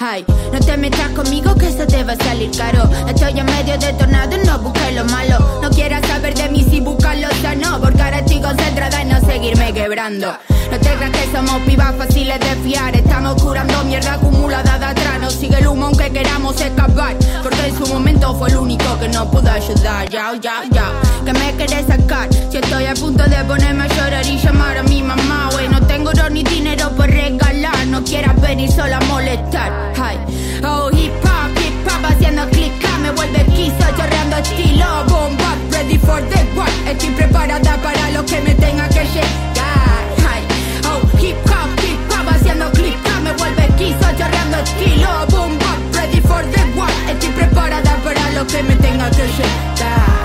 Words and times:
Ay, 0.00 0.24
no 0.52 0.60
te 0.60 0.76
metas 0.76 1.10
conmigo 1.10 1.54
que 1.54 1.68
eso 1.68 1.86
te 1.86 2.04
va 2.04 2.12
a 2.12 2.16
salir 2.16 2.50
caro. 2.56 2.88
Estoy 3.08 3.38
en 3.38 3.46
medio 3.46 3.78
de 3.78 3.92
tornado, 3.94 4.36
no 4.44 4.58
busques 4.58 4.94
lo 4.94 5.04
malo. 5.06 5.60
No 5.62 5.70
quieras 5.70 6.06
saber 6.06 6.34
de 6.34 6.48
mí 6.48 6.66
si 6.68 6.80
buscas 6.80 7.18
lo 7.20 7.28
sano. 7.40 7.80
Porque 7.80 8.02
ahora 8.02 8.18
estoy 8.18 8.40
concentrada 8.40 9.02
en 9.02 9.08
no 9.10 9.20
seguirme 9.20 9.72
quebrando. 9.72 10.34
No 10.70 10.78
te 10.78 10.88
creas 10.88 11.10
que 11.10 11.36
somos 11.36 11.60
pibas 11.62 11.94
fáciles 11.96 12.40
de 12.40 12.54
fiar. 12.62 12.96
Estamos 12.96 13.42
curando 13.42 13.84
mierda 13.84 14.14
acumulada 14.14 14.78
de 14.78 14.84
atrás. 14.86 15.20
No 15.20 15.30
sigue 15.30 15.58
el 15.58 15.66
humo 15.68 15.86
aunque 15.86 16.10
queramos 16.10 16.60
escapar. 16.60 17.16
Porque 17.42 17.66
en 17.66 17.76
su 17.76 17.86
momento 17.92 18.34
fue 18.34 18.48
el 18.50 18.56
único 18.56 18.98
que 18.98 19.08
nos 19.08 19.26
pudo 19.28 19.50
ayudar. 19.50 20.08
Ya, 20.08 20.32
ya, 20.40 20.64
ya. 20.70 20.92
Que 21.24 21.32
me 21.34 21.54
querés 21.56 21.86
sacar. 21.86 22.28
Si 22.50 22.56
estoy 22.56 22.84
a 22.86 22.94
punto 22.94 23.22
de 23.22 23.36
ponerme 23.44 23.84
a 23.84 23.86
llorar 23.86 24.26
y 24.26 24.38
llamar 24.38 24.78
a 24.78 24.82
mi 24.82 25.02
mamá. 25.02 25.50
Wey, 25.54 25.68
no 25.68 25.80
tengo 25.86 26.10
oro 26.10 26.28
ni 26.30 26.42
dinero 26.42 26.90
por 26.96 27.08
regalar. 27.08 27.86
No 27.86 28.02
quieras 28.02 28.40
venir 28.40 28.68
solo 28.70 28.96
a 28.96 29.00
molestar. 29.02 29.70
Ay. 30.02 30.18
Oh, 30.64 30.90
hip 30.90 31.12
hop, 31.22 31.56
hip 31.60 31.86
hop 31.86 32.04
haciendo 32.04 32.48
click. 32.50 32.72
Me 33.02 33.12
vuelve 33.12 33.44
quiso, 33.54 33.86
chorreando 33.96 34.36
estilo. 34.38 34.86
Bomba, 35.08 35.54
ready 35.70 35.96
for 35.98 36.20
the 36.28 36.44
war. 36.56 36.68
Estoy 36.90 37.10
preparada 37.10 37.76
para 37.76 38.10
lo 38.10 38.24
que 38.26 38.40
me 38.40 38.54
tenga 38.56 38.88
que 38.88 39.04
llegar. 39.04 40.02
Ay. 40.28 40.42
Oh, 40.90 41.02
hip 41.22 41.36
hop, 41.46 41.70
hip 41.84 42.00
hop 42.10 42.28
haciendo 42.34 42.68
click. 42.72 42.98
Me 43.22 43.32
vuelve 43.34 43.68
quiso, 43.78 44.10
chorreando 44.18 44.58
estilo. 44.58 45.08
Bomba, 45.30 45.76
ready 45.92 46.20
for 46.20 46.42
the 46.50 46.62
war. 46.76 46.90
Estoy 47.08 47.30
preparada 47.30 47.96
para 48.02 48.30
lo 48.30 48.44
que 48.44 48.62
me 48.64 48.74
tenga 48.74 49.08
que 49.10 49.22
llegar. 49.22 50.21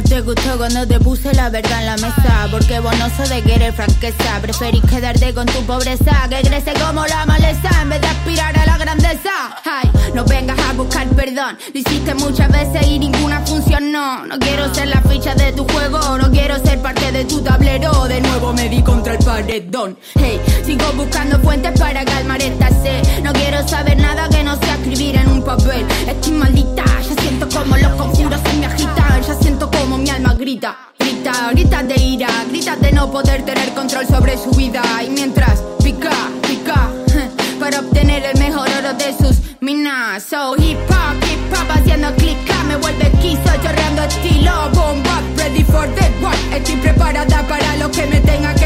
No 0.00 0.08
te 0.08 0.20
gustó 0.22 0.56
cuando 0.56 0.86
te 0.86 0.98
puse 0.98 1.30
la 1.34 1.50
verdad 1.50 1.80
en 1.80 1.86
la 1.86 1.96
mesa. 1.96 2.48
Porque 2.50 2.80
vos 2.80 2.94
no 2.96 3.28
de 3.28 3.42
querer 3.42 3.74
franqueza. 3.74 4.40
Preferís 4.40 4.82
quedarte 4.84 5.34
con 5.34 5.44
tu 5.44 5.60
pobreza 5.66 6.26
Que 6.30 6.40
crece 6.40 6.72
como 6.82 7.04
la 7.06 7.26
maleza 7.26 7.68
En 7.82 7.90
vez 7.90 8.00
de 8.00 8.06
aspirar 8.06 8.58
a 8.58 8.64
la 8.64 8.78
grandeza. 8.78 9.30
Ay, 9.62 9.90
no 10.14 10.24
vengas 10.24 10.58
a 10.58 10.72
buscar 10.72 11.06
perdón. 11.08 11.58
Lo 11.74 11.80
hiciste 11.80 12.14
muchas 12.14 12.50
veces 12.50 12.86
y 12.86 12.98
ninguna 12.98 13.40
funcionó. 13.44 14.24
No 14.24 14.38
quiero 14.38 14.74
ser 14.74 14.88
la 14.88 15.02
ficha 15.02 15.34
de 15.34 15.52
tu 15.52 15.68
juego. 15.68 16.16
No 16.16 16.30
quiero 16.30 16.58
ser 16.64 16.80
parte 16.80 17.12
de 17.12 17.26
tu 17.26 17.42
tablero. 17.42 18.06
De 18.06 18.22
nuevo 18.22 18.54
me 18.54 18.70
di 18.70 18.82
contra 18.82 19.12
el 19.12 19.22
paredón. 19.22 19.98
Hey, 20.14 20.40
sigo 20.70 20.92
buscando 20.92 21.36
fuentes 21.40 21.72
para 21.80 22.04
calmar 22.04 22.40
esta 22.40 22.68
sed 22.68 23.02
No 23.24 23.32
quiero 23.32 23.66
saber 23.66 23.96
nada 23.96 24.28
que 24.28 24.44
no 24.44 24.56
sea 24.56 24.74
escribir 24.74 25.16
en 25.16 25.28
un 25.28 25.42
papel 25.42 25.84
Estoy 26.06 26.32
maldita, 26.32 26.84
ya 26.84 27.22
siento 27.22 27.48
como 27.48 27.76
los 27.76 27.92
conjuros 27.94 28.40
se 28.44 28.56
me 28.56 28.66
agitan 28.66 29.22
Ya 29.26 29.34
siento 29.34 29.68
como 29.70 29.98
mi 29.98 30.08
alma 30.10 30.34
grita, 30.34 30.76
grita, 30.98 31.50
grita 31.52 31.82
de 31.82 31.96
ira, 31.96 32.28
grita 32.48 32.76
de 32.76 32.92
no 32.92 33.10
poder 33.10 33.42
tener 33.44 33.72
control 33.74 34.06
sobre 34.06 34.38
su 34.38 34.50
vida. 34.52 34.82
Y 35.04 35.10
mientras 35.10 35.60
pica, 35.82 36.12
pica, 36.46 36.88
para 37.60 37.80
obtener 37.80 38.24
el 38.24 38.38
mejor 38.38 38.68
oro 38.78 38.94
de 38.94 39.16
sus 39.18 39.36
minas. 39.60 40.22
So 40.22 40.54
hip 40.56 40.78
hop, 40.88 41.16
hip 41.28 41.52
hop 41.52 41.70
haciendo 41.70 42.14
click, 42.16 42.38
me 42.68 42.76
vuelve 42.76 43.10
quiso, 43.20 43.50
chorreando 43.62 44.02
estilo. 44.02 44.70
Boom, 44.72 45.02
bap, 45.02 45.22
ready 45.36 45.64
for 45.64 45.86
the 45.94 46.06
war. 46.22 46.34
Estoy 46.54 46.76
preparada 46.76 47.42
para 47.48 47.76
lo 47.76 47.90
que 47.90 48.06
me 48.06 48.20
tenga 48.20 48.54
que 48.54 48.59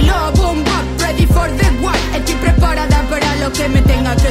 estilo. 0.00 0.32
Boom, 0.32 0.64
ready 0.98 1.26
for 1.26 1.48
the 1.48 1.82
war. 1.82 1.94
Estoy 2.14 2.34
preparada 2.36 3.02
para 3.08 3.36
lo 3.36 3.52
que 3.52 3.68
me 3.68 3.82
tenga 3.82 4.14
que 4.16 4.30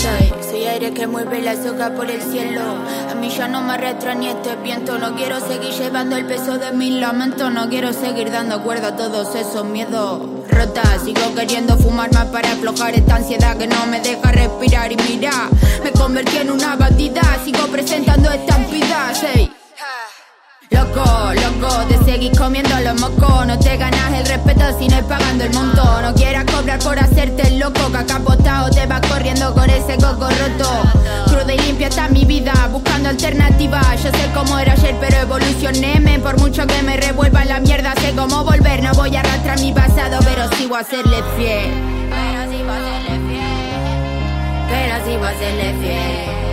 Soy, 0.00 0.32
soy 0.50 0.64
aire 0.64 0.92
que 0.92 1.06
mueve 1.06 1.42
la 1.42 1.54
soga 1.54 1.90
por 1.94 2.10
el 2.10 2.22
cielo. 2.22 2.62
A 3.10 3.14
mí 3.14 3.28
ya 3.28 3.48
no 3.48 3.60
me 3.60 3.74
arrastra 3.74 4.14
ni 4.14 4.28
este 4.28 4.56
viento. 4.56 4.98
No 4.98 5.14
quiero 5.14 5.38
seguir 5.40 5.72
llevando 5.74 6.16
el 6.16 6.24
peso 6.24 6.56
de 6.58 6.72
mis 6.72 6.94
lamentos. 6.94 7.52
No 7.52 7.68
quiero 7.68 7.92
seguir 7.92 8.30
dando 8.30 8.62
cuerda 8.62 8.88
a 8.88 8.96
todos 8.96 9.34
esos 9.34 9.64
miedos. 9.66 10.22
Rota, 10.48 10.82
sigo 11.04 11.34
queriendo 11.34 11.76
fumar 11.76 12.12
más 12.14 12.26
para 12.26 12.52
aflojar 12.52 12.94
esta 12.94 13.16
ansiedad 13.16 13.58
que 13.58 13.66
no 13.66 13.86
me 13.86 14.00
deja 14.00 14.32
respirar. 14.32 14.90
Y 14.90 14.96
mira, 14.96 15.50
me 15.84 15.92
convertí 15.92 16.38
en 16.38 16.50
una 16.50 16.76
batida. 16.76 17.22
Sigo 17.44 17.66
presentando 17.66 18.30
estampidas. 18.30 19.22
Ey. 19.34 19.59
Loco, 20.80 21.34
loco, 21.34 21.84
te 21.88 22.04
seguís 22.04 22.38
comiendo 22.38 22.74
los 22.80 22.98
mocos. 22.98 23.46
No 23.46 23.58
te 23.58 23.76
ganas 23.76 24.14
el 24.14 24.24
respeto 24.24 24.64
si 24.78 24.88
no 24.88 24.96
es 24.96 25.04
pagando 25.04 25.44
el 25.44 25.52
monto. 25.52 25.82
No 26.00 26.14
quieras 26.14 26.46
cobrar 26.46 26.78
por 26.78 26.98
hacerte 26.98 27.48
el 27.48 27.58
loco 27.58 27.90
Que 27.92 27.98
acá 27.98 28.16
apostado 28.16 28.70
te 28.70 28.86
vas 28.86 29.02
corriendo 29.06 29.52
con 29.52 29.68
ese 29.68 29.96
coco 29.98 30.26
roto. 30.26 30.70
Cruda 31.26 31.52
y 31.52 31.58
limpia 31.58 31.88
está 31.88 32.08
mi 32.08 32.24
vida 32.24 32.54
Buscando 32.72 33.10
alternativas. 33.10 34.02
Yo 34.02 34.10
sé 34.10 34.30
cómo 34.34 34.58
era 34.58 34.72
ayer 34.72 34.96
pero 34.98 35.18
evolucioné 35.18 36.00
men. 36.00 36.22
Por 36.22 36.38
mucho 36.38 36.66
que 36.66 36.82
me 36.82 36.96
revuelva 36.96 37.44
la 37.44 37.60
mierda 37.60 37.92
Sé 37.96 38.14
cómo 38.16 38.42
volver. 38.42 38.82
No 38.82 38.94
voy 38.94 39.14
a 39.16 39.20
arrastrar 39.20 39.60
mi 39.60 39.72
pasado 39.72 40.18
Pero 40.24 40.50
sigo 40.56 40.76
a 40.76 40.84
serle 40.84 41.22
fiel. 41.36 41.74
Pero 42.08 42.50
sigo 42.50 42.70
a 42.70 42.78
serle 42.78 43.28
fiel. 43.28 44.70
Pero 44.70 45.04
sigo 45.04 45.24
a 45.24 45.32
serle 45.32 45.74
fiel 45.82 46.49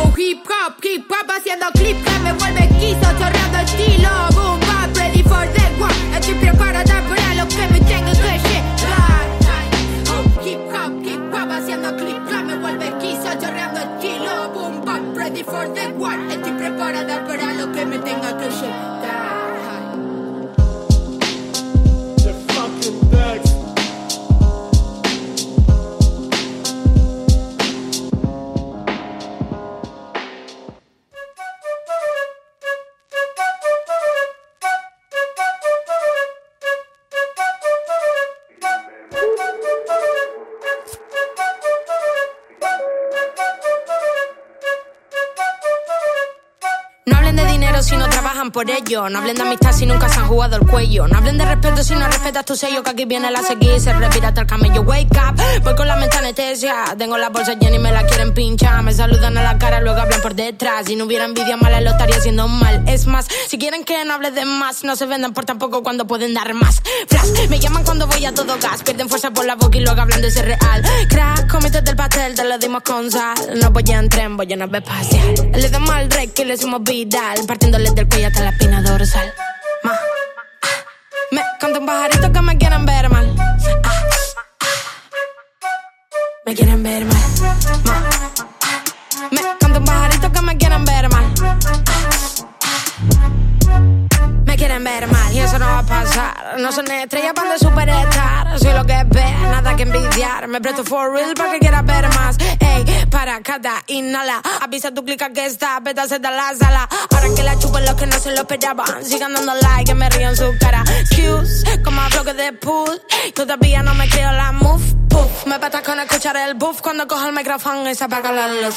Oh, 0.00 0.14
hip 0.16 0.46
hop, 0.46 0.78
hip 0.80 1.10
hop 1.10 1.28
haciendo 1.28 1.66
clip 1.72 1.96
que 2.04 2.18
me 2.20 2.32
vuelve 2.34 2.68
quiso, 2.78 3.08
chorreando 3.18 3.58
estilo. 3.58 4.10
Boom, 4.34 4.60
bap, 4.60 4.96
ready 4.96 5.22
for 5.24 5.46
the 5.54 5.80
war. 5.80 5.90
Estoy 6.14 6.34
preparada 6.34 7.02
para 7.08 7.34
lo 7.34 7.48
que 7.48 7.66
me 7.72 7.80
tenga 7.80 8.12
que 8.12 8.38
llegar. 8.46 9.26
Oh, 10.14 10.22
hip 10.46 10.60
hop, 10.72 11.04
hip 11.04 11.34
hop 11.34 11.50
haciendo 11.50 11.96
clip 11.96 12.18
me 12.46 12.56
vuelve 12.58 12.92
quiso, 13.00 13.28
chorreando 13.40 13.80
estilo. 13.80 14.50
Boom, 14.54 14.84
bap, 14.84 15.16
ready 15.16 15.42
for 15.42 15.66
the 15.74 15.88
war. 15.98 16.18
Estoy 16.30 16.52
preparada 16.52 17.26
para 17.26 17.54
lo 17.54 17.72
que 17.72 17.84
me 17.84 17.98
tenga 17.98 18.38
que 18.38 18.48
llegar. 18.50 19.37
Por 48.50 48.70
ello. 48.70 49.08
No 49.08 49.18
hablen 49.18 49.36
de 49.36 49.42
amistad 49.42 49.72
si 49.72 49.86
nunca 49.86 50.08
se 50.08 50.20
han 50.20 50.28
jugado 50.28 50.56
el 50.56 50.66
cuello. 50.66 51.06
No 51.06 51.18
hablen 51.18 51.38
de 51.38 51.44
respeto 51.44 51.82
si 51.82 51.94
no 51.94 52.06
respetas 52.06 52.44
tu 52.44 52.56
sello, 52.56 52.82
que 52.82 52.90
aquí 52.90 53.04
viene 53.04 53.30
la 53.30 53.42
seguir. 53.42 53.80
Se 53.80 53.92
respira 53.92 54.28
hasta 54.28 54.42
el 54.42 54.46
camello, 54.46 54.82
wake 54.82 55.16
up. 55.16 55.40
Voy 55.62 55.74
con 55.74 55.86
la 55.86 55.96
mente 55.96 56.16
anestesia. 56.16 56.94
Tengo 56.96 57.18
la 57.18 57.28
bolsa 57.28 57.54
llena 57.54 57.76
y 57.76 57.78
me 57.78 57.92
la 57.92 58.04
quieren 58.06 58.34
pinchar. 58.34 58.82
Me 58.82 58.92
saludan 58.92 59.36
a 59.38 59.42
la 59.42 59.58
cara, 59.58 59.80
luego 59.80 60.00
hablan 60.00 60.20
por 60.20 60.34
detrás. 60.34 60.86
Si 60.86 60.96
no 60.96 61.04
hubiera 61.04 61.24
envidia 61.24 61.56
mala, 61.56 61.80
lo 61.80 61.90
estaría 61.90 62.16
haciendo 62.16 62.48
mal. 62.48 62.84
Es 62.86 63.06
más, 63.06 63.26
si 63.48 63.58
quieren 63.58 63.84
que 63.84 64.04
no 64.04 64.14
hable 64.14 64.30
de 64.30 64.44
más, 64.44 64.84
no 64.84 64.96
se 64.96 65.06
vendan 65.06 65.32
por 65.32 65.44
tampoco 65.44 65.82
cuando 65.82 66.06
pueden 66.06 66.34
dar 66.34 66.52
más. 66.54 66.82
Flash, 67.08 67.48
me 67.48 67.58
llaman 67.58 67.84
cuando 67.84 68.06
voy 68.06 68.24
a 68.24 68.32
todo 68.32 68.56
gas. 68.60 68.82
Pierden 68.82 69.08
fuerza 69.08 69.30
por 69.30 69.44
la 69.44 69.56
boca 69.56 69.76
y 69.78 69.80
luego 69.80 70.00
hablan 70.00 70.20
de 70.22 70.30
ser 70.30 70.46
real. 70.46 70.82
Crack, 71.08 71.50
comité 71.50 71.82
del 71.82 71.96
pastel, 71.96 72.34
te 72.34 72.44
lo 72.44 72.58
dimos 72.58 72.82
con 72.82 73.10
sal. 73.10 73.36
No 73.56 73.70
voy 73.70 73.84
en 73.88 74.08
tren, 74.08 74.36
voy 74.36 74.52
en 74.52 74.60
nave 74.60 74.78
espacial. 74.78 75.34
Le 75.52 75.68
damos 75.68 75.90
al 75.90 76.10
rey 76.10 76.28
que 76.28 76.44
le 76.44 76.54
hicimos 76.54 76.82
vidal. 76.82 77.38
Partiéndole 77.46 77.90
del 77.90 78.08
cuello 78.08 78.28
hasta 78.28 78.37
la 78.40 78.50
espina 78.50 78.82
dorsal. 78.82 79.32
Ah, 79.84 79.98
me 81.30 81.42
canta 81.58 81.78
un 81.78 81.86
pajarito 81.86 82.32
que 82.32 82.42
me 82.42 82.58
quieren 82.58 82.86
ver 82.86 83.08
mal. 83.10 83.34
Ah, 83.84 84.02
me 86.44 86.54
quieren 86.54 86.82
ver 86.82 87.04
mal. 87.04 87.22
Ma, 87.84 88.00
me 89.30 89.40
canta 89.58 89.78
un 89.78 89.84
pajarito 89.84 90.32
que 90.32 90.40
me 90.42 90.56
quieren 90.56 90.84
ver 90.84 91.08
mal. 91.10 91.24
Me 94.44 94.56
quieren 94.56 94.84
ver 94.84 95.06
mal 95.08 95.32
y 95.32 95.40
eso 95.40 95.58
no 95.58 95.66
va 95.66 95.78
a 95.78 95.82
pasar. 95.82 96.56
No 96.58 96.72
son 96.72 96.90
estrellas 96.90 97.32
para 97.34 97.48
Me 100.46 100.60
presto 100.60 100.84
for 100.84 101.10
real 101.10 101.32
para 101.34 101.52
que 101.52 101.58
quieras 101.58 101.84
ver 101.86 102.06
más. 102.08 102.36
Ey, 102.60 103.06
para 103.10 103.40
cada 103.40 103.82
inhala. 103.86 104.42
Avisa 104.60 104.92
tu 104.92 105.02
clica 105.04 105.32
que 105.32 105.46
está, 105.46 105.80
se 106.06 106.18
de 106.18 106.30
la 106.30 106.54
sala. 106.54 106.88
Ahora 107.10 107.28
que 107.34 107.42
la 107.42 107.58
chupen 107.58 107.84
los 107.84 107.94
que 107.94 108.06
no 108.06 108.18
se 108.18 108.30
lo 108.32 108.42
esperaban. 108.42 109.04
Sigan 109.04 109.32
dando 109.32 109.54
like, 109.54 109.84
que 109.84 109.94
me 109.94 110.08
río 110.10 110.28
en 110.28 110.36
su 110.36 110.54
cara. 110.60 110.84
Excuse, 111.00 111.82
como 111.82 112.00
a 112.02 112.08
bloque 112.08 112.34
de 112.34 112.52
pool. 112.52 113.00
Todavía 113.34 113.82
no 113.82 113.94
me 113.94 114.08
creo 114.08 114.30
la 114.32 114.52
move. 114.52 115.07
Puff, 115.08 115.46
me 115.46 115.58
patas 115.58 115.82
con 115.82 115.98
escuchar 116.00 116.36
el 116.36 116.54
buff. 116.54 116.80
Cuando 116.80 117.06
cojo 117.06 117.26
el 117.26 117.32
micrófono 117.32 117.88
y 117.90 117.94
se 117.94 118.04
apaga 118.04 118.32
la 118.32 118.48
luz. 118.48 118.74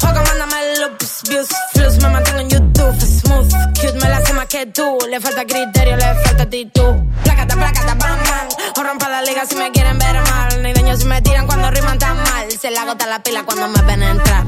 Poco 0.00 0.14
mándame 0.14 0.76
loops, 0.80 1.22
views, 1.28 1.48
flus, 1.72 1.96
me 1.98 2.08
mantengo 2.08 2.40
en 2.40 2.50
YouTube, 2.50 3.00
smooth, 3.00 3.52
cute, 3.80 3.94
me 3.94 4.08
la 4.08 4.18
hace 4.18 4.32
más 4.32 4.46
que 4.46 4.66
tú, 4.66 4.98
le 5.10 5.20
falta 5.20 5.44
criterio, 5.44 5.96
le 5.96 6.14
falta 6.24 6.42
actitud. 6.44 6.94
Placata, 7.24 7.54
placata, 7.54 7.94
bam, 7.94 8.18
bam, 8.24 8.48
o 8.78 8.82
rompa 8.82 9.08
la 9.08 9.22
liga 9.22 9.44
si 9.44 9.56
me 9.56 9.72
quieren 9.72 9.98
ver 9.98 10.20
mal, 10.22 10.62
ni 10.62 10.72
daño 10.72 10.96
si 10.96 11.04
me 11.06 11.20
tiran 11.22 11.46
cuando 11.46 11.70
riman 11.70 11.98
tan 11.98 12.16
mal, 12.16 12.50
se 12.52 12.70
la 12.70 12.82
agota 12.82 13.06
la 13.06 13.22
pila 13.22 13.42
cuando 13.44 13.68
me 13.68 13.82
ven 13.82 14.02
entrar. 14.02 14.44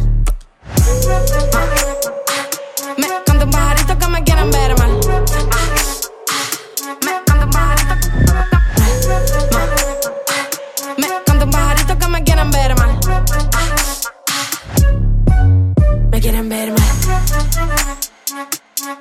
Me 2.97 3.09
canto 3.27 3.45
un 3.45 3.51
pajarito 3.51 3.99
que 3.99 4.07
me 4.09 4.25
quieren 4.25 4.51
ver 4.51 4.79
mal. 4.79 4.91
Me 7.01 7.11
canto 7.11 7.19
un 7.19 7.24
Con 18.85 18.93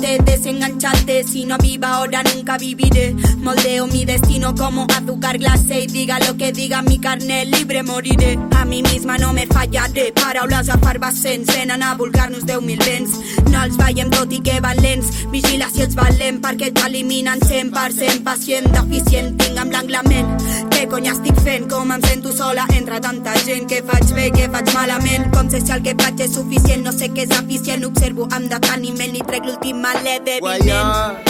Despreocúpate, 0.00 0.22
desenganchate. 0.24 1.24
Si 1.24 1.44
no 1.44 1.58
viva 1.58 1.94
ahora, 1.94 2.22
nunca 2.22 2.56
viviré. 2.58 3.14
Moldeo 3.38 3.86
mi 3.86 4.04
destino 4.04 4.54
como 4.54 4.86
azúcar 4.96 5.38
glacé. 5.38 5.80
Y 5.80 5.86
diga 5.86 6.18
lo 6.20 6.36
que 6.36 6.52
diga, 6.52 6.82
mi 6.82 6.98
carne 6.98 7.44
libre 7.44 7.82
moriré. 7.82 8.38
A 8.56 8.64
mí 8.64 8.82
misma 8.82 9.18
no 9.18 9.32
me 9.32 9.46
fallaré. 9.46 10.12
Paraules 10.12 10.68
a 10.68 10.78
farbassents 10.78 11.54
venen 11.54 11.82
a 11.82 11.96
deu 12.44 12.60
mil 12.60 12.78
vents. 12.78 13.12
No 13.50 13.62
els 13.62 13.76
veiem 13.76 14.10
tot 14.10 14.32
i 14.32 14.40
que 14.40 14.60
van 14.60 14.76
lents. 14.82 15.10
Vigila 15.30 15.68
si 15.70 15.82
ets 15.82 15.94
valent 15.94 16.40
perquè 16.40 16.70
t'eliminen 16.72 17.40
100% 17.40 18.24
pacient, 18.24 18.66
deficient, 18.72 19.36
tinc 19.38 19.58
en 19.58 19.68
blanc 19.68 19.90
la 19.90 20.02
ment. 20.02 20.30
Què 20.70 20.86
cony 20.88 21.08
estic 21.10 21.38
fent? 21.44 21.68
Com 21.70 21.92
em 21.92 22.02
sento 22.06 22.32
sola 22.32 22.66
entre 22.76 23.00
tanta 23.00 23.34
gent? 23.44 23.68
Què 23.70 23.82
faig 23.86 24.14
bé, 24.16 24.30
què 24.34 24.48
faig 24.50 24.72
malament? 24.74 25.28
Com 25.34 25.50
sé 25.50 25.60
si 25.60 25.72
el 25.72 25.82
que 25.84 25.94
faig 25.98 26.24
és 26.26 26.34
suficient? 26.34 26.84
No 26.86 26.92
sé 26.92 27.10
què 27.14 27.26
és 27.26 27.36
eficient, 27.36 27.84
observo 27.84 28.28
amb 28.30 28.50
deteniment 28.50 29.18
i 29.18 29.24
trec 29.26 29.46
l'últim 29.46 29.82
débilment. 29.98 30.40
Guayar, 30.40 31.22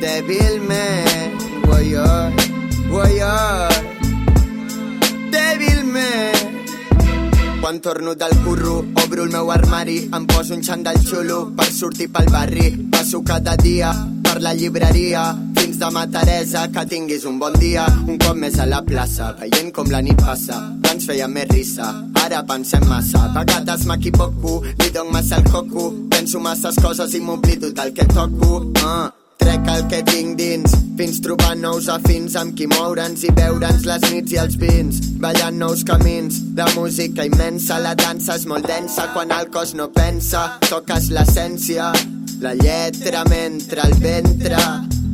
débilment, 0.00 1.32
guayar, 1.64 2.32
guayar, 2.90 3.68
débilment. 5.30 6.56
Quan 7.60 7.80
torno 7.80 8.14
del 8.14 8.36
curro, 8.44 8.84
obro 9.04 9.24
el 9.24 9.30
meu 9.30 9.50
armari, 9.50 10.08
em 10.12 10.26
poso 10.26 10.54
un 10.54 10.62
xandall 10.62 10.98
xulo 11.02 11.52
per 11.56 11.70
sortir 11.72 12.10
pel 12.12 12.30
barri. 12.30 12.70
Passo 12.90 13.22
cada 13.24 13.56
dia 13.56 13.90
per 14.36 14.42
la 14.44 14.52
llibreria, 14.52 15.22
fins 15.56 15.78
demà 15.80 16.02
Teresa, 16.12 16.66
que 16.68 16.82
tinguis 16.90 17.24
un 17.24 17.38
bon 17.40 17.54
dia. 17.56 17.86
Un 18.04 18.18
cop 18.20 18.36
més 18.36 18.58
a 18.60 18.66
la 18.68 18.82
plaça, 18.84 19.30
veient 19.40 19.72
com 19.72 19.88
la 19.88 20.02
nit 20.04 20.20
passa, 20.20 20.58
abans 20.76 21.08
feia 21.08 21.28
més 21.32 21.48
risa, 21.54 21.88
ara 22.20 22.44
pensem 22.44 22.84
massa. 22.90 23.24
A 23.30 23.32
vegades 23.38 23.88
m'equivoco, 23.88 24.58
li 24.82 24.92
dono 24.92 25.16
massa 25.16 25.40
el 25.40 25.48
coco, 25.48 25.92
penso 26.12 26.42
masses 26.44 26.76
coses 26.84 27.16
i 27.16 27.24
m'oblido 27.24 27.72
del 27.72 27.94
que 27.96 28.04
toco. 28.12 28.66
Uh. 28.84 29.25
Trec 29.36 29.68
el 29.72 29.84
que 29.90 30.00
tinc 30.08 30.36
dins, 30.38 30.74
fins 30.98 31.20
trobar 31.24 31.54
nous 31.60 31.88
afins 31.92 32.36
amb 32.40 32.56
qui 32.56 32.66
moure'ns 32.70 33.24
i 33.28 33.32
veure'ns 33.36 33.86
les 33.88 34.08
nits 34.10 34.34
i 34.34 34.40
els 34.42 34.56
vins, 34.60 35.00
ballant 35.22 35.58
nous 35.60 35.84
camins. 35.84 36.40
La 36.56 36.68
música 36.74 37.26
immensa, 37.28 37.78
la 37.82 37.94
dansa 37.94 38.38
és 38.40 38.46
molt 38.48 38.66
densa 38.66 39.10
quan 39.14 39.34
el 39.36 39.50
cos 39.52 39.74
no 39.76 39.90
pensa. 39.92 40.46
Toques 40.68 41.10
l'essència, 41.12 41.92
la 42.40 42.54
lletra 42.54 43.24
mentre 43.28 43.84
el 43.86 43.96
ventre 44.00 44.60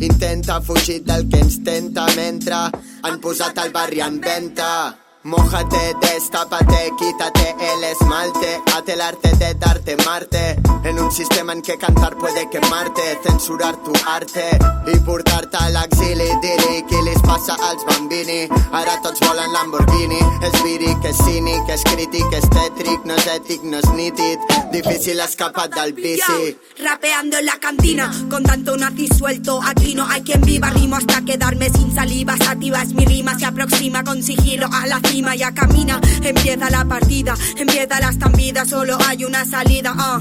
intenta 0.02 0.60
fugir 0.60 1.02
del 1.04 1.28
que 1.28 1.38
ens 1.38 1.60
tenta 1.62 2.08
mentre 2.16 2.66
han 3.02 3.20
posat 3.22 3.58
el 3.64 3.70
barri 3.74 4.02
en 4.02 4.20
venta. 4.20 5.01
Mójate, 5.24 5.94
destápate, 6.00 6.90
quítate 6.98 7.54
el 7.74 7.84
esmalte, 7.84 8.60
haz 8.74 8.88
el 8.88 9.00
arte 9.00 9.30
de 9.36 9.54
darte 9.54 9.96
Marte, 10.04 10.56
en 10.82 10.98
un 10.98 11.12
sistema 11.12 11.52
en 11.52 11.62
que 11.62 11.78
cantar 11.78 12.16
puede 12.16 12.50
quemarte, 12.50 13.20
censurar 13.22 13.76
tu 13.84 13.92
arte 14.04 14.58
i 14.92 14.98
portar-te 15.06 15.56
a 15.56 15.68
l'exili, 15.70 16.26
dir-li 16.42 16.82
què 16.90 17.04
les 17.06 17.22
passa 17.22 17.54
als 17.68 17.84
bambini, 17.86 18.48
ara 18.74 18.96
tots 19.04 19.22
volen 19.22 19.52
Lamborghini, 19.54 20.18
és 20.42 20.58
víric, 20.64 21.06
és 21.06 21.22
cínic, 21.22 21.70
és 21.70 21.86
crític, 21.86 22.26
és 22.34 22.48
tètric, 22.50 23.06
no 23.06 23.14
és 23.14 23.30
ètic, 23.36 23.62
no 23.62 23.78
és 23.78 23.88
nítid, 23.94 24.42
difícil 24.74 25.22
escapar 25.22 25.68
del 25.70 25.92
vici. 25.92 26.18
Yo, 26.18 26.82
rapeando 26.82 27.38
en 27.38 27.46
la 27.46 27.60
cantina, 27.60 28.10
con 28.28 28.42
tanto 28.42 28.76
nazi 28.76 29.06
suelto, 29.06 29.60
aquí 29.62 29.94
no 29.94 30.04
hay 30.04 30.22
quien 30.22 30.40
viva, 30.40 30.70
rimo 30.70 30.96
hasta 30.96 31.22
quedarme 31.22 31.70
sin 31.70 31.94
saliva, 31.94 32.36
sativa 32.38 32.82
es 32.82 32.92
mi 32.92 33.04
rima, 33.04 33.38
se 33.38 33.46
aproxima 33.46 34.02
con 34.02 34.20
sigilo 34.20 34.66
a 34.72 34.86
la 34.88 34.98
cima, 34.98 35.11
ya 35.12 35.52
camina, 35.52 36.00
empieza 36.22 36.70
la 36.70 36.84
partida, 36.84 37.34
empieza 37.56 38.00
la 38.00 38.08
estampida, 38.08 38.64
solo 38.64 38.96
hay 39.06 39.24
una 39.24 39.44
salida, 39.44 39.94
ah, 39.96 40.20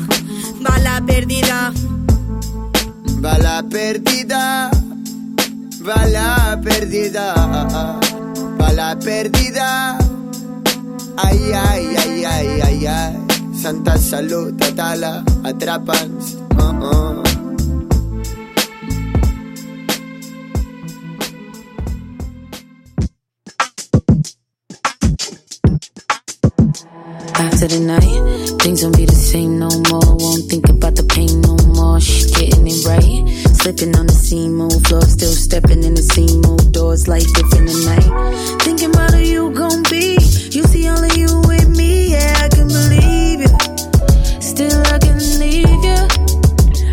va 0.66 0.78
la 0.80 1.02
pérdida. 1.06 1.72
Va 3.24 3.38
la 3.38 3.64
perdida, 3.64 4.70
va 5.88 6.06
la 6.08 6.60
perdida, 6.62 7.34
va 8.60 8.74
la 8.74 8.98
perdida. 9.00 9.98
Ai, 11.18 11.54
ai, 11.54 11.96
ai, 11.96 12.26
ai, 12.26 12.62
ai, 12.62 12.88
ai. 12.88 13.18
Santa 13.54 13.98
Salut, 13.98 14.62
Atala, 14.62 15.24
atrapa'ns. 15.44 16.36
Oh, 16.58 16.74
oh. 16.82 17.11
tonight. 27.72 28.60
Things 28.60 28.82
don't 28.82 28.96
be 28.96 29.06
the 29.06 29.16
same 29.16 29.58
no 29.58 29.70
more. 29.88 30.04
Won't 30.20 30.44
think 30.52 30.68
about 30.68 30.96
the 30.96 31.04
pain 31.08 31.40
no 31.40 31.56
more. 31.72 32.02
She 32.02 32.28
getting 32.36 32.68
it 32.68 32.84
right. 32.84 33.24
Slipping 33.64 33.96
on 33.96 34.08
the 34.08 34.20
same 34.30 34.60
old 34.60 34.86
floor, 34.88 35.02
still 35.04 35.32
stepping 35.32 35.84
in 35.84 35.94
the 35.96 36.04
same 36.04 36.44
old 36.44 36.74
doors 36.74 37.08
like 37.08 37.24
different 37.32 37.72
tonight. 37.72 38.12
Thinking 38.68 38.92
about 38.92 39.14
who 39.14 39.24
you 39.24 39.52
gon' 39.56 39.84
be. 39.88 40.20
You 40.52 40.64
see 40.68 40.90
only 40.90 41.16
you 41.16 41.32
with 41.48 41.70
me, 41.72 42.12
yeah, 42.12 42.44
I 42.44 42.50
can 42.52 42.68
believe 42.68 43.40
you. 43.48 43.56
Still, 44.44 44.82
I 44.92 45.00
can 45.00 45.20
leave 45.40 45.80
you. 45.88 46.02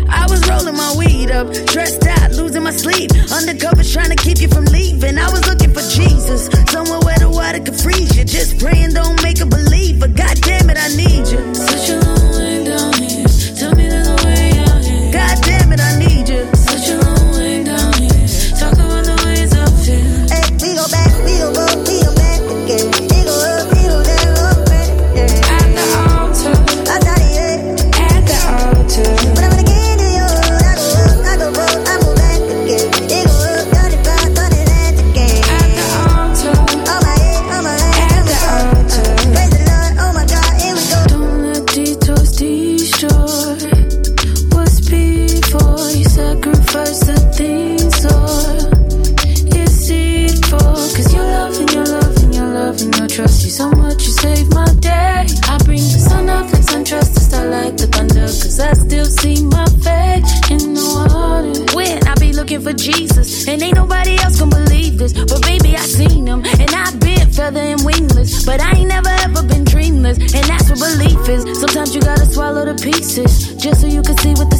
I 0.07 0.31
was 0.31 0.39
rolling 0.47 0.79
my 0.79 0.95
weed 0.95 1.29
up, 1.29 1.51
dressed 1.75 2.07
out, 2.07 2.31
losing 2.39 2.63
my 2.63 2.71
sleep. 2.71 3.11
Undercover, 3.35 3.83
trying 3.83 4.15
to 4.15 4.19
keep 4.23 4.39
you 4.39 4.47
from 4.47 4.63
leaving. 4.71 5.17
I 5.19 5.27
was 5.27 5.43
looking 5.43 5.75
for 5.75 5.83
Jesus, 5.91 6.47
somewhere 6.71 7.03
where 7.03 7.19
the 7.19 7.29
water 7.29 7.59
could 7.59 7.75
freeze 7.75 8.15
you. 8.15 8.23
Just 8.23 8.63
praying 8.63 8.88
But 68.49 68.61
I 68.61 68.79
ain't 68.79 68.87
never 68.87 69.09
ever 69.09 69.43
been 69.43 69.63
dreamless, 69.63 70.17
and 70.33 70.43
that's 70.49 70.71
what 70.71 70.79
belief 70.79 71.29
is. 71.29 71.59
Sometimes 71.59 71.93
you 71.93 72.01
gotta 72.01 72.25
swallow 72.25 72.65
the 72.65 72.73
pieces 72.73 73.53
just 73.61 73.81
so 73.81 73.85
you 73.85 74.01
can 74.01 74.17
see 74.17 74.33
what 74.33 74.49
the 74.49 74.58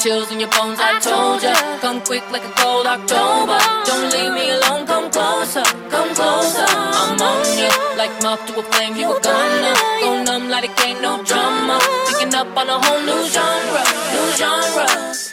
chills 0.00 0.30
in 0.32 0.40
your 0.40 0.50
bones, 0.50 0.78
I 0.80 0.98
told 1.00 1.42
ya. 1.42 1.54
Come 1.80 2.00
quick 2.02 2.24
like 2.30 2.44
a 2.44 2.52
cold 2.60 2.86
October. 2.86 3.58
Don't 3.86 4.08
leave 4.12 4.32
me 4.32 4.50
alone, 4.56 4.86
come 4.86 5.10
closer, 5.10 5.64
come 5.90 6.10
closer. 6.14 6.66
I'm 6.68 7.20
on 7.20 7.44
ya, 7.58 7.70
like 7.96 8.14
moth 8.22 8.44
to 8.46 8.58
a 8.58 8.62
flame, 8.62 8.96
you 8.96 9.10
a 9.10 9.20
gunner. 9.20 9.74
Go 10.00 10.22
numb 10.24 10.48
like 10.48 10.64
it 10.64 10.80
ain't 10.86 11.00
no 11.02 11.22
drama. 11.24 11.78
Picking 12.08 12.34
up 12.34 12.56
on 12.56 12.68
a 12.68 12.78
whole 12.84 13.02
new 13.02 13.22
genre, 13.28 13.82
new 14.14 14.26
genre. 14.40 14.86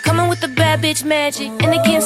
Coming 0.03 0.27
with 0.29 0.41
the 0.41 0.47
bad 0.47 0.81
bitch 0.81 1.03
magic, 1.05 1.49
and 1.61 1.73
they 1.73 1.81
can't 1.87 2.03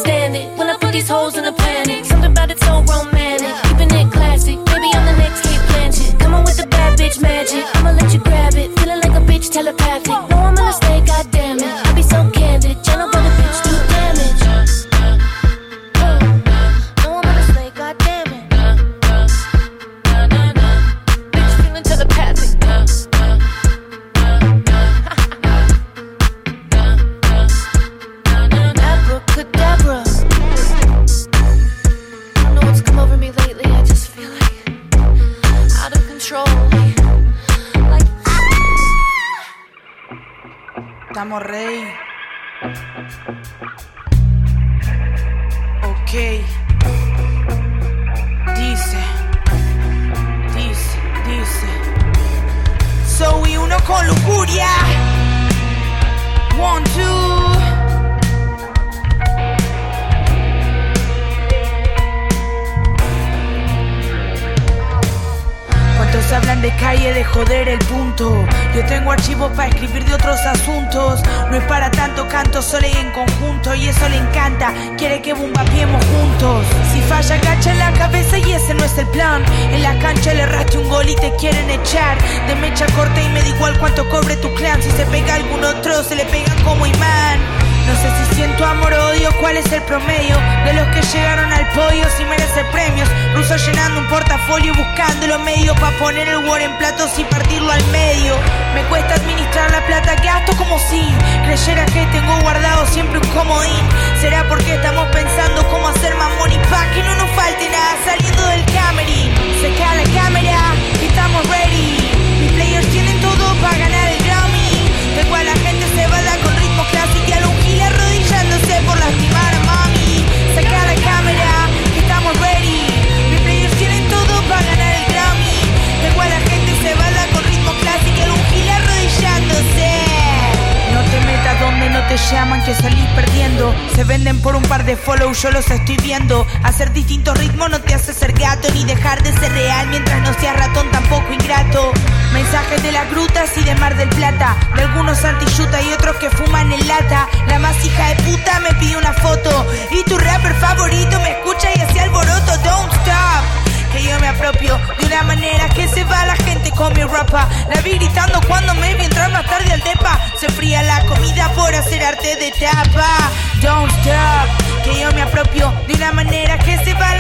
te 132.16 132.36
llaman 132.36 132.64
que 132.64 132.74
salís 132.74 133.06
perdiendo. 133.10 133.76
Se 133.94 134.04
venden 134.06 134.40
por 134.42 134.56
un 134.56 134.64
par 134.64 134.86
de 134.86 134.96
follow, 134.96 135.34
yo 135.34 135.52
los 135.52 135.70
estoy 135.70 135.98
viendo. 135.98 136.48
Hacer 136.64 136.94
distintos 136.94 137.38
ritmos 137.38 137.70
no 137.70 137.82
te 137.82 137.94
hace 137.94 138.14
ser 138.14 138.32
gato 138.32 138.70
ni 138.74 138.86
dejar 138.86 139.22
de 139.22 139.34
ser 139.34 139.52
real 139.52 139.88
mientras 139.90 140.22
no 140.22 140.34
seas 140.40 140.56
ratón 140.56 140.90
tampoco 140.92 141.34
ingrato. 141.34 141.92
Mensajes 142.32 142.82
de 142.84 142.92
las 142.94 143.10
grutas 143.12 143.50
y 143.58 143.64
de 143.64 143.76
Mar 143.76 143.98
del 143.98 144.10
Plata. 144.10 144.56
De 144.76 144.84
algunos 144.84 145.24
antiyuta 145.26 145.82
y 145.82 145.92
otros 145.92 146.16
que 146.18 146.30
fuman 146.30 146.72
en 146.72 146.88
lata. 146.88 147.28
La 147.48 147.60
más 147.60 147.84
hija 147.84 148.08
de 148.10 148.16
puta 148.24 148.60
me 148.62 148.74
pide 148.76 148.98
una 148.98 149.14
foto. 149.14 149.66
Y 149.92 150.04
tu 150.04 150.18
rapper 150.18 150.54
favorito 150.56 151.20
me 151.20 151.32
escucha 151.32 151.70
y 151.76 151.82
hace 151.82 152.00
alboroto. 152.00 152.58
Don't 152.64 152.94
stop 152.94 153.65
que 153.96 154.04
yo 154.04 154.20
me 154.20 154.28
apropio 154.28 154.78
de 155.00 155.06
una 155.06 155.24
manera 155.24 155.70
que 155.70 155.88
se 155.88 156.04
va 156.04 156.26
la 156.26 156.36
gente 156.36 156.70
con 156.72 156.94
mi 156.94 157.04
ropa. 157.04 157.48
La 157.74 157.82
vi 157.82 157.98
gritando 157.98 158.42
cuando 158.48 158.74
me 158.76 158.94
vi 158.96 159.06
entrar 159.06 159.32
más 159.32 159.46
tarde 159.46 159.72
al 159.72 159.80
depa. 159.82 160.20
Se 160.40 160.50
fría 160.50 160.84
la 160.84 161.06
comida 161.06 161.50
por 161.56 161.74
hacer 161.74 162.04
arte 162.04 162.36
de 162.36 162.52
tapa. 162.52 163.32
Don't 163.62 163.90
stop, 164.00 164.84
que 164.84 165.00
yo 165.00 165.12
me 165.14 165.22
apropio 165.22 165.74
de 165.88 165.94
una 165.94 166.12
manera 166.12 166.58
que 166.58 166.78
se 166.84 166.94
va 166.96 167.15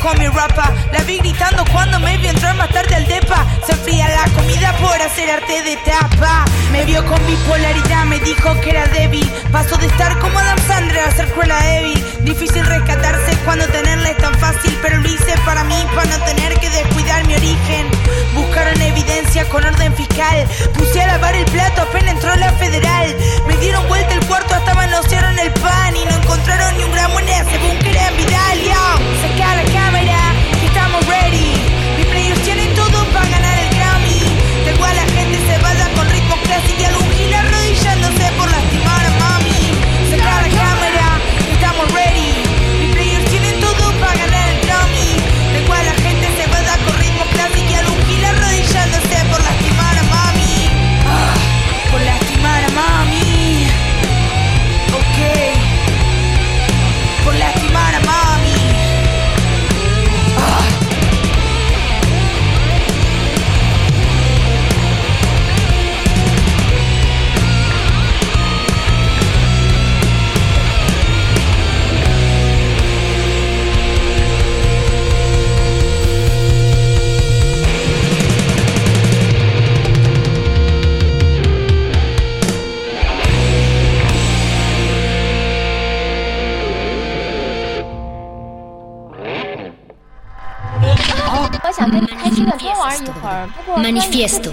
con 0.00 0.18
mi 0.18 0.26
ropa. 0.26 0.72
La 0.92 1.02
vi 1.02 1.18
gritando 1.18 1.64
cuando 1.72 1.98
me 2.00 2.16
vi 2.18 2.28
entrar 2.28 2.56
más 2.56 2.68
tarde 2.70 2.94
al 2.94 3.06
depa. 3.06 3.44
Se 3.66 3.74
fría 3.74 4.08
la 4.08 4.24
comida 4.32 4.72
por 4.78 5.00
hacer 5.00 5.30
arte 5.30 5.62
de 5.62 5.76
tapa. 5.78 6.44
Me 6.72 6.84
vio 6.84 7.04
con 7.06 7.24
bipolaridad, 7.26 8.04
me 8.04 8.18
dijo 8.20 8.60
que 8.60 8.70
era 8.70 8.86
débil. 8.88 9.28
Paso 9.52 9.76
de 9.76 9.86
estar 9.86 10.18
como 10.18 10.38
Adam 10.38 10.58
Sandler 10.66 11.04
a 11.04 11.10
ser 11.12 11.28
cruela 11.32 11.60
débil. 11.62 12.04
Difícil 12.20 12.64
rescatarse 12.64 13.36
cuando 13.44 13.66
tenerla 13.66 14.10
es 14.10 14.16
tan 14.18 14.34
fácil, 14.38 14.76
pero 14.82 14.98
lo 14.98 15.08
hice 15.08 15.34
para 15.44 15.64
mí, 15.64 15.86
para 15.94 16.18
no 16.18 16.24
tener 16.24 16.54
que 16.60 16.70
descuidar 16.70 17.26
mi 17.26 17.34
origen. 17.34 17.86
Buscaron 18.34 18.80
evidencia 18.80 19.48
con 19.48 19.64
orden 19.64 19.94
fiscal. 19.94 20.46
Puse 20.74 21.02
a 21.02 21.06
lavar 21.06 21.34
el 21.34 21.44
plato, 21.46 21.82
apenas 21.82 22.14
entró 22.14 22.34
la 22.36 22.52
federal. 22.52 23.16
Me 23.46 23.56
dieron 23.56 23.86
vuelta 23.88 24.14
el 24.14 24.24
cuarto 24.26 24.54
hasta 24.54 24.74
manosearon 24.74 25.38
el 25.38 25.52
pan 25.52 25.96
y 25.96 26.04
no 26.04 26.16
encontraron 26.22 26.76
ni 26.76 26.84
un 26.84 26.92
gran 26.92 27.12
moneda 27.12 27.44
según 27.50 27.78
que 27.78 27.90
era 27.90 28.10
Vidal. 28.10 28.58
Yo, 28.58 29.18
saca 29.20 29.56
la 29.56 29.87
cámara, 29.88 30.34
que 30.60 30.66
estamos 30.66 31.00
ready. 31.06 31.54
Mis 31.96 32.06
players 32.06 32.40
tienen 32.42 32.74
todo 32.74 33.04
para 33.12 33.26
ganar 33.28 33.58
el 33.58 33.70
Grammy. 33.74 34.22
Tengo 34.64 34.84
a 34.84 34.92
la 34.92 35.06
gente 35.16 35.38
se 35.46 35.58
vaya 35.62 35.88
con 35.94 36.08
ritmo 36.10 36.36
clásico 36.44 36.80
y 36.80 36.84
algún 36.84 36.97
Manifiesto. 93.76 94.50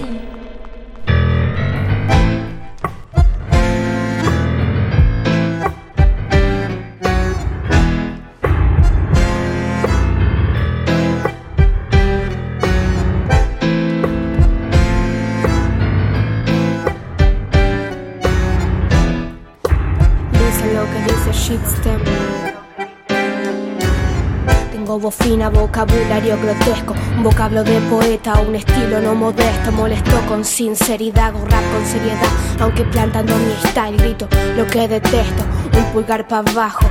Tengo 24.96 25.10
voz 25.10 25.14
fina, 25.16 25.50
vocabulario 25.50 26.38
grotesco, 26.40 26.94
un 27.18 27.22
vocablo 27.22 27.62
de 27.62 27.78
poeta, 27.80 28.40
un 28.40 28.54
estilo 28.54 28.98
no 28.98 29.14
modesto, 29.14 29.70
molesto 29.70 30.18
con 30.26 30.42
sinceridad, 30.42 31.34
rap 31.34 31.62
con 31.70 31.84
seriedad, 31.84 32.32
aunque 32.60 32.82
plantando 32.84 33.34
mi 33.36 33.68
style 33.68 33.98
grito 33.98 34.26
lo 34.56 34.66
que 34.66 34.88
detesto, 34.88 35.44
un 35.76 35.84
pulgar 35.92 36.26
para 36.26 36.50
abajo. 36.50 36.86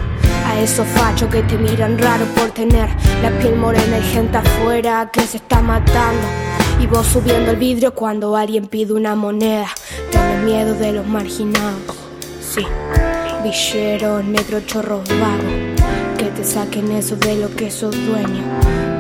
A 0.46 0.60
esos 0.60 0.88
fachos 0.90 1.30
que 1.30 1.42
te 1.42 1.58
miran 1.58 1.98
raro 1.98 2.26
por 2.36 2.52
tener 2.52 2.90
la 3.24 3.32
piel 3.40 3.56
morena 3.56 3.98
y 3.98 4.04
gente 4.04 4.38
afuera 4.38 5.10
que 5.12 5.22
se 5.22 5.38
está 5.38 5.60
matando. 5.60 6.28
Y 6.80 6.86
vos 6.86 7.08
subiendo 7.08 7.50
el 7.50 7.58
vidrio 7.58 7.96
cuando 7.96 8.36
alguien 8.36 8.68
pide 8.68 8.94
una 8.94 9.16
moneda. 9.16 9.70
Tienes 10.12 10.44
miedo 10.44 10.76
de 10.76 10.92
los 10.92 11.08
marginados. 11.08 11.98
Sí, 12.40 12.68
villeros, 13.44 14.24
negros, 14.24 14.64
chorros 14.68 15.10
vagos. 15.10 15.75
Que 16.26 16.32
te 16.32 16.44
saquen 16.44 16.92
eso 16.92 17.16
de 17.18 17.36
lo 17.36 17.56
que 17.56 17.70
sos 17.70 17.96
dueño. 18.08 18.42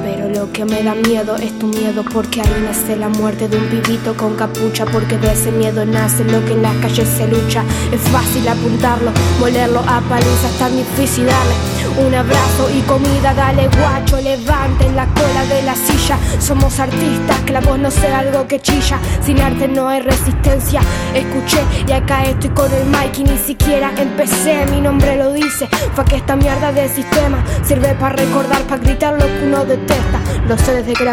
Pero 0.04 0.30
lo 0.30 0.54
que 0.54 0.64
me 0.64 0.84
da 0.84 0.94
miedo 0.94 1.36
es 1.38 1.58
tu 1.58 1.66
miedo 1.66 2.04
porque 2.14 2.42
ahí 2.42 2.64
nace 2.64 2.96
la 2.96 3.10
muerte 3.10 3.48
de 3.48 3.58
un 3.58 3.66
pibito 3.66 4.16
con 4.16 4.36
capucha 4.36 4.86
porque 4.86 5.18
de 5.18 5.32
ese 5.32 5.52
miedo 5.52 5.84
nace 5.88 6.24
lo 6.24 6.46
que 6.46 6.54
en 6.54 6.62
las 6.62 6.76
calles 6.76 7.10
se 7.10 7.28
lucha. 7.28 7.64
Es 7.92 8.02
fácil 8.12 8.48
apuntarlo, 8.48 9.12
molerlo 9.40 9.80
a 9.88 10.02
palizas, 10.02 10.56
tan 10.60 10.78
difícil 10.78 11.26
darle 11.26 11.85
un 11.98 12.13
abrazo 12.13 12.69
y 12.74 12.82
comida, 12.82 13.34
dale 13.34 13.67
guacho, 13.67 14.21
levanten 14.21 14.95
la 14.95 15.06
cola 15.08 15.45
de 15.45 15.63
la 15.63 15.76
silla. 15.76 16.17
Somos 16.39 16.80
artistas, 16.80 17.39
que 17.45 17.54
la 17.54 17.62
voz 17.62 17.80
no 17.80 17.91
sea 17.91 18.19
algo 18.19 18.48
que 18.48 18.60
chilla. 18.60 19.00
Sin 19.24 19.39
arte 19.39 19.67
no 19.67 19.88
hay 19.88 20.02
resistencia. 20.02 20.82
Escuché 21.13 21.62
y 21.88 21.91
acá 21.91 22.26
estoy 22.26 22.50
con 22.52 22.71
el 22.71 22.86
mic 22.86 23.17
y 23.19 23.24
ni 23.24 23.38
siquiera 23.38 23.91
empecé. 23.98 24.65
Mi 24.67 24.82
nombre 24.82 25.15
lo 25.15 25.34
dice, 25.34 25.67
fue 25.93 26.06
que 26.06 26.17
esta 26.17 26.36
mierda 26.36 26.71
de 26.71 26.89
sistema 26.89 27.43
sirve 27.63 27.95
para 27.95 28.15
recordar, 28.15 28.62
para 28.63 28.82
gritar 28.82 29.13
lo 29.13 29.26
que 29.26 29.45
uno 29.45 29.65
detesta. 29.65 30.19
Lo 30.48 30.58
sé 30.58 30.74
desde 30.74 30.93
que 30.93 31.06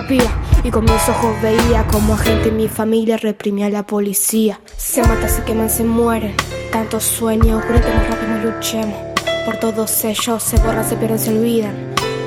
y 0.64 0.70
con 0.70 0.84
mis 0.84 1.08
ojos 1.08 1.40
veía 1.42 1.86
como 1.86 2.14
agente 2.14 2.48
en 2.48 2.56
mi 2.56 2.68
familia 2.68 3.16
reprimía 3.16 3.66
a 3.66 3.70
la 3.70 3.86
policía. 3.86 4.60
Se 4.76 5.02
mata, 5.02 5.28
se 5.28 5.42
queman, 5.42 5.70
se 5.70 5.84
mueren. 5.84 6.34
Tantos 6.70 7.04
sueños, 7.04 7.62
gritemos 7.66 8.08
rápido, 8.08 8.52
luchemos. 8.52 9.11
Por 9.44 9.56
todos 9.56 10.04
ellos 10.04 10.42
se 10.42 10.56
borran, 10.58 10.88
se 10.88 10.96
pierden, 10.96 11.18
se 11.18 11.30
olvidan. 11.30 11.74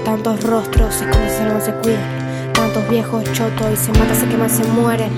Tantos 0.04 0.44
rostros 0.44 0.96
se 0.96 1.06
esconden, 1.06 1.54
no 1.54 1.62
se 1.62 1.72
cuidan. 1.76 2.52
Tantos 2.54 2.90
viejos 2.90 3.24
chotos 3.32 3.68
y 3.74 3.78
se 3.78 3.92
mata, 3.94 4.14
se 4.14 4.28
queman, 4.28 4.50
se 4.50 4.64
mueren. 4.66 5.12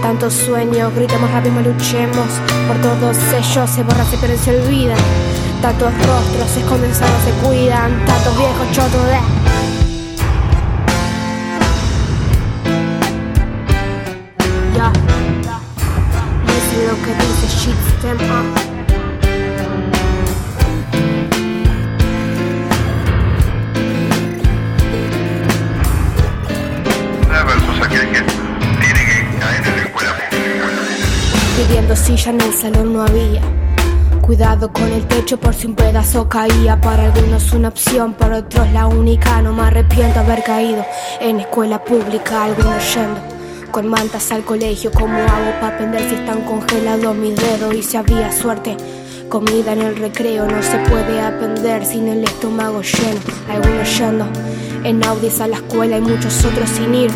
Tantos 0.00 0.32
sueños, 0.32 0.94
gritemos 0.94 1.30
rápido, 1.30 1.60
luchemos. 1.60 2.28
Por 2.68 2.76
todos 2.80 3.16
ellos 3.32 3.68
se 3.68 3.82
borran, 3.82 4.06
se 4.06 4.16
pierden, 4.18 4.38
se 4.38 4.60
olvidan. 4.60 4.98
Tantos 5.60 5.92
rostros 5.92 6.50
se 6.54 6.60
esconden, 6.60 6.90
no 6.90 6.96
se 6.96 7.46
cuidan. 7.46 8.04
Tantos 8.06 8.38
viejos 8.38 8.70
chotos 8.72 9.04
de. 9.06 9.18
Pidiendo 18.00 18.69
silla 32.00 32.30
en 32.32 32.40
el 32.40 32.54
salón 32.54 32.92
no 32.92 33.02
había. 33.02 33.42
Cuidado 34.22 34.72
con 34.72 34.90
el 34.90 35.06
techo 35.06 35.38
por 35.38 35.54
si 35.54 35.66
un 35.66 35.74
pedazo 35.74 36.28
caía. 36.28 36.80
Para 36.80 37.04
algunos 37.12 37.52
una 37.52 37.68
opción, 37.68 38.14
para 38.14 38.38
otros 38.38 38.70
la 38.72 38.86
única. 38.86 39.42
No 39.42 39.52
me 39.52 39.62
arrepiento 39.62 40.20
haber 40.20 40.42
caído 40.42 40.84
en 41.20 41.40
escuela 41.40 41.84
pública, 41.84 42.44
algunos 42.44 42.94
yendo 42.94 43.20
con 43.70 43.86
mantas 43.86 44.32
al 44.32 44.42
colegio, 44.42 44.90
¿cómo 44.90 45.16
hago 45.16 45.52
para 45.60 45.76
aprender 45.76 46.00
si 46.08 46.16
están 46.16 46.40
congelados 46.40 47.14
mis 47.14 47.36
dedos? 47.36 47.72
Y 47.72 47.82
si 47.84 47.96
había 47.96 48.32
suerte, 48.32 48.76
comida 49.28 49.74
en 49.74 49.82
el 49.82 49.96
recreo, 49.96 50.44
no 50.46 50.60
se 50.60 50.76
puede 50.90 51.20
aprender 51.20 51.86
sin 51.86 52.08
el 52.08 52.24
estómago 52.24 52.82
lleno. 52.82 53.20
Algunos 53.48 53.98
yendo 53.98 54.26
en 54.82 55.04
Audis 55.04 55.40
a 55.40 55.46
la 55.46 55.56
escuela 55.56 55.98
y 55.98 56.00
muchos 56.00 56.44
otros 56.44 56.68
sin 56.68 56.92
ir. 56.94 57.10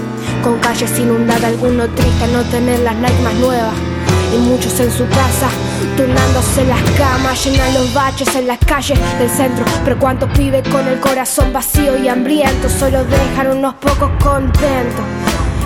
Con 0.44 0.58
calles 0.60 0.96
inundadas, 0.96 1.44
algunos 1.44 1.92
triste 1.96 2.28
no 2.32 2.42
tener 2.44 2.78
las 2.80 2.94
Nike 2.94 3.22
más 3.24 3.34
nuevas. 3.34 3.93
Y 4.34 4.36
muchos 4.38 4.80
en 4.80 4.90
su 4.90 5.06
casa, 5.06 5.48
turnándose 5.96 6.64
las 6.64 6.82
camas, 6.98 7.44
llenan 7.44 7.72
los 7.72 7.94
baches 7.94 8.34
en 8.34 8.48
las 8.48 8.58
calles 8.58 8.98
del 9.16 9.30
centro. 9.30 9.64
Pero 9.84 9.96
cuántos 9.96 10.28
pibes 10.30 10.66
con 10.68 10.88
el 10.88 10.98
corazón 10.98 11.52
vacío 11.52 11.96
y 11.96 12.08
hambriento 12.08 12.68
solo 12.68 13.04
dejan 13.04 13.56
unos 13.56 13.74
pocos 13.74 14.10
contentos. 14.20 15.04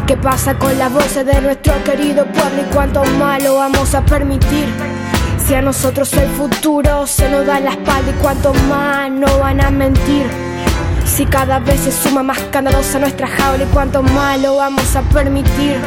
¿Qué 0.07 0.19
pasa 0.19 0.59
con 0.59 0.77
la 0.79 0.91
voz 0.91 1.15
de 1.15 1.41
nuestro 1.41 1.83
querido 1.83 2.27
pueblo 2.27 2.61
y 2.61 2.75
cuánto 2.75 3.03
malo 3.19 3.55
vamos 3.55 3.95
a 3.95 4.05
permitir? 4.05 4.67
Si 5.47 5.55
a 5.55 5.63
nosotros 5.63 6.13
el 6.13 6.29
futuro 6.29 7.07
se 7.07 7.31
nos 7.31 7.47
da 7.47 7.61
la 7.61 7.71
espalda 7.71 8.11
y 8.11 8.21
cuánto 8.21 8.53
más 8.69 9.11
no 9.11 9.39
van 9.39 9.63
a 9.63 9.71
mentir. 9.71 10.27
Si 11.07 11.25
cada 11.25 11.59
vez 11.59 11.81
se 11.81 11.93
suma 11.93 12.23
más 12.23 12.39
candadosa 12.51 12.99
nuestra 12.99 13.29
jaula 13.29 13.65
y 13.65 13.67
cuánto 13.69 14.03
malo 14.03 14.57
vamos 14.57 14.95
a 14.95 15.01
permitir. 15.01 15.81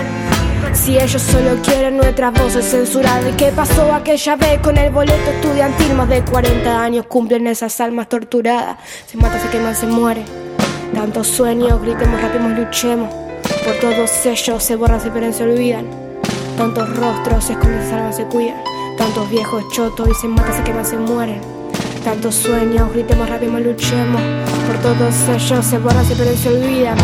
Si 0.74 0.97
ellos 0.97 1.21
solo 1.21 1.62
quieren 1.63 1.97
nuestras 1.97 2.34
voces 2.34 2.69
censuradas. 2.69 3.26
¿Y 3.30 3.34
qué 3.34 3.52
pasó 3.52 3.93
aquella 3.93 4.36
vez 4.36 4.60
con 4.60 4.78
el 4.78 4.91
boleto 4.91 5.32
estudiantil? 5.32 5.93
Más 5.93 6.10
de 6.10 6.24
40 6.24 6.84
años 6.84 7.06
cumplen 7.08 7.47
esas 7.47 7.80
almas 7.82 8.10
torturadas. 8.10 8.78
Se 9.06 9.17
mata, 9.17 9.39
se 9.39 9.50
queman, 9.50 9.76
se 9.76 9.88
mueren. 9.88 10.26
Tantos 10.93 11.28
sueños, 11.28 11.82
gritemos, 11.82 12.21
rapemos, 12.21 12.58
luchemos. 12.58 13.13
Por 13.65 13.76
todos 13.76 14.26
ellos 14.26 14.63
se 14.63 14.76
borran, 14.76 15.00
se 15.00 15.12
pierden, 15.12 15.34
se 15.34 15.43
olvidan. 15.43 15.86
Tantos 16.58 16.95
rostros 16.95 17.45
se 17.45 17.54
esconden, 17.54 18.12
se 18.12 18.24
se 18.24 18.24
cuidan. 18.26 18.62
Tantos 18.97 19.30
viejos 19.30 19.63
chotos 19.71 20.10
y 20.10 20.13
se 20.13 20.28
matan, 20.28 20.58
se 20.58 20.63
queman, 20.63 20.86
se 20.86 20.97
mueren. 20.97 21.41
Tantos 22.04 22.36
sueños, 22.36 22.91
gritemos, 22.91 23.30
rápido, 23.30 23.60
luchemos. 23.60 24.21
Por 24.67 24.78
todos 24.78 25.15
ellos 25.30 25.65
se 25.65 25.78
borran, 25.78 26.06
se 26.06 26.15
pierden, 26.15 26.38
se 26.38 26.50
olvidan. 26.50 26.97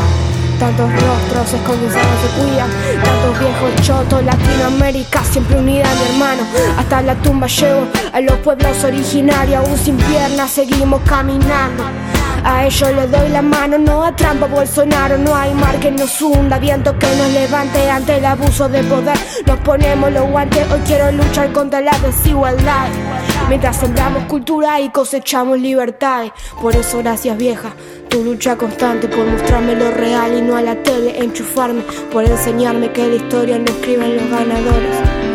Tantos 0.59 0.91
rostros 0.91 1.49
se 1.49 1.57
se 1.57 2.41
cuidan. 2.41 2.69
Tantos 3.03 3.39
viejos 3.39 3.81
chotos, 3.81 4.23
Latinoamérica 4.23 5.23
siempre 5.23 5.57
unida, 5.57 5.87
mi 5.95 6.15
hermano. 6.15 6.43
Hasta 6.77 7.01
la 7.03 7.15
tumba 7.15 7.47
llevo 7.47 7.87
a 8.11 8.21
los 8.21 8.37
pueblos 8.39 8.83
originarios, 8.83 9.63
aún 9.63 9.77
sin 9.77 9.97
piernas 9.97 10.49
seguimos 10.49 11.01
caminando. 11.01 11.83
A 12.43 12.65
ellos 12.65 12.91
les 12.95 13.11
doy 13.11 13.29
la 13.29 13.41
mano, 13.41 13.77
no 13.77 14.03
a 14.03 14.15
trampa 14.15 14.47
Bolsonaro, 14.47 15.17
no 15.17 15.35
hay 15.35 15.53
mar 15.53 15.79
que 15.79 15.91
nos 15.91 16.21
hunda, 16.21 16.57
viento 16.57 16.97
que 16.97 17.07
nos 17.17 17.31
levante 17.33 17.89
ante 17.89 18.17
el 18.17 18.25
abuso 18.25 18.69
de 18.69 18.83
poder. 18.83 19.17
Nos 19.45 19.59
ponemos 19.59 20.11
los 20.11 20.29
guantes, 20.29 20.65
hoy 20.71 20.79
quiero 20.85 21.11
luchar 21.11 21.51
contra 21.51 21.81
la 21.81 21.91
desigualdad. 21.99 22.87
Mientras 23.49 23.77
sembramos 23.77 24.23
cultura 24.23 24.79
y 24.79 24.89
cosechamos 24.89 25.59
libertades. 25.59 26.31
Por 26.61 26.75
eso 26.75 26.99
gracias 26.99 27.37
vieja, 27.37 27.73
tu 28.09 28.23
lucha 28.23 28.55
constante 28.55 29.07
por 29.07 29.25
mostrarme 29.25 29.75
lo 29.75 29.91
real 29.91 30.37
y 30.37 30.41
no 30.41 30.55
a 30.55 30.61
la 30.61 30.75
tele, 30.83 31.19
enchufarme, 31.19 31.81
por 32.11 32.23
enseñarme 32.23 32.91
que 32.91 33.07
la 33.07 33.15
historia 33.15 33.57
no 33.59 33.65
escriben 33.65 34.17
los 34.17 34.29
ganadores 34.29 35.27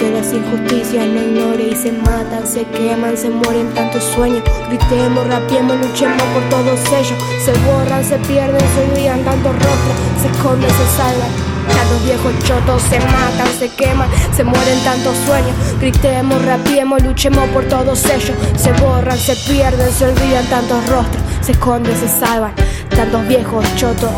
que 0.00 0.10
las 0.10 0.32
injusticias 0.32 1.06
no 1.06 1.22
ignore 1.22 1.68
y 1.72 1.76
se 1.76 1.92
matan, 1.92 2.46
se 2.46 2.64
queman, 2.64 3.18
se 3.18 3.28
mueren 3.28 3.68
tantos 3.74 4.02
sueños. 4.02 4.42
Gritemos, 4.68 5.26
rapiemos, 5.26 5.78
luchemos 5.78 6.22
por 6.32 6.42
todos 6.48 6.80
ellos. 6.86 7.18
Se 7.44 7.52
borran, 7.68 8.02
se 8.02 8.16
pierden, 8.20 8.60
se 8.60 8.90
olvidan 8.90 9.22
tantos 9.24 9.52
rostros, 9.52 9.96
se 10.22 10.28
esconden, 10.28 10.70
se 10.70 10.96
salvan. 10.96 11.50
Tantos 11.68 12.04
viejos 12.04 12.32
chotos 12.44 12.82
se 12.82 12.98
matan, 12.98 13.48
se 13.58 13.68
queman, 13.68 14.08
se 14.34 14.42
mueren 14.42 14.82
tantos 14.84 15.14
sueños. 15.26 15.54
Gritemos, 15.78 16.42
rapiemos, 16.46 17.02
luchemos 17.02 17.46
por 17.50 17.66
todos 17.66 18.02
ellos. 18.06 18.36
Se 18.56 18.72
borran, 18.72 19.18
se 19.18 19.36
pierden, 19.36 19.92
se 19.92 20.06
olvidan 20.06 20.46
tantos 20.46 20.88
rostros, 20.88 21.22
se 21.42 21.52
esconden, 21.52 21.96
se 21.96 22.08
salvan. 22.08 22.54
Tantos 22.90 23.26
viejos 23.28 23.64
chotos. 23.76 24.10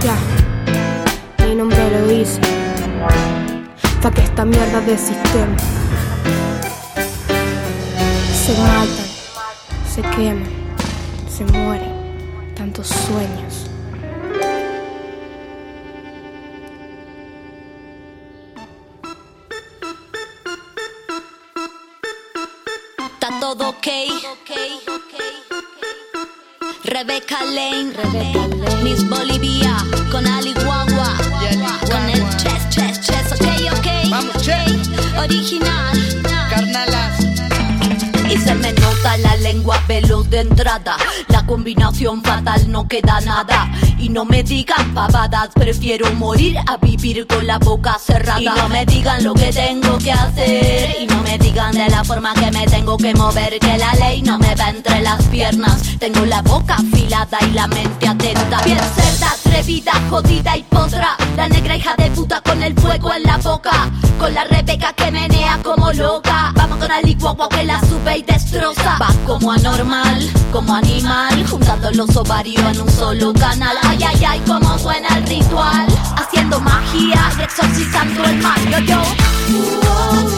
Ya, 0.00 0.16
mi 1.46 1.54
nombre 1.54 1.90
lo 1.90 2.06
dice 2.06 2.40
que 4.14 4.22
esta 4.22 4.44
mierda 4.44 4.80
de 4.80 4.96
sistema 4.96 5.56
se 8.32 8.52
matan, 8.58 9.06
se 9.94 10.02
queman, 10.02 10.48
se 11.28 11.44
mueren, 11.44 12.54
tantos 12.56 12.88
sueños. 12.88 13.49
Todo 23.54 23.70
ok. 23.70 23.86
Rebecca 26.84 27.42
Lane, 27.44 27.92
Rebecca 27.92 28.46
Lane. 28.46 28.82
Miss 28.84 29.02
Bolivia 29.08 29.76
con 30.08 30.24
Ali 30.24 30.52
Guagua, 30.54 31.16
con 31.90 32.08
el 32.10 32.22
chest, 32.36 32.68
chest, 32.70 33.02
chest, 33.02 33.32
ok, 33.32 33.46
ok. 33.76 34.10
Vamos, 34.10 34.36
che. 34.42 34.62
Original. 35.18 35.98
Carnalas. 36.48 37.19
Se 38.44 38.54
me 38.54 38.72
nota 38.72 39.16
la 39.18 39.36
lengua 39.36 39.82
veloz 39.86 40.28
de 40.30 40.40
entrada. 40.40 40.96
La 41.28 41.44
combinación 41.46 42.22
fatal 42.22 42.70
no 42.70 42.88
queda 42.88 43.20
nada. 43.20 43.70
Y 43.98 44.08
no 44.08 44.24
me 44.24 44.42
digan 44.42 44.94
pavadas, 44.94 45.50
prefiero 45.54 46.10
morir 46.14 46.56
a 46.66 46.76
vivir 46.78 47.26
con 47.26 47.46
la 47.46 47.58
boca 47.58 47.96
cerrada. 47.98 48.40
Y 48.40 48.46
no 48.46 48.68
me 48.68 48.86
digan 48.86 49.22
lo 49.24 49.34
que 49.34 49.52
tengo 49.52 49.98
que 49.98 50.12
hacer. 50.12 50.96
Y 51.00 51.06
no 51.06 51.22
me 51.22 51.38
digan 51.38 51.72
de 51.72 51.88
la 51.88 52.04
forma 52.04 52.32
que 52.34 52.50
me 52.50 52.66
tengo 52.66 52.96
que 52.96 53.14
mover. 53.14 53.58
Que 53.58 53.76
la 53.78 53.92
ley 53.94 54.22
no 54.22 54.38
me 54.38 54.54
va 54.54 54.70
entre 54.70 55.00
las 55.00 55.22
piernas. 55.24 55.82
Tengo 55.98 56.24
la 56.24 56.42
boca 56.42 56.76
afilada 56.76 57.38
y 57.42 57.50
la 57.52 57.66
mente 57.66 58.08
atenta. 58.08 58.62
Bien 58.64 58.78
cerda 58.94 59.39
atrevida, 59.50 59.92
jodida 60.08 60.56
y 60.56 60.62
potra. 60.62 61.16
La 61.36 61.48
negra 61.48 61.76
hija 61.76 61.94
de 61.96 62.10
puta 62.10 62.40
con 62.40 62.62
el 62.62 62.74
fuego 62.74 63.12
en 63.12 63.22
la 63.24 63.36
boca. 63.38 63.90
Con 64.18 64.32
la 64.32 64.44
Rebeca 64.44 64.92
que 64.92 65.10
menea 65.10 65.58
como 65.62 65.92
loca. 65.92 66.52
Vamos 66.54 66.78
con 66.78 66.90
Ali 66.90 67.14
Guagua 67.14 67.48
que 67.48 67.64
la 67.64 67.80
sube 67.80 68.18
y 68.18 68.22
destroza. 68.22 68.98
Va 69.00 69.12
como 69.26 69.52
anormal, 69.52 70.30
como 70.52 70.74
animal. 70.74 71.46
Juntando 71.48 71.90
los 71.92 72.16
ovarios 72.16 72.62
en 72.62 72.80
un 72.80 72.90
solo 72.90 73.32
canal. 73.32 73.76
Ay, 73.82 73.98
ay, 74.06 74.24
ay, 74.24 74.40
como 74.46 74.78
suena 74.78 75.08
el 75.16 75.26
ritual. 75.26 75.86
Haciendo 76.16 76.60
magia 76.60 77.32
y 77.38 77.42
exorcizando 77.42 78.24
el 78.24 78.36
mal. 78.38 78.86
Yo, 78.86 79.02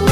yo. 0.00 0.11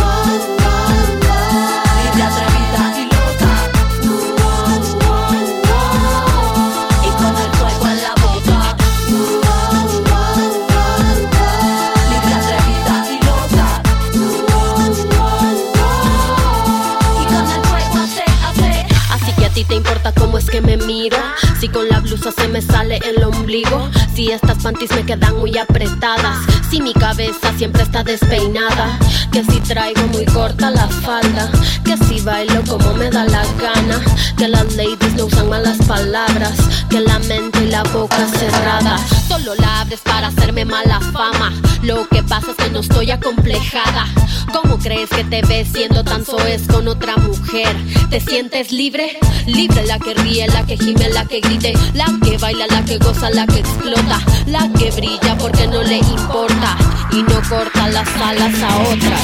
Ti 19.61 19.66
te 19.66 19.75
importa 19.75 20.11
cómo 20.12 20.38
es 20.38 20.46
que 20.46 20.62
me 20.62 20.79
miro. 20.79 21.18
Si 21.61 21.68
con 21.68 21.87
la 21.87 22.01
blusa 22.01 22.33
se 22.33 22.49
me 22.49 22.62
sale 22.62 22.99
el 23.05 23.23
ombligo. 23.23 23.90
Si 24.14 24.33
estas 24.33 24.62
panties 24.62 24.90
me 24.92 25.05
quedan 25.05 25.37
muy 25.37 25.59
apretadas. 25.59 26.38
Si 26.70 26.81
mi 26.81 26.94
cabeza 26.94 27.53
siempre 27.59 27.83
está 27.83 28.03
despeinada. 28.03 28.99
Que 29.31 29.44
si 29.44 29.61
traigo 29.61 30.01
muy 30.12 30.25
corta 30.25 30.70
la 30.70 30.88
falda. 30.88 31.51
Que 31.85 31.99
si 31.99 32.23
bailo 32.23 32.62
como 32.66 32.94
me 32.94 33.11
da 33.11 33.27
la 33.27 33.44
gana. 33.61 34.01
Que 34.38 34.49
las 34.49 34.64
ladies 34.77 35.12
no 35.18 35.27
usan 35.27 35.51
malas 35.51 35.77
palabras. 35.87 36.55
Que 36.88 37.01
la 37.01 37.18
mente 37.18 37.62
y 37.62 37.66
la 37.66 37.83
boca 37.83 38.27
cerrada. 38.38 38.96
Solo 39.29 39.55
la 39.57 39.83
abres 39.83 40.01
para 40.01 40.29
hacerme 40.29 40.64
mala 40.64 41.01
fama. 41.12 41.53
Lo 41.83 42.09
que 42.09 42.23
pasa 42.23 42.53
es 42.53 42.57
que 42.57 42.70
no 42.70 42.81
estoy 42.81 43.11
acomplejada. 43.11 44.07
¿Cómo 44.55 44.79
crees 44.79 45.11
que 45.11 45.25
te 45.25 45.42
ves 45.42 45.68
siendo 45.73 46.03
tan 46.03 46.25
soez 46.25 46.66
con 46.66 46.88
otra 46.88 47.16
mujer? 47.16 47.77
¿Te 48.09 48.20
sientes 48.20 48.73
libre? 48.73 49.18
Libre 49.52 49.84
la 49.86 49.98
que 49.98 50.14
ríe, 50.14 50.46
la 50.48 50.64
que 50.64 50.76
gime, 50.76 51.08
la 51.10 51.24
que 51.24 51.40
grite, 51.40 51.72
la 51.94 52.06
que 52.22 52.38
baila, 52.38 52.66
la 52.68 52.84
que 52.84 52.98
goza, 52.98 53.30
la 53.30 53.46
que 53.46 53.58
explota, 53.58 54.20
la 54.46 54.68
que 54.78 54.90
brilla 54.92 55.36
porque 55.38 55.66
no 55.66 55.82
le 55.82 55.98
importa. 55.98 56.76
Y 57.12 57.22
no 57.24 57.42
corta 57.48 57.88
las 57.88 58.08
alas 58.16 58.62
a 58.62 58.78
otras. 58.82 59.20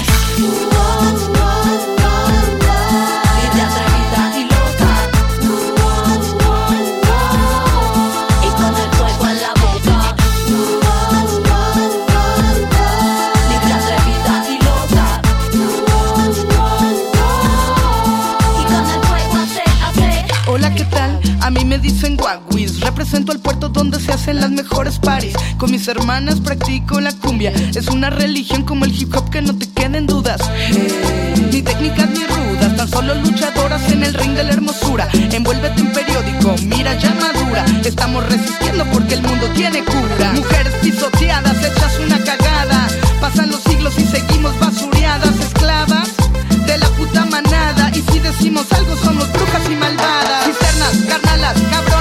Dicen 21.87 22.17
Guaguis. 22.17 22.81
Represento 22.81 23.33
al 23.33 23.39
puerto 23.39 23.69
donde 23.69 24.01
se 24.01 24.13
hacen 24.13 24.41
las 24.41 24.51
mejores 24.51 24.99
paris. 24.99 25.35
Con 25.57 25.71
mis 25.71 25.87
hermanas 25.87 26.41
practico 26.41 27.01
la 27.01 27.13
cumbia. 27.13 27.53
Es 27.75 27.87
una 27.89 28.11
religión 28.11 28.65
como 28.65 28.85
el 28.85 28.93
hip 28.93 29.15
hop 29.15 29.31
que 29.31 29.41
no 29.41 29.57
te 29.57 29.69
queden 29.71 30.07
dudas. 30.07 30.41
Ni 31.53 31.63
técnicas 31.63 32.11
ni 32.11 32.25
rudas, 32.27 32.77
tan 32.77 32.89
solo 32.89 33.15
luchadoras 33.15 33.91
en 33.93 34.03
el 34.03 34.15
ring 34.15 34.35
de 34.35 34.45
la 34.45 34.53
hermosura. 34.53 35.09
Envuélvete 35.13 35.81
en 35.81 35.93
periódico, 35.93 36.55
mira 36.63 36.95
ya. 36.99 37.15
Estamos 37.85 38.29
resistiendo 38.29 38.85
porque 38.93 39.15
el 39.15 39.23
mundo 39.23 39.47
tiene 39.55 39.85
cura. 39.85 40.33
Mujeres 40.35 40.75
pisoteadas, 40.83 41.57
hechas 41.59 41.99
una 42.05 42.19
cagada. 42.25 42.89
Pasan 43.21 43.51
los 43.51 43.63
siglos 43.63 43.95
y 43.97 44.05
seguimos 44.05 44.59
basureadas, 44.59 45.35
esclavas 45.39 46.09
de 46.67 46.79
la 46.79 46.89
puta 46.91 47.25
manada. 47.27 47.91
Y 47.95 48.03
si 48.11 48.19
decimos 48.19 48.67
algo, 48.73 48.97
somos 48.97 49.33
brujas 49.33 49.63
y 49.71 49.76
carnalas, 51.21 51.61
cabronas, 51.71 51.96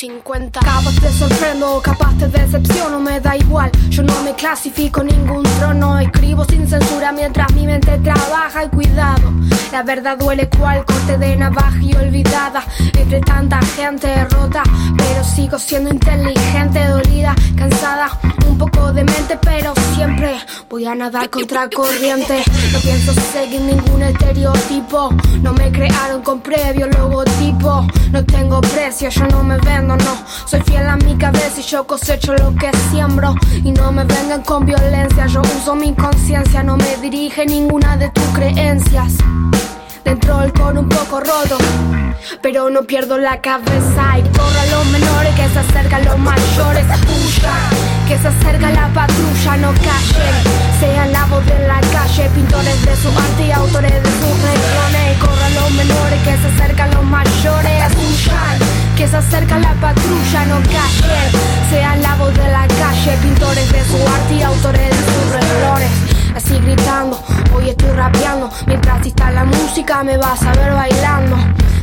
50. 0.00 0.60
Capaz 0.60 0.94
te 0.98 1.12
sorprendo, 1.12 1.78
capaz 1.82 2.16
te 2.16 2.26
decepciono, 2.26 2.98
me 3.00 3.20
da 3.20 3.36
igual. 3.36 3.70
Yo 3.90 4.02
no 4.02 4.22
me 4.22 4.34
clasifico 4.34 5.04
ningún 5.04 5.42
trono, 5.58 5.98
escribo 5.98 6.46
sin 6.46 6.66
censura 6.66 7.12
mientras 7.12 7.52
mi 7.52 7.66
mente 7.66 7.98
trabaja 7.98 8.64
y 8.64 8.68
cuidado. 8.70 9.30
La 9.72 9.84
verdad 9.84 10.18
duele 10.18 10.48
cual 10.48 10.84
corte 10.84 11.16
de 11.16 11.36
navaja 11.36 11.80
y 11.80 11.94
olvidada 11.94 12.64
entre 12.94 13.20
tanta 13.20 13.60
gente 13.76 14.24
rota, 14.24 14.62
pero 14.96 15.24
sigo 15.24 15.58
siendo 15.58 15.90
inteligente, 15.90 16.84
dolida, 16.88 17.34
cansada, 17.56 18.10
un 18.48 18.58
poco 18.58 18.92
de 18.92 19.04
mente, 19.04 19.38
pero 19.40 19.72
siempre 19.94 20.36
voy 20.68 20.86
a 20.86 20.94
nadar 20.94 21.30
contra 21.30 21.68
corriente. 21.70 22.42
No 22.72 22.80
pienso 22.80 23.12
seguir 23.32 23.60
ningún 23.60 24.02
estereotipo, 24.02 25.10
no 25.40 25.52
me 25.52 25.70
crearon 25.70 26.22
con 26.22 26.40
previo 26.40 26.88
logotipo. 26.88 27.86
No 28.10 28.24
tengo 28.24 28.60
precio, 28.60 29.08
yo 29.08 29.24
no 29.28 29.44
me 29.44 29.56
vendo, 29.58 29.96
no. 29.96 30.18
Soy 30.46 30.60
fiel 30.62 30.88
a 30.88 30.96
mi 30.96 31.16
cabeza 31.16 31.60
y 31.60 31.62
yo 31.62 31.86
cosecho 31.86 32.34
lo 32.34 32.54
que 32.56 32.70
siembro. 32.90 33.34
Y 33.64 33.70
no 33.70 33.92
me 33.92 34.04
vengan 34.04 34.42
con 34.42 34.66
violencia, 34.66 35.26
yo 35.26 35.42
uso 35.42 35.76
mi 35.76 35.94
conciencia, 35.94 36.62
no 36.64 36.76
me 36.76 36.96
dirige 36.96 37.46
ninguna 37.46 37.96
de 37.96 38.10
tus 38.10 38.24
creencias. 38.34 39.14
Dentro 40.04 40.42
el 40.42 40.52
con 40.52 40.78
un 40.78 40.88
poco 40.88 41.20
roto, 41.20 41.58
pero 42.42 42.70
no 42.70 42.82
pierdo 42.82 43.18
la 43.18 43.40
cabeza 43.40 44.18
y 44.18 44.22
corro 44.36 44.62
los 44.70 44.86
menores 44.86 45.34
que 45.34 45.48
se 45.48 45.58
acercan 45.58 46.04
los 46.04 46.18
mayores. 46.18 46.84
Que 48.08 48.18
se 48.18 48.28
acerca 48.28 48.70
la 48.70 48.88
patrulla, 48.88 49.56
no 49.58 49.72
callen. 49.72 50.34
Sean 50.80 51.12
la 51.12 51.24
voz 51.26 51.44
de 51.46 51.58
la 51.66 51.80
calle, 51.92 52.28
pintores 52.34 52.84
de 52.84 52.96
su 52.96 53.08
arte 53.08 53.46
y 53.46 53.52
autores 53.52 53.92
de 53.92 54.10
sus 54.10 54.42
renglones. 54.42 55.18
Corro 55.20 55.44
a 55.44 55.50
los 55.50 55.70
menores 55.72 56.20
que 56.24 56.36
se 56.36 56.48
acercan 56.48 56.90
los 56.94 57.04
mayores. 57.04 57.92
Huyan, 57.94 58.58
que 58.96 59.06
se 59.06 59.16
acerca 59.16 59.58
la 59.58 59.74
patrulla, 59.74 60.44
no 60.46 60.56
callen. 60.62 61.30
Sean 61.70 62.02
la 62.02 62.16
voz 62.16 62.34
de 62.34 62.48
la 62.48 62.66
calle, 62.66 63.16
pintores 63.22 63.72
de 63.72 63.84
su 63.84 63.96
arte 63.96 64.34
y 64.34 64.42
autores 64.42 64.90
de 64.90 64.96
sus 64.96 65.32
renglones. 65.32 66.19
Así 66.34 66.58
gritando, 66.58 67.20
hoy 67.54 67.70
estoy 67.70 67.90
rapeando. 67.90 68.50
Mientras 68.66 69.06
está 69.06 69.30
la 69.30 69.44
música 69.44 70.02
me 70.02 70.16
vas 70.16 70.42
a 70.42 70.52
ver 70.52 70.72
bailando. 70.72 71.36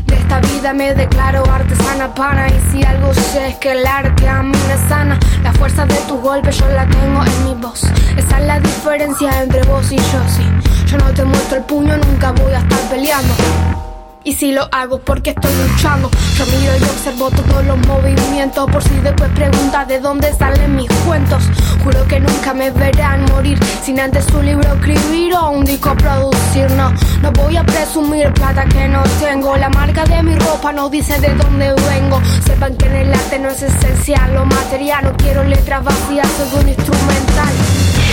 De 0.05 0.15
esta 0.15 0.39
vida 0.39 0.73
me 0.73 0.93
declaro 0.93 1.43
artesana 1.51 2.13
pana. 2.13 2.47
Y 2.47 2.71
si 2.71 2.83
algo 2.83 3.13
sé 3.13 3.49
es 3.49 3.55
que 3.55 3.71
el 3.71 3.85
arte 3.85 4.27
a 4.27 4.43
mí 4.43 4.57
me 4.67 4.89
sana. 4.89 5.19
La 5.43 5.53
fuerza 5.53 5.85
de 5.85 5.95
tus 6.07 6.21
golpes 6.21 6.57
yo 6.57 6.67
la 6.69 6.85
tengo 6.87 7.23
en 7.23 7.45
mi 7.45 7.55
voz. 7.61 7.83
Esa 8.15 8.39
es 8.39 8.45
la 8.45 8.59
diferencia 8.59 9.41
entre 9.41 9.63
vos 9.63 9.91
y 9.91 9.97
yo, 9.97 10.21
sí. 10.27 10.43
Yo 10.87 10.97
no 10.97 11.13
te 11.13 11.25
muestro 11.25 11.57
el 11.57 11.63
puño, 11.63 11.97
nunca 11.97 12.31
voy 12.31 12.53
a 12.53 12.59
estar 12.59 12.79
peleando 12.89 13.33
Y 14.27 14.33
si 14.33 14.51
lo 14.51 14.67
hago 14.73 14.99
porque 14.99 15.29
estoy 15.29 15.49
luchando, 15.55 16.11
yo 16.37 16.45
miro 16.47 16.73
y 16.77 16.83
observo 16.83 17.31
todos 17.31 17.65
los 17.65 17.77
movimientos. 17.87 18.69
Por 18.69 18.83
si 18.83 18.93
después 18.95 19.31
pregunta 19.31 19.85
de 19.85 20.01
dónde 20.01 20.33
salen 20.33 20.75
mis 20.75 20.91
cuentos. 21.05 21.41
Juro 21.81 22.05
que 22.09 22.19
nunca 22.19 22.53
me 22.53 22.69
verán 22.71 23.23
morir 23.31 23.57
sin 23.81 24.01
antes 24.01 24.27
un 24.33 24.45
libro 24.45 24.67
escribir 24.73 25.33
o 25.33 25.51
un 25.51 25.63
disco 25.63 25.95
producir. 25.95 26.69
No, 26.71 26.91
no 27.21 27.31
voy 27.31 27.55
a 27.55 27.63
presumir 27.63 28.33
plata 28.33 28.65
que 28.65 28.89
no 28.89 29.01
tengo. 29.21 29.55
La 29.55 29.69
marca 29.69 30.03
de 30.03 30.21
mi 30.21 30.35
ropa 30.35 30.73
no 30.73 30.89
dice 30.89 31.17
de 31.21 31.33
dónde 31.33 31.73
vengo. 31.89 32.21
Sepan 32.45 32.75
que 32.75 32.85
en 32.87 32.95
el 32.97 33.13
arte 33.13 33.39
no 33.39 33.47
es 33.47 33.61
esencial 33.63 34.33
lo 34.33 34.45
material. 34.45 35.05
No 35.05 35.13
quiero 35.15 35.45
letras 35.45 35.85
vacías, 35.85 36.27
soy 36.35 36.63
un 36.63 36.67
instrumental. 36.67 37.53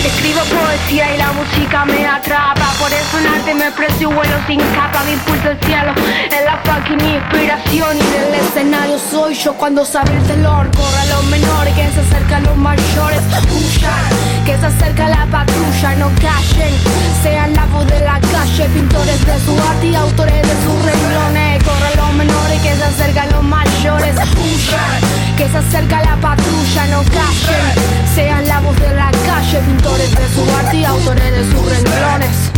Escribo 0.04 0.40
poesía 0.40 1.14
y 1.14 1.18
la 1.18 1.32
música 1.32 1.84
me 1.86 2.06
atrapa. 2.06 2.72
Por 2.78 2.92
eso 2.92 3.18
en 3.18 3.26
arte 3.26 3.54
me 3.54 3.68
expreso 3.68 4.10
vuelo 4.10 4.36
sin 4.46 4.60
capa. 4.76 5.02
Mi 5.04 5.12
impulso 5.12 5.50
el 5.50 5.58
cielo 5.60 5.92
es 6.30 6.44
la 6.44 6.58
fucking 6.64 7.00
inspiración. 7.00 7.96
Y 7.96 8.06
del 8.12 8.34
escenario 8.34 8.98
soy 8.98 9.34
yo 9.34 9.54
cuando 9.54 9.84
sabe 9.84 10.14
el 10.14 10.22
telón 10.24 10.70
Corre 10.76 10.98
a 10.98 11.06
los 11.06 11.24
menores, 11.24 11.74
que 11.74 11.88
se 11.90 12.00
acerca 12.00 12.36
a 12.36 12.40
los 12.40 12.56
mayores. 12.56 13.20
Huyan, 13.50 14.44
que 14.44 14.58
se 14.58 14.66
acerca 14.66 15.08
la 15.08 15.26
patrulla. 15.30 15.94
No 15.96 16.10
callen, 16.20 16.74
sean 17.22 17.54
la 17.54 17.64
voz 17.66 17.86
de 17.86 18.00
la 18.00 18.20
calle. 18.20 18.64
Pintores 18.74 19.24
de 19.24 19.40
su 19.40 19.52
arte 19.58 19.86
y 19.86 19.94
autores 19.94 20.42
de 20.42 20.54
sus 20.64 20.84
renglones. 20.84 21.64
Corre 21.64 21.88
a 21.92 21.96
los 21.96 22.12
menores, 22.14 22.60
que 22.60 22.74
se 22.76 22.84
acerca 22.84 23.22
a 23.22 23.26
los 23.26 23.42
mayores. 23.42 24.14
Huyan, 24.16 25.23
que 25.36 25.48
se 25.48 25.58
acerca 25.58 26.02
la 26.02 26.16
patrulla 26.16 26.86
No 26.90 27.02
callen, 27.04 28.14
sean 28.14 28.46
la 28.46 28.60
voz 28.60 28.78
de 28.80 28.94
la 28.94 29.10
calle 29.10 29.58
Pintores 29.66 30.10
de 30.10 30.28
su 30.34 30.56
arte 30.56 30.76
y 30.76 30.84
autores 30.84 31.30
de 31.32 31.44
sus 31.50 31.68
renglones. 31.70 32.50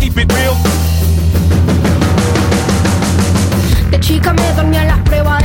Keep 0.00 0.18
it 0.18 0.32
real. 0.32 0.81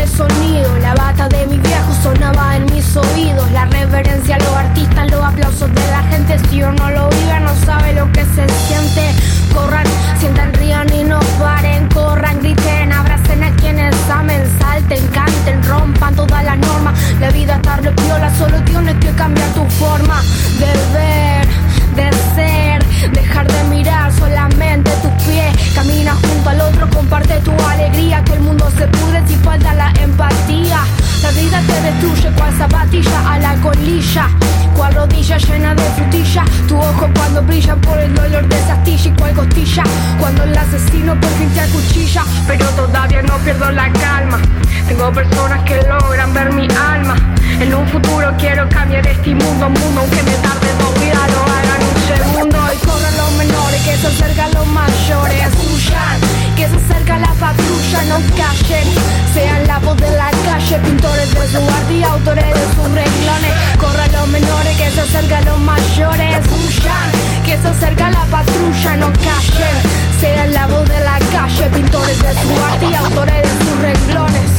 Sonido. 0.08 0.78
La 0.80 0.94
bata 0.96 1.28
de 1.28 1.46
mi 1.48 1.58
viejo 1.58 1.92
sonaba 2.02 2.56
en 2.56 2.66
mis 2.74 2.96
oídos. 2.96 3.52
La 3.52 3.66
reverencia 3.66 4.36
a 4.36 4.40
los 4.40 4.56
artistas, 4.56 5.12
los 5.12 5.24
aplausos 5.24 5.74
de 5.74 5.88
la 5.92 6.04
gente. 6.04 6.40
Si 6.50 6.64
uno 6.64 6.90
lo 6.90 7.10
vive, 7.10 7.40
no 7.42 7.54
sabe 7.66 7.94
lo 7.94 8.12
que 8.12 8.24
se 8.26 8.48
siente. 8.68 9.14
Corran, 9.54 9.86
sientan, 10.20 10.54
rían 10.54 10.94
y 10.94 11.04
no 11.04 11.20
paren. 11.40 11.88
Corran, 11.90 12.40
griten, 12.40 12.92
abracen 12.92 13.44
a 13.44 13.52
quienes 13.56 13.96
amen. 14.10 14.44
Salten, 14.60 15.08
canten, 15.08 15.64
rompan 15.64 16.16
todas 16.16 16.44
las 16.44 16.58
normas. 16.58 17.00
La 17.20 17.30
vida 17.32 17.56
está 17.56 17.78
repiola, 17.78 18.34
solo 18.36 18.62
tienes 18.64 18.96
que 18.96 19.12
cambiar 19.12 19.50
tu 19.50 19.66
forma 19.72 20.22
de 20.60 20.74
ver, 20.98 21.48
de 21.96 22.18
ser. 22.36 23.12
Dejar 23.12 23.48
de 23.48 23.64
mirar 23.76 24.12
solamente 24.12 24.92
tus 25.02 25.12
pies. 25.24 25.74
Camina 25.76 26.16
al 26.48 26.62
otro, 26.62 26.90
comparte 26.90 27.40
tu 27.42 27.52
alegría. 27.68 28.24
Que 28.24 28.34
el 28.34 28.42
mundo 28.42 28.70
se 28.78 28.88
pudre 28.88 29.22
si 29.28 29.36
falta 29.36 29.74
la 29.74 29.92
empatía. 30.02 30.80
La 31.22 31.32
vida 31.32 31.62
te 31.68 31.82
destruye 31.82 32.32
cual 32.38 32.54
zapatilla 32.58 33.34
a 33.34 33.40
la 33.40 33.56
colilla. 33.56 34.30
Cual 34.76 34.94
rodilla 34.94 35.38
llena 35.38 35.76
de 35.76 35.84
frutilla. 35.96 36.44
Tu 36.68 36.78
ojo 36.78 37.10
cuando 37.16 37.42
brilla 37.44 37.76
por 37.76 38.00
el 38.00 38.14
dolor 38.14 38.48
de 38.48 38.56
astilla. 38.56 39.10
Y 39.10 39.12
cual 39.12 39.34
costilla 39.34 39.84
cuando 40.20 40.44
el 40.44 40.58
asesino 40.58 41.20
por 41.20 41.30
fin 41.32 41.50
te 41.50 41.62
acuchilla. 41.62 42.24
Pero 42.48 42.66
todavía 42.70 43.22
no 43.24 43.38
pierdo 43.40 43.72
la 43.72 43.92
calma. 43.94 44.40
Tengo 44.88 45.12
personas 45.12 45.64
que 45.64 45.82
logran 45.84 46.34
ver 46.34 46.54
mi 46.54 46.68
alma. 46.76 47.16
En 47.60 47.74
un 47.74 47.88
futuro 47.88 48.34
quiero 48.38 48.70
cambiar 48.70 49.06
este 49.08 49.34
mundo, 49.34 49.70
mundo, 49.70 50.02
aunque 50.02 50.22
me 50.24 50.32
tarde 50.32 50.70
dos 50.80 50.94
vidas, 51.02 51.32
lo 51.34 51.42
hagan 51.42 51.82
un 51.82 52.00
segundo. 52.08 52.58
Y 52.74 52.86
corran 52.86 53.18
los 53.18 53.32
menores, 53.34 53.82
que 53.82 53.98
se 53.98 54.08
acercan 54.08 54.52
los 54.54 54.68
mayores. 54.68 55.48
Huyan, 55.58 56.20
que 56.58 56.68
se 56.68 56.76
acerca 56.76 57.20
la 57.20 57.34
patrulla, 57.34 58.02
no 58.10 58.18
callen. 58.36 58.88
Sean 59.34 59.68
la 59.68 59.78
voz 59.78 59.96
de 59.98 60.10
la 60.18 60.32
calle, 60.44 60.80
pintores 60.80 61.32
de 61.32 61.48
su 61.52 61.58
arte 61.58 61.94
y 61.94 62.04
autores 62.04 62.46
de 62.46 62.66
sus 62.74 62.90
renglones. 62.98 63.54
Corran 63.80 64.12
los 64.12 64.28
menores, 64.28 64.76
que 64.76 64.90
se 64.90 65.02
acercan 65.02 65.46
los 65.46 65.60
mayores. 65.60 66.38
Huyan, 66.48 67.10
que 67.46 67.58
se 67.62 67.68
acerca 67.68 68.10
la 68.10 68.26
patrulla, 68.26 68.98
no 68.98 69.14
callen. 69.14 69.78
Sean 70.20 70.52
la 70.54 70.66
voz 70.66 70.90
de 70.90 71.00
la 71.00 71.20
calle, 71.32 71.70
pintores 71.70 72.20
de 72.24 72.34
su 72.34 72.64
arte 72.72 72.86
y 72.90 72.96
autores 72.96 73.44
de 73.44 73.66
sus 73.66 73.80
renglones. 73.80 74.52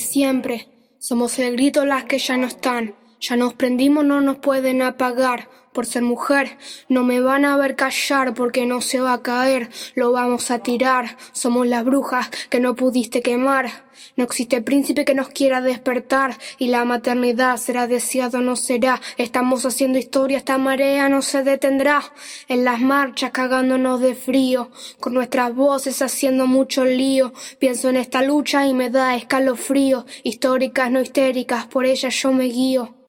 Siempre 0.00 0.68
somos 0.98 1.38
el 1.38 1.52
grito 1.52 1.84
las 1.84 2.04
que 2.04 2.18
ya 2.18 2.36
no 2.36 2.46
están. 2.46 2.94
Ya 3.20 3.36
nos 3.36 3.54
prendimos, 3.54 4.04
no 4.04 4.20
nos 4.20 4.38
pueden 4.38 4.82
apagar. 4.82 5.48
Por 5.80 5.86
ser 5.86 6.02
mujer, 6.02 6.58
no 6.90 7.04
me 7.04 7.22
van 7.22 7.46
a 7.46 7.56
ver 7.56 7.74
callar 7.74 8.34
porque 8.34 8.66
no 8.66 8.82
se 8.82 9.00
va 9.00 9.14
a 9.14 9.22
caer. 9.22 9.70
Lo 9.94 10.12
vamos 10.12 10.50
a 10.50 10.58
tirar. 10.58 11.16
Somos 11.32 11.66
las 11.66 11.86
brujas 11.86 12.28
que 12.50 12.60
no 12.60 12.76
pudiste 12.76 13.22
quemar. 13.22 13.70
No 14.14 14.24
existe 14.24 14.60
príncipe 14.60 15.06
que 15.06 15.14
nos 15.14 15.30
quiera 15.30 15.62
despertar. 15.62 16.36
Y 16.58 16.68
la 16.68 16.84
maternidad 16.84 17.56
será 17.56 17.86
deseado 17.86 18.40
o 18.40 18.40
no 18.42 18.56
será. 18.56 19.00
Estamos 19.16 19.64
haciendo 19.64 19.98
historia, 19.98 20.36
esta 20.36 20.58
marea 20.58 21.08
no 21.08 21.22
se 21.22 21.44
detendrá. 21.44 22.02
En 22.46 22.62
las 22.66 22.82
marchas 22.82 23.30
cagándonos 23.30 24.02
de 24.02 24.14
frío. 24.14 24.70
Con 25.00 25.14
nuestras 25.14 25.54
voces 25.54 26.02
haciendo 26.02 26.46
mucho 26.46 26.84
lío. 26.84 27.32
Pienso 27.58 27.88
en 27.88 27.96
esta 27.96 28.20
lucha 28.20 28.66
y 28.66 28.74
me 28.74 28.90
da 28.90 29.16
escalofrío. 29.16 30.04
Históricas, 30.24 30.90
no 30.90 31.00
histéricas, 31.00 31.64
por 31.68 31.86
ellas 31.86 32.14
yo 32.20 32.32
me 32.32 32.44
guío. 32.44 33.00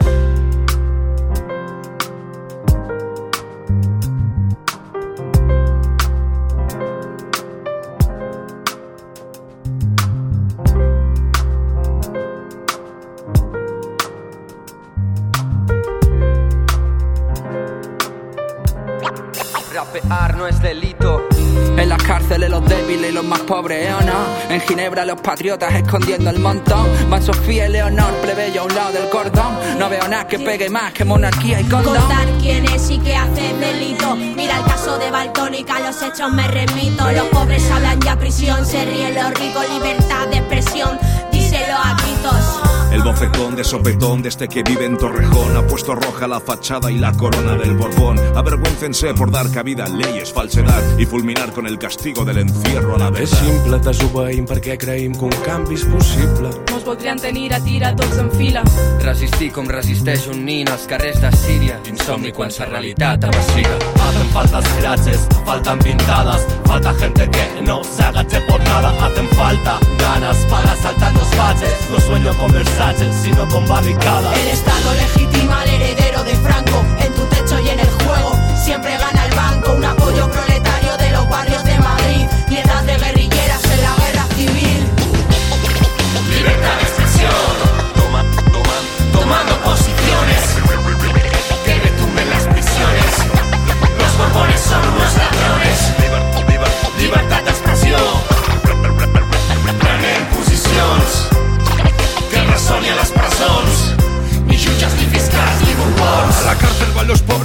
Pobres, 23.51 23.85
¿eh 23.85 23.93
o 23.93 24.01
no? 24.01 24.53
En 24.53 24.61
Ginebra 24.61 25.03
los 25.03 25.19
patriotas 25.19 25.75
escondiendo 25.75 26.29
el 26.29 26.39
montón. 26.39 26.87
Van 27.09 27.21
Sofía 27.21 27.67
y 27.67 27.71
Leonor, 27.73 28.13
plebeyo 28.21 28.61
a 28.61 28.63
un 28.63 28.73
lado 28.73 28.93
del 28.93 29.09
cordón. 29.09 29.53
No 29.77 29.89
veo 29.89 30.07
nada 30.07 30.25
que 30.25 30.39
pegue 30.39 30.69
más 30.69 30.93
que 30.93 31.03
monarquía 31.03 31.59
y 31.59 31.65
condón. 31.65 31.97
Contar 31.97 32.29
quién 32.39 32.63
es 32.69 32.89
y 32.89 32.97
qué 32.99 33.13
hace 33.13 33.53
delito. 33.55 34.15
Mira 34.15 34.57
el 34.57 34.63
caso 34.63 34.97
de 34.97 35.11
Baltónica, 35.11 35.81
los 35.81 36.01
hechos 36.01 36.31
me 36.31 36.47
remito. 36.47 37.11
Los 37.11 37.27
pobres 37.27 37.69
hablan 37.69 37.99
ya 37.99 38.17
prisión, 38.17 38.65
se 38.65 38.85
ríen 38.85 39.15
los 39.15 39.33
ricos, 39.33 39.67
libertad 39.69 40.27
de 40.29 40.37
expresión. 40.37 40.97
Díselo 41.33 41.75
a 41.75 41.93
gritos. 41.95 42.70
El 42.91 43.03
bofetón 43.03 43.55
de 43.55 43.63
sopetón 43.63 44.21
de 44.21 44.29
este 44.29 44.47
que 44.49 44.63
vive 44.63 44.85
en 44.85 44.97
Torrejón 44.97 45.55
ha 45.55 45.65
puesto 45.65 45.95
roja 45.95 46.27
la 46.27 46.41
fachada 46.41 46.91
y 46.91 46.97
la 46.97 47.13
corona 47.13 47.55
del 47.55 47.75
Borbón. 47.75 48.19
Avergüéncense 48.35 49.13
por 49.13 49.31
dar 49.31 49.49
cabida 49.49 49.85
a 49.85 49.89
leyes, 49.89 50.33
falsedad 50.33 50.97
y 50.99 51.05
fulminar 51.05 51.53
con 51.53 51.67
el 51.67 51.77
castigo 51.79 52.25
del 52.25 52.39
encierro 52.39 52.95
a 52.95 52.97
la 52.99 53.07
És 53.07 53.31
verdad. 53.31 53.45
simple, 53.45 53.79
desobeïm 53.79 54.45
perquè 54.45 54.77
creïm 54.77 55.13
que 55.13 55.25
un 55.25 55.37
canvi 55.45 55.75
és 55.75 55.85
possible. 55.85 56.70
Mos 56.81 56.87
voldrien 56.87 57.19
tenir 57.19 57.53
a 57.53 57.59
tira 57.61 57.91
tots 57.95 58.17
en 58.17 58.29
fila. 58.33 58.61
Resistir 59.03 59.51
com 59.53 59.67
resisteix 59.69 60.23
un 60.31 60.39
nin 60.47 60.69
als 60.71 60.87
carrers 60.89 61.19
de 61.21 61.29
Síria. 61.37 61.75
Insomni 61.91 62.31
quan 62.33 62.49
sa 62.49 62.65
realitat 62.65 63.27
avasira. 63.27 63.75
Hacen 64.07 64.31
faltas 64.33 64.65
frases, 64.79 65.27
faltan 65.45 65.77
pintadas, 65.85 66.47
falta 66.65 66.95
gente 66.97 67.29
que 67.29 67.61
no 67.67 67.83
se 67.83 68.01
agache 68.01 68.41
por 68.49 68.59
nada, 68.63 68.89
hacen 69.05 69.29
falta 69.37 69.77
ganas 69.99 70.37
para 70.49 70.75
saltar 70.81 71.13
los 71.13 71.29
baches, 71.37 71.77
no 71.91 71.99
sueño 71.99 72.33
con 72.39 72.51
Versace, 72.51 73.13
sino 73.13 73.47
con 73.49 73.67
barricadas. 73.67 74.35
El 74.39 74.47
Estado 74.47 74.93
legitima 74.95 75.61
al 75.61 75.69
heredero 75.69 76.23
de 76.23 76.35
Franco. 76.37 76.83
En 77.05 77.13
tu 77.13 77.23
techo 77.35 77.59
y 77.59 77.69
en 77.69 77.79
el 77.79 77.91
juego 77.91 78.31
siempre 78.55 78.97
gana 78.97 79.20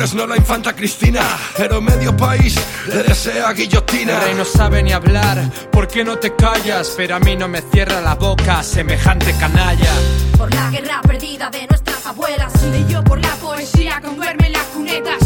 Pues 0.07 0.14
no 0.14 0.24
la 0.24 0.37
infanta 0.37 0.72
Cristina, 0.72 1.20
pero 1.57 1.80
medio 1.80 2.16
país 2.16 2.55
le 2.87 3.03
desea 3.03 3.53
guillotina. 3.53 4.12
El 4.12 4.20
rey 4.20 4.34
no 4.37 4.45
sabe 4.45 4.80
ni 4.80 4.93
hablar, 4.93 5.51
¿por 5.72 5.89
qué 5.89 6.05
no 6.05 6.16
te 6.16 6.37
callas? 6.37 6.95
Pero 6.97 7.16
a 7.16 7.18
mí 7.18 7.34
no 7.34 7.49
me 7.49 7.61
cierra 7.61 8.01
la 8.01 8.14
boca 8.14 8.62
semejante 8.62 9.34
canalla. 9.37 9.91
Por 10.39 10.55
la 10.55 10.70
guerra 10.70 11.01
perdida 11.03 11.51
de 11.51 11.66
nuestras 11.66 12.07
abuelas 12.07 12.53
y 12.72 12.93
yo 12.93 13.03
por 13.03 13.20
la 13.20 13.34
poesía 13.34 14.01
con 14.01 14.14
duerme 14.14 14.47
en 14.47 14.53
las 14.53 14.62
cunetas. 14.66 15.26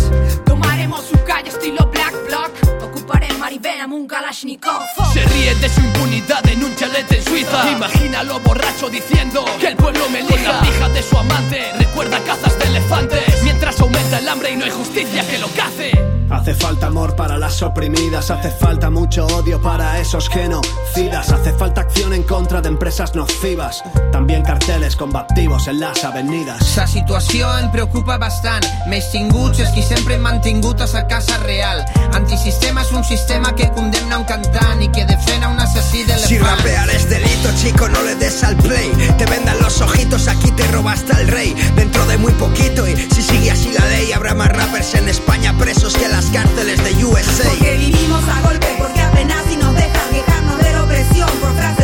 Un 3.93 4.07
Kalashnikov. 4.07 4.83
Se 5.13 5.25
ríe 5.25 5.53
de 5.57 5.69
su 5.69 5.81
impunidad 5.81 6.47
en 6.47 6.63
un 6.63 6.77
chalet 6.77 7.11
en 7.11 7.25
Suiza. 7.25 7.71
Imagínalo 7.73 8.39
borracho 8.39 8.89
diciendo 8.89 9.45
que 9.59 9.67
el 9.67 9.77
pueblo 9.77 10.09
me 10.11 10.21
elija. 10.21 10.35
Con 10.37 10.45
la 10.45 10.61
pija 10.61 10.89
de 10.91 11.03
su 11.03 11.19
amante, 11.19 11.73
recuerda 11.77 12.21
cazas 12.21 12.57
de 12.61 12.67
elefantes. 12.67 13.43
Mientras 13.43 13.81
aumenta 13.81 14.19
el 14.19 14.29
hambre 14.29 14.53
y 14.53 14.57
no 14.57 14.65
hay 14.65 14.71
justicia 14.71 15.29
que 15.29 15.39
lo 15.39 15.49
cace. 15.49 16.20
Hace 16.31 16.55
falta 16.55 16.87
amor 16.87 17.17
para 17.17 17.37
las 17.37 17.61
oprimidas, 17.61 18.31
hace 18.31 18.51
falta 18.51 18.89
mucho 18.89 19.27
odio 19.27 19.61
para 19.61 19.99
esos 19.99 20.29
genocidas, 20.29 21.31
hace 21.31 21.53
falta 21.53 21.81
acción 21.81 22.15
en 22.15 22.23
contra 22.23 22.61
de 22.61 22.69
empresas 22.69 23.17
nocivas, 23.17 23.83
también 24.13 24.43
carteles 24.43 24.95
combativos 24.95 25.67
en 25.67 25.81
las 25.81 26.05
avenidas. 26.05 26.77
La 26.77 26.87
situació 26.87 27.51
em 27.59 27.71
preocupa 27.75 28.17
bastant. 28.17 28.65
Més 28.89 29.11
tinguts 29.11 29.59
és 29.61 29.75
qui 29.75 29.83
sempre 29.83 30.15
hem 30.17 30.23
mantingut 30.25 30.81
a 30.81 30.87
sa 30.87 31.03
casa 31.11 31.37
real. 31.43 31.83
Antisistema 32.15 32.87
és 32.87 32.93
un 32.95 33.05
sistema 33.05 33.55
que 33.59 33.69
condemna 33.75 34.23
un 34.23 34.25
cantant 34.25 34.81
i 34.83 34.89
que 34.95 35.05
defena 35.11 35.51
un 35.51 35.61
de 35.61 36.19
Si 36.19 36.39
rapear 36.39 36.89
es 36.91 37.09
delito, 37.09 37.49
chico, 37.61 37.89
no 37.89 38.03
le 38.03 38.15
des 38.15 38.43
al 38.45 38.57
play. 38.57 38.91
Te 39.19 39.27
vendan 39.27 39.59
los 39.61 39.81
ojitos, 39.81 40.29
aquí 40.29 40.51
te 40.53 40.67
robaste 40.69 41.13
al 41.13 41.27
rey. 41.29 41.55
Dentro 41.75 42.05
de 42.07 42.17
muy 42.17 42.33
poquito, 42.33 42.87
y 42.89 42.97
si 42.97 43.23
sigue 43.23 43.51
así 43.51 43.73
la 43.73 43.85
ley, 43.87 44.13
habrá 44.13 44.35
más 44.35 44.49
rappers 44.49 44.95
en 44.95 45.09
España 45.09 45.53
presos 45.59 45.97
que 45.97 46.05
en 46.07 46.13
las 46.21 46.31
cárceles 46.33 46.85
de 46.85 47.03
USA. 47.03 47.49
Porque 47.49 47.79
vivimos 47.79 48.23
a 48.29 48.43
golpe, 48.43 48.67
porque 48.79 49.01
apenas 49.01 49.43
si 49.49 49.57
nos 49.57 49.75
dejan 49.75 50.11
quejarnos 50.13 50.59
de 50.59 50.73
la 50.73 50.85
opresión 50.85 51.31
por 51.41 51.55
frases 51.55 51.80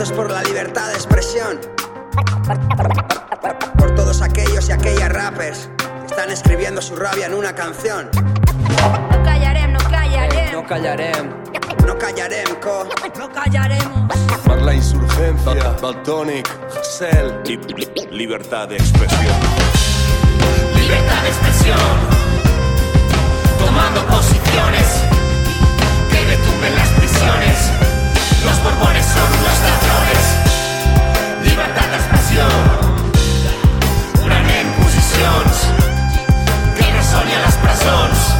Esto 0.00 0.14
es 0.14 0.16
por 0.16 0.30
la 0.30 0.42
libertad 0.44 0.86
de 0.88 0.94
expresión. 0.94 1.60
Por 3.76 3.94
todos 3.94 4.22
aquellos 4.22 4.66
y 4.70 4.72
aquellas 4.72 5.10
rappers 5.10 5.68
que 5.78 6.06
están 6.06 6.30
escribiendo 6.30 6.80
su 6.80 6.96
rabia 6.96 7.26
en 7.26 7.34
una 7.34 7.54
canción. 7.54 8.08
No 8.14 9.22
callarem, 9.22 9.74
no 9.74 9.78
callarem, 9.78 10.52
No 10.54 10.66
callarem. 10.66 11.30
No 11.86 11.98
callarem, 11.98 12.46
co. 12.62 12.88
no 13.18 13.30
callaremos. 13.30 14.16
Per 14.46 14.62
la 14.62 14.72
insurgencia, 14.72 15.76
Baltonic, 15.82 16.48
Hassel. 16.78 17.42
Libertad 18.10 18.68
de 18.68 18.76
expresión. 18.76 19.36
Libertad 20.76 21.22
de 21.24 21.28
expresión, 21.28 21.78
tomando 23.58 24.00
posiciones, 24.06 25.02
que 26.10 26.24
retumben 26.24 26.74
las 26.74 26.88
prisiones. 26.88 27.89
Los 28.44 28.62
borbones 28.62 29.06
son 29.06 29.28
unos 29.38 29.60
ladrones. 29.66 30.24
Libertad 31.44 31.86
de 31.88 31.96
expresión, 31.96 32.48
prenen 34.24 34.72
posicions, 34.82 35.68
que 36.76 36.92
resoni 36.92 37.34
a 37.34 37.40
les 37.46 37.54
presons. 37.56 38.39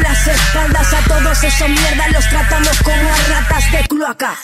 espaldas 0.27 0.93
a 0.93 1.01
todos 1.07 1.43
esos 1.43 1.69
mierdas, 1.69 2.11
los 2.11 2.29
tratamos 2.29 2.77
como 2.83 3.13
a 3.13 3.17
ratas 3.29 3.71
de 3.71 3.87
cloaca. 3.87 4.37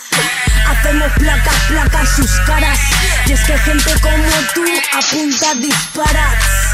Hacemos 0.68 1.10
placas, 1.12 1.54
placas 1.68 2.08
sus 2.16 2.30
caras. 2.46 2.78
Y 3.26 3.32
es 3.32 3.40
que 3.44 3.58
gente 3.58 3.92
como 4.00 4.24
tú 4.54 4.64
apunta, 4.92 5.54
dispara. 5.54 6.28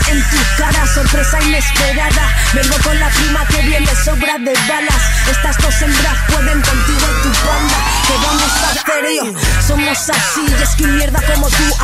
En 0.09 0.23
tu 0.23 0.37
cara, 0.59 0.87
sorpresa 0.87 1.41
inesperada. 1.43 2.37
Vengo 2.53 2.77
con 2.83 2.99
la 2.99 3.09
prima 3.09 3.47
que 3.47 3.63
viene 3.63 3.89
sobra 4.05 4.39
de 4.39 4.53
balas. 4.69 5.03
Estas 5.31 5.57
dos 5.59 5.83
hembras 5.83 6.19
pueden 6.29 6.61
contigo 6.61 7.07
tu 7.23 7.29
banda. 7.47 7.77
Que 8.07 8.17
vamos 8.27 8.53
a 8.63 8.71
hacer 8.71 9.65
somos 9.67 10.11
así. 10.11 10.47
Y 10.49 10.63
es 10.63 10.71
que 10.77 10.87
mierda 10.87 11.21
como 11.33 11.49
tú, 11.49 11.77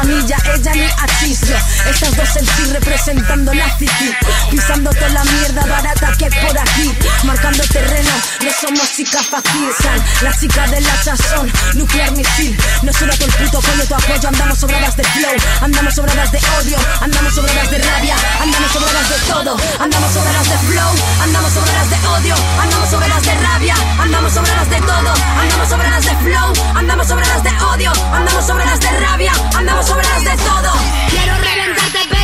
Estas 1.89 2.17
dos 2.17 2.37
en 2.37 2.47
sí 2.47 2.73
representando 2.73 3.53
la 3.55 3.69
city. 3.79 4.15
Pisando 4.51 4.91
toda 4.91 5.09
la 5.09 5.25
mierda 5.25 5.67
barata 5.67 6.13
que 6.19 6.27
hay 6.27 6.31
por 6.31 6.59
aquí. 6.59 6.93
Marcando 7.25 7.63
terreno, 7.65 8.11
no 8.45 8.51
somos 8.61 8.93
chicas 8.93 9.27
fácil. 9.27 9.71
San, 9.83 10.03
la 10.23 10.37
chica 10.39 10.67
del 10.69 10.87
hachazón, 10.87 11.51
nuclear 11.75 12.13
misil. 12.13 12.57
No 12.83 12.93
solo 12.93 13.13
todo 13.15 13.27
el 13.27 13.33
puto 13.33 13.61
coño 13.61 13.85
tu 13.87 13.95
apoyo. 13.95 14.29
Andamos 14.29 14.59
sobradas 14.59 14.97
de 14.97 15.05
flow, 15.05 15.37
andamos 15.61 15.95
sobradas 15.95 16.33
de 16.33 16.39
odio, 16.59 16.79
andamos 17.01 17.35
sobradas 17.35 17.71
de 17.71 17.79
rabia, 17.79 18.17
andamos 18.41 18.73
sobradas 18.73 19.09
de 19.09 19.33
todo. 19.33 19.57
Andamos 19.79 20.13
sobradas 20.13 20.49
de 20.49 20.59
flow, 20.59 20.95
andamos 21.23 21.53
sobradas 21.53 21.91
de 21.91 22.09
odio, 22.09 22.35
andamos 22.61 22.91
sobradas 22.91 23.23
de 23.23 23.35
rabia, 23.35 23.75
andamos 23.99 24.33
sobradas 24.33 24.71
de 24.71 24.81
todo. 24.81 25.15
Andamos 25.41 25.69
sobradas 25.69 26.05
de 26.05 26.17
flow, 26.17 26.53
andamos 26.75 27.07
sobradas 27.07 27.43
de 27.43 27.51
odio, 27.65 27.93
andamos 28.13 28.47
sobradas 28.47 28.81
de 28.81 28.91
rabia, 29.01 29.33
andamos 29.57 29.87
sobradas 29.87 30.25
de 30.25 30.37
todo. 30.37 31.10
Quiero 31.31 31.45
reventarte 31.45 32.20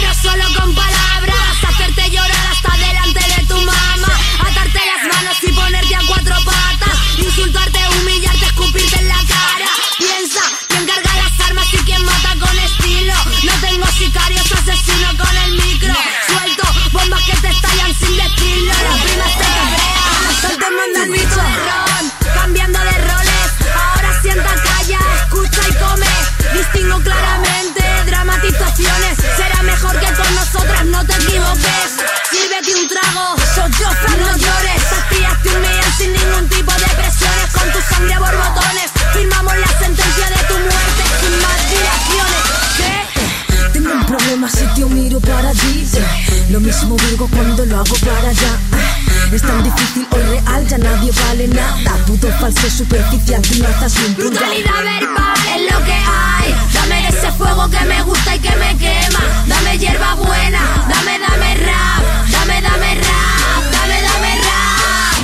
radio 45.16 45.20
Paradis 45.20 45.94
eh. 45.94 46.06
Lo 46.50 46.60
mismo 46.60 46.96
digo 47.10 47.28
cuando 47.28 47.64
lo 47.64 47.76
hago 47.76 47.94
para 48.04 48.28
allá 48.28 48.58
eh. 48.72 49.34
es 49.34 49.42
tan 49.42 49.62
difícil 49.62 50.06
o 50.10 50.16
real, 50.16 50.66
ya 50.68 50.78
nadie 50.78 51.10
vale 51.26 51.48
nada. 51.48 51.98
Dudo 52.06 52.28
falso, 52.38 52.70
superficial, 52.70 53.44
finanzas 53.44 53.92
sin 53.92 54.14
Brutalidad 54.14 54.82
verbal 54.82 55.36
es 55.56 55.72
lo 55.72 55.84
que 55.84 55.92
hay. 55.92 56.54
Dame 56.72 57.08
ese 57.08 57.32
fuego 57.32 57.68
que 57.70 57.84
me 57.86 58.02
gusta 58.02 58.36
y 58.36 58.38
que 58.38 58.56
me 58.56 58.76
quema. 58.76 59.20
Dame 59.46 59.78
hierba 59.78 60.14
buena, 60.14 60.60
dame, 60.88 61.18
dame 61.18 61.54
rap. 61.66 62.02
Dame, 62.30 62.60
dame 62.60 62.94
rap, 62.94 63.62
dame, 63.72 64.02
dame 64.02 64.40
rap. 64.46 65.16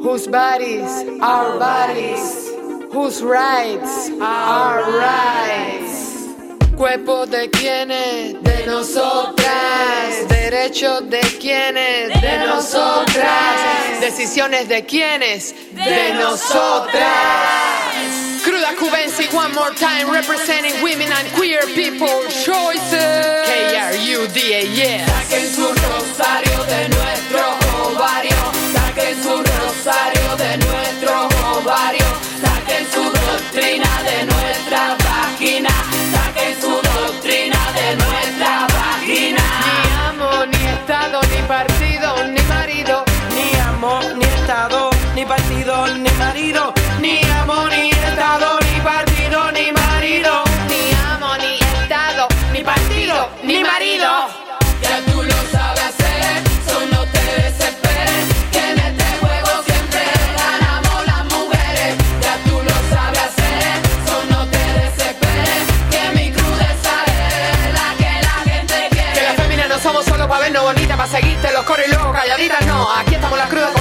Whose 0.00 0.26
bodies, 0.28 1.04
our 1.20 1.58
bodies. 1.58 2.50
Whose 2.92 3.22
rights, 3.22 4.10
our 4.20 4.82
rights. 4.98 5.95
Cuerpo 6.76 7.24
de 7.24 7.48
quienes, 7.50 8.42
de 8.42 8.66
nosotras. 8.66 10.28
Derechos 10.28 11.08
de 11.08 11.20
quienes, 11.40 12.20
de 12.20 12.46
nosotras. 12.46 14.00
Decisiones 14.00 14.68
de 14.68 14.84
quienes, 14.84 15.54
de 15.72 16.14
nosotras. 16.14 17.06
Cruda 18.44 18.74
Cubensi, 18.78 19.26
one 19.34 19.54
more 19.54 19.74
time, 19.74 20.10
representing 20.10 20.74
women 20.82 21.10
and 21.10 21.26
queer 21.34 21.62
people 21.74 22.22
choices. 22.44 23.46
K-R-U-D-A, 23.46 24.64
yeah. 24.74 25.06
Saquen 25.06 25.54
su 25.54 25.66
rosario 25.66 26.64
de 26.64 26.88
nuestro 26.90 27.40
ovario. 27.86 28.36
Saquen 28.74 29.22
su 29.22 29.36
rosario 29.38 30.15
marido. 46.36 46.74
Ni 47.00 47.22
amo, 47.40 47.66
ni 47.68 47.90
Estado, 47.90 48.58
ni 48.60 48.80
partido, 48.80 49.52
ni 49.52 49.72
marido. 49.72 50.44
Ni 50.68 50.92
amo, 51.10 51.34
ni 51.38 51.54
Estado, 51.54 52.28
ni 52.52 52.62
partido, 52.62 53.30
ni 53.42 53.64
marido. 53.64 54.08
Ya 54.82 55.00
tú 55.10 55.22
lo 55.22 55.38
sabes 55.50 55.82
hacer, 55.90 56.42
so 56.68 56.78
no 56.92 57.00
te 57.06 57.24
desesperes. 57.40 58.24
Que 58.52 58.70
en 58.70 58.78
este 58.78 59.06
juego 59.20 59.50
siempre 59.64 60.02
ganamos 60.36 61.06
las 61.06 61.24
mujeres. 61.24 61.96
Ya 62.20 62.34
tú 62.44 62.56
lo 62.68 62.76
sabes 62.94 63.20
hacer, 63.28 63.72
so 64.06 64.16
no 64.28 64.46
te 64.50 64.64
desesperes. 64.80 65.62
Que 65.90 66.02
mi 66.16 66.30
crudeza 66.32 66.94
es 67.16 67.72
la 67.78 67.88
que 67.96 68.12
la 68.28 68.36
gente 68.50 68.88
quiere. 68.90 69.12
Que 69.14 69.22
las 69.22 69.36
féminas 69.36 69.68
no 69.70 69.78
somos 69.78 70.04
solo 70.04 70.28
para 70.28 70.40
vernos 70.40 70.64
bonitas, 70.64 70.96
para 70.98 71.10
seguirte 71.10 71.50
los 71.52 71.64
coros 71.64 71.86
y 71.86 71.90
luego 71.90 72.12
calladitas, 72.12 72.66
no. 72.66 72.92
Aquí 72.92 73.14
estamos 73.14 73.38
las 73.38 73.48
crudas 73.48 73.75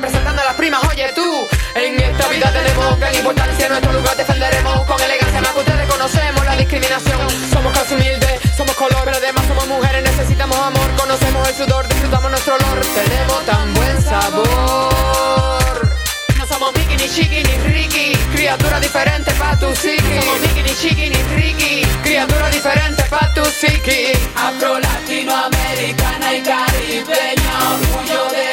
representando 0.00 0.42
a 0.42 0.44
las 0.44 0.54
primas, 0.54 0.80
oye 0.88 1.12
tú. 1.12 1.48
En 1.74 2.00
esta 2.00 2.28
vida 2.28 2.52
tenemos 2.52 2.98
gran 3.00 3.14
importancia, 3.14 3.68
nuestro 3.68 3.92
lugar 3.92 4.16
defenderemos 4.16 4.84
con 4.84 5.00
elegancia, 5.00 5.40
más 5.40 5.50
que 5.50 5.58
ustedes 5.58 5.86
conocemos 5.88 6.44
la 6.44 6.56
discriminación. 6.56 7.30
Somos 7.52 7.72
casi 7.72 7.94
humildes, 7.94 8.40
somos 8.56 8.76
color, 8.76 9.02
pero 9.04 9.16
además 9.16 9.44
somos 9.48 9.66
mujeres, 9.66 10.02
necesitamos 10.04 10.56
amor, 10.56 10.88
conocemos 10.96 11.48
el 11.48 11.54
sudor, 11.56 11.88
disfrutamos 11.88 12.30
nuestro 12.30 12.54
olor, 12.54 12.80
tenemos 12.94 13.44
tan 13.46 13.74
buen 13.74 14.02
sabor. 14.02 15.96
No 16.38 16.46
somos 16.46 16.72
Mickey, 16.76 16.96
ni 16.96 17.08
Chiqui, 17.08 17.42
ni 17.42 17.56
Ricky, 17.72 18.16
criatura 18.32 18.78
diferente 18.78 19.32
pa' 19.32 19.58
tu 19.58 19.66
psiqui. 19.72 20.20
Somos 20.20 20.40
Mickey, 20.40 20.62
ni 20.62 20.74
Chiqui, 20.76 21.10
ni 21.10 21.22
Ricky, 21.34 21.82
criatura 22.04 22.48
diferente 22.50 23.02
pa' 23.10 23.32
tu 23.34 23.42
psiqui. 23.42 24.12
Afro 24.36 24.78
latinoamericana 24.78 26.34
y 26.34 26.42
caribeña, 26.42 27.54
orgullo 27.74 28.28
de 28.30 28.47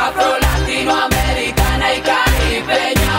Afro 0.00 0.38
latinoamericana 0.38 1.94
y 1.94 2.00
caribeña, 2.00 3.09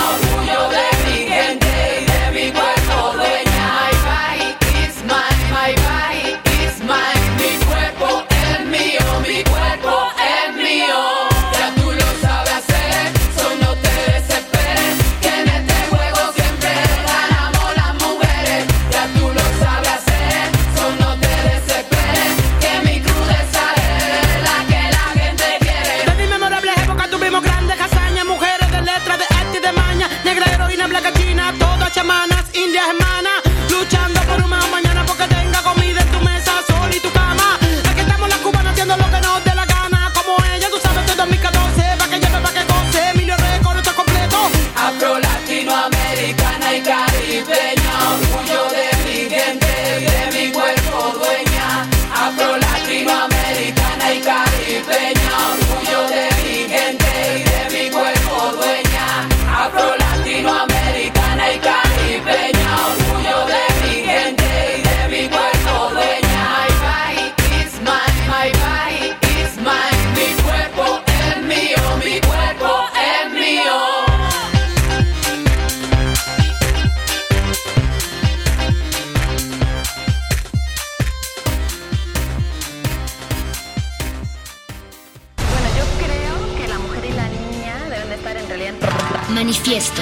Manifiesto. 89.72 90.02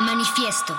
Manifiesto. 0.00 0.74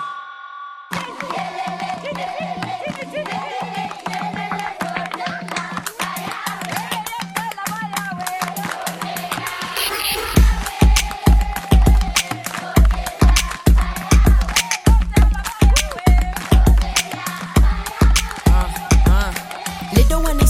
Little 19.93 20.21
when 20.21 20.37
they 20.37 20.45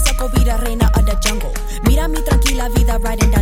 reina 0.66 0.86
of 0.96 1.06
the 1.06 1.16
jungle. 1.22 1.54
Mira 1.84 2.08
mi 2.08 2.24
tranquila 2.24 2.70
vida 2.70 2.98
riding 2.98 3.30
down 3.30 3.33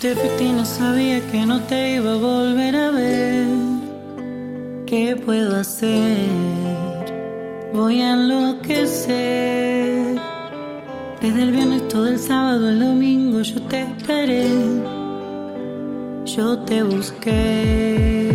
te 0.00 0.14
fuiste 0.14 0.50
no 0.54 0.64
sabía 0.64 1.20
que 1.30 1.44
no 1.44 1.60
te 1.64 1.96
iba 1.96 2.12
a 2.12 2.16
volver 2.16 2.74
a 2.74 2.90
ver. 2.90 3.46
¿Qué 4.86 5.14
puedo 5.14 5.56
hacer? 5.56 6.26
Voy 7.74 8.00
a 8.00 8.14
enloquecer. 8.14 9.10
Desde 11.20 11.42
el 11.42 11.52
viernes 11.52 11.86
todo 11.88 12.08
el 12.08 12.18
sábado, 12.18 12.70
el 12.70 12.80
domingo 12.80 13.42
yo 13.42 13.60
te 13.62 13.82
esperé. 13.82 14.48
Yo 16.24 16.58
te 16.60 16.82
busqué. 16.82 18.30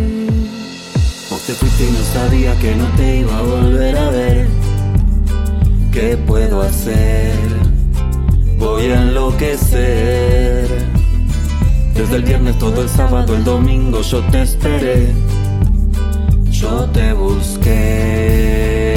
Vos 1.32 1.42
te 1.48 1.54
fuiste 1.54 1.84
y 1.84 1.92
no 1.92 2.04
sabía 2.14 2.54
que 2.60 2.76
no 2.76 2.86
te 2.96 3.18
iba 3.22 3.40
a 3.40 3.42
volver 3.42 3.98
a 3.98 4.10
ver. 4.12 4.48
¿Qué 5.92 6.16
puedo 6.28 6.62
hacer? 6.62 7.34
Voy 8.60 8.84
a 8.84 9.02
enloquecer. 9.02 10.65
Desde 11.96 12.18
el 12.18 12.24
viernes 12.24 12.58
todo 12.60 12.82
el 12.82 12.90
sábado, 12.90 13.36
el 13.36 13.46
domingo 13.46 14.02
yo 14.02 14.20
te 14.24 14.42
esperé. 14.42 15.14
Yo 16.52 16.86
te 16.92 17.14
busqué. 17.14 18.96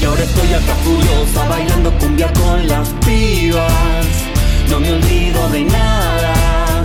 Y 0.00 0.04
ahora 0.04 0.24
estoy 0.24 0.48
acá 0.52 0.74
furiosa 0.82 1.48
bailando 1.48 1.92
cumbia 1.98 2.32
con 2.32 2.66
las 2.66 2.88
pibas. 3.06 4.04
No 4.68 4.80
me 4.80 4.92
olvido 4.92 5.48
de 5.50 5.62
nada, 5.62 6.82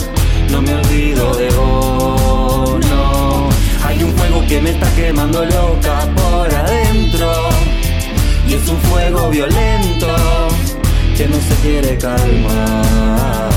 no 0.51 0.61
me 0.61 0.75
olvido 0.75 1.35
de 1.35 1.49
vos, 1.49 2.79
no. 2.87 3.49
Hay 3.87 4.03
un 4.03 4.13
fuego 4.13 4.45
que 4.47 4.61
me 4.61 4.69
está 4.69 4.93
quemando 4.95 5.43
loca 5.45 6.07
por 6.15 6.53
adentro. 6.53 7.31
Y 8.47 8.53
es 8.53 8.69
un 8.69 8.77
fuego 8.77 9.29
violento 9.31 10.07
que 11.17 11.27
no 11.27 11.37
se 11.37 11.55
quiere 11.63 11.97
calmar. 11.97 13.49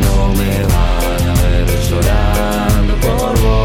No 0.00 0.28
me 0.34 0.71
llorando 1.92 2.96
por 2.96 3.40
vos. 3.40 3.61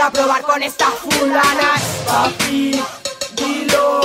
a 0.00 0.10
probar 0.10 0.42
con 0.42 0.62
estas 0.62 0.90
fulanas. 0.94 1.80
Papi, 2.06 2.82
dilo, 3.34 4.00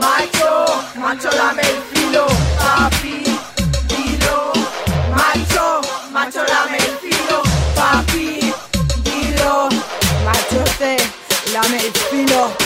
macho, 0.00 0.64
macho 0.96 1.30
dame 1.30 1.62
el 1.62 1.82
filo. 1.92 2.26
Papi, 2.58 3.24
dilo, 3.88 4.52
macho, 5.14 5.80
macho 6.10 6.44
dame 6.44 6.76
el 6.76 6.98
filo. 6.98 7.42
Papi, 7.74 8.52
dilo, 9.04 9.68
macho 10.24 10.64
te 10.78 10.96
dame 11.52 11.78
el 11.78 11.92
filo. 11.92 12.61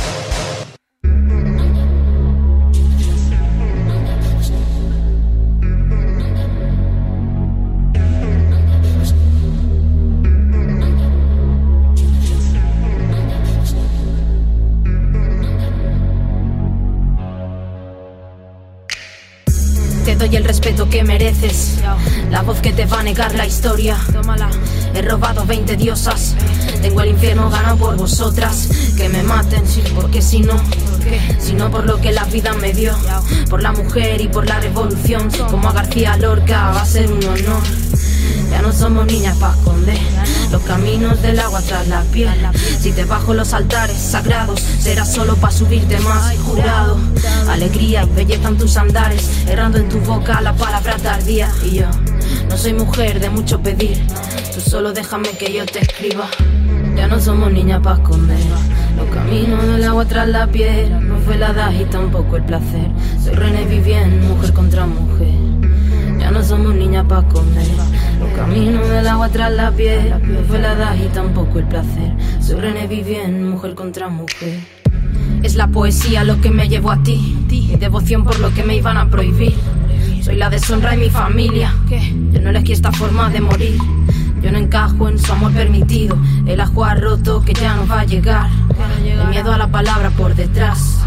doy 20.19 20.37
el 20.37 20.45
respeto 20.45 20.89
que 20.89 21.05
mereces. 21.05 21.79
La 22.31 22.43
voz 22.43 22.61
que 22.61 22.73
te 22.73 22.87
va 22.87 23.01
a 23.01 23.03
negar 23.03 23.35
la 23.35 23.47
historia. 23.47 23.97
He 24.95 25.03
robado 25.03 25.45
20 25.45 25.77
diosas. 25.77 26.35
Tengo 26.83 27.03
el 27.03 27.11
infierno 27.11 27.51
ganado 27.51 27.77
por 27.77 27.97
vosotras. 27.97 28.69
Que 28.97 29.09
me 29.09 29.23
maten, 29.23 29.63
porque 29.95 30.23
si 30.23 30.41
no, 30.41 30.55
sino 31.39 31.71
por 31.71 31.85
lo 31.85 32.01
que 32.01 32.13
la 32.13 32.25
vida 32.25 32.55
me 32.55 32.73
dio. 32.73 32.95
Por 33.51 33.63
la 33.63 33.73
mujer 33.73 34.21
y 34.21 34.29
por 34.29 34.47
la 34.47 34.61
revolución. 34.61 35.29
Como 35.51 35.69
a 35.69 35.73
García 35.73 36.17
Lorca 36.17 36.71
va 36.71 36.83
a 36.83 36.87
ser 36.87 37.11
un 37.11 37.23
honor. 37.25 37.63
Ya 38.51 38.63
no 38.63 38.73
somos 38.73 39.07
niñas 39.07 39.37
para 39.39 39.55
esconder 39.55 39.99
los 40.51 40.63
caminos 40.63 41.21
del 41.23 41.39
agua 41.41 41.61
tras 41.63 41.89
la 41.89 42.03
piel. 42.03 42.31
Si 42.81 42.93
te 42.93 43.05
bajo 43.05 43.35
los 43.35 43.53
altares 43.53 43.99
sagrados, 43.99 44.61
será 44.61 45.05
solo 45.05 45.37
para 45.37 45.53
subirte 45.53 45.99
más. 46.01 46.37
Jurado, 46.39 46.99
alegría 47.51 48.05
y 48.05 48.15
belleza 48.15 48.49
en 48.49 48.59
tus 48.59 48.77
andares, 48.77 49.29
errando 49.49 49.79
en 49.79 49.89
tu 49.89 49.99
boca 50.01 50.41
la 50.41 50.55
palabra 50.55 50.97
tardía. 50.97 51.51
Y 51.65 51.77
yo 51.77 51.87
no 52.49 52.57
soy 52.57 52.73
mujer 52.73 53.21
de 53.21 53.31
mucho 53.31 53.61
pedir, 53.61 54.05
tú 54.55 54.61
solo 54.61 54.93
déjame 54.93 55.31
que 55.31 55.53
yo 55.53 55.67
te 55.67 55.81
escriba. 55.81 56.29
Ya 56.97 57.07
no 57.09 57.21
somos 57.21 57.53
niñas 57.53 57.83
para 57.83 57.97
esconder 57.97 58.39
los 58.97 59.15
caminos 59.15 59.67
del 59.67 59.85
agua 59.85 60.07
tras 60.07 60.29
la 60.29 60.47
piedra. 60.47 60.99
No 61.01 61.19
fue 61.19 61.37
la 61.37 61.51
edad 61.51 61.73
y 61.73 61.85
tampoco 61.85 62.37
el 62.37 62.45
placer. 62.45 62.91
Soy 63.23 63.35
René 63.35 63.67
Vivien, 63.67 64.27
mujer 64.29 64.53
contra 64.55 64.87
mujer 64.87 65.56
no 66.37 66.43
somos 66.43 66.75
niñas 66.75 67.07
pa' 67.07 67.23
comer. 67.29 67.67
Los 68.21 68.29
caminos 68.37 68.87
del 68.91 69.07
agua 69.07 69.31
tras 69.31 69.51
la 69.53 69.71
piel. 69.71 70.11
No 70.23 70.41
fue 70.41 70.59
la 70.59 70.73
edad 70.75 70.95
y 70.95 71.09
tampoco 71.09 71.61
el 71.61 71.65
placer. 71.65 72.13
Soy 72.41 72.61
René 72.61 72.87
Vivien, 72.87 73.49
mujer 73.49 73.75
contra 73.75 74.11
mujer. 74.11 74.61
Es 75.43 75.55
la 75.55 75.69
poesía 75.69 76.25
lo 76.25 76.39
que 76.43 76.51
me 76.51 76.69
llevó 76.69 76.91
a 76.91 77.03
ti. 77.03 77.39
Mi 77.49 77.77
devoción 77.77 78.23
por 78.23 78.39
lo 78.39 78.53
que 78.53 78.65
me 78.65 78.77
iban 78.77 78.99
a 78.99 79.09
prohibir. 79.09 79.55
Soy 80.23 80.37
la 80.37 80.51
deshonra 80.51 80.91
de 80.91 80.99
mi 80.99 81.09
familia. 81.09 81.75
Yo 82.33 82.41
no 82.43 82.51
elegí 82.51 82.73
esta 82.73 82.93
forma 82.93 83.31
de 83.31 83.41
morir. 83.41 83.79
Yo 84.43 84.53
no 84.53 84.59
encajo 84.59 85.09
en 85.09 85.19
su 85.19 85.33
amor 85.33 85.53
permitido. 85.53 86.19
El 86.47 86.61
ajo 86.61 86.85
roto 86.97 87.43
que 87.47 87.55
ya 87.55 87.77
no 87.77 87.87
va 87.87 88.01
a 88.01 88.05
llegar. 88.05 88.51
El 89.03 89.27
miedo 89.29 89.53
a 89.53 89.57
la 89.57 89.69
palabra 89.69 90.11
por 90.11 90.35
detrás. 90.35 90.99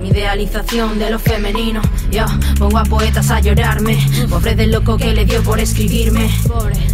Mi 0.00 0.10
idealización 0.10 0.98
de 0.98 1.10
lo 1.10 1.18
femenino. 1.18 1.82
Yo 2.10 2.24
pongo 2.58 2.78
a 2.78 2.84
poetas 2.84 3.30
a 3.30 3.40
llorarme. 3.40 3.98
Pobre 4.30 4.54
del 4.54 4.70
loco 4.70 4.96
que 4.96 5.12
le 5.12 5.24
dio 5.24 5.42
por 5.42 5.58
escribirme. 5.58 6.30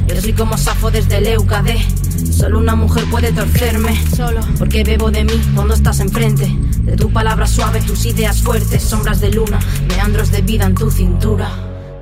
Yo 0.07 0.21
soy 0.21 0.33
como 0.33 0.57
Safo 0.57 0.91
desde 0.91 1.19
el 1.19 1.27
Eucade. 1.29 1.85
Solo 2.33 2.59
una 2.59 2.75
mujer 2.75 3.05
puede 3.11 3.33
torcerme. 3.33 3.99
Solo 4.17 4.41
porque 4.59 4.85
bebo 4.85 5.11
de 5.11 5.25
mí 5.25 5.41
cuando 5.55 5.75
estás 5.75 6.01
enfrente. 6.01 6.51
De 6.83 6.97
tu 6.97 7.11
palabra 7.13 7.47
suave, 7.47 7.81
tus 7.83 8.07
ideas 8.07 8.41
fuertes. 8.43 8.83
Sombras 8.83 9.21
de 9.21 9.31
luna, 9.31 9.59
meandros 9.89 10.31
de 10.31 10.43
vida 10.43 10.65
en 10.65 10.75
tu 10.75 10.91
cintura. 10.91 11.51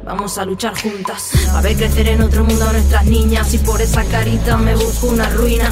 Vamos 0.04 0.36
a 0.36 0.44
luchar 0.44 0.74
juntas, 0.76 1.30
a 1.54 1.60
ver 1.60 1.76
crecer 1.76 2.08
en 2.08 2.22
otro 2.22 2.44
mundo 2.44 2.68
a 2.68 2.72
nuestras 2.72 3.04
niñas. 3.06 3.54
Y 3.54 3.58
por 3.58 3.80
esa 3.80 4.04
carita 4.04 4.56
me 4.56 4.74
busco 4.74 5.08
una 5.08 5.28
ruina. 5.30 5.70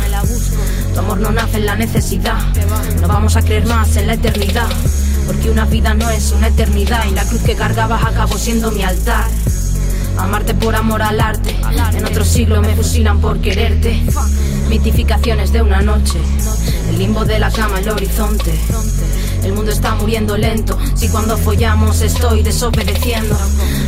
Tu 0.93 0.99
amor 0.99 1.19
no 1.19 1.31
nace 1.31 1.59
en 1.59 1.67
la 1.67 1.77
necesidad. 1.77 2.39
No 3.01 3.09
vamos 3.09 3.37
a 3.37 3.43
creer 3.43 3.67
más 3.67 3.97
en 3.97 4.07
la 4.07 4.15
eternidad. 4.15 4.69
Porque 5.27 5.51
una 5.51 5.65
vida 5.65 5.95
no 5.95 6.09
es 6.11 6.33
una 6.33 6.49
eternidad. 6.49 7.05
Y 7.11 7.15
la 7.15 7.25
cruz 7.25 7.43
que 7.43 7.55
cargabas 7.55 8.05
acabó 8.05 8.37
siendo 8.39 8.71
mi 8.71 8.83
altar. 8.83 9.29
Amarte 10.19 10.55
por 10.55 10.75
amor 10.75 11.03
al 11.03 11.21
arte. 11.21 11.57
En 11.95 12.05
otro 12.05 12.25
siglo 12.25 12.61
me 12.61 12.75
fusilan 12.75 13.21
por 13.21 13.41
quererte. 13.41 14.03
Mitificaciones 14.69 15.53
de 15.53 15.63
una 15.63 15.81
noche. 15.81 16.19
El 16.91 16.99
limbo 16.99 17.25
de 17.25 17.39
la 17.39 17.51
cama, 17.51 17.81
el 17.81 17.89
horizonte. 17.89 18.53
El 19.43 19.55
mundo 19.55 19.73
está 19.73 19.95
muriendo 19.95 20.37
lento. 20.37 20.79
Si 20.95 21.09
cuando 21.09 21.37
follamos 21.39 22.03
estoy 22.03 22.43
desobedeciendo. 22.43 23.37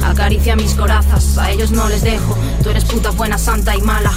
Acaricia 0.05 0.57
mis 0.57 0.74
corazas, 0.74 1.37
a 1.39 1.51
ellos 1.51 1.70
no 1.70 1.89
les 1.89 2.03
dejo. 2.03 2.37
Tú 2.62 2.70
eres 2.70 2.85
puta 2.85 3.11
buena, 3.11 3.39
santa 3.39 3.76
y 3.76 3.83
mala. 3.83 4.12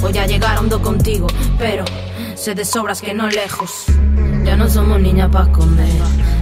Voy 0.00 0.16
a 0.18 0.26
llegar 0.26 0.58
hondo 0.58 0.82
contigo, 0.82 1.28
pero 1.58 1.84
de 2.52 2.66
sobras 2.66 3.00
que 3.00 3.14
no 3.14 3.26
lejos. 3.28 3.86
Ya 4.44 4.54
no 4.54 4.68
somos 4.68 5.00
niñas 5.00 5.30
pa' 5.30 5.50
comer. 5.50 5.88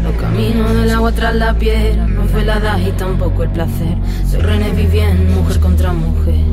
Los 0.03 0.15
caminos 0.21 0.75
del 0.75 0.91
agua 0.91 1.13
tras 1.13 1.37
la 1.37 1.55
piel. 1.55 2.13
No 2.13 2.25
fue 2.25 2.45
la 2.45 2.59
edad 2.59 2.79
y 2.79 2.91
tampoco 2.91 3.45
el 3.45 3.51
placer. 3.51 3.97
Soy 4.29 4.41
René 4.41 4.73
Vivien, 4.73 5.33
mujer 5.33 5.61
contra 5.61 5.93
mujer. 5.93 6.45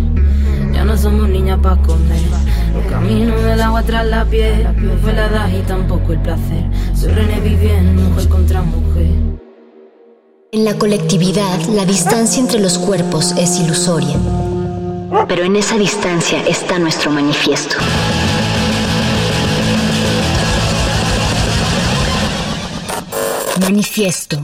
Ya 0.71 0.85
no 0.85 0.95
somos 0.95 1.27
niñas 1.29 1.57
pa' 1.63 1.81
comer. 1.81 2.21
Los 2.75 2.85
caminos 2.91 3.43
del 3.43 3.59
agua 3.59 3.81
tras 3.81 4.05
la 4.05 4.23
piel. 4.23 4.67
No 4.77 4.93
fue 4.97 5.13
la 5.13 5.25
edad 5.25 5.49
y 5.49 5.61
tampoco 5.63 6.13
el 6.13 6.19
placer. 6.19 6.65
Soy 6.93 7.11
René 7.11 7.39
Vivien, 7.39 7.95
mujer 7.95 8.29
contra 8.29 8.61
mujer. 8.61 9.09
En 10.51 10.63
la 10.63 10.75
colectividad, 10.77 11.59
la 11.69 11.85
distancia 11.85 12.39
entre 12.39 12.59
los 12.59 12.77
cuerpos 12.77 13.33
es 13.35 13.59
ilusoria. 13.59 14.15
Pero 15.27 15.43
en 15.43 15.55
esa 15.55 15.75
distancia 15.75 16.43
está 16.47 16.77
nuestro 16.77 17.09
manifiesto. 17.09 17.77
Manifiesto. 23.59 24.37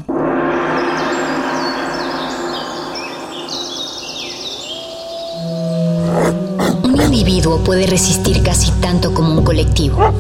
Un 6.84 7.02
individuo 7.02 7.60
puede 7.64 7.88
resistir 7.88 8.44
casi 8.44 8.72
tanto 8.82 9.14
como 9.14 9.34
un 9.34 9.44
colectivo, 9.44 10.14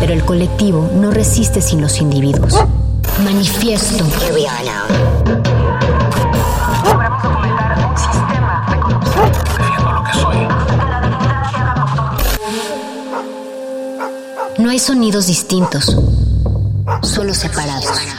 pero 0.00 0.12
el 0.12 0.24
colectivo 0.24 0.88
no 0.94 1.10
resiste 1.10 1.60
sin 1.60 1.80
los 1.80 2.00
individuos. 2.00 2.54
Manifiesto. 3.24 4.04
No 14.58 14.70
hay 14.70 14.78
sonidos 14.78 15.26
distintos, 15.26 15.96
solo 17.02 17.34
separados. 17.34 18.17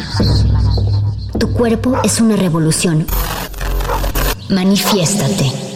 Tu 1.38 1.54
cuerpo 1.54 1.98
es 2.04 2.20
una 2.20 2.36
revolución. 2.36 3.06
Manifiéstate. 4.50 5.69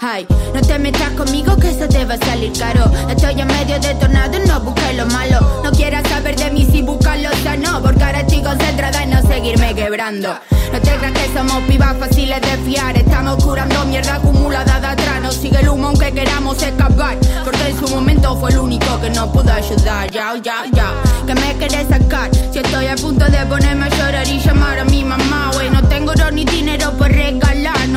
Ay, 0.00 0.26
no 0.54 0.60
te 0.60 0.78
metas 0.78 1.10
conmigo 1.12 1.56
que 1.56 1.70
eso 1.70 1.88
te 1.88 2.04
va 2.04 2.14
a 2.14 2.18
salir 2.18 2.52
caro. 2.58 2.90
Estoy 3.08 3.40
en 3.40 3.46
medio 3.46 3.78
de 3.78 3.94
tornado, 3.94 4.38
no 4.46 4.60
busques 4.60 4.96
lo 4.96 5.06
malo. 5.06 5.38
No 5.62 5.70
quieras 5.72 6.08
saber 6.08 6.36
de 6.36 6.50
mí 6.50 6.66
si 6.70 6.82
buscas 6.82 7.20
lo 7.20 7.30
sano. 7.42 7.80
Porque 7.82 8.02
ahora 8.02 8.20
estoy 8.20 8.42
concentrada 8.42 9.02
en 9.02 9.10
no 9.10 9.22
seguirme 9.22 9.74
quebrando. 9.74 10.34
No 10.72 10.80
te 10.80 10.90
creas 10.96 11.12
que 11.12 11.32
somos 11.34 11.62
pibas 11.64 11.96
fáciles 11.98 12.40
de 12.40 12.56
fiar. 12.64 12.96
Estamos 12.96 13.42
curando 13.44 13.84
mierda 13.86 14.16
acumulada 14.16 14.80
de 14.80 14.86
atrás. 14.86 15.20
No 15.22 15.30
sigue 15.32 15.60
el 15.60 15.68
humo 15.68 15.88
aunque 15.88 16.12
queramos 16.12 16.62
escapar. 16.62 17.16
Porque 17.44 17.68
en 17.68 17.78
su 17.78 17.88
momento 17.94 18.36
fue 18.38 18.50
el 18.50 18.58
único 18.58 19.00
que 19.00 19.10
nos 19.10 19.28
pudo 19.30 19.52
ayudar. 19.52 20.10
Ya, 20.10 20.34
ya, 20.42 20.64
ya. 20.72 20.92
Que 21.26 21.34
me 21.34 21.56
querés 21.56 21.88
sacar. 21.88 22.30
Si 22.52 22.58
estoy 22.58 22.86
a 22.86 22.96
punto 22.96 23.24
de 23.26 23.44
ponerme 23.46 23.86
a 23.86 23.88
llorar 23.88 24.28
y 24.28 24.38
llamar 24.38 24.78
a 24.78 24.84
mi 24.84 25.04
mamá, 25.04 25.50
wey. 25.58 25.70
No 25.70 25.82
tengo 25.88 26.12
oro 26.12 26.30
ni 26.30 26.44
dinero 26.44 26.92
por 26.96 27.08
regalar. 27.10 27.49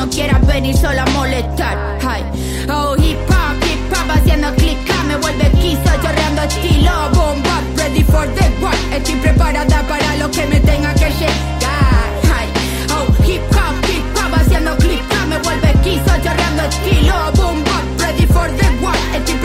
No 0.04 0.10
quieras 0.10 0.46
venir 0.46 0.76
sola 0.76 1.02
a 1.02 1.10
molestar. 1.12 1.78
Ay, 2.06 2.22
oh, 2.68 2.94
hip 2.94 3.16
hop, 3.26 3.56
hip 3.64 3.90
hop 3.90 4.10
haciendo 4.10 4.54
click. 4.56 4.76
Me 5.08 5.16
vuelve 5.16 5.50
quiso, 5.52 5.80
chorreando 6.02 6.42
estilo. 6.42 6.92
Bomba, 7.14 7.62
ready 7.78 8.04
for 8.04 8.28
the 8.34 8.44
war. 8.60 8.74
Estoy 8.94 9.14
preparada 9.14 9.82
para 9.88 10.16
lo 10.16 10.30
que 10.30 10.44
me 10.44 10.60
tenga 10.60 10.92
que 10.92 11.08
llegar. 11.08 12.10
Ay, 12.36 12.48
oh, 12.90 13.06
hip 13.24 13.40
hop, 13.52 13.74
hip 13.88 14.04
hop 14.14 14.34
haciendo 14.34 14.76
click. 14.76 15.02
Me 15.26 15.38
vuelve 15.38 15.72
quiso, 15.82 16.14
chorreando 16.22 16.64
estilo. 16.64 17.32
Bomba, 17.36 17.80
ready 17.98 18.26
for 18.26 18.50
the 18.58 18.84
war. 18.84 18.94
Estoy 19.14 19.36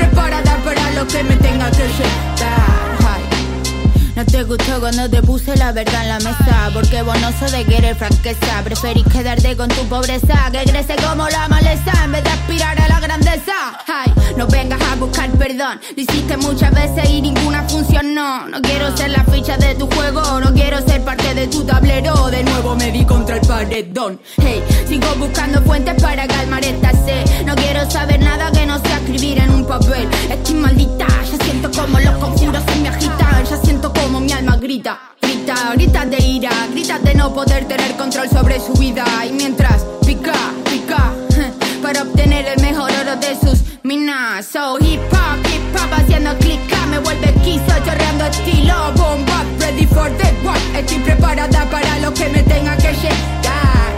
gustó 4.49 4.79
cuando 4.79 5.07
te 5.07 5.21
puse 5.21 5.55
la 5.57 5.71
verdad 5.71 6.01
en 6.01 6.09
la 6.09 6.19
mesa. 6.19 6.71
Porque 6.73 7.03
vos 7.03 7.19
no 7.21 7.31
sos 7.39 7.51
de 7.51 7.63
querer 7.65 7.95
franqueza 7.95 8.63
Preferís 8.63 9.05
quedarte 9.05 9.55
con 9.55 9.69
tu 9.69 9.87
pobreza 9.87 10.49
Que 10.51 10.63
crece 10.69 10.95
como 11.07 11.27
la 11.29 11.47
maleza 11.47 11.91
En 12.03 12.11
vez 12.11 12.23
de 12.23 12.29
aspirar 12.31 12.81
a 12.81 12.87
la 12.87 12.99
grandeza. 12.99 13.53
Ay, 13.87 14.11
no 14.35 14.47
vengas 14.47 14.81
a 14.81 14.95
buscar 14.95 15.29
perdón. 15.31 15.79
Lo 15.95 16.01
hiciste 16.01 16.35
muchas 16.37 16.71
veces 16.73 17.09
y 17.09 17.21
ninguna 17.21 17.63
funcionó. 17.69 18.47
No 18.47 18.61
quiero 18.61 18.95
ser 18.97 19.11
la 19.11 19.23
ficha 19.25 19.57
de 19.57 19.75
tu 19.75 19.87
juego 19.87 20.39
No 20.39 20.51
quiero 20.53 20.81
ser 20.81 21.03
parte 21.03 21.33
de 21.35 21.47
tu 21.47 21.63
tablero. 21.63 22.27
De 22.27 22.43
nuevo 22.43 22.75
me 22.75 22.91
di 22.91 23.05
contra 23.05 23.37
el 23.37 23.47
paredón. 23.47 24.19
Hey, 24.37 24.63
sigo 24.87 25.13
buscando 25.15 25.61
fuentes 25.61 26.01
para 26.01 26.27
calmar 26.27 26.65
esta 26.65 26.91
sed. 26.91 27.45
No 27.45 27.55
quiero 27.55 27.89
saber 27.89 28.19
nada 28.19 28.51
que 28.51 28.65
no 28.65 28.79
sea 28.79 28.97
escribir 28.97 29.37
en 29.37 29.51
un 29.51 29.65
papel. 29.65 30.07
Estoy 30.29 30.55
maldita, 30.55 31.07
ya 31.07 31.38
siento 31.59 31.81
como 31.81 31.99
los 31.99 32.15
conjuros 32.17 32.63
se 32.67 32.75
me 32.77 32.89
agitan 32.89 33.45
Ya 33.49 33.57
siento 33.57 33.91
como 33.93 34.19
mi 34.19 34.31
alma 34.31 34.55
grita 34.57 34.99
Grita, 35.21 35.73
grita 35.73 36.05
de 36.05 36.17
ira, 36.17 36.51
grita 36.71 36.99
de 36.99 37.15
no 37.15 37.33
poder 37.33 37.65
tener 37.65 37.95
control 37.97 38.29
sobre 38.29 38.59
su 38.59 38.73
vida. 38.73 39.05
Y 39.27 39.33
mientras 39.33 39.83
pica, 40.05 40.33
pica 40.69 41.11
Para 41.83 42.03
obtener 42.03 42.47
el 42.47 42.61
mejor 42.61 42.89
oro 42.91 43.15
de 43.17 43.35
sus 43.39 43.63
minas. 43.83 44.45
So 44.45 44.77
hip 44.79 45.01
hop, 45.11 45.39
hip 45.47 45.75
hop 45.75 45.93
haciendo 45.93 46.35
clic 46.37 46.59
Me 46.89 46.99
vuelve 46.99 47.33
quiso, 47.43 47.73
chorreando 47.85 48.25
estilo 48.25 48.93
Boom 48.95 49.25
bap, 49.25 49.45
ready 49.59 49.85
for 49.85 50.09
the 50.17 50.33
war 50.45 50.57
Estoy 50.75 50.99
preparada 50.99 51.65
para 51.69 51.99
lo 51.99 52.13
que 52.13 52.29
me 52.29 52.41
tenga 52.43 52.75
que 52.77 52.93
llegar. 52.93 53.91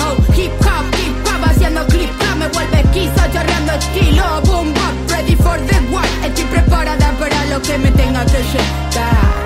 Oh, 0.00 0.16
hip 0.34 0.52
hop, 0.60 0.86
hip 0.98 1.26
hop 1.26 1.50
haciendo 1.50 1.84
clic 1.86 2.12
Me 2.38 2.48
vuelve 2.48 2.82
quiso, 2.92 3.22
chorreando 3.32 3.72
estilo 3.72 4.40
Boom 4.44 4.76
para 6.68 6.96
dar 6.96 7.14
para 7.18 7.44
lo 7.46 7.60
que 7.62 7.78
me 7.78 7.90
tenga 7.92 8.24
que 8.26 8.38
llegar. 8.42 9.36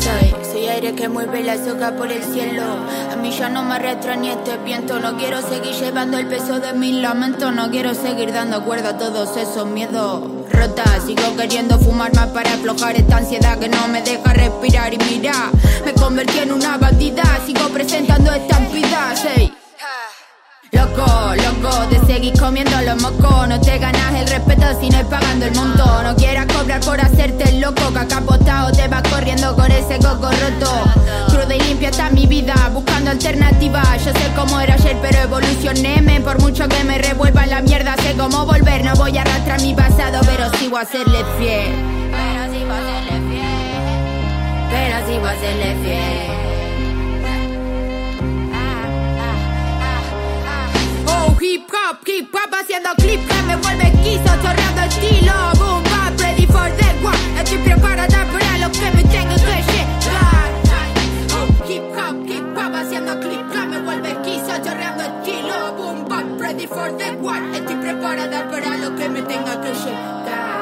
Soy, 0.00 0.34
soy 0.52 0.68
aire 0.68 0.94
que 0.94 1.08
mueve 1.08 1.42
la 1.42 1.56
soga 1.56 1.92
por 1.96 2.10
el 2.10 2.22
cielo. 2.22 2.62
A 3.12 3.16
mí 3.16 3.30
ya 3.30 3.48
no 3.48 3.62
me 3.64 3.74
arrastra 3.74 4.16
ni 4.16 4.28
este 4.28 4.56
viento. 4.58 5.00
No 5.00 5.16
quiero 5.16 5.42
seguir 5.42 5.74
llevando 5.74 6.18
el 6.18 6.26
peso 6.28 6.60
de 6.60 6.72
mis 6.72 6.94
lamentos. 6.94 7.52
No 7.52 7.70
quiero 7.70 7.94
seguir 7.94 8.32
dando 8.32 8.64
cuerda 8.64 8.90
a 8.90 8.98
todos 8.98 9.36
esos 9.36 9.66
miedos. 9.66 10.22
Rota, 10.52 10.84
sigo 11.04 11.36
queriendo 11.36 11.78
fumar 11.78 12.14
más 12.14 12.28
para 12.28 12.54
aflojar 12.54 12.96
esta 12.96 13.18
ansiedad 13.18 13.58
que 13.58 13.68
no 13.68 13.88
me 13.88 14.02
deja 14.02 14.32
respirar. 14.32 14.94
Y 14.94 14.98
mira, 14.98 15.50
me 15.84 15.92
convertí 15.92 16.38
en 16.38 16.52
una 16.52 16.78
bandida. 16.78 17.24
Sigo 17.44 17.68
presentando 17.68 18.32
estampidas. 18.32 19.24
Hey. 19.36 19.57
Loco, 20.78 21.34
loco, 21.34 21.86
te 21.90 21.98
seguís 22.06 22.38
comiendo 22.38 22.80
los 22.82 23.02
mocos. 23.02 23.48
No 23.48 23.60
te 23.60 23.78
ganas 23.78 24.14
el 24.14 24.28
respeto 24.28 24.64
si 24.80 24.88
no 24.90 24.98
es 24.98 25.06
pagando 25.06 25.46
el 25.46 25.54
montón. 25.54 26.04
No 26.04 26.14
quieras 26.14 26.46
cobrar 26.46 26.80
por 26.82 27.00
hacerte 27.00 27.48
el 27.48 27.60
loco. 27.60 27.92
Que 27.92 27.98
acapotado 27.98 28.70
te 28.70 28.86
vas 28.86 29.02
corriendo 29.02 29.56
con 29.56 29.70
ese 29.72 29.98
coco 29.98 30.30
roto. 30.30 30.84
Cruda 31.30 31.56
y 31.56 31.60
limpia 31.62 31.88
está 31.88 32.10
mi 32.10 32.26
vida, 32.26 32.54
buscando 32.72 33.10
alternativas. 33.10 34.04
Yo 34.04 34.12
sé 34.12 34.30
cómo 34.36 34.60
era 34.60 34.74
ayer, 34.74 34.96
pero 35.02 35.18
evolucioné. 35.18 36.00
Men, 36.00 36.22
por 36.22 36.40
mucho 36.40 36.68
que 36.68 36.84
me 36.84 36.98
revuelva 36.98 37.44
la 37.46 37.60
mierda, 37.60 37.96
sé 37.96 38.14
cómo 38.16 38.46
volver. 38.46 38.84
No 38.84 38.94
voy 38.94 39.18
a 39.18 39.22
arrastrar 39.22 39.60
mi 39.60 39.74
pasado, 39.74 40.20
pero 40.24 40.48
sigo 40.58 40.78
a 40.78 40.84
serle 40.84 41.24
fiel. 41.38 41.74
Pero 42.12 42.52
sigo 42.52 42.72
a 42.72 42.80
serle 42.86 43.16
fiel. 43.30 44.70
Pero 44.70 45.06
sigo 45.08 45.26
a 45.26 45.34
serle 45.40 45.76
fiel. 45.82 46.47
Hip 51.40 51.70
hop, 51.70 51.98
hip 52.06 52.34
hop 52.34 52.52
haciendo 52.52 52.90
clip 52.96 53.20
que 53.26 53.42
me 53.42 53.56
vuelve 53.56 53.92
quiso, 54.02 54.30
chorreando 54.42 54.82
estilo. 54.82 55.32
Boom, 55.58 55.82
bap, 55.84 56.20
ready 56.20 56.46
for 56.46 56.70
the 56.76 56.88
one. 57.04 57.40
Estoy 57.40 57.58
preparada 57.58 58.26
para 58.32 58.58
lo 58.58 58.72
que 58.72 58.90
me 58.90 59.04
tengo 59.04 59.34
que 59.34 59.62
llegar. 59.70 60.50
Oh, 61.34 61.68
hip 61.68 61.82
hop, 61.96 62.26
hip 62.26 62.56
hop 62.56 62.74
haciendo 62.74 63.20
clip 63.20 63.50
que 63.52 63.66
me 63.66 63.80
vuelve 63.80 64.16
quiso, 64.22 64.52
chorreando 64.64 65.04
estilo. 65.04 65.72
Boom, 65.76 66.08
bap, 66.08 66.40
ready 66.40 66.66
for 66.66 66.96
the 66.96 67.10
one. 67.22 67.56
Estoy 67.56 67.76
preparada 67.76 68.50
para 68.50 68.76
lo 68.76 68.96
que 68.96 69.08
me 69.08 69.22
tenga 69.22 69.60
que 69.60 69.72
llegar. 69.72 70.57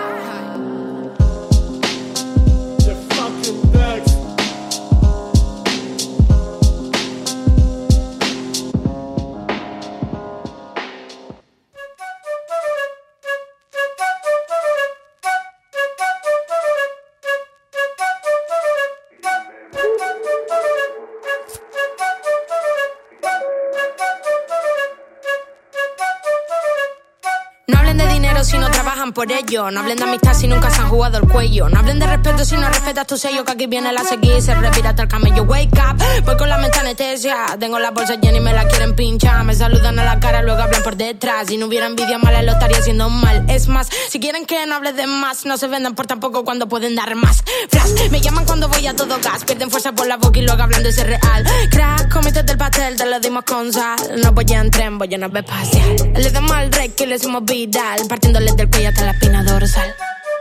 Por 29.17 29.33
ello. 29.33 29.71
No 29.71 29.81
hablen 29.81 29.97
de 29.97 30.05
amistad 30.05 30.35
si 30.35 30.47
nunca 30.47 30.69
se 30.71 30.83
han 30.83 30.91
jugado 30.91 31.17
el 31.17 31.27
cuello. 31.27 31.71
No 31.71 31.79
hablen 31.79 31.99
de 31.99 32.07
respeto 32.07 32.45
si 32.45 32.55
no 32.55 32.69
respetas 32.69 33.07
tu 33.07 33.17
sello. 33.17 33.47
Que 33.47 33.53
aquí 33.53 33.67
viene 33.67 33.91
la 33.91 34.05
seguir, 34.05 34.43
se 34.43 34.55
respira 34.55 34.91
hasta 34.91 35.05
el 35.05 35.09
camello. 35.09 35.45
Wake 35.45 35.73
up, 35.73 35.97
voy 36.27 36.37
con 36.37 36.51
la 36.51 36.59
mente 36.59 36.79
anestesia. 36.79 37.57
Tengo 37.59 37.79
la 37.79 37.93
bolsa 37.93 38.17
llena 38.17 38.37
y 38.37 38.41
me 38.43 38.53
la 38.53 38.69
quieren 38.69 38.95
pinchar. 38.95 39.43
Me 39.45 39.55
saludan 39.55 39.99
a 39.99 40.05
la 40.05 40.21
cara, 40.21 40.43
luego 40.43 40.61
hablan 40.61 40.83
por 40.83 40.97
detrás. 40.97 41.47
Si 41.49 41.57
no 41.57 41.65
hubiera 41.65 41.87
envidia 41.87 42.19
mala, 42.19 42.43
lo 42.43 42.53
estaría 42.53 42.77
haciendo 42.77 43.09
mal. 43.09 43.47
Es 43.49 43.69
más, 43.69 43.89
si 44.11 44.21
quieren 44.21 44.45
que 44.45 44.67
no 44.67 44.75
hable 44.75 44.93
de 44.93 45.07
más, 45.07 45.47
no 45.47 45.57
se 45.57 45.67
vendan 45.67 45.95
por 45.95 46.07
tampoco 46.07 46.45
cuando 46.45 46.69
pueden 46.69 46.95
dar 46.95 47.15
más. 47.15 47.43
Flash, 47.71 48.11
me 48.11 48.21
llaman 48.21 48.45
cuando 48.45 48.69
voy 48.69 48.87
a 48.87 48.95
todo 48.95 49.19
gas. 49.23 49.45
Pierden 49.47 49.71
fuerza 49.71 49.93
por 49.93 50.07
la 50.07 50.19
boca 50.19 50.39
y 50.39 50.43
luego 50.43 50.63
hablan 50.63 50.83
de 50.83 50.93
ser 50.93 51.07
real. 51.07 51.43
Crack, 51.71 52.13
comiste 52.13 52.43
del 52.43 52.59
pastel, 52.59 52.97
te 52.97 53.07
lo 53.07 53.19
dimos 53.19 53.45
con 53.45 53.73
sal. 53.73 53.97
No 54.23 54.33
voy 54.33 54.45
en 54.51 54.71
tren, 54.71 54.99
voy 54.99 55.15
en 55.15 55.23
nave 55.23 55.41
espacial. 55.41 56.13
Le 56.15 56.31
damos 56.31 56.53
al 56.53 56.71
rey 56.71 56.91
que 56.91 57.07
le 57.07 57.17
hicimos 57.17 57.43
viral. 57.47 58.03
Partiéndole 58.07 58.53
del 58.53 58.69
cuello 58.69 58.91
hasta 58.91 59.06
la 59.07 59.13
espina 59.13 59.43
dorsal. 59.45 59.95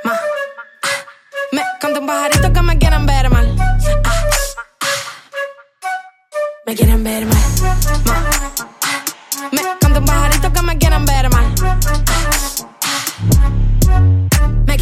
Ma, 0.04 0.12
ah, 0.12 0.20
me 1.52 1.62
canta 1.80 2.00
un 2.00 2.08
pajarito 2.08 2.52
que 2.52 2.62
me 2.64 2.78
quieren 2.80 3.06
ver 3.06 3.30
mal. 3.30 3.56
Ah, 3.60 3.78
ah, 4.06 4.24
me 6.66 6.76
quieren 6.76 7.04
ver 7.04 7.26
mal. 7.28 7.44
Ma, 8.06 8.16
ah, 8.16 9.50
me 9.52 9.62
canta 9.80 10.00
un 10.00 10.06
pajarito 10.06 10.52
que 10.52 10.62
me 10.64 10.78
quieren 10.80 11.06
ver 11.06 11.30
mal. 11.30 11.46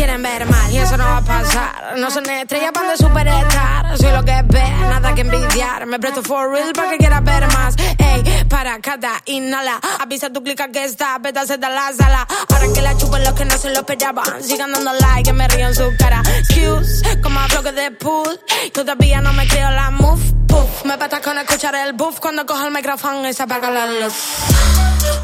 Quieren 0.04 0.22
ver 0.22 0.45
mal 0.45 0.70
y 0.70 0.80
eso 0.80 0.97
no 0.97 1.06
va 1.06 1.16
a 1.16 1.22
pasar. 1.22 1.93
No 1.97 2.12
son 2.12 2.30
estrellas 2.30 2.72
para 2.74 2.91
de 2.91 2.97
superestar. 2.97 3.97
Soy 3.97 4.12
lo 4.12 4.26
que 4.26 4.43
ve, 4.47 4.70
nada 4.89 5.16
que 5.16 5.22
envidiar. 5.22 5.86
Me 5.86 5.97
presto 5.97 6.22
for 6.22 6.51
real 6.51 6.74
para 6.74 6.89
que 6.91 6.97
quieras 6.97 7.24
ver 7.24 7.47
más. 7.47 7.74
Ey, 7.97 8.43
para 8.49 8.82
cada 8.82 9.22
inhala. 9.24 9.80
Avisa 10.01 10.30
tu 10.30 10.43
clica 10.43 10.68
que 10.68 10.84
está, 10.84 11.18
pétase 11.22 11.58
de 11.58 11.70
la 11.70 11.93
sala. 11.93 12.28
Ahora 12.49 12.66
que 12.76 12.82
la 12.82 12.97
chupen 12.97 13.24
los 13.24 13.32
que 13.32 13.45
no 13.45 13.58
se 13.58 13.70
lo 13.70 13.80
esperaban. 13.80 14.43
Sigan 14.43 14.74
dando 14.74 14.91
like, 14.91 15.24
que 15.24 15.32
me 15.32 15.47
río 15.47 15.68
en 15.68 15.76
su 15.76 15.89
cara. 15.97 16.22
Excuse, 16.39 17.01
como 17.22 17.39
bloque 17.47 17.72
de 17.72 17.91
pool. 17.91 18.41
Todavía 18.74 19.22
no 19.22 19.32
me 19.32 19.47
creo 19.47 19.72
la 19.72 19.89
move. 19.89 20.43
Me 20.86 20.97
patas 20.97 21.22
con 21.22 21.38
escuchar 21.38 21.76
el 21.76 21.93
buff. 21.93 22.20
Cuando 22.20 22.45
cojo 22.45 22.66
el 22.66 22.72
micrófono 22.72 23.28
y 23.28 23.34
se 23.34 23.43
apaga 23.43 23.70
la 23.70 23.86
luz. 23.88 24.14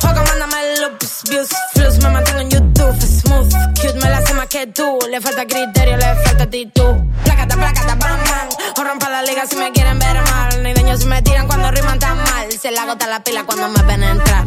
Juega, 0.01 0.23
mándame 0.23 0.77
loops, 0.81 1.23
views, 1.29 1.49
flus, 1.73 1.97
me 1.99 2.09
mantengo 2.09 2.39
en 2.39 2.49
YouTube, 2.49 3.01
smooth, 3.01 3.53
cute, 3.79 3.93
me 3.93 4.09
la 4.09 4.17
hace 4.17 4.33
más 4.33 4.47
que 4.47 4.67
tú, 4.67 4.99
le 5.09 5.21
falta 5.21 5.45
criterio, 5.45 5.97
le 5.97 6.15
falta 6.23 6.43
actitud. 6.43 6.95
Placata, 7.23 7.55
placata, 7.55 7.95
bam, 7.95 8.19
bam, 8.19 8.49
o 8.77 8.83
rompa 8.83 9.09
la 9.09 9.21
liga 9.21 9.45
si 9.45 9.55
me 9.55 9.71
quieren 9.71 9.97
ver 9.99 10.21
mal, 10.21 10.63
ni 10.63 10.73
daño 10.73 10.97
si 10.97 11.05
me 11.05 11.21
tiran 11.21 11.47
cuando 11.47 11.71
riman 11.71 11.99
tan 11.99 12.17
mal, 12.17 12.51
se 12.51 12.71
le 12.71 12.79
agota 12.79 13.07
la 13.07 13.23
pila 13.23 13.43
cuando 13.45 13.69
me 13.69 13.81
ven 13.83 14.03
entrar. 14.03 14.45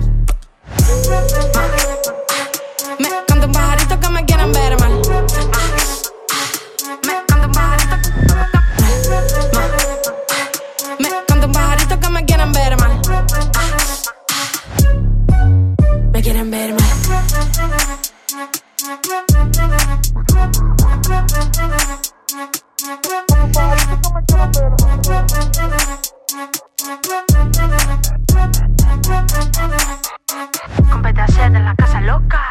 Me 2.98 3.08
canto 3.26 3.46
un 3.46 3.52
pajarito 3.52 4.00
que 4.00 4.08
me 4.10 4.24
quieren 4.24 4.52
ver 4.52 4.80
mal. 4.80 5.61
Quieren 16.42 16.50
ver 16.50 16.74
mal. 16.74 16.82
Compete 30.90 31.20
a 31.20 31.28
ser 31.28 31.52
de 31.52 31.60
la 31.60 31.74
casa 31.76 32.00
loca. 32.00 32.42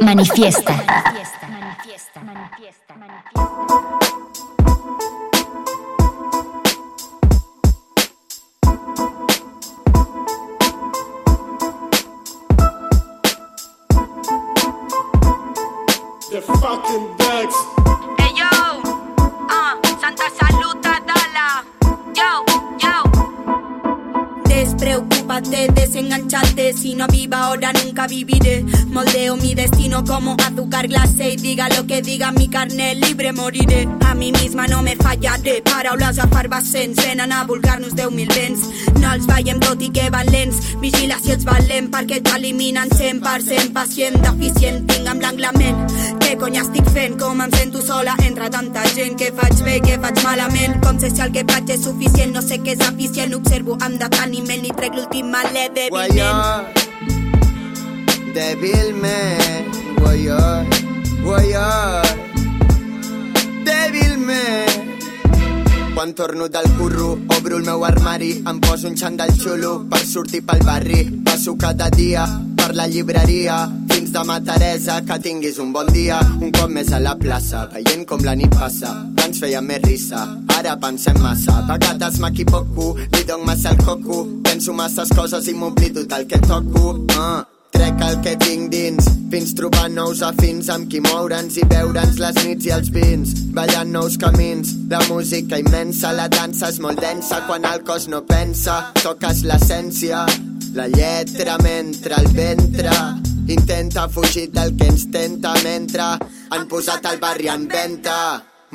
Manifiesta. 0.00 0.74
The 2.16 4.05
desenganchate. 26.26 26.72
Si 26.72 26.94
no 26.94 27.06
viva 27.06 27.44
ahora, 27.44 27.72
nunca 27.72 28.06
viviré. 28.06 28.64
Moldeo 28.88 29.36
mi 29.36 29.54
destino 29.54 30.04
como 30.04 30.36
azúcar 30.44 30.88
glacé. 30.88 31.32
Y 31.32 31.36
diga 31.36 31.68
lo 31.68 31.86
que 31.86 32.02
diga, 32.02 32.32
mi 32.32 32.48
carne 32.48 32.94
libre 32.94 33.32
moriré. 33.32 33.88
A 34.04 34.14
mí 34.14 34.32
misma 34.32 34.66
no 34.66 34.82
me 34.82 34.96
fallaré. 34.96 35.62
Paraules 35.62 36.18
a 36.18 36.26
farbassents 36.28 36.96
venen 37.04 37.32
a 37.32 37.44
vulgar-nos 37.44 37.94
10.000 37.94 38.34
vents. 38.34 38.60
No 39.00 39.12
els 39.12 39.26
veiem 39.26 39.60
tot 39.60 39.82
i 39.82 39.90
que 39.90 40.10
van 40.10 40.26
lents. 40.30 40.76
Vigila 40.80 41.18
si 41.22 41.32
ets 41.32 41.44
valent 41.44 41.90
perquè 41.90 42.20
t'eliminen 42.22 42.90
100% 42.90 43.72
pacient, 43.72 44.20
deficient. 44.22 44.86
Tinc 44.86 45.08
amb 45.08 45.22
l'anglament. 45.22 45.86
Què 46.20 46.36
cony 46.40 46.58
estic 46.58 46.88
fent? 46.94 47.18
Com 47.20 47.40
em 47.40 47.52
sento 47.54 47.82
sola 47.82 48.16
entre 48.26 48.50
tanta 48.50 48.82
gent? 48.94 49.16
Què 49.20 49.32
faig 49.36 49.62
bé, 49.64 49.78
què 49.84 49.98
faig 50.02 50.22
malament? 50.24 50.80
Com 50.84 50.98
sé 51.00 51.10
si 51.10 51.22
el 51.22 51.32
que 51.32 51.44
faig 51.48 51.70
és 51.70 51.84
suficient? 51.84 52.34
No 52.34 52.42
sé 52.42 52.58
què 52.64 52.74
és 52.74 52.86
eficient. 52.88 53.34
Observo 53.36 53.76
amb 53.80 54.00
deteniment 54.00 54.66
i 54.66 54.74
trec 54.76 54.96
l'últim 54.96 55.30
malet 55.30 55.74
de 55.76 55.88
Guayar, 56.16 56.72
débilmente, 58.32 59.78
guayar, 60.00 60.66
guayar, 61.22 62.02
débilmente. 63.62 64.96
Quan 65.94 66.14
torno 66.14 66.48
del 66.48 66.72
curro, 66.78 67.18
obro 67.36 67.58
el 67.58 67.64
meu 67.64 67.84
armari, 67.84 68.42
em 68.48 68.60
poso 68.60 68.88
un 68.88 68.96
xandall 68.96 69.36
xulo 69.36 69.84
per 69.90 70.00
sortir 70.00 70.40
pel 70.40 70.64
barri. 70.64 71.04
Passo 71.20 71.52
cada 71.58 71.90
dia 71.90 72.24
per 72.66 72.74
la 72.74 72.86
llibreria, 72.90 73.56
fins 73.92 74.10
demà 74.10 74.40
Teresa, 74.42 74.98
que 75.06 75.18
tinguis 75.22 75.60
un 75.62 75.70
bon 75.74 75.86
dia. 75.94 76.18
Un 76.42 76.50
cop 76.50 76.72
més 76.72 76.90
a 76.90 76.98
la 76.98 77.14
plaça, 77.20 77.62
veient 77.70 78.02
com 78.10 78.24
la 78.26 78.34
nit 78.38 78.50
passa, 78.58 78.90
abans 79.06 79.38
feia 79.42 79.62
més 79.62 79.82
risa, 79.86 80.26
ara 80.56 80.74
pensem 80.82 81.20
massa. 81.22 81.60
A 81.60 81.66
vegades 81.70 82.18
m'equivoco, 82.22 82.94
li 82.98 83.26
dono 83.28 83.46
massa 83.46 83.74
el 83.74 83.82
coco, 83.84 84.24
penso 84.42 84.74
masses 84.74 85.14
coses 85.14 85.46
i 85.46 85.54
m'oblido 85.54 86.06
del 86.10 86.26
que 86.26 86.42
toco. 86.42 86.96
Uh. 87.14 87.55
Trec 87.76 88.00
el 88.06 88.14
que 88.24 88.32
tinc 88.40 88.70
dins, 88.72 89.04
fins 89.28 89.52
trobar 89.58 89.90
nous 89.92 90.22
afins 90.24 90.70
amb 90.72 90.88
qui 90.88 91.02
moure'ns 91.04 91.58
i 91.60 91.66
veure'ns 91.68 92.16
les 92.22 92.38
nits 92.46 92.70
i 92.70 92.72
els 92.72 92.88
vins, 92.94 93.34
ballant 93.52 93.92
nous 93.92 94.16
camins. 94.22 94.72
La 94.88 95.02
música 95.10 95.60
immensa, 95.60 96.14
la 96.16 96.30
dansa 96.32 96.72
és 96.72 96.80
molt 96.80 97.04
densa 97.04 97.42
quan 97.44 97.68
el 97.68 97.84
cos 97.84 98.08
no 98.08 98.22
pensa. 98.24 98.80
Toques 99.02 99.44
l'essència, 99.44 100.24
la 100.72 100.88
lletra 100.88 101.60
mentre 101.60 102.16
el 102.16 102.32
ventre 102.32 102.96
intenta 103.52 104.08
fugir 104.08 104.50
del 104.56 104.74
que 104.76 104.88
ens 104.88 105.06
tenta 105.12 105.52
mentre 105.62 106.14
han 106.50 106.68
posat 106.68 107.12
el 107.12 107.20
barri 107.20 107.52
en 107.52 107.68
venta. 107.68 108.20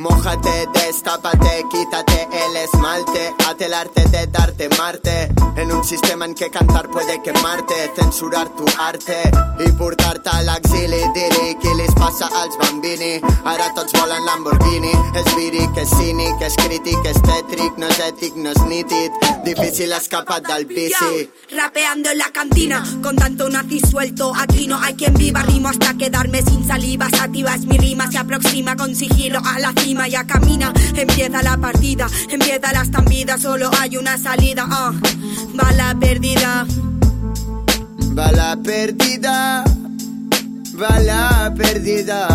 Mójate, 0.01 0.67
destápate, 0.73 1.63
quítate 1.69 2.27
el 2.31 2.57
esmalte, 2.57 3.35
haz 3.45 3.61
el 3.61 3.71
arte 3.71 4.03
de 4.09 4.25
darte 4.25 4.67
Marte. 4.75 5.29
En 5.55 5.71
un 5.71 5.83
sistema 5.83 6.25
en 6.25 6.33
que 6.33 6.49
cantar 6.49 6.89
puede 6.89 7.21
quemarte, 7.21 7.75
censurar 7.95 8.49
tu 8.55 8.65
arte 8.79 9.21
i 9.59 9.71
portar-te 9.73 10.29
a 10.29 10.41
l'exili. 10.41 11.03
Diri 11.13 11.55
qui 11.61 11.75
li 11.75 11.85
bambini. 12.57 13.21
Ara 13.45 13.69
tots 13.75 13.93
volen 13.93 14.25
Lamborghini. 14.25 14.91
És 15.19 15.27
víric, 15.35 15.77
és 15.77 15.89
cínic, 15.89 16.41
és 16.41 16.55
crític, 16.55 17.05
és 17.05 17.19
tètric, 17.25 17.77
no 17.77 17.89
és 17.91 17.99
ètic, 18.07 18.37
no 18.41 18.53
és 18.55 18.61
nítid. 18.69 19.11
Difícil 19.43 19.91
escapar 19.91 20.41
del 20.41 20.65
vici. 20.65 20.93
Yo, 20.93 21.57
rapeando 21.57 22.11
en 22.11 22.17
la 22.17 22.29
cantina, 22.31 22.83
con 23.03 23.15
tanto 23.15 23.49
nazi 23.49 23.79
suelto, 23.79 24.31
aquí 24.35 24.67
no 24.67 24.79
hay 24.79 24.95
quien 24.95 25.13
viva, 25.13 25.43
rimo 25.43 25.69
hasta 25.69 25.93
quedarme 25.95 26.41
sin 26.41 26.65
saliva, 26.65 27.09
sativa 27.09 27.55
es 27.55 27.65
mi 27.65 27.77
rima, 27.77 28.09
se 28.09 28.17
aproxima 28.17 28.75
con 28.75 28.95
sigilo 28.95 29.39
a 29.43 29.59
la 29.59 29.73
cima, 29.73 29.90
ya 29.91 30.23
camina, 30.25 30.73
empieza 30.95 31.41
la 31.43 31.57
partida, 31.57 32.07
empieza 32.29 32.71
la 32.71 32.81
estampida, 32.81 33.37
solo 33.37 33.69
hay 33.79 33.97
una 33.97 34.17
salida, 34.17 34.65
ah, 34.69 34.91
va 35.59 35.71
la 35.73 35.95
perdida. 35.99 36.65
Va 38.17 38.31
la 38.31 38.57
perdida, 38.61 39.63
va 40.79 40.99
la 40.99 41.53
perdida, 41.55 42.27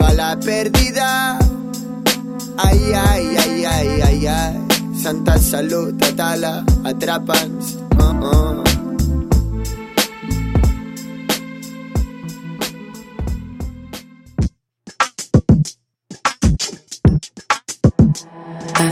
va 0.00 0.12
la 0.14 0.38
perdida. 0.38 1.38
Ai, 2.56 2.92
ai, 2.92 3.36
ai, 3.36 3.64
ai, 3.64 4.00
ai, 4.00 4.26
ai. 4.26 4.54
Santa 4.94 5.38
Salut, 5.38 6.02
Atala, 6.02 6.64
atrapa'ns. 6.84 7.76
Oh, 8.00 8.14
oh. 8.22 8.77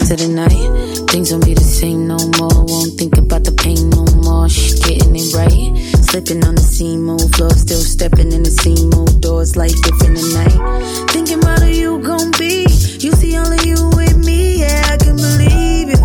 After 0.07 0.23
the 0.23 0.35
night, 0.39 1.11
things 1.11 1.33
won't 1.33 1.45
be 1.45 1.53
the 1.53 1.67
same 1.67 2.07
no 2.07 2.15
more. 2.39 2.63
Won't 2.63 2.95
think 2.95 3.19
about 3.19 3.43
the 3.43 3.51
pain 3.51 3.91
no 3.91 4.07
more. 4.23 4.49
Shh, 4.49 4.79
getting 4.87 5.19
it 5.19 5.35
right. 5.35 5.75
Slipping 5.99 6.47
on 6.47 6.55
the 6.55 6.63
seam, 6.63 7.11
old 7.11 7.35
floor, 7.35 7.51
still 7.51 7.83
stepping 7.83 8.31
in 8.31 8.45
the 8.45 8.55
seam, 8.55 8.95
old 8.95 9.21
doors 9.21 9.57
like 9.57 9.75
different 9.83 10.15
tonight. 10.15 11.11
Thinking 11.11 11.43
about 11.43 11.59
who 11.59 11.75
you 11.75 11.99
gon' 12.07 12.31
be. 12.39 12.71
You 13.03 13.11
see 13.19 13.35
only 13.35 13.59
you 13.67 13.83
with 13.99 14.15
me, 14.15 14.63
yeah, 14.63 14.95
I 14.95 14.97
can 14.97 15.19
believe 15.19 15.91
you. 15.91 16.03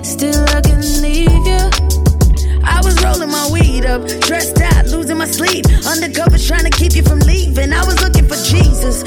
Still, 0.00 0.40
I 0.56 0.64
can 0.64 0.80
leave 1.04 1.44
you. 1.44 1.64
I 2.64 2.80
was 2.80 2.96
rolling 3.04 3.28
my 3.28 3.52
weed 3.52 3.84
up, 3.84 4.00
dressed 4.24 4.64
out, 4.64 4.88
losing 4.88 5.20
my 5.20 5.28
sleep. 5.28 5.68
Undercover, 5.84 6.40
trying 6.40 6.64
to 6.64 6.72
keep 6.72 6.96
you 6.96 7.04
from 7.04 7.20
leaving. 7.28 7.76
I 7.76 7.84
was 7.84 8.00
looking 8.00 8.24
for 8.24 8.40
Jesus, 8.48 9.04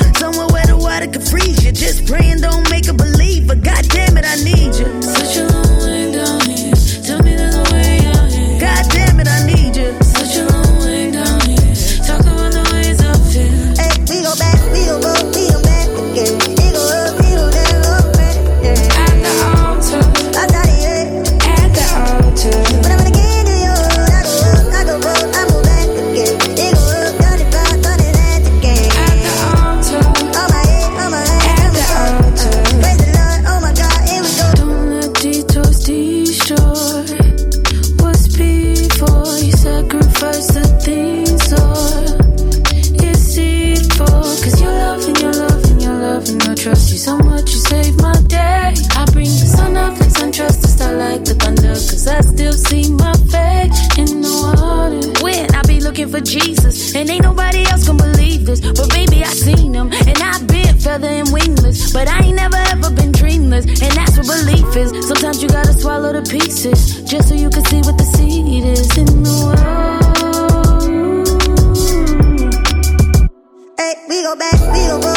somewhere 0.94 1.08
where 1.08 1.08
the 1.08 1.08
water 1.08 1.08
could 1.12 1.24
freeze 1.24 1.66
you. 1.66 1.72
Just 1.72 2.08
praying, 2.08 2.41
don't 2.41 2.70
make 2.70 2.88
a 2.88 2.94
believer. 2.94 3.56
God 3.56 3.88
damn 3.89 4.18
it, 4.18 4.26
I 4.26 4.36
need 4.44 4.76
you. 4.76 5.02
Such 5.02 5.38
a 5.38 5.62
you 65.93 65.99
gotta 66.01 66.21
the 66.21 66.28
pieces 66.32 67.03
just 67.03 67.29
so 67.29 67.36
you 67.36 67.49
can 67.51 67.63
see 67.65 67.82
what 67.82 67.95
the 67.99 68.03
seed 68.03 68.65
is 68.65 68.97
in 68.97 69.05
the 69.05 69.29
world. 69.45 69.59
Hey, 73.78 73.93
we 74.09 74.24
go 74.24 74.36
back, 74.36 74.59
we 74.74 74.87
go 74.87 74.99
go, 74.99 75.13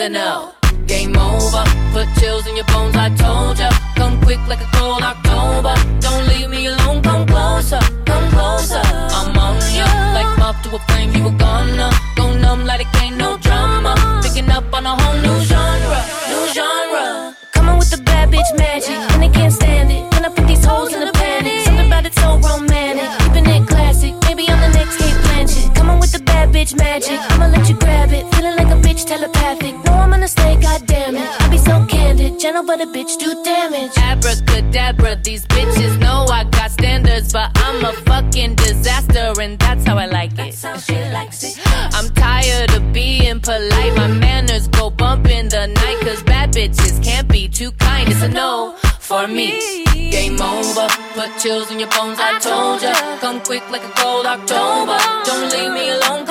good 0.00 0.10
enough. 0.10 0.54
Game 0.86 1.16
over, 1.16 1.64
put 1.92 2.08
chills 2.18 2.46
in 2.46 2.56
your 2.56 2.64
bones, 2.66 2.96
I 2.96 3.08
told 3.16 3.58
ya. 3.58 3.70
Come 3.96 4.20
quick 4.22 4.40
like 4.48 4.60
a 4.60 4.70
cold 4.76 5.02
October. 5.02 5.74
Don't 6.00 6.26
leave 6.28 6.48
me 6.48 6.66
alone, 6.66 7.02
come 7.02 7.26
closer, 7.26 7.80
come 8.06 8.30
closer. 8.30 8.82
I'm 9.18 9.36
on 9.36 9.56
ya, 9.78 9.88
like 10.16 10.38
up 10.40 10.56
to 10.64 10.76
a 10.76 10.78
flame, 10.86 11.12
you 11.14 11.24
were 11.24 11.38
gone. 11.38 11.49
But 32.66 32.80
a 32.80 32.86
bitch 32.86 33.18
do 33.18 33.42
damage. 33.42 33.92
Abracadabra, 33.96 35.16
these 35.16 35.46
bitches 35.46 35.98
know 35.98 36.26
I 36.30 36.44
got 36.44 36.70
standards, 36.70 37.32
but 37.32 37.50
I'm 37.54 37.84
a 37.84 37.92
fucking 37.92 38.54
disaster, 38.56 39.32
and 39.40 39.58
that's 39.58 39.86
how 39.86 39.96
I 39.96 40.06
like 40.06 40.38
it. 40.38 40.54
so 40.54 40.76
she 40.78 40.96
likes 41.12 41.42
it 41.42 41.58
I'm 41.94 42.08
tired 42.10 42.72
of 42.72 42.92
being 42.92 43.40
polite, 43.40 43.96
my 43.96 44.08
manners 44.08 44.68
go 44.68 44.90
bump 44.90 45.28
in 45.28 45.48
the 45.48 45.66
night, 45.66 45.98
cause 46.02 46.22
bad 46.22 46.52
bitches 46.52 47.02
can't 47.02 47.28
be 47.28 47.48
too 47.48 47.72
kind. 47.72 48.08
It's 48.08 48.22
a 48.22 48.28
no 48.28 48.76
for 49.10 49.26
me. 49.26 49.84
Game 50.10 50.40
over, 50.40 50.88
put 51.14 51.30
chills 51.38 51.70
in 51.70 51.80
your 51.80 51.88
bones, 51.90 52.18
I 52.20 52.38
told 52.38 52.82
ya. 52.82 52.94
Come 53.18 53.40
quick 53.40 53.68
like 53.70 53.84
a 53.84 53.92
cold 54.00 54.26
October. 54.26 54.98
Don't 55.24 55.50
leave 55.52 55.72
me 55.72 55.90
alone, 55.90 56.24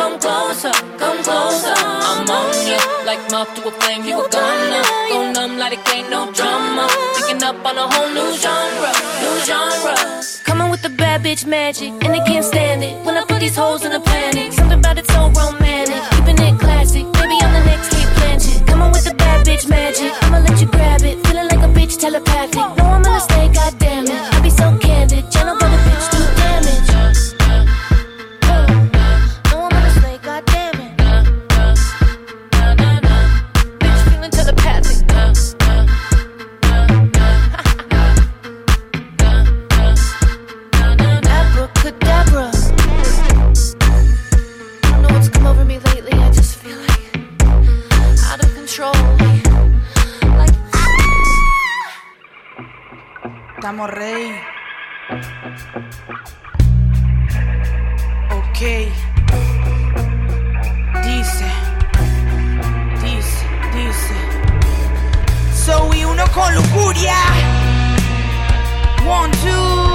closer, 0.50 0.72
come 0.98 1.24
closer. 1.24 1.74
I'm 1.78 2.30
on 2.30 2.50
you, 2.66 2.80
like 3.06 3.20
moth 3.32 3.54
to 3.56 3.68
a 3.68 3.72
flame, 3.72 4.04
you 4.04 4.18
were 4.18 4.30
gonna 4.30 4.82
go 5.10 5.32
numb 5.32 5.58
like 5.58 5.74
it 5.74 5.94
ain't 5.94 6.10
no 6.10 6.32
drama. 6.32 6.88
Picking 7.18 7.44
up 7.44 7.64
on 7.66 7.78
a 7.78 7.88
whole 7.88 8.10
new 8.10 8.30
genre, 8.38 8.92
new 9.22 9.36
genre. 9.46 9.96
Coming 10.44 10.72
with 10.72 10.82
the 10.82 10.90
bad 10.90 11.24
bitch 11.24 11.46
magic, 11.46 11.92
and 12.04 12.14
they 12.14 12.24
can't 12.26 12.46
stand 12.46 12.84
it. 12.84 12.96
When 13.06 13.16
I 13.16 13.26
put 13.26 13.40
these 13.40 13.56
holes 13.56 13.86
in 13.86 13.92
the 13.92 14.00
panic, 14.00 14.54
something 14.54 14.80
about 14.80 14.98
it 14.98 15.08
so 15.08 15.30
romantic. 15.30 16.02
Keeping 16.12 16.40
it 16.48 16.60
classic, 16.60 17.06
maybe 17.20 17.38
I'm 17.46 17.54
the 17.54 17.64
next 17.70 17.90
Kate 17.94 18.12
Blanchett. 18.18 18.68
Coming 18.68 18.92
with 18.92 19.06
the 19.06 19.14
bad 19.16 19.46
bitch 19.46 19.70
magic, 19.70 20.12
I'ma 20.24 20.40
let 20.40 20.60
you 20.60 20.68
grab 20.68 21.04
it. 21.04 21.16
Feeling 21.28 21.48
like 21.48 21.64
a 21.70 21.72
bitch 21.78 22.00
telepathic. 22.00 22.56
No, 22.56 22.86
I'm 22.96 23.04
gonna 23.04 23.20
stay, 23.20 23.48
goddamn 23.54 24.06
it. 24.06 24.29
Estamos 53.70 53.92
ready. 53.92 54.32
Ok. 58.32 58.60
Dice. 61.04 61.46
Dice, 63.04 63.46
dice. 63.76 64.16
Soy 65.54 66.04
uno 66.04 66.24
con 66.34 66.56
lujuria. 66.56 67.14
One, 69.08 69.38
two. 69.38 69.89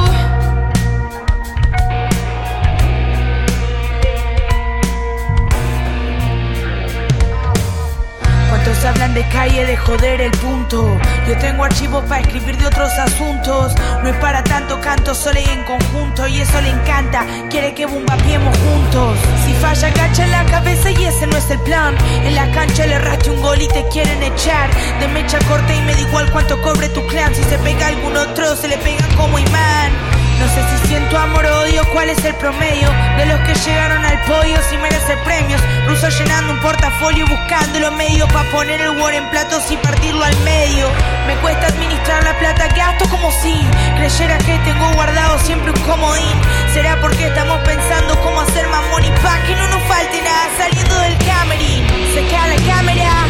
¿Cuántos 8.84 9.02
hablan 9.02 9.14
de 9.14 9.26
calle, 9.30 9.64
de 9.64 9.78
joder 9.78 10.20
el 10.20 10.30
punto? 10.32 11.00
Yo 11.26 11.38
tengo 11.38 11.64
archivos 11.64 12.04
para 12.04 12.20
escribir 12.20 12.58
de 12.58 12.66
otros 12.66 12.92
asuntos. 12.98 13.74
No 14.02 14.10
es 14.10 14.16
para 14.16 14.44
tanto 14.44 14.78
canto, 14.78 15.14
solo 15.14 15.40
y 15.40 15.44
en 15.48 15.64
conjunto. 15.64 16.26
Y 16.26 16.42
eso 16.42 16.60
le 16.60 16.68
encanta, 16.68 17.24
quiere 17.48 17.72
que 17.72 17.86
bombapiemos 17.86 18.54
juntos. 18.58 19.16
Si 19.46 19.54
falla, 19.54 19.88
en 19.88 20.30
la 20.30 20.44
cabeza 20.44 20.90
y 20.90 21.02
ese 21.02 21.26
no 21.26 21.38
es 21.38 21.48
el 21.50 21.60
plan. 21.60 21.96
En 22.26 22.34
la 22.34 22.50
cancha 22.50 22.86
le 22.86 22.98
raste 22.98 23.30
un 23.30 23.40
gol 23.40 23.62
y 23.62 23.68
te 23.68 23.88
quieren 23.88 24.22
echar. 24.22 24.68
De 25.00 25.08
mecha 25.08 25.38
corta 25.48 25.74
y 25.74 25.80
me 25.80 25.94
da 25.94 26.00
igual 26.02 26.30
cuánto 26.30 26.60
cobre 26.60 26.90
tu 26.90 27.06
clan. 27.06 27.34
Si 27.34 27.42
se 27.42 27.56
pega 27.60 27.86
algún 27.86 28.14
otro, 28.14 28.54
se 28.54 28.68
le 28.68 28.76
pegan 28.76 29.10
como 29.16 29.38
imán. 29.38 30.23
No 30.38 30.48
sé 30.48 30.62
si 30.70 30.88
siento 30.88 31.16
amor 31.18 31.46
o 31.46 31.60
odio, 31.60 31.82
cuál 31.92 32.10
es 32.10 32.24
el 32.24 32.34
promedio 32.34 32.88
de 33.16 33.26
los 33.26 33.40
que 33.40 33.54
llegaron 33.54 34.04
al 34.04 34.20
podio 34.22 34.56
si 34.68 34.76
merece 34.78 35.16
premios. 35.24 35.60
Ruso 35.86 36.08
llenando 36.08 36.52
un 36.52 36.60
portafolio 36.60 37.26
buscando 37.26 37.80
los 37.80 37.92
medios 37.92 38.30
para 38.32 38.50
poner 38.50 38.80
el 38.80 38.90
war 39.00 39.14
en 39.14 39.28
platos 39.30 39.70
y 39.70 39.76
partirlo 39.76 40.24
al 40.24 40.36
medio. 40.40 40.88
Me 41.26 41.36
cuesta 41.36 41.68
administrar 41.68 42.24
la 42.24 42.38
plata 42.38 42.68
que 42.68 42.80
gasto 42.80 43.08
como 43.08 43.30
si 43.30 43.54
creyera 43.96 44.38
que 44.38 44.58
tengo 44.58 44.92
guardado 44.92 45.38
siempre 45.38 45.70
un 45.70 45.80
comodín. 45.80 46.40
Será 46.72 47.00
porque 47.00 47.26
estamos 47.26 47.58
pensando 47.64 48.20
cómo 48.20 48.40
hacer 48.40 48.66
más 48.68 48.82
money 48.90 49.10
pa' 49.22 49.38
que 49.46 49.54
no 49.56 49.66
nos 49.68 49.82
falte 49.84 50.20
nada 50.22 50.48
saliendo 50.58 50.94
del 51.00 51.18
camerín. 51.18 51.86
Se 52.12 52.26
queda 52.26 52.46
la 52.48 52.74
cámara 52.74 53.23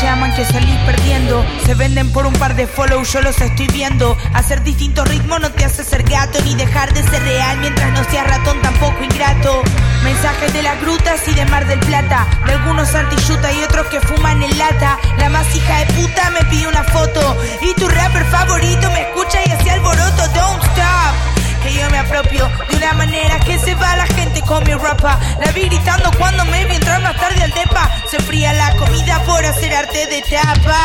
llaman 0.00 0.34
que 0.34 0.44
salís 0.44 0.76
perdiendo. 0.86 1.44
Se 1.64 1.74
venden 1.74 2.10
por 2.12 2.26
un 2.26 2.32
par 2.34 2.54
de 2.54 2.66
follow, 2.66 3.02
yo 3.04 3.20
los 3.20 3.40
estoy 3.40 3.66
viendo. 3.68 4.16
Hacer 4.34 4.62
distintos 4.62 5.08
ritmos 5.08 5.40
no 5.40 5.50
te 5.50 5.64
hace 5.64 5.84
ser 5.84 6.02
gato 6.04 6.38
ni 6.44 6.54
dejar 6.54 6.92
de 6.94 7.02
ser 7.02 7.22
real 7.22 7.58
mientras 7.60 7.92
no 7.92 8.04
seas 8.10 8.26
ratón 8.26 8.60
tampoco 8.62 9.02
ingrato. 9.02 9.62
Mensajes 10.04 10.52
de 10.52 10.62
las 10.62 10.80
grutas 10.80 11.20
y 11.28 11.34
de 11.34 11.44
Mar 11.46 11.66
del 11.66 11.80
Plata, 11.80 12.26
de 12.46 12.52
algunos 12.52 12.94
antiyuta 12.94 13.52
y 13.52 13.62
otros 13.62 13.86
que 13.86 14.00
fuman 14.00 14.42
en 14.42 14.56
lata. 14.58 14.98
La 15.18 15.28
más 15.28 15.54
hija 15.54 15.78
de 15.78 15.86
puta 15.94 16.30
me 16.30 16.44
pide 16.50 16.66
una 16.68 16.84
foto 16.84 17.36
y 17.60 17.74
tu 17.74 17.88
rapper 17.88 18.24
favorito 18.26 18.90
me 18.90 19.02
escucha 19.02 19.38
y 19.46 19.50
hace 19.50 19.70
alboroto. 19.70 20.22
Don't 20.34 20.62
stop 20.72 21.31
que 21.62 21.72
yo 21.72 21.88
me 21.90 21.98
apropio 21.98 22.50
de 22.70 22.76
una 22.76 22.92
manera 22.94 23.38
que 23.40 23.58
se 23.58 23.74
va 23.74 23.96
la 23.96 24.06
gente 24.06 24.40
con 24.42 24.64
mi 24.64 24.74
rapa. 24.74 25.18
La 25.40 25.50
vi 25.52 25.68
gritando 25.68 26.10
cuando 26.18 26.44
me 26.46 26.64
vi 26.64 26.74
entrar 26.74 27.00
más 27.02 27.16
tarde 27.16 27.42
al 27.42 27.50
depa. 27.52 27.90
Se 28.10 28.18
fría 28.20 28.52
la 28.52 28.74
comida 28.76 29.22
por 29.24 29.44
hacer 29.44 29.72
arte 29.74 30.06
de 30.06 30.22
tapa. 30.22 30.78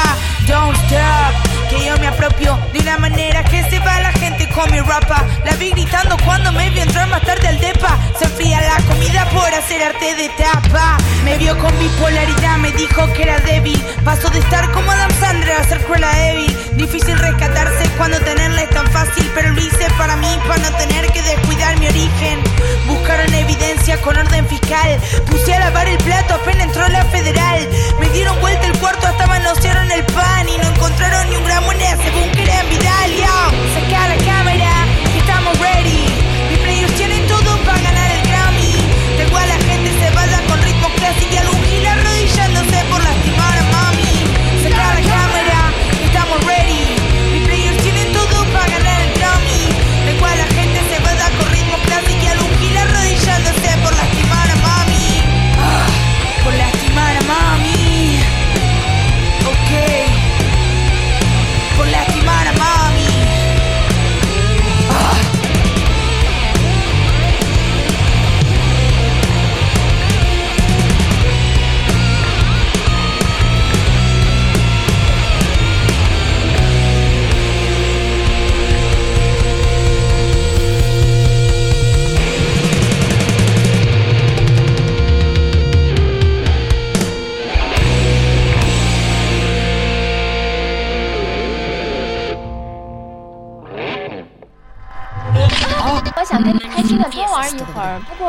Don't 0.48 0.78
stop, 0.86 1.70
que 1.70 1.86
yo 1.86 1.98
me 1.98 2.08
apropio 2.08 2.58
de 2.72 2.80
una 2.80 2.98
manera 2.98 3.44
que 3.44 3.64
se 3.70 3.80
va 3.80 4.00
la 4.00 4.12
gente 4.14 4.48
con 4.50 4.70
mi 4.72 4.80
rapa. 4.80 5.24
La 5.46 5.54
vi 5.56 5.72
gritando 5.72 6.16
cuando 6.24 6.52
me 6.52 6.70
vi 6.70 6.80
entrar 6.80 7.08
más 7.10 7.22
tarde 7.22 7.48
al 7.48 7.60
depa. 7.60 7.98
Se 8.20 8.28
fría 8.28 8.62
la 8.62 8.78
comida 8.86 9.26
por 9.32 9.54
hacer 9.54 9.82
arte 9.84 10.16
de 10.16 10.30
tapa. 10.30 10.98
Me 11.24 11.38
vio 11.38 11.58
con 11.58 11.78
bipolaridad, 11.80 12.58
me 12.58 12.72
dijo 12.72 13.12
que 13.14 13.24
era 13.24 13.40
débil. 13.40 13.84
Paso 14.06 14.30
de 14.30 14.40
estar 14.40 14.72
como 14.72 14.92
Adam 14.92 15.12
Sandler 15.20 15.58
a 15.58 15.64
ser 15.64 15.84
cruela 15.84 16.14
débil. 16.16 16.56
Difícil 16.74 17.18
rescatarse 17.18 17.90
cuando 17.98 18.20
tenerla 18.20 18.62
es 18.62 18.70
tan 18.70 18.88
fácil, 18.92 19.30
pero 19.34 19.52
lo 19.52 19.60
hice 19.60 19.88
para 19.98 20.16
mí, 20.16 20.40
para 20.48 20.67
no 20.70 20.78
tener 20.78 21.08
que 21.12 21.22
descuidar 21.22 21.80
mi 21.80 21.88
origen. 21.88 22.42
Buscaron 22.88 23.34
evidencia 23.34 24.02
con 24.02 24.18
orden 24.18 24.48
fiscal. 24.48 25.00
Puse 25.30 25.54
a 25.54 25.60
lavar 25.60 25.88
el 25.88 25.98
plato 26.00 26.36
apenas 26.36 26.68
entró 26.68 26.88
la 26.90 27.06
federal. 27.06 27.68
Me 28.00 28.10
dieron 28.10 28.40
vuelta 28.42 28.66
el 28.68 28.78
cuarto 28.80 29.08
hasta 29.08 29.28
manosearon 29.28 29.92
el 29.92 30.04
pan 30.06 30.48
y 30.50 30.58
no 30.58 30.68
encontraron 30.68 31.30
ni 31.30 31.36
un 31.36 31.46
gramo 31.46 31.72
en 31.72 31.82
ese 31.82 32.10
búnker 32.12 32.50
en 32.50 32.70
Vidal. 32.70 33.12
Yo, 33.18 33.38
saca 33.76 34.08
la 34.08 34.18
cámara, 34.26 34.86
estamos 35.18 35.58
ready. 35.60 36.06
Mis 36.50 36.60
players 36.60 36.94
tienen 36.96 37.26
todo 37.28 37.58
para 37.66 37.80
ganar 37.82 38.12
el 38.12 38.28
Grammy. 38.28 38.76
Tengo 39.18 39.38
a 39.38 39.46
la 39.46 39.58
gente 39.68 39.90
cebada 40.00 40.42
con 40.48 40.62
ritmo 40.62 40.90
clásico 40.96 41.34
y 41.34 41.38
algún 41.38 41.64
gil 41.66 41.88
arrodillándose 41.88 42.78
por 42.90 43.04
lastimar 43.04 43.57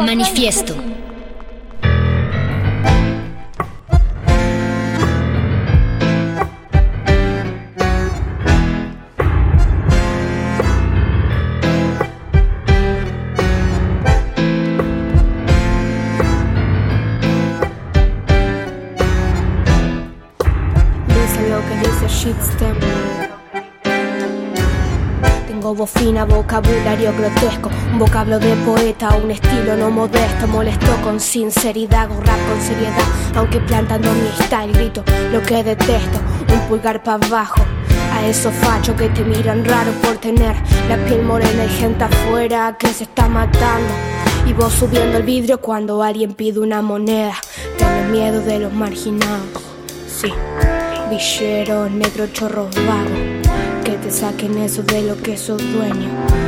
Manifiesto. 0.01 0.75
Tengo 25.79 25.87
voz 25.93 26.03
fina, 26.03 26.25
vocabulario 26.25 27.13
grotesco, 27.17 27.71
un 27.93 28.01
vocablo 28.01 28.41
de 28.41 28.53
poeta, 28.67 29.11
un 29.15 29.31
estilo 29.31 29.77
no 29.77 29.93
modesto, 29.93 30.49
molesto 30.49 30.89
con 31.05 31.21
sinceridad, 31.21 32.09
rap 32.09 32.49
con 32.49 32.61
seriedad, 32.61 33.07
aunque 33.37 33.61
plantando 33.61 34.11
mi 34.13 34.29
style 34.45 34.73
grito 34.73 35.05
lo 35.31 35.41
que 35.41 35.63
detesto, 35.63 36.19
un 36.53 36.61
pulgar 36.67 37.01
para 37.05 37.25
abajo. 37.25 37.63
A 38.13 38.27
esos 38.27 38.53
fachos 38.55 38.97
que 38.97 39.09
te 39.11 39.23
miran 39.23 39.65
raro 39.65 39.93
por 40.03 40.17
tener 40.17 40.57
la 40.89 40.97
piel 41.07 41.23
morena 41.23 41.67
y 41.67 41.69
gente 41.69 42.03
afuera 42.03 42.77
que 42.77 42.89
se 42.89 43.05
está 43.05 43.29
matando. 43.29 43.95
Y 44.49 44.55
vos 44.55 44.73
subiendo 44.73 45.19
el 45.19 45.23
vidrio 45.23 45.61
cuando 45.61 46.03
alguien 46.03 46.33
pide 46.33 46.59
una 46.59 46.83
moneda. 46.83 47.35
Tienes 47.77 48.09
miedo 48.09 48.41
de 48.41 48.59
los 48.59 48.73
marginados. 48.73 49.63
Sí, 50.09 50.33
villeros, 51.09 51.89
negros, 51.93 52.33
chorros 52.33 52.75
vagos. 52.75 53.38
Saquen 54.11 54.57
eso 54.59 54.83
de 54.83 55.03
lo 55.03 55.17
que 55.17 55.37
sos 55.37 55.61
dueño. 55.73 56.48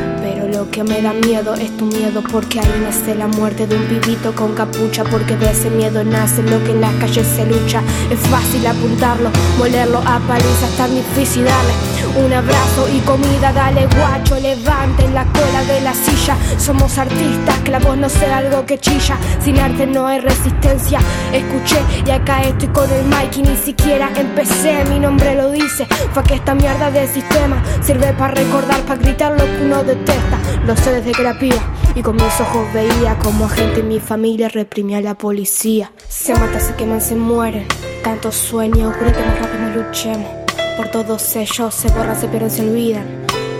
Lo 0.61 0.71
que 0.71 0.85
me 0.85 1.01
da 1.01 1.15
miedo 1.15 1.55
es 1.55 1.75
tu 1.79 1.87
miedo 1.87 2.23
porque 2.31 2.61
ahí 2.61 2.83
nace 2.85 3.15
la 3.15 3.27
muerte 3.29 3.67
de 3.67 3.77
un 3.77 3.85
pibito 3.87 4.35
con 4.35 4.53
capucha 4.53 5.05
porque 5.05 5.35
de 5.35 5.53
ese 5.53 5.71
miedo 5.71 6.05
nace 6.05 6.43
lo 6.43 6.63
que 6.63 6.73
en 6.73 6.83
las 6.83 6.93
calles 6.97 7.27
se 7.35 7.47
lucha. 7.47 7.83
Es 8.11 8.21
fácil 8.29 8.67
apuntarlo, 8.67 9.31
molerlo 9.57 10.01
a 10.01 10.19
palizas, 10.19 10.77
tan 10.77 10.95
difícil 10.95 11.47
darle 11.47 11.73
un 12.17 12.33
abrazo 12.33 12.89
y 12.93 12.99
comida, 13.01 13.53
dale 13.53 13.87
guacho, 13.87 14.39
levanten 14.41 15.15
la 15.15 15.25
cola 15.27 15.63
de 15.67 15.81
la 15.81 15.95
silla. 15.95 16.37
Somos 16.59 16.99
artistas, 16.99 17.59
que 17.65 17.71
la 17.71 17.79
voz 17.79 17.97
no 17.97 18.09
sea 18.09 18.39
algo 18.39 18.67
que 18.67 18.79
chilla. 18.79 19.17
Sin 19.43 19.59
arte 19.59 19.87
no 19.87 20.07
hay 20.07 20.21
resistencia. 20.21 21.01
Escuché 21.33 21.79
y 22.05 22.11
acá 22.11 22.43
estoy 22.43 22.69
con 22.69 22.91
el 22.91 23.05
mic 23.05 23.37
y 23.37 23.43
ni 23.43 23.57
siquiera 23.57 24.11
empecé. 24.17 24.85
Mi 24.87 24.99
nombre 24.99 25.35
lo 25.37 25.51
dice, 25.51 25.87
fue 26.13 26.23
que 26.25 26.35
esta 26.35 26.55
mierda 26.55 26.91
de 26.91 27.07
sistema 27.07 27.63
sirve 27.81 28.13
para 28.15 28.35
recordar, 28.35 28.81
para 28.83 29.01
gritar 29.01 29.33
lo 29.33 29.45
que 29.45 29.65
uno 29.65 29.85
detesta. 29.85 30.39
Lo 30.67 30.77
sé 30.77 30.93
desde 30.93 31.13
que 31.13 31.23
era 31.23 31.39
piba 31.39 31.61
y 31.95 32.03
con 32.03 32.17
mis 32.17 32.41
ojos 32.41 32.73
veía 32.73 33.19
como 33.19 33.47
agente 33.47 33.81
en 33.81 33.89
mi 33.89 34.01
familia 34.01 34.49
reprimía 34.49 34.99
a 34.99 35.01
la 35.01 35.15
policía. 35.15 35.93
Se 36.09 36.35
mata, 36.35 36.61
se 36.61 36.75
queman, 36.75 37.01
se 37.01 37.17
mueren. 37.17 37.67
Tantos 38.05 38.37
sueños, 38.37 38.95
gritemos 39.01 39.39
rápido, 39.39 39.85
luchemos. 39.85 40.29
Por 40.77 40.89
todos 40.91 41.37
ellos 41.37 41.75
se 41.75 41.89
borran, 41.89 42.19
se 42.19 42.29
pierden, 42.29 42.51
se 42.51 42.63
olvidan. 42.63 43.05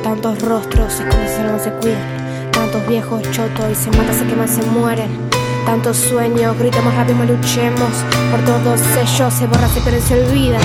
Tantos 0.03 0.41
rostros 0.43 0.93
se 0.93 1.03
esconden, 1.03 1.53
no 1.53 1.59
se 1.59 1.71
cuidan. 1.73 2.51
Tantos 2.53 2.87
viejos 2.87 3.23
chotos 3.31 3.67
y 3.71 3.75
se 3.75 3.91
matan, 3.91 4.15
se 4.15 4.27
queman, 4.27 4.49
se 4.49 4.63
mueren. 4.63 5.31
Tantos 5.67 5.97
sueños, 5.97 6.59
gritemos 6.59 6.95
rápido, 6.95 7.25
luchemos. 7.25 7.91
Por 8.31 8.41
todos 8.45 8.81
ellos 8.97 9.35
se 9.35 9.47
borran, 9.47 9.71
se 9.71 9.81
pierden, 9.81 10.03
se 10.03 10.15
olvidan. 10.15 10.63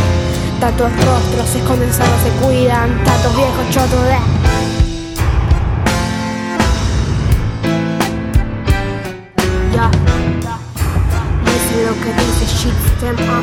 Tantos 0.60 0.92
rostros 1.06 1.50
se 1.50 1.58
esconden, 1.58 1.92
se 1.92 2.46
cuidan. 2.46 3.04
Tantos 3.04 3.36
viejos 3.36 3.70
chotos 3.72 4.04
de. 4.06 4.65
Dice 12.96 13.08
Shitstem, 13.08 13.16
ah. 13.30 13.42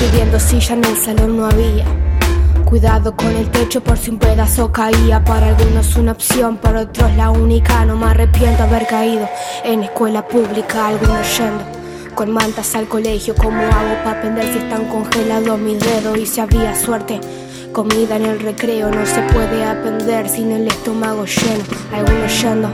Pidiendo 0.00 0.40
silla 0.40 0.74
en 0.74 0.84
el 0.84 0.96
salón 0.96 1.36
no 1.36 1.46
había. 1.46 1.84
Cuidado 2.64 3.16
con 3.16 3.34
el 3.34 3.50
techo 3.50 3.82
por 3.82 3.98
si 3.98 4.10
un 4.10 4.18
pedazo 4.18 4.70
caía. 4.70 5.22
Para 5.24 5.48
algunos 5.48 5.96
una 5.96 6.12
opción, 6.12 6.56
para 6.56 6.82
otros 6.82 7.14
la 7.16 7.30
única. 7.30 7.84
No 7.84 7.96
me 7.96 8.06
arrepiento 8.06 8.62
haber 8.62 8.86
caído 8.86 9.28
en 9.64 9.82
escuela 9.82 10.26
pública, 10.26 10.88
algunos 10.88 11.38
yendo. 11.38 11.79
Con 12.20 12.32
mantas 12.32 12.74
al 12.74 12.86
colegio, 12.86 13.34
¿cómo 13.34 13.62
hago 13.62 13.94
para 14.04 14.18
aprender 14.18 14.44
si 14.52 14.58
están 14.58 14.84
congelados 14.90 15.58
mis 15.58 15.80
dedos? 15.80 16.18
Y 16.18 16.26
si 16.26 16.38
había 16.38 16.74
suerte, 16.74 17.18
comida 17.72 18.16
en 18.16 18.26
el 18.26 18.40
recreo, 18.40 18.90
no 18.90 19.06
se 19.06 19.22
puede 19.32 19.64
aprender 19.64 20.28
sin 20.28 20.52
el 20.52 20.68
estómago 20.68 21.24
lleno. 21.24 21.64
Algunos 21.90 22.42
yendo 22.42 22.68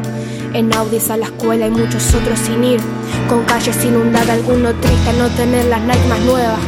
en 0.53 0.75
Audis 0.75 1.11
a 1.11 1.17
la 1.17 1.27
escuela 1.27 1.69
y 1.69 1.71
muchos 1.71 2.13
otros 2.13 2.41
sin 2.41 2.65
ir. 2.65 2.81
Con 3.29 3.45
calles 3.45 3.85
inundadas, 3.85 4.31
algunos 4.31 4.81
tristes 4.81 5.15
no 5.17 5.29
tener 5.29 5.67
las 5.67 5.81
Nike 5.83 6.09
más 6.09 6.21
nuevas. 6.23 6.59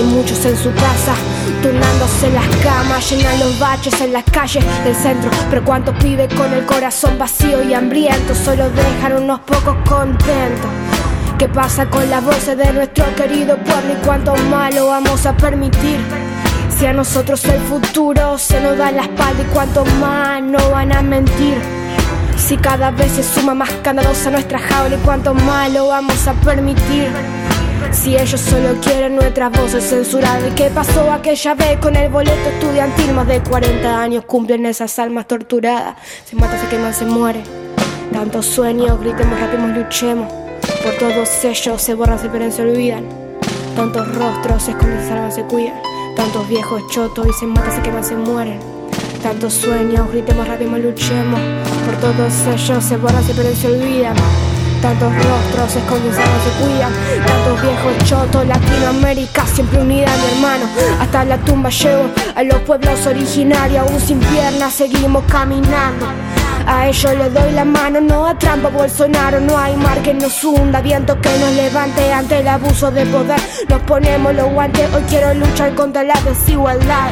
Y 0.00 0.02
muchos 0.02 0.44
en 0.46 0.56
su 0.56 0.72
casa, 0.72 1.14
turnándose 1.62 2.28
las 2.32 2.48
camas, 2.56 3.08
llenan 3.08 3.38
los 3.38 3.56
baches 3.60 4.00
en 4.00 4.12
las 4.12 4.24
calles 4.24 4.64
del 4.82 4.96
centro. 4.96 5.30
Pero 5.48 5.64
cuántos 5.64 5.94
pibes 6.02 6.34
con 6.34 6.52
el 6.52 6.66
corazón 6.66 7.20
vacío 7.20 7.62
y 7.62 7.72
hambriento 7.72 8.34
solo 8.34 8.68
dejan 8.70 9.22
unos 9.22 9.38
pocos 9.42 9.76
contentos. 9.88 10.85
¿Qué 11.38 11.48
pasa 11.48 11.84
con 11.90 12.08
las 12.08 12.24
voces 12.24 12.56
de 12.56 12.72
nuestro 12.72 13.04
querido 13.14 13.58
pueblo 13.58 13.92
y 13.92 14.06
cuánto 14.06 14.34
más 14.50 14.74
lo 14.74 14.86
vamos 14.86 15.26
a 15.26 15.36
permitir? 15.36 15.98
Si 16.78 16.86
a 16.86 16.94
nosotros 16.94 17.44
el 17.44 17.60
futuro 17.60 18.38
se 18.38 18.58
nos 18.58 18.78
da 18.78 18.90
la 18.90 19.02
espalda 19.02 19.42
y 19.42 19.52
cuánto 19.52 19.84
más 20.00 20.42
no 20.42 20.70
van 20.70 20.92
a 20.96 21.02
mentir. 21.02 21.58
Si 22.38 22.56
cada 22.56 22.90
vez 22.90 23.12
se 23.12 23.22
suma 23.22 23.52
más 23.52 23.70
candadosa 23.82 24.30
nuestra 24.30 24.58
jaula 24.58 24.96
y 24.96 24.98
cuánto 25.00 25.34
más 25.34 25.70
lo 25.70 25.88
vamos 25.88 26.26
a 26.26 26.32
permitir. 26.32 27.10
Si 27.92 28.16
ellos 28.16 28.40
solo 28.40 28.80
quieren 28.80 29.16
nuestras 29.16 29.52
voces 29.52 29.88
censuradas 29.88 30.42
¿Y 30.48 30.54
qué 30.54 30.70
pasó 30.70 31.12
aquella 31.12 31.54
vez 31.54 31.78
con 31.78 31.94
el 31.94 32.10
boleto 32.10 32.48
estudiantil? 32.48 33.12
Más 33.12 33.28
de 33.28 33.40
40 33.40 34.02
años 34.02 34.24
cumplen 34.24 34.66
esas 34.66 34.98
almas 34.98 35.28
torturadas 35.28 35.94
Se 36.24 36.34
mata, 36.34 36.58
se 36.58 36.66
queman, 36.66 36.92
se 36.92 37.04
mueren 37.04 37.44
Tantos 38.12 38.46
sueños, 38.46 38.98
gritemos, 39.00 39.38
rapemos, 39.38 39.76
luchemos 39.76 40.45
Por 40.82 40.94
todos 40.98 41.44
ellos 41.44 41.82
se 41.82 41.94
borran, 41.94 42.18
se 42.18 42.28
pierden, 42.28 42.52
se 42.52 42.62
olvidan. 42.62 43.04
Tantos 43.74 44.14
rostros 44.14 44.62
se 44.62 44.70
esconden, 44.72 45.30
se 45.30 45.36
se 45.36 45.42
cuidan. 45.44 45.80
Tantos 46.16 46.48
viejos 46.48 46.82
chotos 46.90 47.26
y 47.26 47.32
se 47.32 47.46
matan, 47.46 47.74
se 47.74 47.82
queman, 47.82 48.04
se 48.04 48.16
mueren. 48.16 48.60
Tantos 49.22 49.54
sueños, 49.54 50.10
gritemos, 50.10 50.46
rapemos, 50.48 50.80
luchemos. 50.80 51.40
Por 51.84 51.96
todos 51.96 52.32
ellos 52.46 52.84
se 52.84 52.96
borran, 52.96 53.24
se 53.24 53.34
pierden, 53.34 53.56
se 53.56 53.66
olvidan 53.66 54.55
Tantos 54.86 55.12
rostros 55.16 55.72
se 55.72 55.78
esconden, 55.80 56.12
se 56.14 56.62
cuidan 56.62 56.92
Tantos 57.26 57.60
viejos 57.60 58.04
chotos, 58.04 58.46
Latinoamérica 58.46 59.44
Siempre 59.44 59.80
unida, 59.80 60.06
mi 60.16 60.36
hermano 60.36 60.66
Hasta 61.00 61.24
la 61.24 61.38
tumba 61.38 61.70
llevo 61.70 62.04
a 62.36 62.42
los 62.44 62.60
pueblos 62.60 63.04
originarios 63.04 63.80
Aún 63.80 64.00
sin 64.00 64.20
piernas 64.20 64.74
seguimos 64.74 65.24
caminando 65.24 66.06
a 66.68 66.88
ellos 66.88 67.14
les 67.16 67.32
doy 67.32 67.52
la 67.52 67.64
mano, 67.64 68.00
no 68.00 68.26
a 68.26 68.36
trampa 68.36 68.68
Bolsonaro, 68.70 69.38
no 69.38 69.56
hay 69.56 69.76
mar 69.76 70.02
que 70.02 70.12
nos 70.12 70.42
hunda, 70.42 70.80
viento 70.80 71.20
que 71.20 71.28
nos 71.38 71.52
levante 71.52 72.12
ante 72.12 72.40
el 72.40 72.48
abuso 72.48 72.90
de 72.90 73.06
poder. 73.06 73.40
Nos 73.68 73.82
ponemos 73.82 74.34
los 74.34 74.52
guantes, 74.52 74.92
hoy 74.92 75.02
quiero 75.08 75.32
luchar 75.34 75.76
contra 75.76 76.02
la 76.02 76.20
desigualdad. 76.22 77.10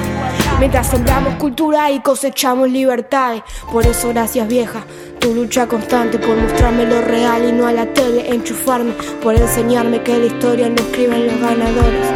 Mientras 0.59 0.89
sembramos 0.89 1.37
cultura 1.37 1.93
y 1.93 2.01
cosechamos 2.01 2.69
libertades. 2.69 3.45
Por 3.71 3.87
eso 3.87 4.09
gracias 4.09 4.49
vieja, 4.49 4.81
tu 5.25 5.35
lucha 5.35 5.67
constante 5.67 6.19
por 6.19 6.37
mostrarme 6.37 6.85
lo 6.85 7.01
real 7.01 7.49
y 7.49 7.53
no 7.53 7.67
a 7.67 7.73
la 7.73 7.87
tele 7.87 8.29
enchufarme, 8.29 8.93
por 9.23 9.35
enseñarme 9.35 10.03
que 10.03 10.19
la 10.19 10.27
historia 10.27 10.69
no 10.69 10.75
escriben 10.75 11.27
los 11.27 11.41
ganadores. 11.41 12.07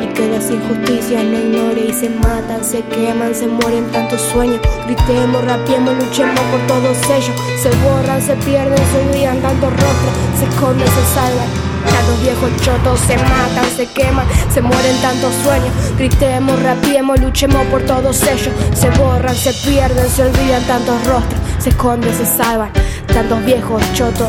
Y 0.00 0.06
que 0.14 0.28
las 0.28 0.48
injusticias 0.48 1.24
no 1.24 1.36
ignore 1.36 1.86
y 1.88 1.92
se 1.92 2.08
matan, 2.10 2.64
se 2.64 2.82
queman, 2.82 3.34
se 3.34 3.48
mueren 3.48 3.90
tantos 3.90 4.20
sueños. 4.20 4.60
Gritemos, 4.86 5.44
rapiemos, 5.44 5.96
luchemos 5.96 6.38
por 6.52 6.60
todos 6.68 6.96
ellos. 7.10 7.34
Se 7.60 7.70
borran, 7.82 8.22
se 8.22 8.36
pierden, 8.36 8.78
se 8.78 9.08
olvidan 9.08 9.40
tantos 9.40 9.70
rostros, 9.70 10.14
se 10.38 10.44
esconden, 10.44 10.86
se 10.86 11.04
salvan. 11.12 11.63
Tantos 11.90 12.20
viejos 12.22 12.50
chotos 12.60 13.00
se 13.00 13.16
matan, 13.16 13.64
se 13.76 13.86
queman, 13.86 14.26
se 14.52 14.60
mueren 14.60 14.96
tantos 15.00 15.34
sueños. 15.42 15.70
Gritemos, 15.96 16.62
rapiemos, 16.62 17.20
luchemos 17.20 17.64
por 17.66 17.82
todos 17.82 18.22
ellos. 18.22 18.50
Se 18.74 18.90
borran, 18.90 19.34
se 19.34 19.52
pierden, 19.52 20.08
se 20.08 20.22
olvidan 20.22 20.62
tantos 20.64 21.04
rostros, 21.06 21.40
se 21.58 21.70
esconden, 21.70 22.14
se 22.14 22.26
salvan. 22.26 22.70
Tantos 23.06 23.44
viejos 23.44 23.82
chotos. 23.92 24.28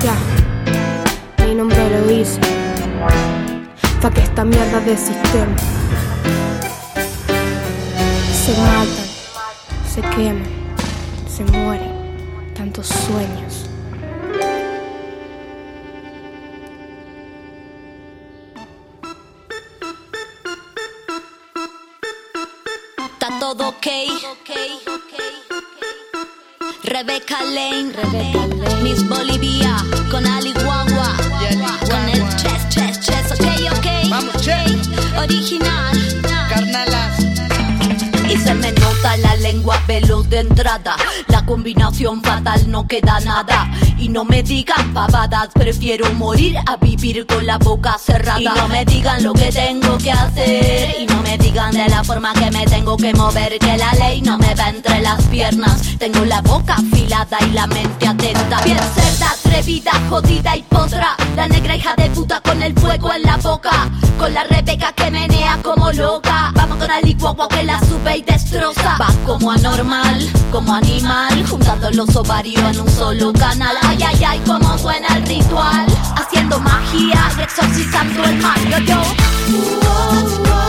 Ya, 0.00 1.44
mi 1.44 1.54
nombre 1.54 1.78
lo 1.90 2.06
dice. 2.06 2.40
Pa' 4.00 4.10
que 4.10 4.20
esta 4.20 4.44
mierda 4.44 4.80
de 4.80 4.96
sistema 4.96 5.56
se 8.44 8.52
matan, 8.52 9.06
se 9.92 10.00
queman, 10.02 10.44
se 11.28 11.44
mueren. 11.44 11.92
Tantos 12.54 12.86
sueños. 12.86 13.45
todo 23.46 23.68
ok. 23.68 23.86
Rebeca 26.82 27.44
Lane, 27.44 27.92
Miss 28.82 29.06
Bolivia, 29.08 29.76
con 30.10 30.26
Ali 30.26 30.52
Guagua. 30.52 31.16
Con 31.88 32.08
el 32.08 32.28
chess, 32.34 32.68
chess, 32.70 32.98
chess, 32.98 33.30
ok, 33.30 33.46
ok. 33.78 34.10
Vamos. 34.10 34.34
Original. 35.16 35.96
Carnalas. 36.48 37.20
Y 38.28 38.36
se 38.36 38.52
me 38.52 38.72
nota 39.06 39.16
la 39.18 39.36
lengua 39.36 39.80
veloz 39.86 40.28
de 40.28 40.40
entrada. 40.40 40.96
La 41.28 41.44
combinación 41.44 42.22
fatal 42.22 42.70
no 42.70 42.86
queda 42.86 43.20
nada. 43.20 43.70
Y 43.98 44.08
no 44.08 44.24
me 44.24 44.42
digan 44.42 44.92
pavadas, 44.92 45.48
prefiero 45.54 46.12
morir 46.14 46.56
a 46.66 46.76
vivir 46.76 47.26
con 47.26 47.46
la 47.46 47.58
boca 47.58 47.96
cerrada. 47.98 48.40
Y 48.40 48.44
no 48.44 48.68
me 48.68 48.84
digan 48.84 49.22
lo 49.22 49.32
que 49.32 49.50
tengo 49.52 49.96
que 49.98 50.10
hacer. 50.10 50.96
Y 51.00 51.06
no 51.06 51.22
me 51.22 51.38
digan 51.38 51.72
de 51.72 51.88
la 51.88 52.04
forma 52.04 52.32
que 52.34 52.50
me 52.50 52.66
tengo 52.66 52.96
que 52.96 53.12
mover. 53.14 53.58
Que 53.58 53.76
la 53.76 53.92
ley 53.94 54.22
no 54.22 54.38
me 54.38 54.54
va 54.54 54.68
entre 54.68 55.00
las 55.00 55.22
piernas. 55.24 55.82
Tengo 55.98 56.24
la 56.24 56.40
boca 56.42 56.74
afilada 56.74 57.38
y 57.46 57.50
la 57.52 57.66
mente 57.66 58.06
atenta. 58.06 58.60
Bien 58.62 58.78
cerda, 58.94 59.30
atrevida, 59.30 59.92
jodida 60.08 60.56
y 60.56 60.62
potra. 60.62 61.16
La 61.36 61.48
negra 61.48 61.76
hija 61.76 61.94
de 61.96 62.10
puta 62.10 62.40
con 62.40 62.62
el 62.62 62.74
fuego 62.74 63.12
en 63.12 63.22
la 63.22 63.36
boca. 63.36 63.90
Con 64.18 64.32
la 64.34 64.44
Rebeca 64.44 64.92
que 64.92 65.10
menea 65.10 65.58
como 65.62 65.92
loca. 65.92 66.52
Vamos 66.54 66.78
con 66.78 66.90
Ali 66.90 67.14
Guagua 67.14 67.48
que 67.48 67.62
la 67.62 67.78
sube 67.80 68.18
y 68.18 68.22
destroza. 68.22 68.95
Va 68.98 69.08
como 69.26 69.50
anormal, 69.50 70.30
como 70.50 70.74
animal. 70.74 71.46
Juntando 71.46 71.90
los 71.90 72.16
ovarios 72.16 72.62
en 72.74 72.80
un 72.80 72.90
solo 72.90 73.32
canal. 73.32 73.76
Ay, 73.82 73.98
ay, 74.02 74.24
ay, 74.24 74.40
como 74.46 74.78
suena 74.78 75.08
el 75.16 75.26
ritual. 75.26 75.86
Haciendo 76.16 76.58
magia 76.60 77.28
exorcizando 77.38 78.24
el 78.24 78.36
mal. 78.40 78.60
Yo, 78.70 78.78
yo. 78.78 80.65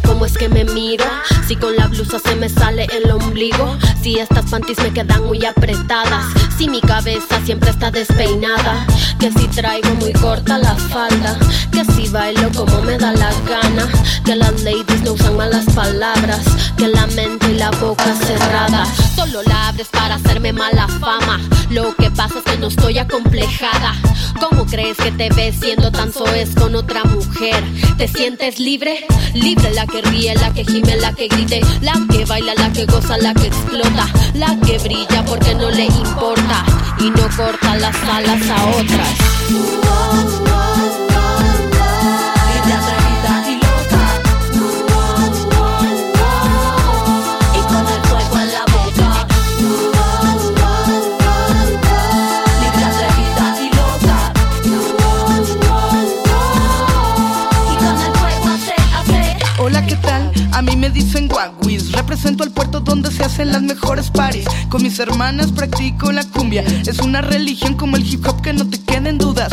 Cómo 0.00 0.26
es 0.26 0.36
que 0.36 0.48
me 0.48 0.64
miro. 0.64 1.04
Si 1.46 1.56
con 1.56 1.76
la 1.76 1.86
blusa 1.86 2.18
se 2.18 2.34
me 2.36 2.48
sale 2.48 2.86
el 2.92 3.10
ombligo. 3.10 3.76
Si 4.02 4.18
estas 4.18 4.50
panties 4.50 4.78
me 4.78 4.92
quedan 4.92 5.24
muy 5.24 5.44
apretadas. 5.44 6.26
Si 6.56 6.68
mi 6.68 6.80
cabeza 6.80 7.40
siempre 7.44 7.70
está 7.70 7.90
despeinada. 7.90 8.86
Que 9.18 9.30
si 9.30 9.46
traigo 9.48 9.94
muy 9.96 10.12
corta 10.12 10.58
la 10.58 10.74
falda. 10.74 11.38
Que 11.72 11.84
si 11.84 12.08
bailo 12.08 12.50
como 12.52 12.82
me 12.82 12.96
da 12.98 13.12
la 13.12 13.30
gana. 13.48 13.88
Que 14.24 14.36
las 14.36 14.62
ladies 14.62 15.02
no 15.02 15.12
usan 15.12 15.36
malas 15.36 15.66
palabras. 15.74 16.42
Que 16.76 16.88
la 16.88 17.06
mente 17.08 17.50
y 17.50 17.58
la 17.58 17.70
boca 17.72 18.14
cerrada. 18.26 18.86
Solo 19.14 19.42
la 19.42 19.68
abres 19.68 19.88
para 19.88 20.16
hacerme 20.16 20.52
mala 20.52 20.88
fama. 20.88 21.40
Lo 21.70 21.94
que 21.96 22.10
pasa 22.10 22.38
es 22.38 22.44
que 22.44 22.58
no 22.58 22.68
estoy 22.68 22.98
acomplejada. 22.98 23.94
¿Cómo 24.40 24.66
crees 24.66 24.96
que 24.96 25.12
te 25.12 25.28
ves 25.30 25.56
siendo 25.60 25.90
tan 25.90 26.12
soez 26.12 26.54
con 26.54 26.74
otra 26.74 27.04
mujer? 27.04 27.62
¿Te 27.96 28.08
sientes 28.08 28.58
libre? 28.58 29.06
Libre 29.34 29.72
la 29.72 29.83
que 29.86 30.02
ríe, 30.02 30.34
la 30.34 30.52
que 30.52 30.64
gime, 30.64 30.96
la 30.96 31.12
que 31.12 31.28
grite, 31.28 31.60
la 31.80 31.94
que 32.10 32.24
baila, 32.24 32.54
la 32.54 32.72
que 32.72 32.86
goza, 32.86 33.16
la 33.18 33.32
que 33.34 33.48
explota, 33.48 34.08
la 34.34 34.56
que 34.64 34.78
brilla 34.78 35.24
porque 35.24 35.54
no 35.54 35.70
le 35.70 35.84
importa 35.86 36.64
y 36.98 37.10
no 37.10 37.28
corta 37.36 37.76
las 37.76 37.96
alas 37.96 38.50
a 38.50 38.66
otras. 38.76 39.08
Me 60.84 60.90
dicen 60.90 61.28
Guaguis. 61.28 61.92
Represento 61.92 62.44
el 62.44 62.50
puerto 62.50 62.80
donde 62.80 63.10
se 63.10 63.24
hacen 63.24 63.52
las 63.52 63.62
mejores 63.62 64.10
paris. 64.10 64.44
Con 64.68 64.82
mis 64.82 64.98
hermanas 64.98 65.50
practico 65.50 66.12
la 66.12 66.24
cumbia. 66.24 66.62
Es 66.84 66.98
una 66.98 67.22
religión 67.22 67.74
como 67.74 67.96
el 67.96 68.06
hip 68.06 68.26
hop 68.26 68.42
que 68.42 68.52
no 68.52 68.68
te 68.68 68.78
queden 68.82 69.16
dudas. 69.16 69.50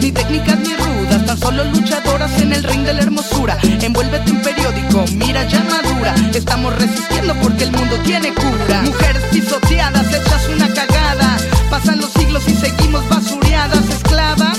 Ni 0.00 0.12
técnicas 0.12 0.58
ni 0.60 0.74
rudas, 0.74 1.26
tan 1.26 1.38
solo 1.38 1.64
luchadoras 1.64 2.40
en 2.40 2.52
el 2.52 2.62
ring 2.62 2.84
de 2.84 2.94
la 2.94 3.02
hermosura. 3.02 3.58
Envuélvete 3.62 4.30
en 4.30 4.42
periódico, 4.42 5.04
mira 5.12 5.42
ya 5.48 5.64
madura. 5.64 6.14
Estamos 6.32 6.72
resistiendo 6.76 7.34
porque 7.42 7.64
el 7.64 7.72
mundo 7.72 7.96
tiene 8.04 8.32
cura. 8.32 8.82
Mujeres 8.82 9.24
pisoteadas, 9.32 10.06
hechas 10.06 10.48
una 10.54 10.68
cagada. 10.72 11.36
Pasan 11.68 12.00
los 12.00 12.10
siglos 12.12 12.44
y 12.46 12.54
seguimos 12.54 13.08
basureadas, 13.08 13.88
esclavas 13.88 14.58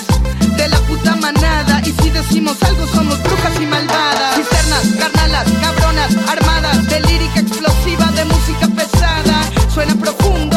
de 0.58 0.68
la 0.68 0.80
puta 0.80 1.16
manada. 1.16 1.82
Y 1.86 1.94
si 2.02 2.10
decimos 2.10 2.62
algo, 2.64 2.86
somos 2.88 3.24
brujas 3.24 3.62
y 3.62 3.66
malvadas. 3.66 4.23
Carnalas, 5.04 5.52
cabronas, 5.60 6.16
armadas 6.30 6.88
de 6.88 7.02
lírica 7.02 7.42
explosiva, 7.42 8.06
de 8.14 8.24
música 8.24 8.70
pesada. 8.70 9.42
Suena 9.74 9.94
profundo 9.98 10.53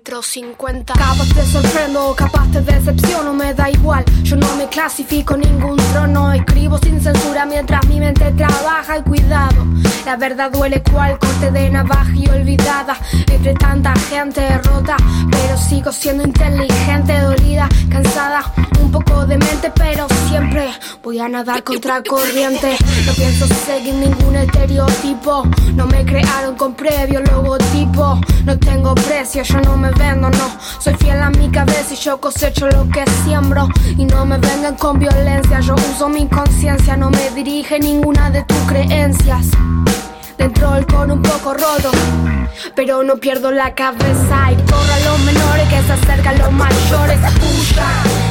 metro 0.00 0.22
cincuenta? 0.22 0.94
Capaz 0.94 1.28
te 1.34 1.44
sorprendo, 1.44 2.14
capaz 2.16 2.50
te 2.50 2.62
decepciono, 2.62 3.34
me 3.34 3.52
da 3.52 3.68
igual. 3.68 4.02
Yo 4.22 4.34
no 4.34 4.56
me 4.56 4.66
clasifico 4.66 5.36
ningún 5.36 5.76
trono. 5.92 6.32
Escribo 6.32 6.78
sin 6.78 6.98
censura 7.02 7.44
mientras 7.44 7.86
mi 7.86 8.00
mente 8.00 8.32
trabaja 8.32 8.96
y 8.96 9.02
cuidado. 9.02 9.66
La 10.06 10.16
verdad 10.16 10.50
duele 10.50 10.82
cual 10.82 11.18
corte 11.18 11.50
de 11.50 11.68
navaja 11.68 12.14
y 12.14 12.26
olvidada. 12.28 12.96
Entre 13.30 13.52
tanta 13.52 13.92
gente 14.08 14.40
rota, 14.62 14.96
pero 15.30 15.58
sigo 15.58 15.92
siendo 15.92 16.24
inteligente, 16.24 17.18
dolida, 17.20 17.68
cansada, 17.90 18.42
un 18.80 18.90
poco 18.90 19.26
de 19.26 19.36
mente, 19.36 19.70
pero 19.74 20.06
siempre 20.28 20.70
voy 21.02 21.18
a 21.18 21.28
nadar 21.28 21.62
contra 21.62 22.02
corriente. 22.02 22.74
No 23.04 23.12
pienso 23.12 23.46
seguir 23.66 23.94
ningún 23.94 24.36
estereotipo. 24.36 25.44
No 25.74 25.86
me 25.86 26.06
crearon 26.06 26.56
con 26.56 26.72
previo 26.72 27.20
logotipo. 27.20 28.18
No 28.46 28.58
tengo 28.58 28.94
precio, 28.94 29.42
yo 29.42 29.60
no 29.60 29.76
me 29.76 29.89
no. 29.98 30.58
Soy 30.78 30.94
fiel 30.94 31.22
a 31.22 31.30
mi 31.30 31.50
cabeza 31.50 31.94
y 31.94 31.96
yo 31.96 32.20
cosecho 32.20 32.68
lo 32.68 32.88
que 32.88 33.04
siembro. 33.24 33.68
Y 33.96 34.04
no 34.04 34.24
me 34.24 34.38
vengan 34.38 34.76
con 34.76 34.98
violencia, 34.98 35.60
yo 35.60 35.74
uso 35.74 36.08
mi 36.08 36.28
conciencia. 36.28 36.96
No 36.96 37.10
me 37.10 37.30
dirige 37.30 37.78
ninguna 37.78 38.30
de 38.30 38.42
tus 38.44 38.58
creencias. 38.68 39.46
Dentro 40.38 40.72
del 40.72 40.86
con 40.86 41.10
un 41.10 41.20
poco 41.20 41.52
roto, 41.52 41.90
pero 42.74 43.02
no 43.02 43.16
pierdo 43.16 43.50
la 43.50 43.74
cabeza. 43.74 44.52
Y 44.52 44.56
corro 44.62 44.92
a 44.92 45.00
los 45.10 45.18
menores 45.20 45.68
que 45.68 45.82
se 45.82 45.92
acercan 45.92 46.38
los 46.38 46.52
mayores. 46.52 47.18
Puya, 47.40 47.88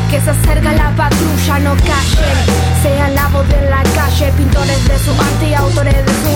que 0.10 0.19
se 0.19 0.30
acerca 0.31 0.72
la 0.73 0.91
patrulla, 0.95 1.60
no 1.60 1.76
callen. 1.76 2.80
Sean 2.81 3.14
la 3.14 3.27
voz 3.27 3.48
de 3.48 3.69
la 3.69 3.84
calle, 3.95 4.31
pintores 4.38 4.88
de 4.88 4.98
su 4.99 5.11
arte 5.11 5.49
y 5.49 5.53
autores 5.53 6.06
de 6.06 6.14
sus 6.14 6.30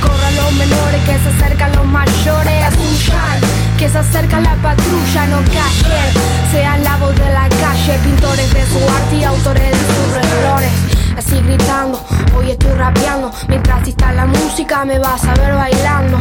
corro 0.00 0.26
a 0.26 0.30
los 0.30 0.52
menores 0.52 1.02
que 1.04 1.18
se 1.18 1.28
acercan 1.28 1.72
los 1.76 1.86
mayores. 1.86 2.74
Puya, 2.76 3.57
que 3.78 3.88
se 3.88 3.98
acerca 3.98 4.40
la 4.40 4.56
patrulla, 4.56 5.26
no 5.26 5.36
callen. 5.36 6.12
Sean 6.50 6.82
la 6.82 6.96
voz 6.96 7.14
de 7.14 7.32
la 7.32 7.48
calle, 7.48 7.98
pintores 8.02 8.52
de 8.52 8.66
su 8.66 8.78
arte 8.78 9.16
y 9.16 9.24
autores 9.24 9.70
de 9.70 9.78
sus 9.78 10.14
renglones. 10.14 10.72
Es 11.16 11.26
nací 11.26 11.40
gritando, 11.42 12.04
hoy 12.36 12.50
estoy 12.50 12.72
rapeando. 12.72 13.30
Mientras 13.48 13.86
está 13.86 14.12
la 14.12 14.26
música 14.26 14.84
me 14.84 14.98
vas 14.98 15.24
a 15.24 15.34
ver 15.34 15.54
bailando. 15.54 16.18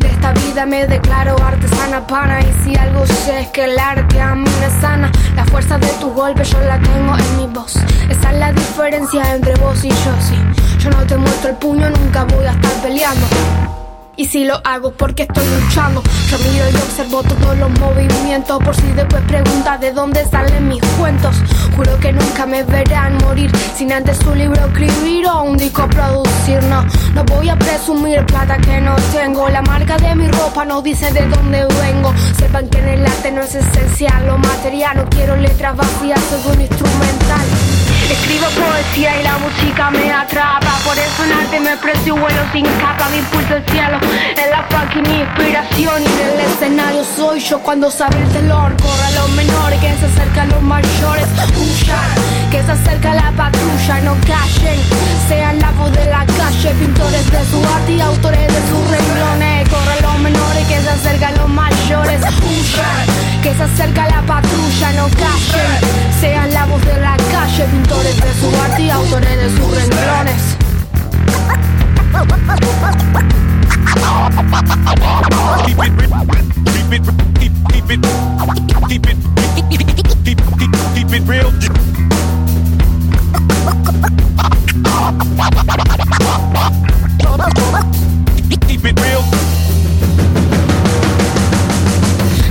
De 0.00 0.08
esta 0.08 0.32
vida 0.32 0.66
me 0.66 0.86
declaro 0.86 1.36
artesana 1.42 2.04
pana 2.06 2.40
y 2.40 2.52
si 2.64 2.76
algo 2.76 3.06
sé 3.06 3.40
es 3.40 3.48
que 3.48 3.64
el 3.64 3.78
arte 3.78 4.20
a 4.20 4.34
mí 4.34 4.50
me 4.60 4.80
sana. 4.80 5.10
La 5.36 5.44
fuerza 5.44 5.78
de 5.78 5.88
tus 6.00 6.12
golpes 6.12 6.50
yo 6.50 6.60
la 6.60 6.78
tengo 6.80 7.16
en 7.16 7.36
mi 7.36 7.46
voz. 7.46 7.76
Esa 8.10 8.32
es 8.32 8.38
la 8.38 8.52
diferencia 8.52 9.32
entre 9.32 9.54
vos 9.56 9.84
y 9.84 9.90
yo, 9.90 10.12
sí. 10.20 10.36
Yo 10.80 10.90
no 10.90 11.06
te 11.06 11.16
muestro 11.16 11.50
el 11.50 11.56
puño, 11.56 11.88
nunca 11.88 12.24
voy 12.24 12.46
a 12.46 12.50
estar 12.50 12.72
peleando. 12.82 13.85
Y 14.18 14.24
si 14.24 14.44
lo 14.44 14.60
hago 14.64 14.92
porque 14.92 15.24
estoy 15.24 15.44
luchando, 15.60 16.02
yo 16.30 16.38
miro 16.38 16.64
y 16.72 16.76
observo 16.76 17.22
todos 17.22 17.58
los 17.58 17.70
movimientos 17.78 18.62
por 18.64 18.74
si 18.74 18.86
después 18.92 19.22
preguntas 19.24 19.78
de 19.78 19.92
dónde 19.92 20.24
salen 20.24 20.68
mis 20.68 20.82
cuentos. 20.98 21.36
Juro 21.76 21.98
que 22.00 22.12
nunca 22.14 22.46
me 22.46 22.62
verán 22.62 23.18
morir 23.18 23.50
sin 23.76 23.92
antes 23.92 24.18
un 24.24 24.38
libro 24.38 24.64
escribir 24.64 25.26
o 25.26 25.42
un 25.42 25.58
disco 25.58 25.86
producir. 25.88 26.62
No, 26.64 26.82
no 27.14 27.24
voy 27.24 27.50
a 27.50 27.58
presumir 27.58 28.24
plata 28.24 28.56
que 28.56 28.80
no 28.80 28.96
tengo. 29.12 29.50
La 29.50 29.60
marca 29.60 29.98
de 29.98 30.14
mi 30.14 30.28
ropa 30.28 30.64
no 30.64 30.80
dice 30.80 31.12
de 31.12 31.26
dónde 31.28 31.66
vengo. 31.82 32.14
Sepan 32.38 32.68
que 32.68 32.78
en 32.78 32.88
el 32.88 33.06
arte 33.06 33.32
no 33.32 33.42
es 33.42 33.54
esencial 33.54 34.26
lo 34.26 34.38
material. 34.38 34.96
No 34.96 35.10
quiero 35.10 35.36
letras 35.36 35.76
vacías, 35.76 36.20
soy 36.30 36.54
un 36.54 36.60
instrumental. 36.62 37.46
Escribo 38.10 38.46
poesía 38.50 39.20
y 39.20 39.24
la 39.24 39.38
música 39.38 39.90
me 39.90 40.12
atrapa. 40.12 40.78
Por 40.84 40.96
eso 40.96 41.24
en 41.24 41.32
arte 41.32 41.60
me 41.60 41.72
expreso 41.72 42.06
y 42.06 42.10
vuelo 42.10 42.42
sin 42.52 42.64
capa. 42.64 43.08
Me 43.10 43.18
impulso 43.18 43.56
el 43.56 43.64
cielo, 43.66 43.98
en 44.42 44.50
la 44.50 44.62
fucking 44.70 45.06
inspiración. 45.06 46.02
Y 46.02 46.06
en 46.06 46.28
el 46.28 46.40
escenario 46.40 47.04
soy 47.16 47.40
yo 47.40 47.58
cuando 47.60 47.90
sabe 47.90 48.16
el 48.22 48.28
telón 48.28 48.76
Corra 48.76 49.10
los 49.10 49.30
menores, 49.30 49.80
que 49.80 49.94
se 49.98 50.06
acercan 50.06 50.48
los 50.50 50.62
mayores. 50.62 51.26
Huyan, 51.56 52.45
que 52.56 52.62
se 52.62 52.72
acerca 52.72 53.12
la 53.12 53.30
patrulla 53.32 54.00
No 54.00 54.14
callen, 54.26 54.80
sean 55.28 55.58
la 55.58 55.70
voz 55.72 55.92
de 55.92 56.06
la 56.06 56.24
calle 56.24 56.70
Pintores 56.80 57.30
de 57.30 57.44
su 57.50 57.62
arte 57.74 57.92
y 57.92 58.00
autores 58.00 58.46
de 58.46 58.60
sus 58.68 58.90
renglones 58.90 59.68
Corran 59.68 60.02
los 60.02 60.18
menores, 60.20 60.66
que 60.66 60.80
se 60.80 60.88
acercan 60.88 61.36
los 61.36 61.48
mayores 61.48 62.20
que 63.42 63.54
se 63.54 63.62
acerca 63.62 64.08
la 64.08 64.22
patrulla 64.22 64.92
No 64.92 65.08
callen, 65.08 66.20
sean 66.20 66.52
la 66.54 66.64
voz 66.64 66.84
de 66.84 66.98
la 66.98 67.16
calle 67.30 67.64
Pintores 67.64 68.16
de 68.16 68.34
su 68.40 68.60
arte 68.62 68.82
y 68.82 68.90
autores 68.90 69.36
de 69.36 69.50
sus 69.50 69.76
renglones. 69.76 70.56
Keep 80.94 81.12
it 81.12 81.28
real. 81.28 81.52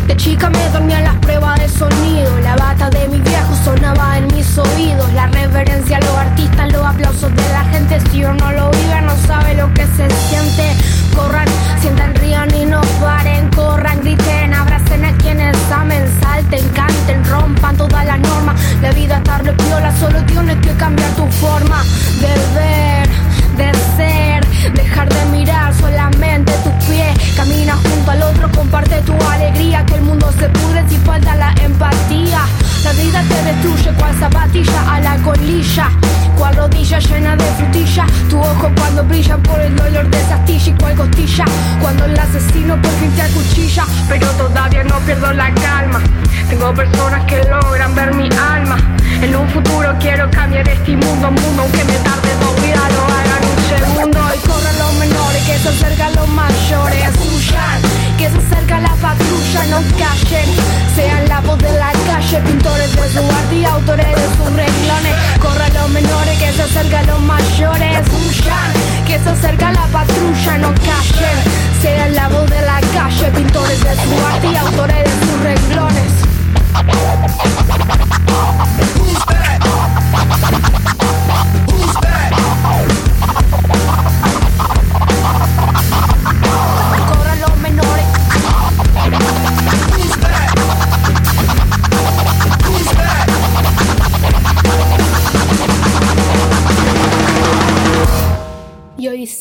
De 0.08 0.16
chica 0.18 0.50
me 0.50 0.70
dormía 0.70 1.02
las 1.02 1.16
pruebas 1.16 1.60
de 1.60 1.68
sonido. 1.70 2.40
La 2.44 2.56
bata 2.56 2.90
de 2.90 3.08
mi 3.08 3.20
viejo 3.20 3.56
sonaba 3.64 4.18
en 4.18 4.28
mis 4.28 4.58
oídos. 4.58 5.12
La 5.14 5.28
reverencia 5.28 5.98
a 5.98 6.02
los 6.02 6.16
artistas, 6.16 6.72
los 6.72 6.86
aplausos 6.86 7.36
de 7.36 7.50
la 7.52 7.64
gente. 7.66 8.00
Si 8.12 8.24
uno 8.24 8.36
no 8.36 8.52
lo 8.52 8.72
vive, 8.72 9.02
no 9.02 9.16
sabe 9.28 9.56
lo 9.56 9.74
que 9.74 9.86
se 9.88 10.10
siente. 10.30 10.76
Corran, 11.16 11.48
sientan, 11.82 12.14
rían 12.16 12.54
y 12.56 12.66
no 12.66 12.82
paren. 13.02 13.35
Rompan 17.30 17.78
todas 17.78 18.06
las 18.06 18.20
normas. 18.20 18.60
La 18.82 18.92
vida 18.92 19.18
está 19.18 19.38
repiola, 19.40 19.96
solo 19.98 20.24
tienes 20.26 20.58
que 20.58 20.74
cambiar 20.74 21.12
tu 21.16 21.26
forma 21.28 21.84
de 22.22 22.34
ver, 22.56 23.10
de 23.58 23.80
ser. 23.96 24.35
Dejar 24.74 25.08
de 25.10 25.26
mirar 25.26 25.74
solamente 25.74 26.52
tus 26.64 26.74
pies. 26.86 27.34
Camina 27.36 27.76
junto 27.76 28.12
al 28.12 28.24
otro, 28.24 28.50
comparte 28.52 29.02
tu 29.02 29.14
alegría. 29.30 29.86
Que 29.86 29.96
el 29.96 30.02
mundo 30.02 30.32
se 30.40 30.50
pudre 30.50 30.84
si 30.90 30.98
falta 30.98 31.36
la 31.36 31.54
empatía. 31.62 32.42
La 32.84 32.92
vida 32.94 33.24
te 33.28 33.44
destruye 33.44 33.92
cual 33.98 34.16
zapatilla 34.20 34.94
a 34.94 35.00
la 35.02 35.16
colilla. 35.18 35.90
Cual 36.38 36.56
rodilla 36.56 37.00
llena 37.00 37.36
de 37.36 37.46
frutilla. 37.58 38.06
Tu 38.30 38.40
ojo 38.40 38.72
cuando 38.78 39.04
brilla 39.04 39.38
por 39.38 39.60
el 39.60 39.76
dolor 39.76 40.10
de 40.10 40.22
esa 40.22 40.36
astilla. 40.36 40.72
Y 40.72 40.74
cual 40.74 40.96
costilla 40.96 41.46
cuando 41.82 42.06
el 42.06 42.20
asesino 42.20 42.82
por 42.82 42.92
fin 42.94 43.12
te 43.12 43.22
acuchilla. 43.22 43.86
Pero 44.10 44.28
todavía 44.32 44.84
no 44.84 44.98
pierdo 45.00 45.32
la 45.34 45.54
calma. 45.54 46.02
Tengo 46.50 46.74
personas 46.74 47.24
que 47.26 47.44
logran 47.44 47.94
ver 47.96 48.14
mi 48.14 48.30
alma. 48.36 48.78
En 49.22 49.36
un 49.36 49.50
futuro 49.50 49.96
quiero 50.00 50.30
cambiar 50.32 50.68
este 50.68 50.96
mundo, 50.98 51.32
mundo, 51.32 51.62
aunque 51.62 51.84
me 51.86 51.94
tarde 52.00 52.30
dos 52.42 52.62
vidas, 52.62 52.94
lo 52.94 53.04
hagan 53.06 53.35
que 55.56 55.62
se 55.62 55.70
acercan 55.70 56.14
los 56.16 56.28
mayores. 56.28 57.10
Huyan, 57.18 57.82
que 58.18 58.30
se 58.30 58.38
acerca 58.38 58.80
la 58.82 58.94
patrulla, 58.96 59.64
no 59.70 59.82
callen. 59.98 60.50
Sean 60.96 61.30
la 61.30 61.40
voz 61.42 61.58
de 61.60 61.72
la 61.72 61.92
calle, 62.06 62.42
pintores 62.42 62.92
de 62.92 63.10
su 63.10 63.20
arte 63.20 63.56
y 63.56 63.66
autores 63.66 64.16
de 64.16 64.28
sus 64.36 64.54
renglones. 64.54 65.16
Corran 65.40 65.74
los 65.74 65.90
menores, 65.90 66.38
que 66.40 66.52
se 66.52 66.62
acercan 66.62 67.08
los 67.08 67.22
mayores. 67.22 68.00
Huyan, 68.12 68.74
que 69.08 69.18
se 69.18 69.30
acerca 69.30 69.72
la 69.72 69.88
patrulla, 69.88 70.58
no 70.58 70.74
callen. 70.76 71.38
Sean 71.82 72.16
la 72.16 72.28
voz 72.28 72.50
de 72.50 72.62
la 72.62 72.82
calle, 72.94 73.32
pintores 73.32 73.80
de 73.82 73.96
su 73.96 74.26
arte 74.26 74.48
y 74.52 74.56
autores 74.58 75.04
de 75.06 75.12
sus 75.26 75.40
renglones. 75.42 76.12
Corran 82.66 83.05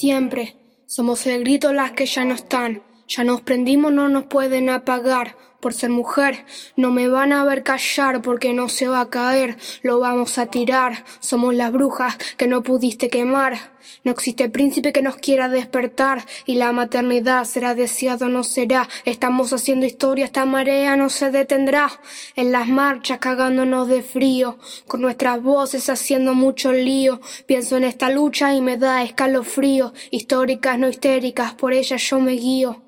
siempre 0.05 0.55
somos 0.85 1.26
el 1.26 1.44
grito 1.44 1.72
las 1.72 1.93
que 1.93 2.05
ya 2.05 2.26
no 2.26 2.35
están. 2.35 2.82
Ya 3.09 3.24
nos 3.24 3.40
prendimos, 3.40 3.90
no 3.90 4.10
nos 4.10 4.26
pueden 4.26 4.68
apagar. 4.68 5.35
Por 5.65 5.73
ser 5.73 5.89
mujer, 5.89 6.45
no 6.77 6.91
me 6.91 7.09
van 7.09 7.32
a 7.32 7.43
ver 7.43 7.62
callar 7.62 8.20
porque 8.20 8.53
no 8.53 8.69
se 8.69 8.86
va 8.86 9.01
a 9.01 9.09
caer. 9.09 9.57
Lo 9.81 9.99
vamos 9.99 10.36
a 10.36 10.45
tirar. 10.45 11.07
Somos 11.20 11.55
las 11.55 11.73
brujas 11.73 12.19
que 12.36 12.47
no 12.47 12.62
pudiste 12.62 13.09
quemar. 13.09 13.73
No 14.05 14.12
existe 14.12 14.51
príncipe 14.51 14.93
que 14.93 15.01
nos 15.01 15.16
quiera 15.16 15.49
despertar. 15.49 16.27
Y 16.45 16.57
la 16.57 16.70
maternidad 16.73 17.45
será 17.47 17.74
deseado, 17.74 18.28
no 18.28 18.45
será. 18.45 18.91
Estamos 19.07 19.55
haciendo 19.55 19.86
historia, 19.86 20.27
esta 20.27 20.45
marea 20.45 20.97
no 20.97 21.09
se 21.09 21.31
detendrá. 21.31 21.91
En 22.36 22.53
las 22.53 22.69
marchas 22.69 23.19
cagándonos 23.19 23.89
de 23.89 24.03
frío. 24.03 24.59
Con 24.86 25.01
nuestras 25.01 25.43
voces 25.43 25.89
haciendo 25.89 26.35
mucho 26.35 26.73
lío. 26.73 27.23
Pienso 27.47 27.78
en 27.78 27.85
esta 27.85 28.11
lucha 28.11 28.53
y 28.53 28.61
me 28.61 28.77
da 28.77 29.03
escalofrío. 29.03 29.95
Históricas, 30.11 30.78
no 30.78 30.91
histéricas, 30.91 31.55
por 31.55 31.73
ellas 31.73 32.03
yo 32.03 32.20
me 32.20 32.32
guío. 32.32 32.84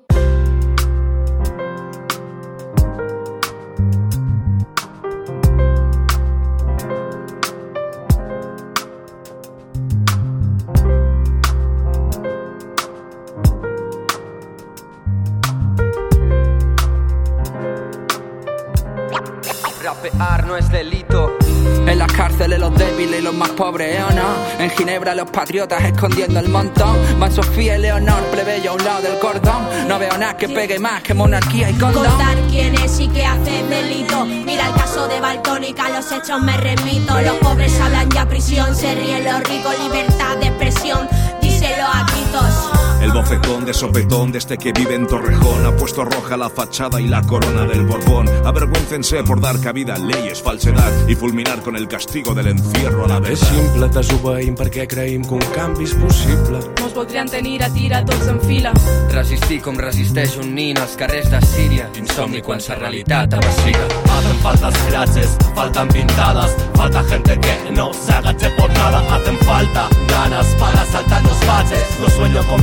Rapear 20.07 20.47
no 20.47 20.55
es 20.55 20.69
delito. 20.69 21.37
En 21.85 21.99
las 21.99 22.11
cárceles 22.11 22.59
los 22.59 22.73
débiles 22.75 23.19
y 23.19 23.23
los 23.23 23.33
más 23.33 23.49
pobres, 23.51 23.97
¿eh 23.97 24.03
o 24.03 24.11
no? 24.11 24.63
En 24.63 24.69
Ginebra 24.71 25.15
los 25.15 25.29
patriotas 25.29 25.83
escondiendo 25.83 26.39
el 26.39 26.49
montón. 26.49 26.97
Van 27.19 27.31
Sofía 27.31 27.77
y 27.77 27.81
Leonor, 27.81 28.21
plebeyo 28.31 28.71
a 28.71 28.73
un 28.75 28.83
lado 28.83 29.01
del 29.01 29.19
cordón. 29.19 29.67
No 29.87 29.97
veo 29.99 30.17
nada 30.17 30.37
que 30.37 30.49
pegue 30.49 30.79
más 30.79 31.01
que 31.01 31.13
monarquía 31.13 31.69
y 31.69 31.73
condón. 31.73 32.05
Contar 32.05 32.37
quién 32.49 32.75
es 32.75 32.99
y 32.99 33.07
qué 33.07 33.25
hace 33.25 33.63
delito. 33.63 34.25
Mira 34.25 34.67
el 34.67 34.73
caso 34.75 35.07
de 35.07 35.19
Balcónica, 35.19 35.89
los 35.89 36.11
hechos 36.11 36.41
me 36.41 36.55
remito. 36.57 37.19
Los 37.21 37.35
pobres 37.37 37.79
hablan 37.79 38.09
ya 38.11 38.27
prisión, 38.27 38.75
se 38.75 38.93
ríen 38.95 39.23
los 39.23 39.43
ricos, 39.43 39.77
libertad 39.79 40.37
de 40.37 40.47
expresión. 40.47 41.07
Díselo 41.41 41.85
a 41.85 42.05
gritos. 42.11 42.76
El 43.01 43.11
voz 43.11 43.27
mocetón 43.27 43.65
de 43.65 43.73
sopetón 43.73 44.31
desde 44.31 44.57
que 44.57 44.71
vive 44.71 44.95
en 44.95 45.05
Torrejón. 45.05 45.65
Ha 45.65 45.75
puesto 45.75 46.05
roja 46.05 46.37
la 46.37 46.49
fachada 46.49 46.99
y 47.01 47.07
la 47.07 47.21
corona 47.21 47.65
del 47.65 47.85
Borbón. 47.85 48.27
Avergüéncense 48.45 49.23
por 49.23 49.41
dar 49.41 49.59
cabida 49.59 49.95
a 49.95 49.97
leyes, 49.97 50.41
falsedad 50.41 50.91
y 51.07 51.15
fulminar 51.15 51.61
con 51.61 51.75
el 51.75 51.87
castigo 51.87 52.33
del 52.33 52.47
encierro 52.47 53.05
a 53.05 53.07
la 53.07 53.17
És 53.17 53.29
vez. 53.29 53.39
simple, 53.39 53.89
desobeïm 53.89 54.55
perquè 54.55 54.87
creïm 54.87 55.23
que 55.27 55.33
un 55.33 55.45
canvi 55.53 55.83
és 55.83 55.93
possible. 55.95 56.59
Mos 56.81 56.93
voldrien 56.93 57.27
tenir 57.27 57.63
a 57.63 57.69
tira 57.69 58.03
tots 58.05 58.27
en 58.27 58.39
fila. 58.41 58.71
Resistir 59.11 59.61
com 59.61 59.75
resisteix 59.77 60.37
un 60.37 60.55
nin 60.55 60.77
als 60.77 60.95
carrers 60.95 61.29
de 61.29 61.41
Síria. 61.45 61.89
Insomni 61.99 62.41
quan 62.41 62.61
sa 62.61 62.75
realitat 62.75 63.35
vacila. 63.35 63.87
Hacen 64.17 64.37
falta 64.41 64.71
frases, 64.71 65.37
faltan 65.53 65.87
pintadas, 65.89 66.55
falta 66.73 67.03
gente 67.03 67.37
que 67.39 67.71
no 67.71 67.91
se 67.93 68.13
agache 68.13 68.49
por 68.57 68.69
nada. 68.69 68.99
Hacen 69.15 69.37
falta 69.39 69.89
ganas 70.07 70.47
para 70.59 70.85
saltar 70.85 71.23
los 71.23 71.39
baches. 71.45 71.83
No 72.01 72.09
sueño 72.09 72.41
con 72.47 72.61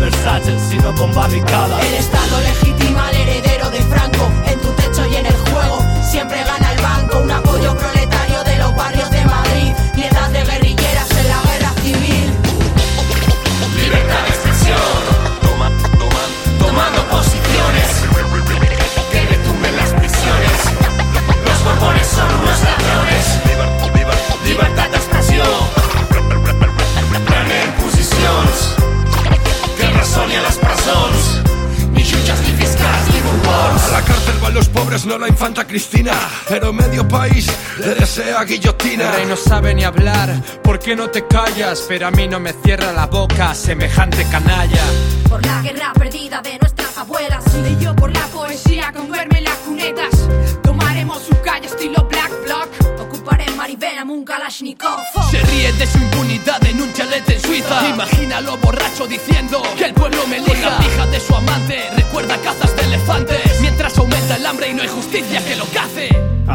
El 1.80 1.94
Estado 1.94 2.40
legitima 2.40 3.08
al 3.08 3.14
heredero 3.14 3.70
de 3.70 3.80
Franco 3.82 4.30
en 4.46 4.58
tu 4.58 4.68
techo 4.72 5.06
y 5.06 5.16
en 5.16 5.26
el 5.26 5.36
juego. 5.36 5.78
Siempre 6.02 6.42
gana 6.44 6.72
el 6.72 6.80
banco, 6.80 7.18
un 7.18 7.30
apoyo 7.30 7.76
proletario 7.76 8.42
de 8.44 8.56
los 8.56 8.74
barrios 8.74 9.10
de 9.10 9.24
Madrid. 9.26 9.72
Resoni 30.34 30.36
a 30.36 30.42
les 30.42 30.58
presons. 30.58 31.40
Ni 31.92 32.02
jutges, 32.02 32.40
ni 32.40 32.52
fiscals, 32.58 33.08
ni 33.12 33.20
borbons. 33.20 33.82
A 33.88 33.92
la 33.92 34.02
cárcel 34.02 34.38
van 34.42 34.54
los 34.54 34.68
pobres, 34.68 35.06
no 35.06 35.18
la 35.18 35.28
infanta 35.28 35.64
Cristina. 35.64 36.12
Pero 36.48 36.72
medio 36.72 37.06
país 37.06 37.46
le 37.78 37.94
desea 37.94 38.42
guillotina. 38.44 39.10
El 39.10 39.16
rey 39.16 39.26
no 39.26 39.36
sabe 39.36 39.74
ni 39.74 39.84
hablar, 39.84 40.34
¿por 40.62 40.78
qué 40.78 40.96
no 40.96 41.08
te 41.08 41.26
callas? 41.26 41.84
Pero 41.88 42.08
a 42.08 42.10
mí 42.10 42.26
no 42.26 42.40
me 42.40 42.52
cierra 42.52 42.92
la 42.92 43.06
boca, 43.06 43.54
semejante 43.54 44.26
canalla. 44.28 44.82
Por 45.28 45.44
la 45.46 45.62
guerra 45.62 45.92
perdida 45.94 46.40
de 46.42 46.58
nuestras 46.58 46.98
abuelas. 46.98 47.44
Y 47.70 47.82
yo 47.82 47.94
por 47.94 48.12
la 48.12 48.26
poesía 48.26 48.92
con 48.92 49.10
verme 49.10 49.38
en 49.38 49.44
las 49.44 49.58
cunetas. 49.58 50.14
Tomaremos 50.62 51.22
su 51.22 51.40
calle 51.42 51.66
estilo 51.66 52.06
Black 52.08 52.32
Block. 52.44 53.00
Ocuparé 53.00 53.50
Maribela 53.52 54.02
un 54.04 54.24
Kalashnikov. 54.24 55.00
Se 55.30 55.38
ríe 55.38 55.72
de 55.72 55.86
su 55.86 55.98
impunidad 55.98 56.64
en 56.66 56.82
un 56.82 56.92
chalet 56.92 57.28
en 57.30 57.40
Suiza. 57.40 57.88
Imagínalo 57.88 58.56
borracho 58.58 59.06
diciendo 59.06 59.62
que 59.76 59.84
el 59.86 59.94
su 61.26 61.34
amante, 61.34 61.90
recuerda 61.96 62.36
cazas 62.38 62.76
de 62.76 62.82
elefantes. 62.82 63.60
Mientras 63.60 63.96
aumenta 63.98 64.36
el 64.36 64.46
hambre 64.46 64.68
y 64.68 64.74
no 64.74 64.82
hay 64.82 64.88
justicia 64.88 65.44
que 65.44 65.56
lo 65.56 65.64
cace. 65.66 66.13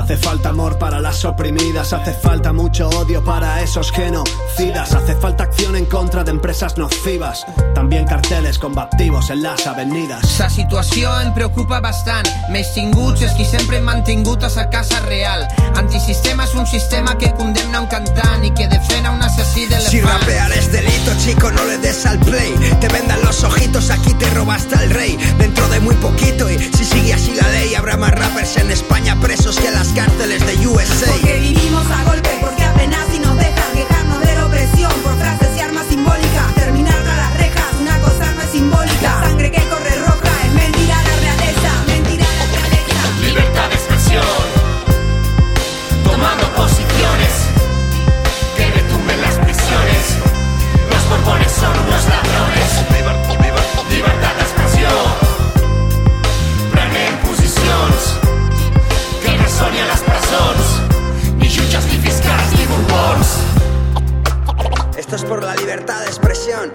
Hace 0.10 0.18
falta 0.18 0.50
amor 0.50 0.80
para 0.80 1.00
las 1.00 1.24
oprimidas, 1.24 1.94
hace 1.94 2.14
falta 2.14 2.52
mucho 2.52 2.90
odio 2.90 3.24
para 3.24 3.62
esos 3.62 3.92
genocidas, 3.92 4.96
hace 4.96 5.14
falta 5.14 5.44
acción 5.44 5.76
en 5.76 5.86
contra 5.86 6.24
de 6.24 6.32
empresas 6.32 6.80
nocivas, 6.80 7.46
también 7.76 8.08
carteles 8.08 8.58
combativos 8.58 9.30
en 9.30 9.44
las 9.44 9.68
avenidas. 9.68 10.26
Sa 10.26 10.50
situació 10.50 11.14
em 11.22 11.30
preocupa 11.36 11.78
bastant. 11.80 12.26
Més 12.50 12.72
tinguts 12.74 13.22
és 13.22 13.36
qui 13.38 13.46
sempre 13.46 13.78
hem 13.78 13.86
mantingut 13.86 14.42
a 14.42 14.50
sa 14.50 14.66
casa 14.74 14.98
real. 15.06 15.46
Antisistema 15.78 16.48
és 16.50 16.56
un 16.58 16.66
sistema 16.66 17.14
que 17.22 17.30
condemna 17.38 17.84
un 17.86 17.88
cantant 17.94 18.48
i 18.48 18.50
que 18.50 18.66
defena 18.66 19.12
un 19.14 19.22
assassí 19.22 19.68
Si 19.68 19.70
d'elefant. 19.70 20.10
rapear 20.10 20.58
es 20.58 20.72
delito, 20.72 21.14
chico, 21.22 21.52
no 21.52 21.66
le 21.66 21.78
des 21.78 22.04
al 22.08 22.18
play. 22.26 22.50
Te 22.82 22.88
vendan 22.88 23.22
los 23.22 23.44
ojitos, 23.44 23.92
aquí 23.92 24.16
te 24.16 24.28
robaste 24.32 24.74
al 24.74 24.90
rey. 24.90 25.20
Dentro 25.38 25.68
de 25.68 25.80
muy 25.82 25.94
poquito, 26.02 26.50
y 26.50 26.58
si 26.58 26.84
sigue 26.84 27.14
así 27.14 27.36
la 27.36 27.48
ley, 27.50 27.76
habrá 27.76 27.96
más 27.96 28.10
rappers 28.10 28.58
en 28.58 28.72
España 28.72 29.16
presos 29.22 29.60
que 29.60 29.70
las 29.70 29.94
cárceles 30.00 30.46
de 30.48 30.66
USA. 30.66 31.12
Porque 31.12 31.40
vivimos 31.40 31.86
a 31.92 32.04
golpe, 32.06 32.30
porque 32.40 32.64
apenas 32.64 33.06
si 33.12 33.20
nos 33.20 33.36
dejan 33.36 33.74
quejarnos 33.74 34.22
de 34.22 34.34
la 34.34 34.46
opresión 34.46 34.94
por 35.04 35.14
frases 35.18 35.50
y 35.58 35.60
armas 35.60 35.86
simbólicas. 35.90 36.56
Terminar 36.56 37.04
tras 37.04 37.18
las 37.18 37.34
rejas, 37.38 37.66
una 37.82 38.00
cosa 38.00 38.34
no 38.34 38.42
es 38.42 38.50
simbólica. 38.50 39.20
La 39.20 39.28
sangre 39.28 39.52
que 39.52 39.62
corre 39.68 39.96
roja 39.98 40.32
es 40.46 40.54
mentira 40.54 40.96
la 41.04 41.16
realeza, 41.26 41.72
mentira 41.88 42.26
la 42.40 42.46
realeza. 42.56 43.00
Libertad 43.28 43.68
de 43.68 43.76
expresión. 43.76 44.24
Tomando 46.06 46.46
posiciones. 46.56 47.34
Que 48.56 48.72
retumben 48.72 49.22
las 49.22 49.36
prisiones. 49.36 50.04
Los 50.92 51.10
borbones 51.10 51.52
son 51.52 51.78
unos 51.78 52.04
ladrones. 52.08 53.19
Esto 65.10 65.26
es 65.26 65.32
por 65.32 65.44
la 65.44 65.56
libertad 65.56 66.02
de 66.02 66.06
expresión. 66.06 66.72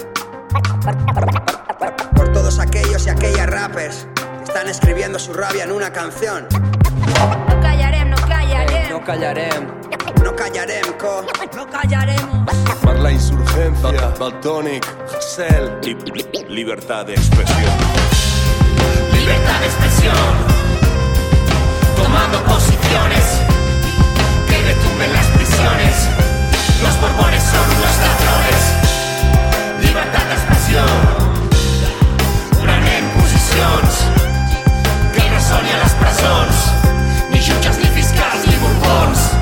Por 2.16 2.32
todos 2.32 2.59
aquellos 2.59 3.06
y 3.06 3.11
aquellas 3.11 3.47
rappers 3.47 4.09
que 4.16 4.43
están 4.43 4.69
escribiendo 4.69 5.20
su 5.20 5.32
rabia 5.32 5.62
en 5.62 5.70
una 5.70 5.93
canción. 5.93 6.48
No 6.51 7.61
callarem, 7.61 8.11
no 8.11 8.16
callarem. 8.16 8.90
No 8.90 9.05
callarem. 9.05 9.69
No 10.24 10.35
callarem, 10.35 10.82
co. 10.98 11.24
No 11.55 11.70
callaremos. 11.70 12.52
Per 12.82 12.98
la 12.98 13.12
insurgència, 13.12 14.11
Baltònic, 14.19 14.85
Hassel. 15.16 15.70
Libertad 16.48 17.06
de 17.06 17.15
expresión. 17.15 17.70
Libertad 19.12 19.61
de 19.61 19.66
expresión. 19.66 20.16
Tomando 21.97 22.43
posiciones. 22.43 23.24
Que 24.48 24.59
retumben 24.59 25.12
las 25.12 25.27
prisiones. 25.27 26.23
Los 26.82 27.01
borbones 27.01 27.42
son 27.42 27.66
unos 27.76 27.96
ladrones. 28.05 28.62
Libertad 29.80 30.24
de 30.26 30.34
expresión. 30.34 30.86
Prenen 32.62 33.09
posicions. 33.10 34.05
Que 35.12 35.28
resoni 35.30 35.70
a 35.70 35.78
les 35.82 35.92
presons. 35.92 36.72
Ni 37.30 37.40
jutges, 37.40 37.78
ni 37.78 37.86
fiscals, 37.86 38.46
ni 38.46 38.56
borbons. 38.56 39.34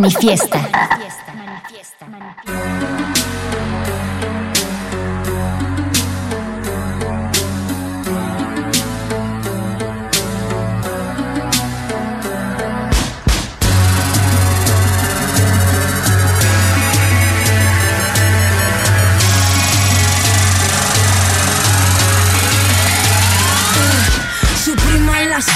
Manifiesta. 0.00 0.60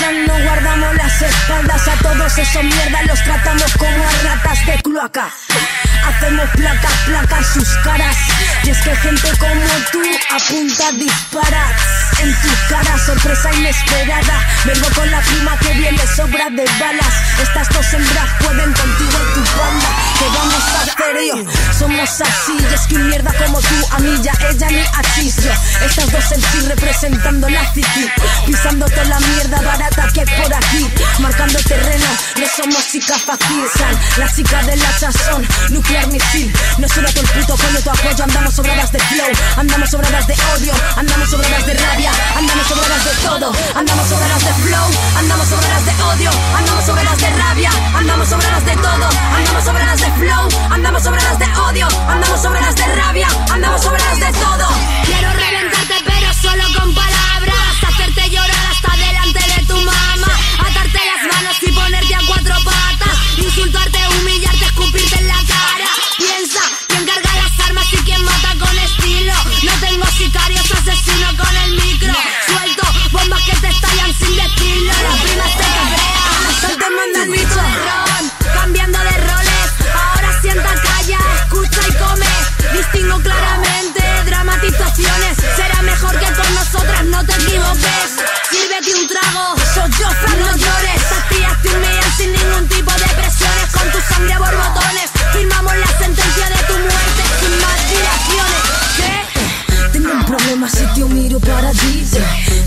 No 0.00 0.44
guardamos 0.44 0.94
las 0.96 1.22
espaldas 1.22 1.88
a 1.88 1.96
todos 1.96 2.38
esos 2.38 2.64
mierdas, 2.64 3.06
los 3.06 3.22
tratamos 3.22 3.72
como 3.76 4.04
a 4.04 4.12
ratas 4.24 4.66
de 4.66 4.82
cloaca. 4.82 5.30
Hacemos 6.08 6.50
placas, 6.50 6.92
placas 7.06 7.46
sus 7.46 7.68
caras. 7.84 8.16
Y 8.64 8.70
es 8.70 8.78
que 8.82 8.96
gente 8.96 9.28
como 9.38 9.62
tú 9.92 10.02
apunta 10.34 10.92
disparas. 10.92 12.01
En 12.20 12.34
tu 12.40 12.48
cara, 12.68 12.98
sorpresa 12.98 13.52
inesperada. 13.54 14.46
Vengo 14.64 14.88
con 14.94 15.10
la 15.10 15.20
prima 15.20 15.58
que 15.58 15.74
viene 15.74 16.02
sobra 16.16 16.50
de 16.50 16.64
balas. 16.80 17.14
Estas 17.42 17.68
dos 17.70 17.92
hembras 17.94 18.28
pueden 18.40 18.72
contigo 18.72 19.18
en 19.18 19.34
tu 19.34 19.58
banda. 19.58 19.88
Que 20.18 20.28
vamos 20.28 20.64
a 20.74 20.82
hacer 20.82 20.92
yo, 21.28 21.78
somos 21.78 22.20
así. 22.20 22.56
Y 22.58 22.74
es 22.74 22.86
que 22.86 22.98
mierda 22.98 23.32
como 23.44 23.60
tú, 23.60 23.86
a 23.90 23.98
mí 23.98 24.20
ya 24.22 24.32
ella 24.50 24.68
ni 24.68 24.80
a. 24.80 25.02
Estas 25.84 26.10
dos 26.10 26.32
en 26.32 26.40
sí 26.40 26.66
representando 26.68 27.48
la 27.48 27.72
city. 27.74 28.10
Pisándote 28.46 29.04
la 29.04 29.20
mierda 29.20 29.60
barata 29.60 30.08
que 30.12 30.20
hay 30.20 30.26
por 30.26 30.54
aquí. 30.54 30.90
Marcando 31.18 31.58
terreno, 31.60 32.06
no 32.38 32.46
somos 32.56 32.86
chicas 32.90 33.22
fácil. 33.22 33.62
La 34.16 34.32
chica 34.34 34.62
de 34.62 34.76
la 34.76 34.98
sazón, 34.98 35.46
nuclear 35.70 36.06
misil. 36.08 36.52
No 36.78 36.88
solo 36.88 37.08
todo 37.12 37.20
el 37.22 37.28
puto 37.28 37.56
coño 37.56 37.80
tu 37.82 37.90
apoyo. 37.90 38.24
Andamos 38.24 38.54
sobradas 38.54 38.92
de 38.92 38.98
flow, 38.98 39.30
andamos 39.56 39.90
sobradas 39.90 40.26
de 40.26 40.34
odio, 40.56 40.74
andamos 40.96 41.30
sobradas 41.30 41.66
de 41.66 41.74
rabia, 41.74 42.01
andamos 42.10 42.66
sobradas 42.66 43.04
de 43.04 43.10
todo. 43.22 43.52
Andamos 43.74 44.08
sobradas 44.08 44.44
de 44.44 44.52
flow, 44.64 44.88
andamos 45.16 45.48
sobradas 45.48 45.84
de 45.84 46.02
odio, 46.02 46.30
andamos 46.56 46.84
sobradas 46.84 47.18
de 47.18 47.30
rabia, 47.30 47.70
andamos 47.94 48.28
sobradas 48.28 48.64
de 48.64 48.76
todo. 48.76 49.06
Andamos 49.36 49.64
sobradas 49.64 50.00
de 50.00 50.10
flow, 50.12 50.48
andamos 50.70 51.02
sobradas 51.02 51.38
de 51.38 51.46
odio, 51.68 51.88
andamos 52.08 52.40
sobradas 52.40 52.74
de 52.74 52.86
rabia, 52.86 53.28
andamos 53.50 53.82
sobradas 53.82 54.20
de 54.20 54.32
todo. 54.32 54.66
Quiero 55.04 55.32
reventarte 55.32 55.94
pero 56.04 56.34
solo 56.34 56.64
con 56.78 56.94
palabras 56.94 57.11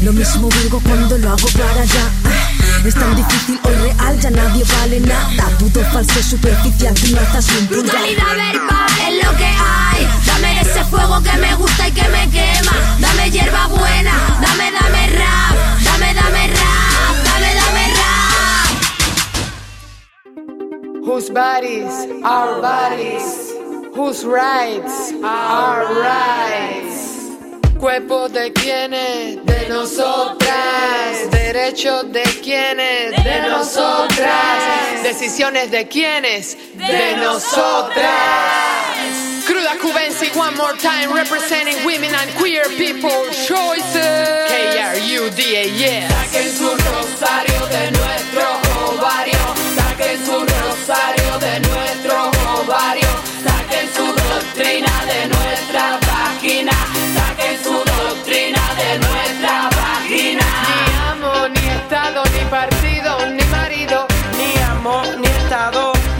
Lo 0.05 0.13
mismo 0.13 0.47
digo 0.61 0.79
cuando 0.81 1.17
lo 1.17 1.29
hago 1.29 1.47
para 1.57 1.81
allá. 1.81 2.11
Es 2.85 2.93
tan 2.93 3.15
difícil 3.15 3.59
o 3.63 3.69
real, 3.69 4.19
ya 4.19 4.29
nadie 4.29 4.63
vale 4.77 4.99
nada. 4.99 5.49
Puto 5.57 5.83
falso, 5.85 6.21
superficial, 6.21 6.93
tú 6.93 7.07
no 7.07 7.21
estás 7.21 7.47
bien 7.49 7.67
Brutalidad 7.67 8.35
verbal 8.35 8.85
es 9.07 9.25
lo 9.25 9.35
que 9.35 9.45
hay 9.45 10.07
Dame 10.27 10.61
ese 10.61 10.83
fuego 10.83 11.23
que 11.23 11.35
me 11.39 11.55
gusta 11.55 11.87
y 11.87 11.91
que 11.91 12.07
me 12.09 12.29
quema 12.29 12.73
Dame 12.99 13.31
hierba 13.31 13.65
buena, 13.65 14.13
dame, 14.41 14.71
dame 14.71 15.07
rap 15.17 15.55
Dame, 15.83 16.13
dame 16.13 16.47
rap, 16.49 17.15
dame, 17.25 17.55
dame 17.55 17.93
rap 17.97 18.69
Whose 21.03 21.31
bodies 21.31 22.07
are 22.23 22.61
bodies, 22.61 23.53
whose 23.95 24.23
rights 24.23 25.13
are 25.23 25.85
rights. 25.99 26.94
Cuerpo 27.79 28.29
de 28.29 28.53
quienes, 28.53 29.45
de 29.45 29.69
nosotras. 29.69 31.29
Derechos 31.29 32.11
de 32.11 32.23
quienes, 32.41 33.23
de 33.23 33.49
nosotras. 33.49 35.03
Decisiones 35.03 35.69
de 35.71 35.87
quienes, 35.87 36.57
de 36.75 37.17
nosotras. 37.17 38.05
Cruda 39.45 39.75
Cubensi, 39.81 40.29
one 40.35 40.55
more 40.55 40.73
time, 40.77 41.13
representing 41.13 41.85
women 41.85 42.15
and 42.15 42.31
queer 42.37 42.65
people 42.77 43.29
choices. 43.45 44.44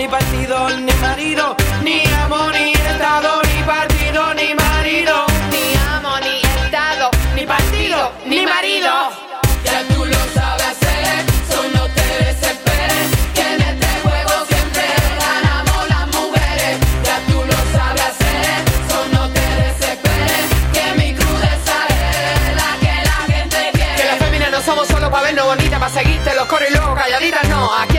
Ni 0.06 0.12
partido, 0.12 0.70
ni 0.70 0.94
marido. 0.94 1.56
Ni 1.84 2.04
amo, 2.24 2.52
ni 2.52 2.74
estado, 2.74 3.42
ni 3.42 3.64
partido, 3.64 4.34
ni 4.36 4.54
marido. 4.54 5.26
Ni 5.52 5.74
amo, 5.94 6.20
ni 6.20 6.42
estado, 6.42 7.10
ni 7.36 7.46
partido, 7.46 8.12
ni 8.28 8.46
marido. 8.46 8.92
Ya 9.64 9.82
tú 9.90 10.06
lo 10.06 10.20
sabes 10.36 10.68
hacer, 10.74 11.26
so 11.50 11.60
no 11.74 11.84
te 11.96 12.06
desesperes. 12.24 13.08
Que 13.34 13.42
en 13.56 13.62
este 13.62 13.88
juego 14.04 14.46
siempre 14.48 14.86
ganamos 15.26 15.90
las 15.90 16.08
mujeres. 16.18 16.74
Ya 17.04 17.18
tú 17.28 17.38
lo 17.44 17.60
sabes 17.76 18.02
hacer, 18.12 18.58
so 18.88 18.98
no 19.12 19.28
te 19.34 19.46
desesperes. 19.64 20.46
Que 20.72 20.86
mi 21.00 21.16
cruz 21.16 21.42
es 21.52 21.62
la 22.60 22.70
que 22.84 22.96
la 23.10 23.20
gente 23.34 23.60
quiere. 23.74 23.96
Que 23.96 24.06
las 24.06 24.18
féminas 24.20 24.52
no 24.52 24.62
somos 24.62 24.88
solo 24.88 25.10
para 25.10 25.24
vernos 25.24 25.46
bonitas, 25.46 25.80
para 25.80 25.92
seguirte 25.92 26.36
los 26.36 26.46
coros 26.46 26.70
y 26.70 26.74
luego 26.74 26.94
calladitas, 26.94 27.50
no. 27.50 27.74
Aquí 27.74 27.95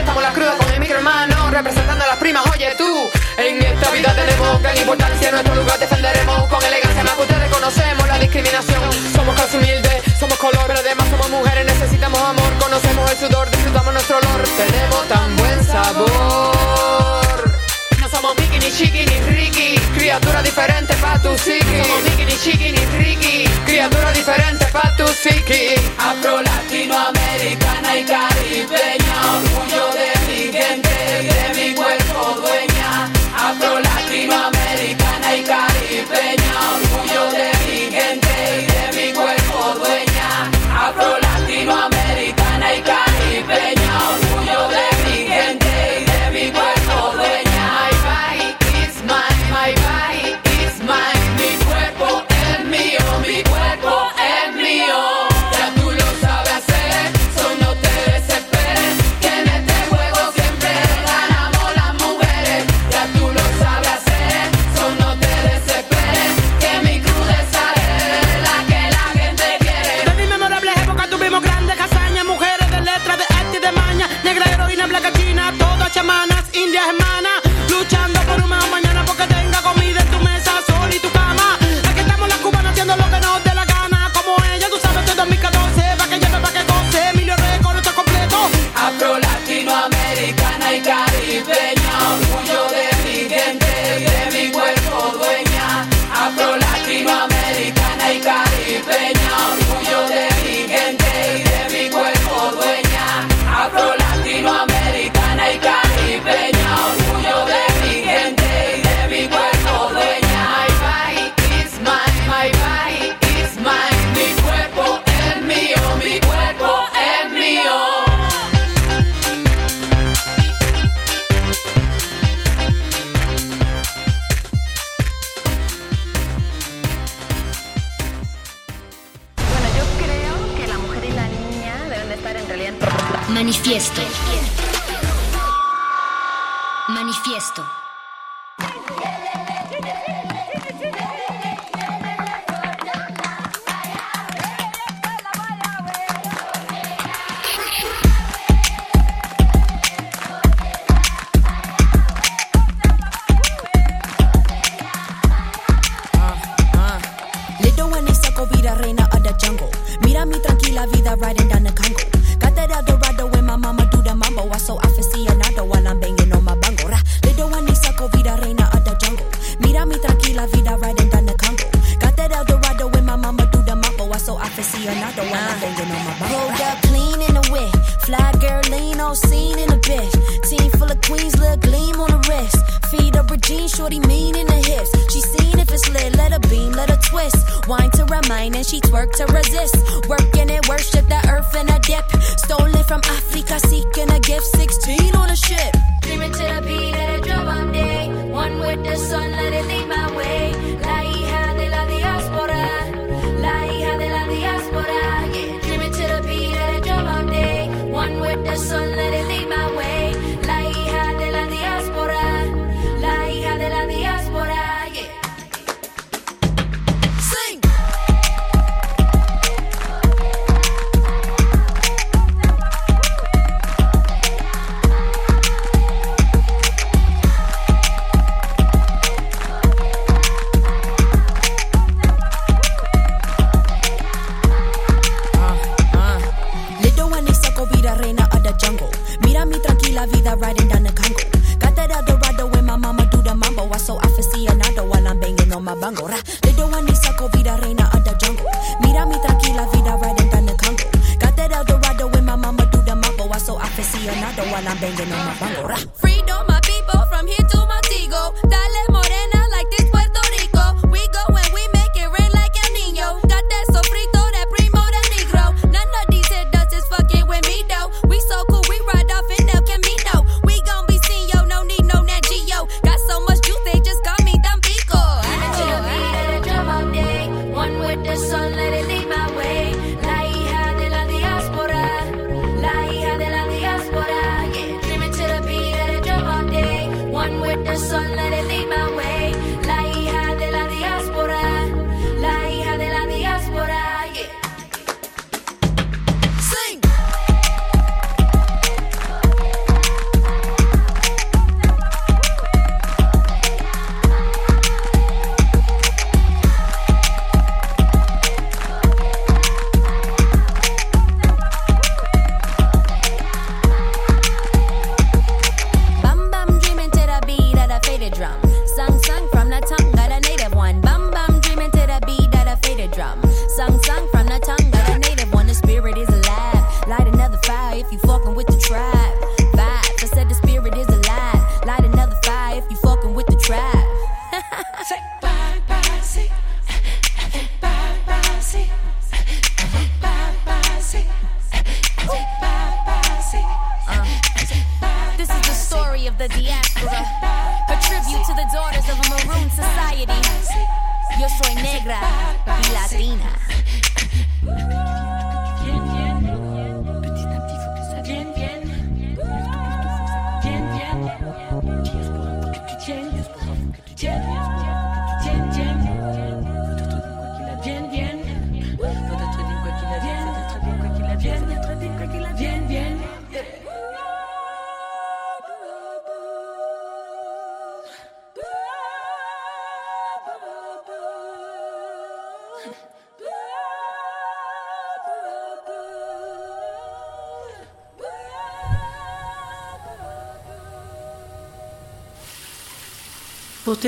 primas, 2.27 2.45
oye 2.51 2.75
tú. 2.77 3.09
En 3.37 3.63
esta 3.63 3.91
vida 3.91 4.13
tenemos 4.13 4.61
gran 4.61 4.77
importancia, 4.77 5.31
nuestro 5.31 5.55
lugar 5.55 5.79
defenderemos 5.79 6.47
con 6.47 6.61
elegancia, 6.63 7.03
más 7.03 7.13
que 7.13 7.21
ustedes 7.21 7.49
conocemos 7.49 8.07
la 8.07 8.19
discriminación. 8.19 8.81
Somos 9.15 9.35
clase 9.35 9.57
humilde, 9.57 10.01
somos 10.19 10.37
color, 10.37 10.63
pero 10.67 10.79
además 10.79 11.07
somos 11.09 11.29
mujeres, 11.29 11.65
necesitamos 11.65 12.19
amor, 12.19 12.51
conocemos 12.59 13.11
el 13.11 13.17
sudor, 13.17 13.49
disfrutamos 13.49 13.93
nuestro 13.93 14.17
olor, 14.17 14.41
tenemos 14.57 15.07
tan 15.07 15.35
buen 15.37 15.63
sabor. 15.63 17.59
No 18.01 18.09
somos 18.09 18.35
Mickey, 18.39 18.59
ni 18.59 18.71
Chiqui, 18.71 19.05
ni 19.05 19.19
Ricky, 19.35 19.79
criatura 19.95 20.41
diferente 20.43 20.93
pa' 20.95 21.21
tu 21.21 21.33
psiqui. 21.35 21.77
Somos 21.81 22.03
Mickey, 22.03 22.25
ni 22.25 22.35
Chiqui, 22.43 22.71
ni 22.73 22.85
Ricky, 22.97 23.49
criatura 23.65 24.11
diferente 24.11 24.65
pa' 24.65 24.93
tu 24.97 25.05
psiqui. 25.05 25.75
Afro 25.97 26.41
latinoamericana 26.41 27.97
y 27.97 28.03
caribeña, 28.03 29.06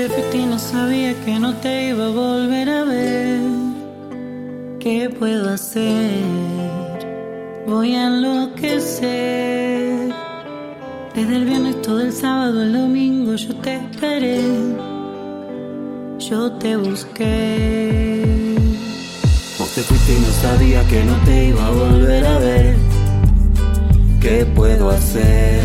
te 0.00 0.06
afecté 0.06 0.46
no 0.46 0.58
sabía 0.58 1.14
que 1.24 1.38
no 1.38 1.52
te 1.56 1.88
iba 1.88 2.06
a 2.06 2.08
volver 2.08 2.70
a 2.70 2.84
ver. 2.84 3.40
¿Qué 4.78 5.10
puedo 5.10 5.50
hacer? 5.50 6.22
Voy 7.66 7.94
a 7.94 8.06
enloquecer. 8.06 9.10
Desde 11.14 11.36
el 11.36 11.44
viernes 11.44 11.82
todo 11.82 12.00
el 12.00 12.14
sábado, 12.14 12.62
el 12.62 12.72
domingo 12.72 13.34
yo 13.34 13.54
te 13.56 13.76
esperé. 13.76 14.40
Yo 16.18 16.50
te 16.52 16.76
busqué. 16.76 18.56
Vos 19.58 19.68
te 19.74 19.82
fuiste 19.82 20.12
y 20.14 20.20
no 20.20 20.32
sabía 20.44 20.82
que 20.88 21.04
no 21.04 21.16
te 21.26 21.44
iba 21.48 21.66
a 21.66 21.70
volver 21.70 22.24
a 22.24 22.38
ver. 22.38 22.76
¿Qué 24.18 24.46
puedo 24.46 24.88
hacer? 24.88 25.60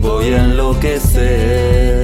Voy 0.00 0.32
a 0.32 0.44
enloquecer. 0.46 2.03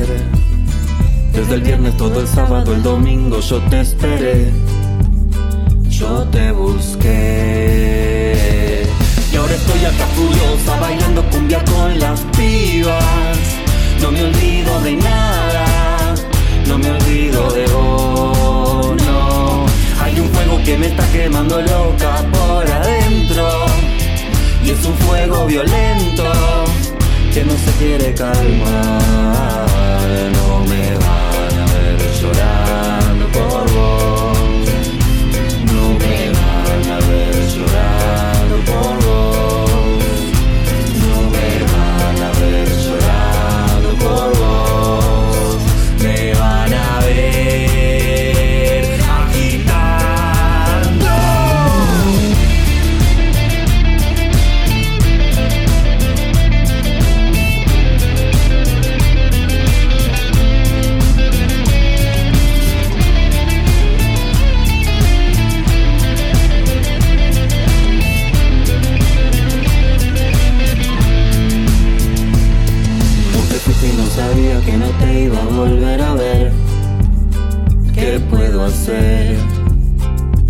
Desde 1.40 1.54
el 1.54 1.62
viernes 1.62 1.96
todo 1.96 2.20
el 2.20 2.28
sábado, 2.28 2.74
el 2.74 2.82
domingo 2.82 3.40
yo 3.40 3.58
te 3.70 3.80
esperé. 3.80 4.52
Yo 5.88 6.22
te 6.24 6.52
busqué. 6.52 7.16
Y 9.32 9.36
ahora 9.36 9.54
estoy 9.54 9.86
acá 9.86 10.06
furiosa 10.14 10.78
bailando 10.78 11.24
cumbia 11.30 11.64
con 11.64 11.98
las 11.98 12.20
pibas. 12.36 13.38
No 14.02 14.10
me 14.12 14.22
olvido 14.22 14.82
de 14.82 14.96
nada, 14.96 16.14
no 16.68 16.76
me 16.76 16.90
olvido 16.90 17.50
de 17.52 17.66
vos. 17.68 18.98
Hay 20.02 20.20
un 20.20 20.28
fuego 20.28 20.60
que 20.62 20.76
me 20.76 20.88
está 20.88 21.10
quemando 21.10 21.62
loca 21.62 22.22
por 22.32 22.70
adentro. 22.70 23.48
Y 24.62 24.70
es 24.72 24.84
un 24.84 24.94
fuego 24.94 25.46
violento 25.46 26.24
que 27.32 27.44
no 27.44 27.54
se 27.54 27.72
quiere 27.78 28.12
calmar. 28.12 29.70
No 30.34 30.66
me 30.66 30.99
llorar. 32.32 32.79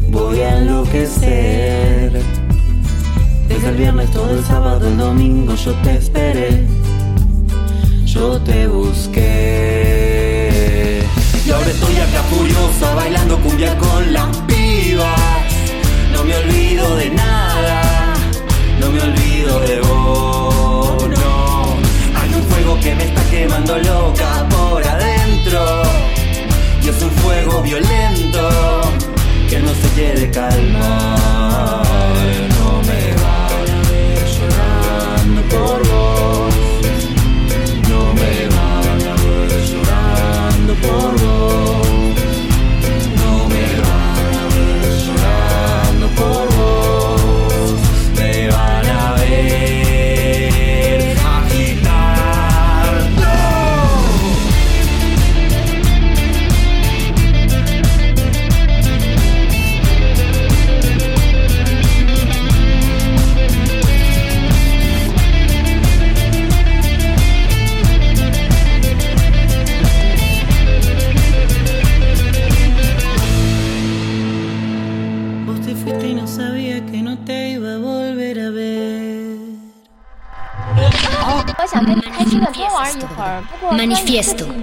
voy 0.08 0.40
a 0.40 0.58
enloquecer. 0.58 2.12
Desde 3.48 3.68
el 3.68 3.76
viernes 3.76 4.10
todo 4.12 4.30
el 4.30 4.44
sábado, 4.44 4.86
el 4.86 4.96
domingo 4.96 5.54
yo 5.56 5.72
te 5.82 5.96
esperé, 5.96 6.66
yo 8.04 8.40
te 8.42 8.66
busqué. 8.68 9.82
Y 11.44 11.50
ahora 11.50 11.70
estoy 11.70 11.96
acá 11.96 12.22
furiosa 12.30 12.94
bailando 12.94 13.38
cumbia 13.38 13.76
con 13.78 14.12
las 14.12 14.36
pibas. 14.46 15.52
No 16.12 16.22
me 16.24 16.36
olvido 16.36 16.96
de 16.96 17.10
nada, 17.10 18.14
no 18.80 18.90
me 18.90 19.00
olvido 19.00 19.60
de 19.60 19.80
vos, 19.80 21.08
no. 21.08 21.76
Hay 22.20 22.34
un 22.34 22.42
fuego 22.44 22.78
que 22.80 22.94
me 22.94 23.04
está 23.04 23.22
quemando 23.30 23.78
loca 23.78 24.46
por 24.48 24.86
adentro 24.86 25.82
es 26.90 27.02
un 27.02 27.10
fuego 27.10 27.62
violento 27.62 28.50
que 29.48 29.58
no 29.60 29.72
se 29.74 29.88
quiere 29.94 30.30
calmar. 30.30 31.80
Manifiesto. 83.72 84.59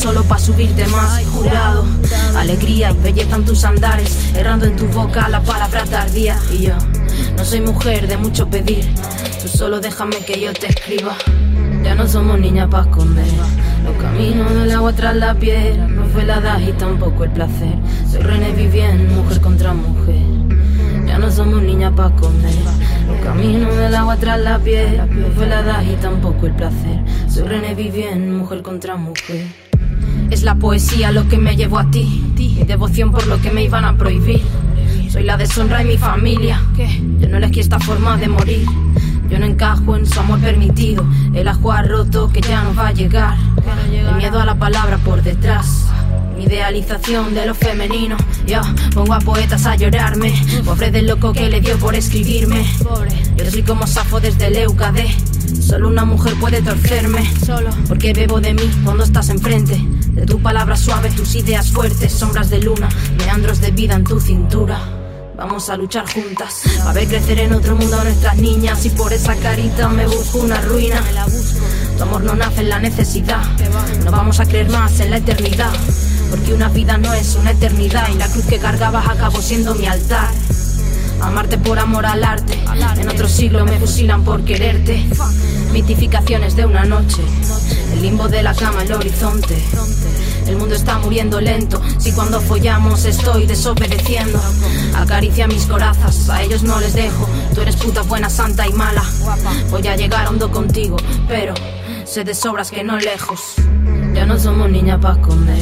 Solo 0.00 0.22
para 0.24 0.40
subirte 0.40 0.86
más. 0.86 1.22
Jurado, 1.26 1.84
alegría 2.34 2.90
y 2.90 3.02
belleza 3.02 3.36
en 3.36 3.44
tus 3.44 3.64
andares, 3.64 4.34
errando 4.34 4.64
en 4.64 4.74
tu 4.76 4.86
boca 4.86 5.28
la 5.28 5.42
palabra 5.42 5.84
tardía. 5.84 6.38
Y 6.50 6.64
yo 6.64 6.74
no 7.36 7.44
soy 7.44 7.60
mujer 7.60 8.08
de 8.08 8.16
mucho 8.16 8.48
pedir, 8.48 8.84
tú 9.42 9.48
solo 9.48 9.78
déjame 9.78 10.16
que 10.18 10.40
yo 10.40 10.52
te 10.54 10.68
escriba. 10.68 11.14
Ya 11.82 11.94
no 11.94 12.08
somos 12.08 12.38
niñas 12.38 12.68
para 12.70 12.84
esconder 12.84 13.26
los 13.84 13.96
caminos 14.02 14.54
del 14.54 14.70
agua 14.70 14.92
tras 14.92 15.16
la 15.16 15.34
piel. 15.34 15.94
No 15.94 16.06
fue 16.06 16.24
la 16.24 16.38
edad 16.38 16.60
y 16.60 16.72
tampoco 16.72 17.24
el 17.24 17.32
placer. 17.32 17.74
Soy 18.10 18.22
René 18.22 18.52
Vivien, 18.52 19.14
mujer 19.14 19.40
contra 19.40 19.74
mujer. 19.74 20.22
Ya 21.06 21.18
no 21.18 21.30
somos 21.30 21.62
niñas 21.62 21.92
para 21.94 22.14
esconder 22.14 22.54
los 23.06 23.20
caminos 23.22 23.76
del 23.76 23.94
agua 23.94 24.16
tras 24.16 24.40
la 24.40 24.58
piel. 24.58 24.96
No 25.10 25.28
fue 25.34 25.46
la 25.46 25.60
edad 25.60 25.82
y 25.82 25.94
tampoco 25.96 26.46
el 26.46 26.52
placer. 26.54 27.02
Soy 27.28 27.44
René 27.44 27.74
Vivien, 27.74 28.38
mujer 28.38 28.62
contra 28.62 28.96
mujer. 28.96 29.46
Es 30.40 30.44
la 30.44 30.54
poesía 30.54 31.12
lo 31.12 31.28
que 31.28 31.36
me 31.36 31.54
llevó 31.54 31.78
a 31.78 31.90
ti. 31.90 32.32
Mi 32.34 32.64
devoción 32.64 33.12
por 33.12 33.26
lo 33.26 33.38
que 33.42 33.50
me 33.50 33.62
iban 33.62 33.84
a 33.84 33.98
prohibir. 33.98 34.40
Soy 35.10 35.22
la 35.22 35.36
deshonra 35.36 35.82
en 35.82 35.88
mi 35.88 35.98
familia. 35.98 36.62
Yo 37.18 37.28
no 37.28 37.36
elegí 37.36 37.60
esta 37.60 37.78
forma 37.78 38.16
de 38.16 38.28
morir. 38.28 38.64
Yo 39.28 39.38
no 39.38 39.44
encajo 39.44 39.96
en 39.96 40.06
su 40.06 40.18
amor 40.18 40.40
permitido. 40.40 41.04
El 41.34 41.46
ha 41.46 41.82
roto 41.82 42.30
que 42.32 42.40
ya 42.40 42.62
no 42.62 42.74
va 42.74 42.88
a 42.88 42.92
llegar. 42.92 43.36
El 43.92 44.14
miedo 44.14 44.40
a 44.40 44.46
la 44.46 44.54
palabra 44.54 44.96
por 44.96 45.22
detrás. 45.22 45.84
Mi 46.38 46.44
idealización 46.44 47.34
de 47.34 47.44
lo 47.44 47.54
femenino. 47.54 48.16
Yo 48.46 48.62
pongo 48.94 49.12
a 49.12 49.18
poetas 49.18 49.66
a 49.66 49.76
llorarme. 49.76 50.32
Pobre 50.64 50.90
del 50.90 51.06
loco 51.06 51.34
que 51.34 51.50
le 51.50 51.60
dio 51.60 51.76
por 51.76 51.94
escribirme. 51.94 52.64
Yo 53.36 53.50
soy 53.50 53.62
como 53.62 53.86
Safo 53.86 54.20
desde 54.20 54.46
el 54.46 54.56
Eucade. 54.56 55.06
Solo 55.60 55.88
una 55.88 56.06
mujer 56.06 56.32
puede 56.40 56.62
torcerme. 56.62 57.30
Solo 57.44 57.68
porque 57.86 58.14
bebo 58.14 58.40
de 58.40 58.54
mí 58.54 58.70
cuando 58.82 59.04
estás 59.04 59.28
enfrente. 59.28 59.78
De 60.20 60.26
tu 60.26 60.38
palabra 60.38 60.76
suave, 60.76 61.08
tus 61.12 61.34
ideas 61.34 61.72
fuertes, 61.72 62.12
sombras 62.12 62.50
de 62.50 62.58
luna, 62.58 62.90
meandros 63.16 63.58
de 63.62 63.70
vida 63.70 63.94
en 63.94 64.04
tu 64.04 64.20
cintura. 64.20 64.78
Vamos 65.34 65.70
a 65.70 65.78
luchar 65.78 66.04
juntas, 66.12 66.62
a 66.84 66.92
ver 66.92 67.08
crecer 67.08 67.38
en 67.38 67.54
otro 67.54 67.74
mundo 67.74 67.98
a 67.98 68.04
nuestras 68.04 68.36
niñas. 68.36 68.84
Y 68.84 68.90
por 68.90 69.14
esa 69.14 69.34
carita 69.36 69.88
me 69.88 70.06
busco 70.06 70.40
una 70.40 70.60
ruina. 70.60 71.02
Tu 71.96 72.02
amor 72.02 72.22
no 72.22 72.34
nace 72.34 72.60
en 72.60 72.68
la 72.68 72.78
necesidad, 72.78 73.42
no 74.04 74.10
vamos 74.10 74.40
a 74.40 74.44
creer 74.44 74.68
más 74.68 75.00
en 75.00 75.12
la 75.12 75.16
eternidad. 75.16 75.72
Porque 76.28 76.52
una 76.52 76.68
vida 76.68 76.98
no 76.98 77.14
es 77.14 77.36
una 77.36 77.52
eternidad 77.52 78.10
y 78.12 78.18
la 78.18 78.28
cruz 78.28 78.44
que 78.44 78.58
cargabas 78.58 79.08
acabó 79.08 79.40
siendo 79.40 79.74
mi 79.74 79.86
altar. 79.86 80.28
Amarte 81.20 81.58
por 81.58 81.78
amor 81.78 82.06
al 82.06 82.24
arte, 82.24 82.58
en 82.98 83.08
otro 83.08 83.28
siglo 83.28 83.64
me 83.64 83.78
fusilan 83.78 84.24
por 84.24 84.44
quererte. 84.44 85.04
Mitificaciones 85.72 86.56
de 86.56 86.66
una 86.66 86.84
noche, 86.84 87.22
el 87.92 88.02
limbo 88.02 88.28
de 88.28 88.42
la 88.42 88.54
cama, 88.54 88.82
el 88.82 88.92
horizonte. 88.92 89.56
El 90.46 90.56
mundo 90.56 90.74
está 90.74 90.98
muriendo 90.98 91.40
lento, 91.40 91.80
si 91.98 92.12
cuando 92.12 92.40
follamos 92.40 93.04
estoy 93.04 93.46
desobedeciendo. 93.46 94.40
Acaricia 94.96 95.46
mis 95.46 95.66
corazas, 95.66 96.28
a 96.28 96.42
ellos 96.42 96.62
no 96.62 96.80
les 96.80 96.94
dejo. 96.94 97.28
Tú 97.54 97.60
eres 97.60 97.76
puta 97.76 98.02
buena, 98.02 98.28
santa 98.28 98.66
y 98.66 98.72
mala. 98.72 99.04
Voy 99.70 99.86
a 99.86 99.96
llegar 99.96 100.26
hondo 100.26 100.50
contigo, 100.50 100.96
pero 101.28 101.54
sé 102.04 102.24
de 102.24 102.34
sobras 102.34 102.70
que 102.70 102.82
no 102.82 102.98
lejos. 102.98 103.54
Ya 104.20 104.26
no 104.26 104.38
somos 104.38 104.70
niñas 104.70 104.98
para 105.00 105.14
esconder 105.14 105.56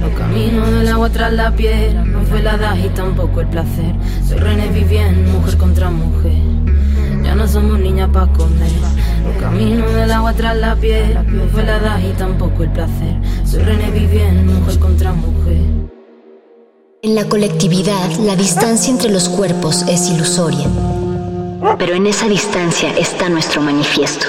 los 0.00 0.12
caminos 0.12 0.70
del 0.70 0.86
agua 0.86 1.10
tras 1.10 1.32
la 1.32 1.50
piedra. 1.50 2.04
No 2.04 2.22
fue 2.22 2.40
la 2.40 2.54
edad 2.54 2.76
y 2.76 2.88
tampoco 2.90 3.40
el 3.40 3.48
placer. 3.48 3.96
Soy 4.24 4.38
René 4.38 4.68
Vivien, 4.68 5.32
mujer 5.32 5.56
contra 5.56 5.90
mujer. 5.90 6.40
Ya 7.24 7.34
no 7.34 7.48
somos 7.48 7.80
niñas 7.80 8.08
para 8.12 8.30
esconder 8.30 8.70
los 9.24 9.42
caminos 9.42 9.92
del 9.92 10.12
agua 10.12 10.32
tras 10.34 10.56
la 10.56 10.76
piedra. 10.76 11.24
No 11.24 11.48
fue 11.48 11.64
la 11.64 11.78
edad 11.78 11.98
y 11.98 12.12
tampoco 12.12 12.62
el 12.62 12.70
placer. 12.70 13.16
Soy 13.44 13.64
René 13.64 13.90
Vivien, 13.90 14.46
mujer 14.46 14.78
contra 14.78 15.12
mujer. 15.12 15.88
En 17.02 17.14
la 17.16 17.24
colectividad, 17.24 18.08
la 18.20 18.36
distancia 18.36 18.92
entre 18.92 19.10
los 19.10 19.28
cuerpos 19.28 19.82
es 19.88 20.08
ilusoria. 20.10 20.68
Pero 21.76 21.94
en 21.94 22.06
esa 22.06 22.28
distancia 22.28 22.96
está 22.96 23.28
nuestro 23.28 23.62
manifiesto. 23.62 24.28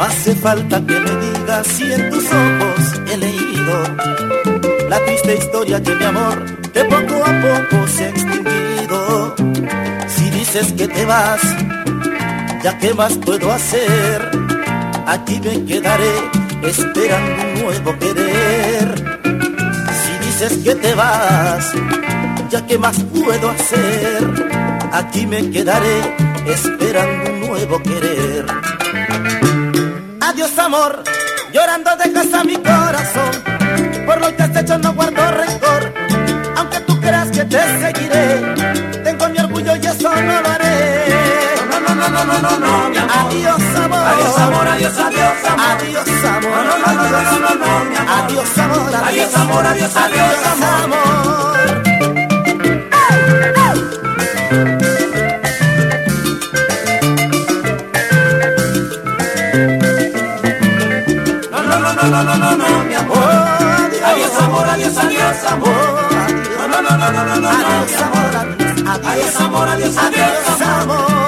Hace 0.00 0.34
falta 0.34 0.84
que 0.86 1.00
me 1.00 1.10
digas 1.10 1.66
si 1.66 1.92
en 1.92 2.10
tus 2.10 2.24
ojos 2.24 3.00
he 3.10 3.16
leído 3.16 3.82
la 4.88 5.04
triste 5.04 5.36
historia 5.36 5.80
de 5.80 5.94
mi 5.94 6.04
amor 6.04 6.44
que 6.72 6.84
poco 6.84 7.24
a 7.24 7.40
poco 7.40 7.86
se 7.88 8.04
ha 8.04 8.08
extinguido. 8.10 9.34
Si 10.06 10.30
dices 10.30 10.72
que 10.72 10.86
te 10.88 11.04
vas, 11.04 11.40
ya 12.62 12.78
qué 12.78 12.94
más 12.94 13.16
puedo 13.18 13.50
hacer, 13.52 14.30
aquí 15.06 15.40
me 15.40 15.64
quedaré 15.64 16.12
esperando 16.62 17.42
un 17.42 17.62
nuevo 17.64 17.98
querer. 17.98 18.94
Si 20.02 20.26
dices 20.26 20.58
que 20.64 20.74
te 20.74 20.94
vas, 20.94 21.72
ya 22.50 22.66
qué 22.66 22.78
más 22.78 23.02
puedo 23.04 23.50
hacer, 23.50 24.48
aquí 24.92 25.26
me 25.26 25.50
quedaré 25.50 26.16
esperando 26.46 27.32
un 27.32 27.40
nuevo 27.40 27.82
querer. 27.82 28.77
Adiós 30.58 30.74
amor, 30.74 31.04
llorando 31.52 31.90
dejas 31.96 32.34
a 32.34 32.42
mi 32.42 32.56
corazón. 32.56 33.30
Por 34.04 34.20
lo 34.20 34.36
que 34.36 34.42
has 34.42 34.56
hecho 34.56 34.76
no 34.78 34.92
guardo 34.92 35.30
rencor. 35.30 35.94
Aunque 36.56 36.80
tú 36.80 37.00
creas 37.00 37.28
que 37.30 37.44
te 37.44 37.60
seguiré, 37.78 38.54
tengo 39.04 39.28
mi 39.28 39.38
orgullo 39.38 39.76
y 39.76 39.86
eso 39.86 40.10
no 40.12 40.40
lo 40.40 40.48
haré. 40.48 41.04
No, 41.70 41.78
no, 41.78 41.94
no, 41.94 42.08
no, 42.08 42.24
no, 42.24 42.38
no, 42.40 42.58
no, 42.58 42.88
mi 42.90 42.96
amor. 42.96 43.16
Adiós 43.28 43.62
amor. 43.76 43.98
Adiós 43.98 44.38
amor, 44.38 44.68
adiós, 44.68 44.98
adiós 44.98 45.44
amor. 45.46 45.66
Adiós 45.70 46.24
amor. 46.24 46.50
No, 46.50 46.78
no, 46.78 46.94
no, 46.96 47.04
no, 47.04 47.22
no, 47.22 47.38
no, 47.38 47.54
no, 47.54 47.84
mi 47.84 47.96
amor. 47.96 48.24
Adiós 48.24 48.58
amor. 48.58 48.94
Adiós 49.06 49.34
amor, 49.36 49.66
adiós, 49.66 49.96
adiós 49.96 50.62
amor. 50.82 50.88
No, 51.84 51.87
no, 62.10 62.24
no, 62.24 62.36
no, 62.36 62.56
no, 62.56 62.84
mi 62.84 62.94
amor. 62.94 63.16
Adiós 64.04 64.38
amor, 64.42 64.68
adiós, 64.68 64.96
adiós 64.96 65.44
amor. 65.44 65.68
No, 66.58 66.68
no, 66.68 66.80
no, 66.82 66.96
no, 66.98 67.10
no, 67.12 67.24
no, 67.24 67.40
no, 67.40 67.48
Adiós 67.48 68.02
amor. 68.02 68.28
Adiós 69.04 69.40
amor, 69.40 69.68
adiós, 69.68 69.98
adiós 69.98 70.62
amor. 70.62 71.27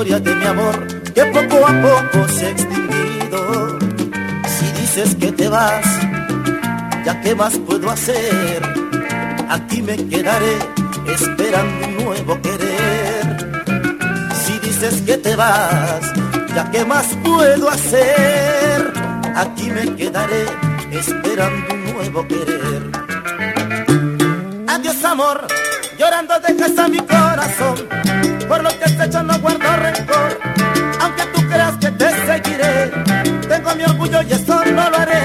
Historia 0.00 0.20
de 0.20 0.34
mi 0.34 0.46
amor 0.46 0.86
que 1.12 1.24
poco 1.26 1.66
a 1.66 1.72
poco 1.82 2.28
se 2.28 2.46
ha 2.46 2.50
extinguido. 2.50 3.78
Si 4.46 4.72
dices 4.80 5.14
que 5.14 5.30
te 5.30 5.46
vas, 5.46 5.86
ya 7.04 7.20
qué 7.20 7.34
más 7.34 7.58
puedo 7.58 7.90
hacer, 7.90 8.62
aquí 9.50 9.82
me 9.82 9.96
quedaré 10.08 10.56
esperando 11.06 11.86
un 11.86 12.04
nuevo 12.04 12.40
querer. 12.40 13.24
Si 14.42 14.58
dices 14.60 15.02
que 15.02 15.18
te 15.18 15.36
vas, 15.36 16.00
ya 16.54 16.70
qué 16.70 16.82
más 16.86 17.06
puedo 17.22 17.68
hacer, 17.68 18.92
aquí 19.36 19.70
me 19.70 19.94
quedaré 19.96 20.46
esperando 20.92 21.74
un 21.74 21.92
nuevo 21.92 22.26
querer. 22.26 22.90
Adiós 24.66 25.04
amor, 25.04 25.46
llorando 25.98 26.40
dejas 26.40 26.78
a 26.78 26.88
mi 26.88 27.00
corazón, 27.00 27.76
por 28.48 28.62
lo 28.62 28.70
que 28.70 28.84
has 28.84 28.98
hecho 28.98 29.22
no 29.22 29.38
guardo 29.40 29.59
mi 33.80 33.86
orgullo 33.86 34.22
y 34.22 34.32
eso 34.32 34.64
no 34.64 34.90
lo 34.90 34.96
haré. 34.98 35.22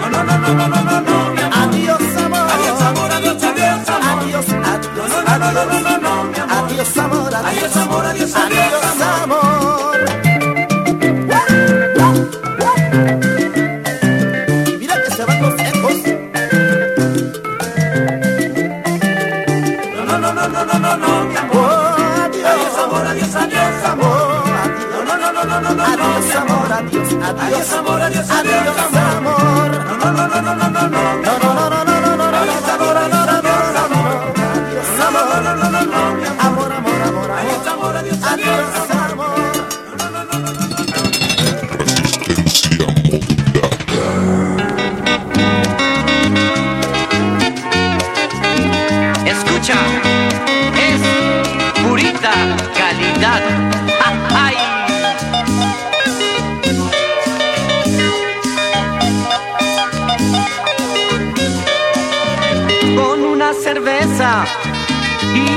No, 0.00 0.08
no, 0.08 0.22
no, 0.22 0.38
no, 0.38 0.54
no, 0.54 0.66
no, 0.68 0.82
no, 0.82 1.00
no, 1.00 1.30
mi 1.34 1.40
amor. 1.40 1.58
Adiós 1.62 2.16
amor, 2.24 2.50
Adiós 2.54 2.82
amor, 2.82 3.10
adiós, 3.12 3.42
adiós 3.42 3.88
amor. 3.88 4.22
adiós, 4.22 4.46
adiós, 4.48 5.10
No, 5.10 5.22
no, 5.22 5.38
no, 5.38 5.52
no, 5.52 5.64
no, 5.64 5.80
no, 5.80 5.98
no, 5.98 6.24
mi 6.30 6.38
amor. 6.38 6.64
adiós 6.64 6.98
amor, 6.98 7.34
Adiós 7.34 7.76
amor, 7.76 8.06
adiós, 8.06 8.36
adiós 8.36 8.74
adiós 8.74 9.00
amor. 9.22 9.53
Adiós, 27.28 27.72
amor, 27.72 28.02
adiós, 28.02 28.30
adiós 28.30 28.96
amor. 29.16 29.70
No, 30.00 30.12
no, 30.12 30.28
no, 30.28 30.42
no, 30.42 30.54
no, 30.54 30.68
no, 30.70 30.88
no, 31.24 31.33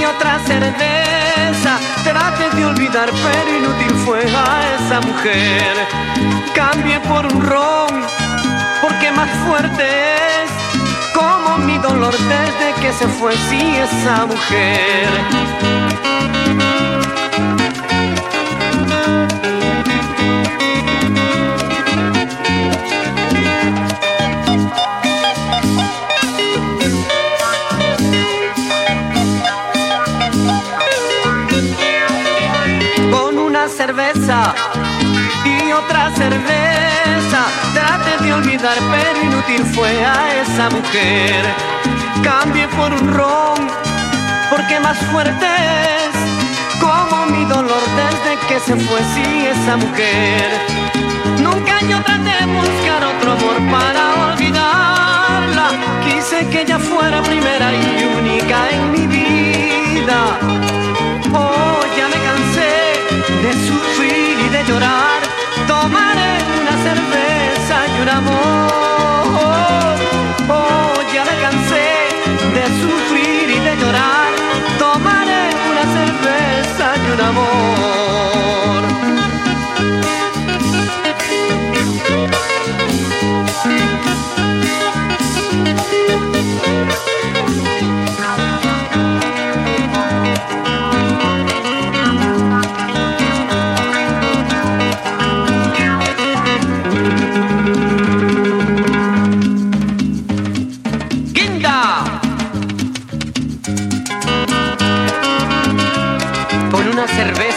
otra 0.09 0.39
cerveza. 0.45 1.79
Trate 2.03 2.55
de 2.55 2.65
olvidar 2.65 3.09
pero 3.11 3.57
inútil 3.57 3.95
fue 4.05 4.19
a 4.19 4.75
esa 4.75 5.01
mujer. 5.01 5.73
Cambie 6.55 6.99
por 7.01 7.25
un 7.25 7.41
ron 7.41 8.01
porque 8.81 9.11
más 9.11 9.29
fuerte 9.45 9.84
es. 9.84 10.51
Como 11.13 11.57
mi 11.59 11.77
dolor 11.79 12.13
desde 12.13 12.73
que 12.81 12.93
se 12.93 13.07
fue 13.07 13.34
sí 13.49 13.75
esa 13.75 14.25
mujer 14.25 15.47
otra 35.98 36.15
cerveza. 36.15 37.45
Trate 37.74 38.24
de 38.24 38.34
olvidar, 38.34 38.78
pero 38.91 39.22
inútil 39.24 39.65
fue 39.74 39.90
a 40.06 40.41
esa 40.41 40.69
mujer. 40.69 41.45
Cambie 42.24 42.68
por 42.69 42.91
un 42.94 43.14
ron, 43.14 43.68
porque 44.49 44.80
más 44.80 44.98
fuerte 45.11 45.45
es 45.45 46.80
como 46.80 47.26
mi 47.28 47.45
dolor 47.45 47.84
desde 48.02 48.38
que 48.48 48.60
se 48.60 48.76
fue, 48.76 48.99
sí, 49.14 49.48
esa 49.48 49.78
mujer. 49.78 50.48
Nunca 51.41 51.80
yo 51.82 52.02
traté 52.03 52.34
de 52.40 52.45
buscar 52.45 53.03
otro 53.03 53.32
amor 53.34 53.57
para 53.72 54.32
olvidarla. 54.32 55.68
Quise 56.06 56.48
que 56.49 56.61
ella 56.61 56.80
fuera 56.80 57.22
primera 57.24 57.72
y 57.74 58.18
única 58.19 58.57
en 58.72 58.91
mi 58.91 59.07
vida. 59.07 60.19
Oh, 61.34 61.80
ya 61.98 62.07
me 62.07 62.19
cansé 62.28 62.72
de 63.44 63.53
sufrir 63.68 64.40
y 64.45 64.49
de 64.49 64.64
llorar. 64.65 65.16
Cerveza 66.88 67.77
y 67.97 68.01
un 68.01 68.07
amor. 68.07 69.95
Oh, 70.47 70.93
ya 71.14 71.26
me 71.26 71.35
cansé 71.41 71.88
de 72.55 72.65
sufrir 72.81 73.49
y 73.49 73.59
de 73.59 73.76
llorar. 73.76 74.31
Tomaré 74.80 75.49
una 75.69 75.85
cerveza 75.97 76.85
y 76.95 77.11
un 77.11 77.22
amor. 77.22 78.06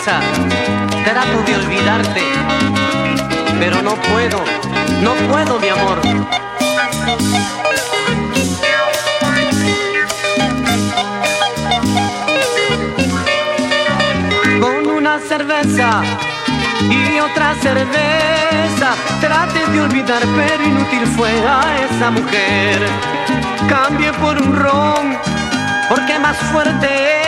Trato 0.02 1.42
de 1.44 1.54
olvidarte, 1.56 2.22
pero 3.58 3.82
no 3.82 3.94
puedo, 3.96 4.42
no 5.02 5.12
puedo, 5.30 5.60
mi 5.60 5.68
amor. 5.68 6.00
Con 14.60 14.86
una 14.86 15.18
cerveza 15.18 16.02
y 16.88 17.18
otra 17.18 17.54
cerveza. 17.60 18.94
Trate 19.20 19.66
de 19.70 19.80
olvidar, 19.82 20.22
pero 20.34 20.64
inútil 20.64 21.06
fue 21.08 21.30
a 21.46 21.60
esa 21.84 22.10
mujer. 22.10 22.86
Cambie 23.68 24.12
por 24.14 24.40
un 24.40 24.56
ron, 24.56 25.18
porque 25.90 26.18
más 26.18 26.36
fuerte 26.38 26.86
es. 26.86 27.19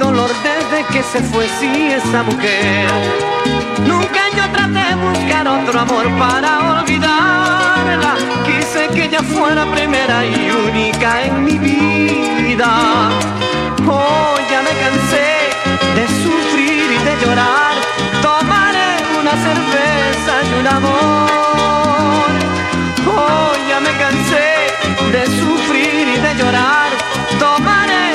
Dolor 0.00 0.30
desde 0.42 0.82
que 0.86 1.02
se 1.02 1.20
fue, 1.20 1.46
sí, 1.60 1.92
esa 1.92 2.22
mujer. 2.22 2.88
Nunca 3.86 4.20
yo 4.34 4.48
traté 4.50 4.82
de 4.88 4.94
buscar 4.94 5.46
otro 5.46 5.78
amor 5.78 6.06
para 6.18 6.80
olvidarla. 6.80 8.14
Quise 8.46 8.88
que 8.94 9.04
ella 9.04 9.22
fuera 9.22 9.66
primera 9.66 10.24
y 10.24 10.50
única 10.68 11.22
en 11.24 11.44
mi 11.44 11.58
vida. 11.58 13.10
Oh, 13.86 14.36
ya 14.50 14.62
me 14.62 14.72
cansé 14.84 15.28
de 15.96 16.04
sufrir 16.22 16.92
y 16.92 16.98
de 17.04 17.14
llorar. 17.22 17.74
Tomaré 18.22 18.92
una 19.20 19.32
cerveza 19.46 20.32
y 20.48 20.60
un 20.60 20.66
amor. 20.66 22.30
Oh, 23.06 23.52
ya 23.68 23.80
me 23.80 23.92
cansé 23.98 24.48
de 25.12 25.26
sufrir 25.40 26.08
y 26.08 26.18
de 26.26 26.34
llorar. 26.42 26.88
Tomaré 27.38 28.09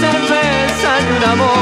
cerveza 0.00 0.90
un 1.16 1.24
amor. 1.24 1.60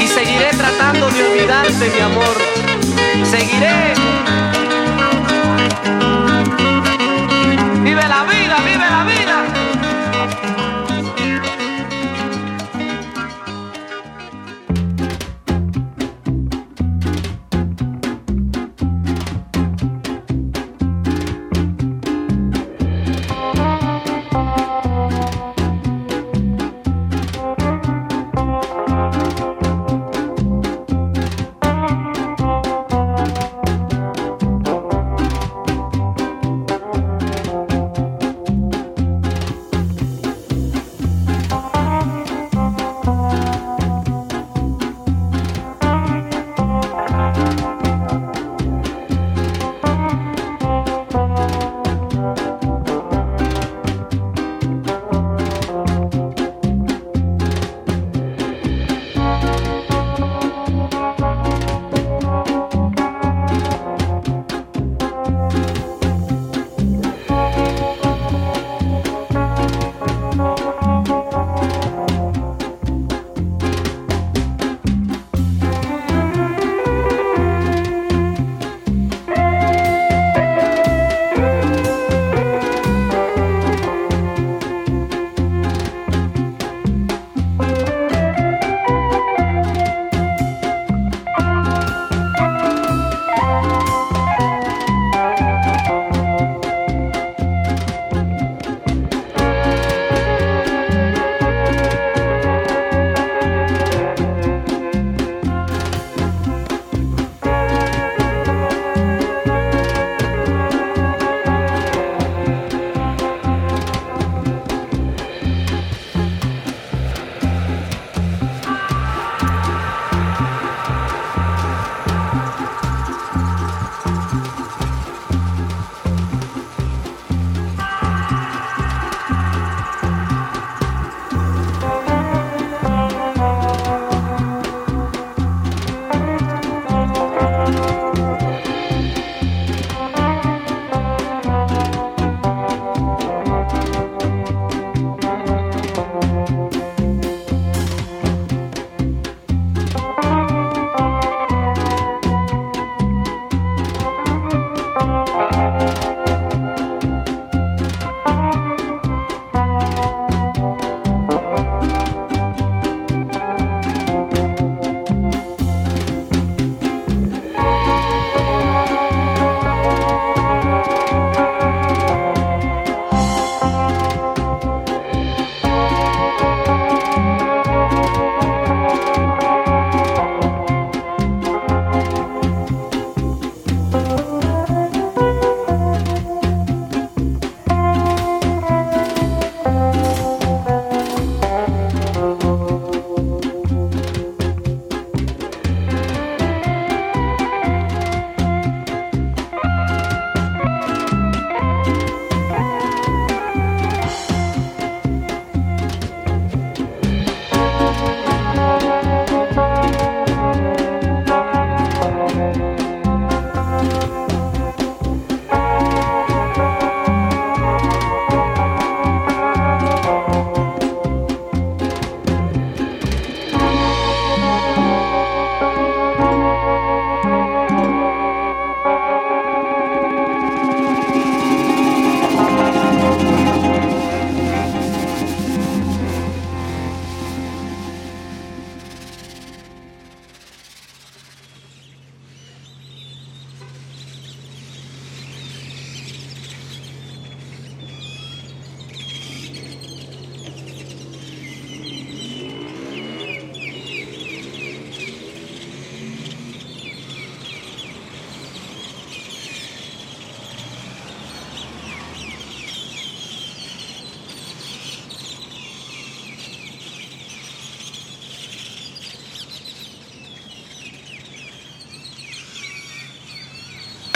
Y 0.00 0.06
seguiré 0.06 0.50
tratando 0.56 1.10
de 1.10 1.24
olvidarte, 1.24 1.90
mi 1.94 2.00
amor. 2.00 2.36
Seguiré 3.24 3.94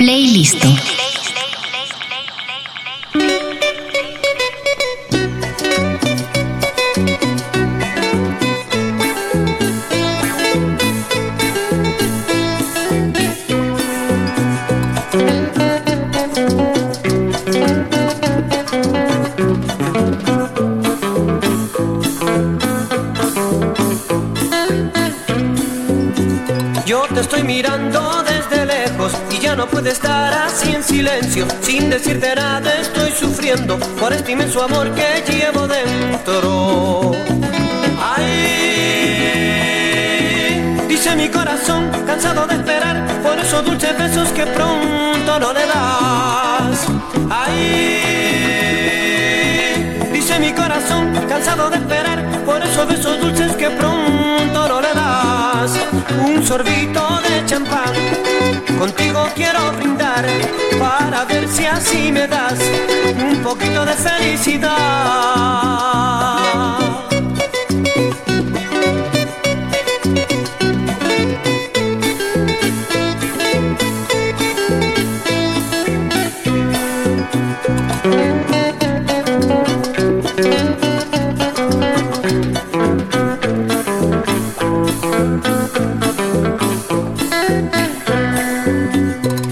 Playlist. 0.05 1.14
Sin 31.74 31.90
decirte 31.90 32.32
nada 32.36 32.72
estoy 32.80 33.10
sufriendo 33.10 33.76
por 33.98 34.12
este 34.12 34.30
inmenso 34.30 34.62
amor 34.62 34.94
que 34.94 35.24
llevo 35.28 35.66
dentro. 35.66 37.10
Ay, 38.01 38.46
dice 40.86 41.16
mi 41.16 41.28
corazón, 41.28 41.90
cansado 42.06 42.46
de 42.46 42.55
esperar 42.55 43.05
por 43.24 43.36
esos 43.40 43.64
dulces 43.64 43.98
besos 43.98 44.28
que 44.28 44.46
pronto 44.46 45.40
no 45.40 45.52
le 45.52 45.66
das. 45.66 46.86
Ay, 47.28 47.59
dice 50.12 50.38
mi 50.38 50.52
corazón, 50.52 51.12
cansado 51.28 51.70
de 51.70 51.78
esperar 51.78 52.24
por 52.46 52.62
esos 52.62 52.86
besos 52.86 53.20
dulces 53.20 53.51
que 53.56 53.68
pronto 53.70 54.68
no 54.68 54.80
le 54.80 54.94
das. 54.94 55.72
Un 56.24 56.46
sorbito 56.46 57.20
de 57.28 57.44
champán, 57.46 57.92
contigo 58.78 59.28
quiero 59.34 59.72
brindar 59.72 60.24
para 61.15 61.27
ver 61.27 61.49
si 61.49 61.65
así 61.65 62.11
me 62.11 62.27
das 62.27 62.59
un 63.16 63.39
poquito 63.39 63.85
de 63.85 63.93
felicidad. 63.93 64.74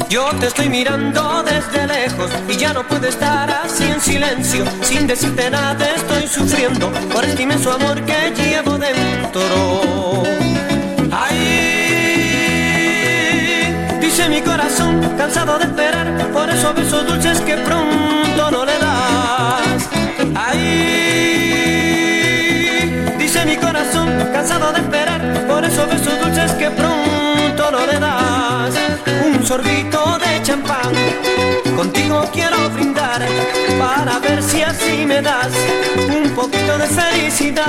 Yo 0.08 0.24
te 0.40 0.46
estoy 0.48 0.68
mirando 0.68 1.31
no 2.72 2.86
puedo 2.86 3.06
estar 3.06 3.50
así 3.50 3.84
en 3.84 4.00
silencio. 4.00 4.64
Sin 4.82 5.06
decirte 5.06 5.50
nada 5.50 5.84
estoy 5.94 6.26
sufriendo 6.26 6.90
por 7.12 7.24
este 7.24 7.42
inmenso 7.42 7.72
amor 7.72 8.00
que 8.02 8.32
llevo 8.36 8.78
dentro. 8.78 10.22
Ay, 11.10 11.38
dice 14.00 14.28
mi 14.28 14.40
corazón, 14.40 15.00
cansado 15.18 15.58
de 15.58 15.64
esperar 15.64 16.28
por 16.32 16.48
esos 16.48 16.74
besos 16.74 17.06
dulces 17.06 17.40
que 17.40 17.56
pronto 17.56 18.50
no 18.50 18.64
le 18.64 18.78
das. 18.78 19.88
Ay, 20.34 20.62
dice 23.18 23.44
mi 23.44 23.56
corazón, 23.56 24.08
cansado 24.32 24.72
de 24.72 24.80
esperar 24.80 25.46
por 25.46 25.64
esos 25.64 25.86
besos 25.88 26.18
dulces 26.20 26.52
que 26.52 26.70
pronto 26.70 27.70
no 27.70 27.86
le 27.86 27.98
das. 27.98 28.74
Un 29.26 29.46
sorbito 29.46 30.18
de 30.18 30.42
champán, 30.42 30.92
contigo 31.76 32.24
quiero 32.32 32.68
brindar 32.70 33.22
para 33.78 34.18
ver 34.18 34.42
si 34.42 34.62
así 34.62 35.04
me 35.06 35.20
das 35.22 35.52
un 36.08 36.30
poquito 36.30 36.78
de 36.78 36.86
felicidad. 36.86 37.62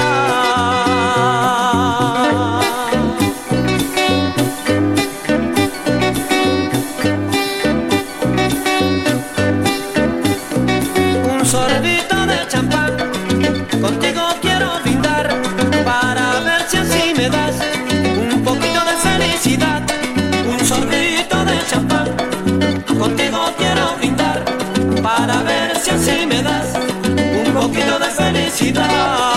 Felicidad. 28.74 29.33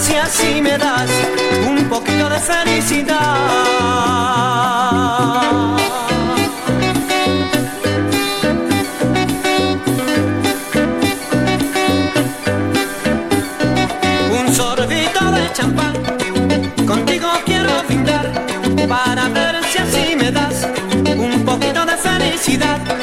Si 0.00 0.16
así 0.16 0.62
me 0.62 0.78
das 0.78 1.10
un 1.68 1.88
poquito 1.88 2.28
de 2.28 2.38
felicidad. 2.38 3.16
Un 14.38 14.54
sorbito 14.54 15.30
de 15.32 15.52
champán, 15.52 15.94
contigo 16.86 17.28
quiero 17.44 17.82
brindar 17.86 18.32
para 18.88 19.28
ver 19.28 19.62
si 19.70 19.78
así 19.78 20.16
me 20.16 20.30
das 20.30 20.66
un 21.16 21.44
poquito 21.44 21.84
de 21.84 21.96
felicidad. 21.96 22.99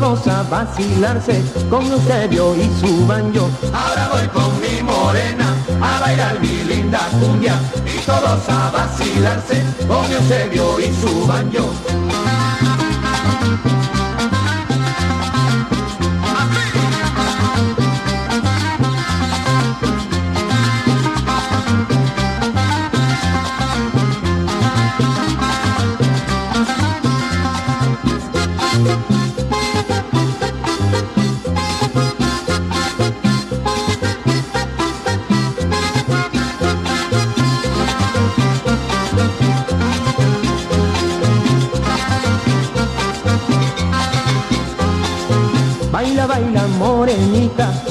Todos 0.00 0.28
a 0.28 0.42
vacilarse 0.44 1.42
con 1.68 1.84
Eusebio 1.86 2.54
y 2.54 2.70
su 2.80 3.06
banjo. 3.06 3.50
Ahora 3.72 4.08
voy 4.12 4.28
con 4.28 4.60
mi 4.60 4.80
morena 4.82 5.56
a 5.80 6.00
bailar 6.00 6.40
mi 6.40 6.62
linda 6.64 7.00
cumbia 7.20 7.54
y 7.84 7.98
todos 8.06 8.48
a 8.48 8.70
vacilarse 8.70 9.64
con 9.88 10.04
Eusebio 10.10 10.78
y 10.78 10.94
su 10.94 11.26
banjo. 11.26 11.72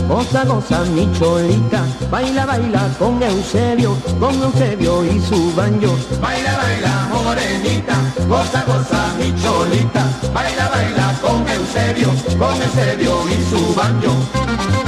Goza, 0.07 0.43
goza 0.45 0.83
mi 0.95 1.07
cholita. 1.17 1.83
Baila, 2.09 2.45
baila 2.45 2.89
con 2.97 3.21
Eusebio, 3.21 3.95
con 4.19 4.35
Eusebio 4.41 5.05
y 5.05 5.19
su 5.19 5.53
banjo. 5.55 5.95
Baila, 6.21 6.57
baila, 6.57 7.09
morenita, 7.11 7.95
goza, 8.27 8.63
goza, 8.65 9.13
mi 9.19 9.33
cholita. 9.41 10.03
Baila, 10.33 10.69
baila 10.69 11.13
con 11.21 11.47
Eusebio, 11.47 12.09
con 12.37 12.61
Eusebio 12.61 13.13
y 13.29 13.49
su 13.49 13.75
banjo. 13.75 14.86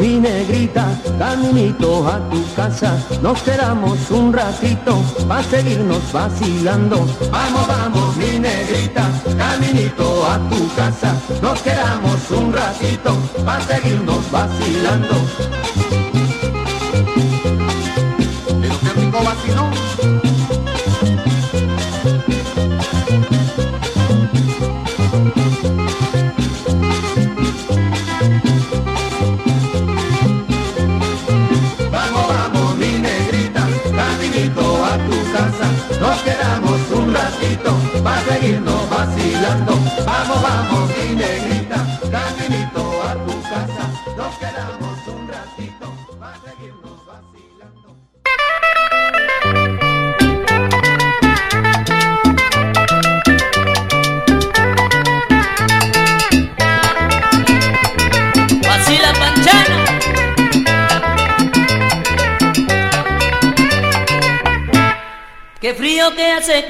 Mi 0.00 0.18
negrita, 0.18 0.86
caminito 1.18 2.08
a 2.08 2.18
tu 2.30 2.42
casa. 2.56 2.96
Nos 3.22 3.42
quedamos 3.42 4.10
un 4.10 4.32
ratito 4.32 5.02
para 5.28 5.42
seguirnos 5.42 6.12
vacilando. 6.12 7.06
Vamos, 7.30 7.66
vamos, 7.66 8.16
mi 8.16 8.38
negrita, 8.38 9.04
caminito 9.36 10.26
a 10.26 10.38
tu 10.48 10.74
casa. 10.74 11.14
Nos 11.42 11.60
quedamos 11.60 12.30
un 12.30 12.52
ratito 12.52 13.14
para 13.44 13.60
seguirnos 13.60 14.30
vacilando. 14.30 15.59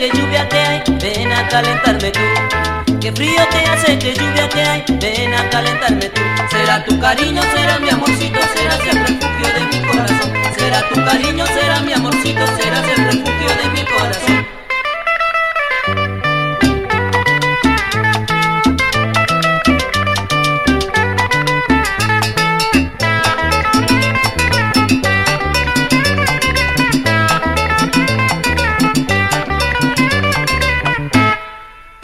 Que 0.01 0.09
lluvia 0.09 0.49
que 0.49 0.57
hay, 0.57 0.83
ven 0.99 1.31
a 1.31 1.47
calentarme 1.49 2.11
tú. 2.11 2.21
Qué 3.03 3.13
frío 3.13 3.43
que 3.51 3.59
hace, 3.69 3.99
qué 3.99 4.15
lluvia 4.15 4.49
que 4.49 4.63
hay, 4.63 4.83
ven 4.99 5.35
a 5.35 5.51
calentarme 5.51 6.09
tú. 6.09 6.23
Será 6.51 6.83
tu 6.87 6.99
cariño, 6.99 7.43
será 7.55 7.79
mi 7.79 7.91
amorcito, 7.91 8.41
serás 8.55 8.81
el 8.81 8.99
refugio 8.99 9.49
de 9.57 9.61
mi 9.67 9.87
corazón. 9.87 10.33
Será 10.57 10.89
tu 10.89 11.05
cariño, 11.05 11.47
será 11.49 11.81
mi 11.83 11.93
amorcito, 11.93 12.47
serás 12.57 12.89
el 12.97 13.05
refugio 13.05 13.49
de 13.63 13.69
mi 13.75 13.85
corazón. 13.85 14.60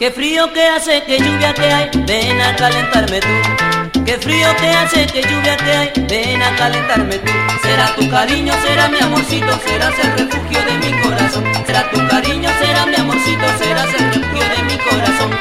Qué 0.07 0.13
frío 0.13 0.53
que 0.53 0.65
hace, 0.65 1.03
qué 1.05 1.19
lluvia 1.19 1.53
que 1.53 1.65
hay, 1.65 1.89
ven 2.07 2.39
a 2.39 2.55
calentarme 2.55 3.19
tú. 3.19 4.03
Qué 4.05 4.13
frío 4.13 4.47
que 4.55 4.69
hace, 4.69 5.05
qué 5.05 5.21
lluvia 5.21 5.57
que 5.57 5.69
hay, 5.69 5.91
ven 6.07 6.41
a 6.41 6.55
calentarme 6.55 7.19
tú. 7.19 7.31
Será 7.61 7.93
tu 7.93 8.09
cariño, 8.09 8.53
será 8.65 8.87
mi 8.87 8.99
amorcito, 8.99 9.59
serás 9.65 9.93
el 10.01 10.17
refugio 10.17 10.59
de 10.63 10.77
mi 10.77 11.01
corazón. 11.01 11.43
Será 11.65 11.91
tu 11.91 12.07
cariño, 12.07 12.49
será 12.57 12.85
mi 12.85 12.95
amorcito, 12.95 13.45
serás 13.59 13.93
el 13.99 14.13
refugio 14.13 14.47
de 14.47 14.63
mi 14.63 14.77
corazón. 14.77 15.31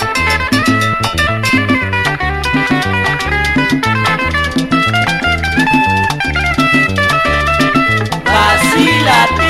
Vacila, 8.24 9.45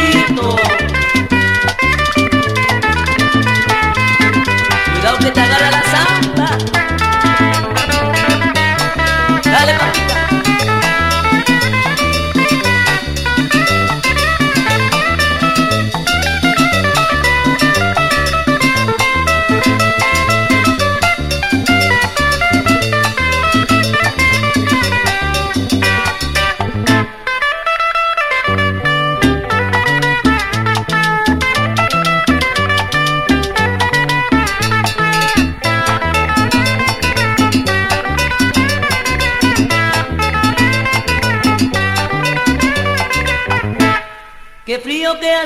que 5.27 5.33
te 5.33 5.41
agarra 5.41 5.71
la 5.71 5.83
samba. 5.83 6.36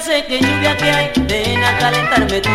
Hace, 0.00 0.24
qué 0.26 0.40
lluvia 0.40 0.76
que 0.76 0.90
hay, 0.90 1.10
ven 1.28 1.62
a 1.62 1.78
calentarme 1.78 2.40
tú. 2.40 2.50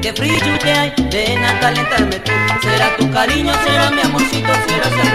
Qué 0.00 0.12
frío 0.12 0.58
que 0.58 0.72
hay, 0.72 0.92
ven 1.10 1.44
a 1.44 1.60
calentarme 1.60 2.18
tú. 2.20 2.32
Será 2.62 2.96
tu 2.96 3.10
cariño, 3.10 3.52
será 3.64 3.90
mi 3.90 4.00
amorcito, 4.00 4.52
serás 4.66 4.92
el 4.92 5.11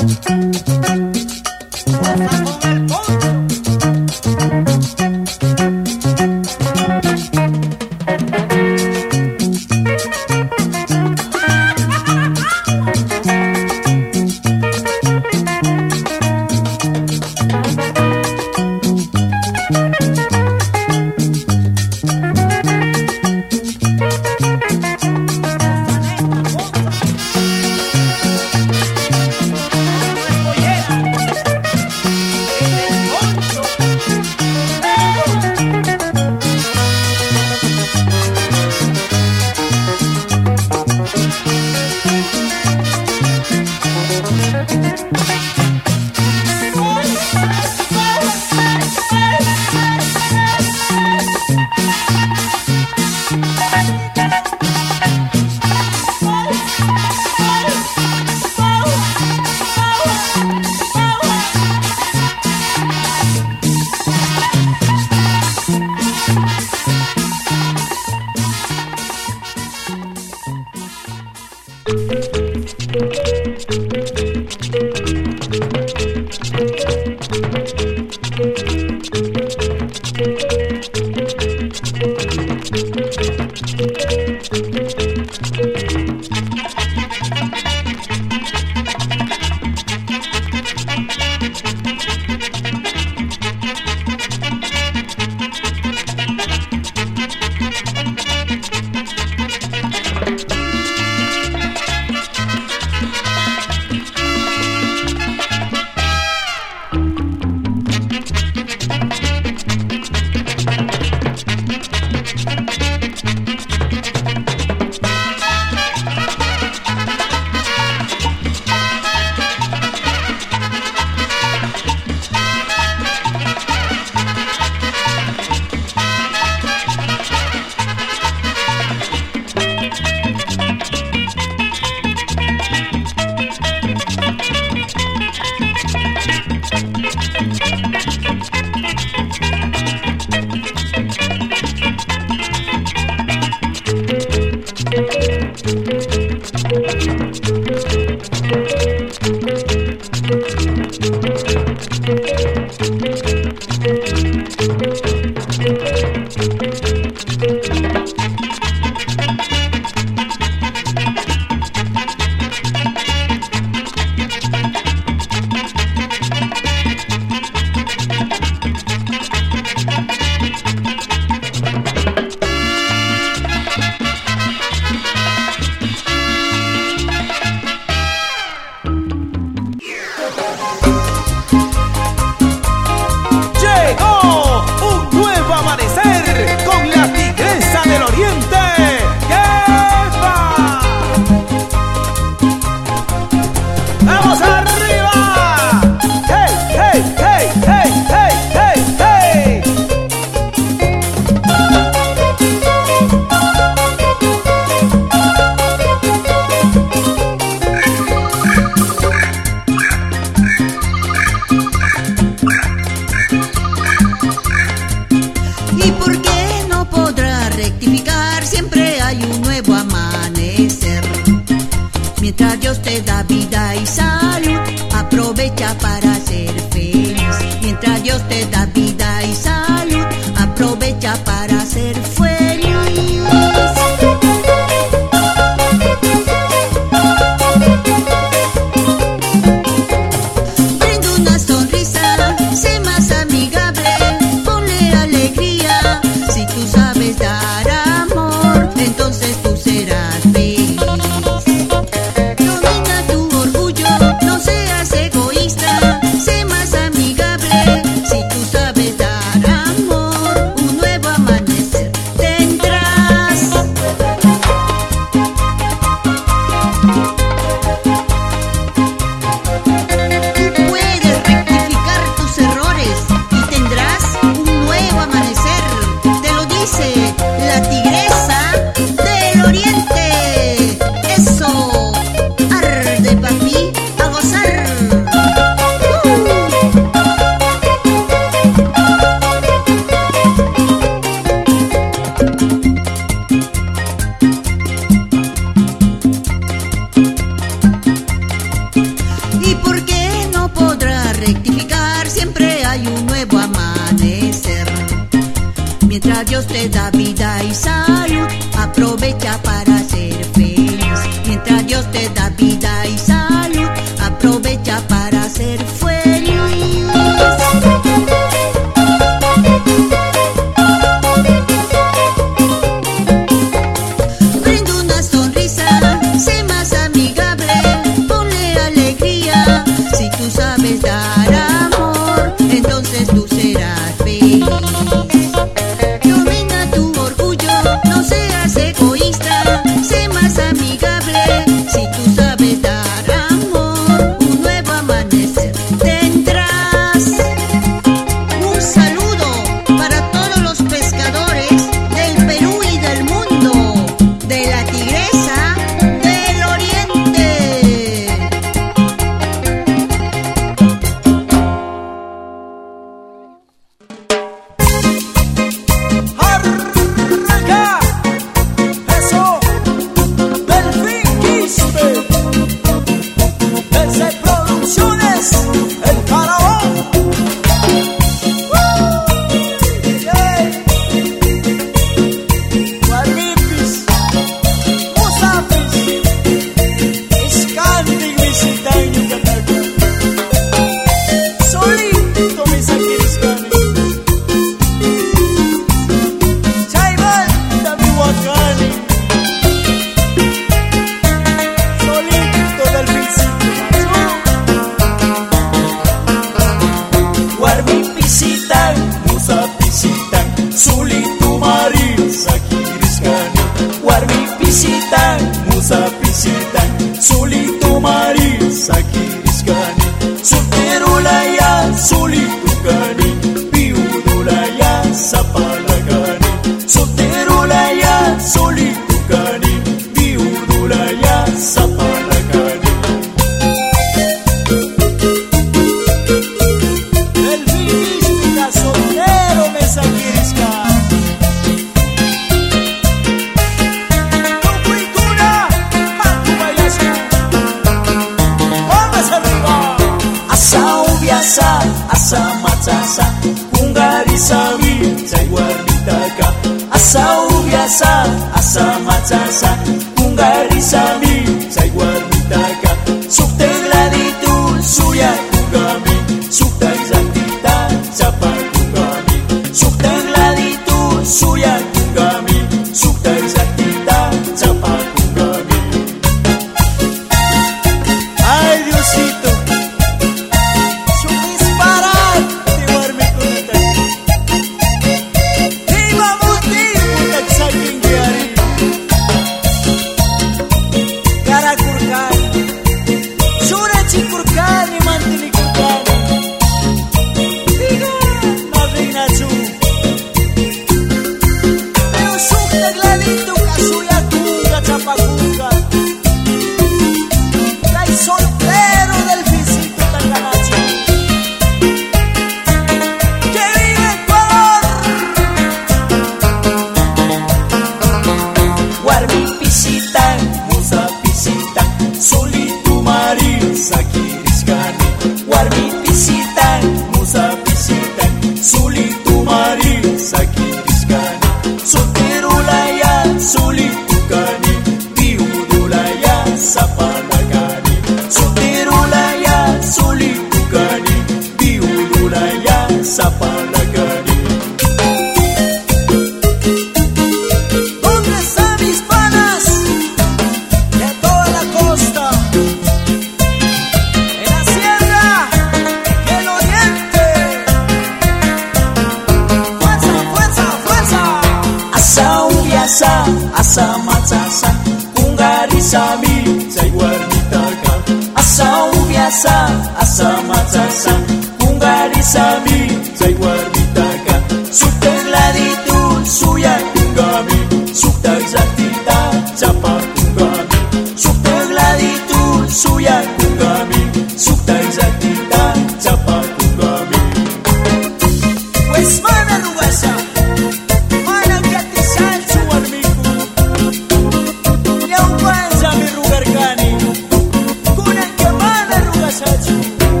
Thank 599.61 599.81
you. 599.93 600.00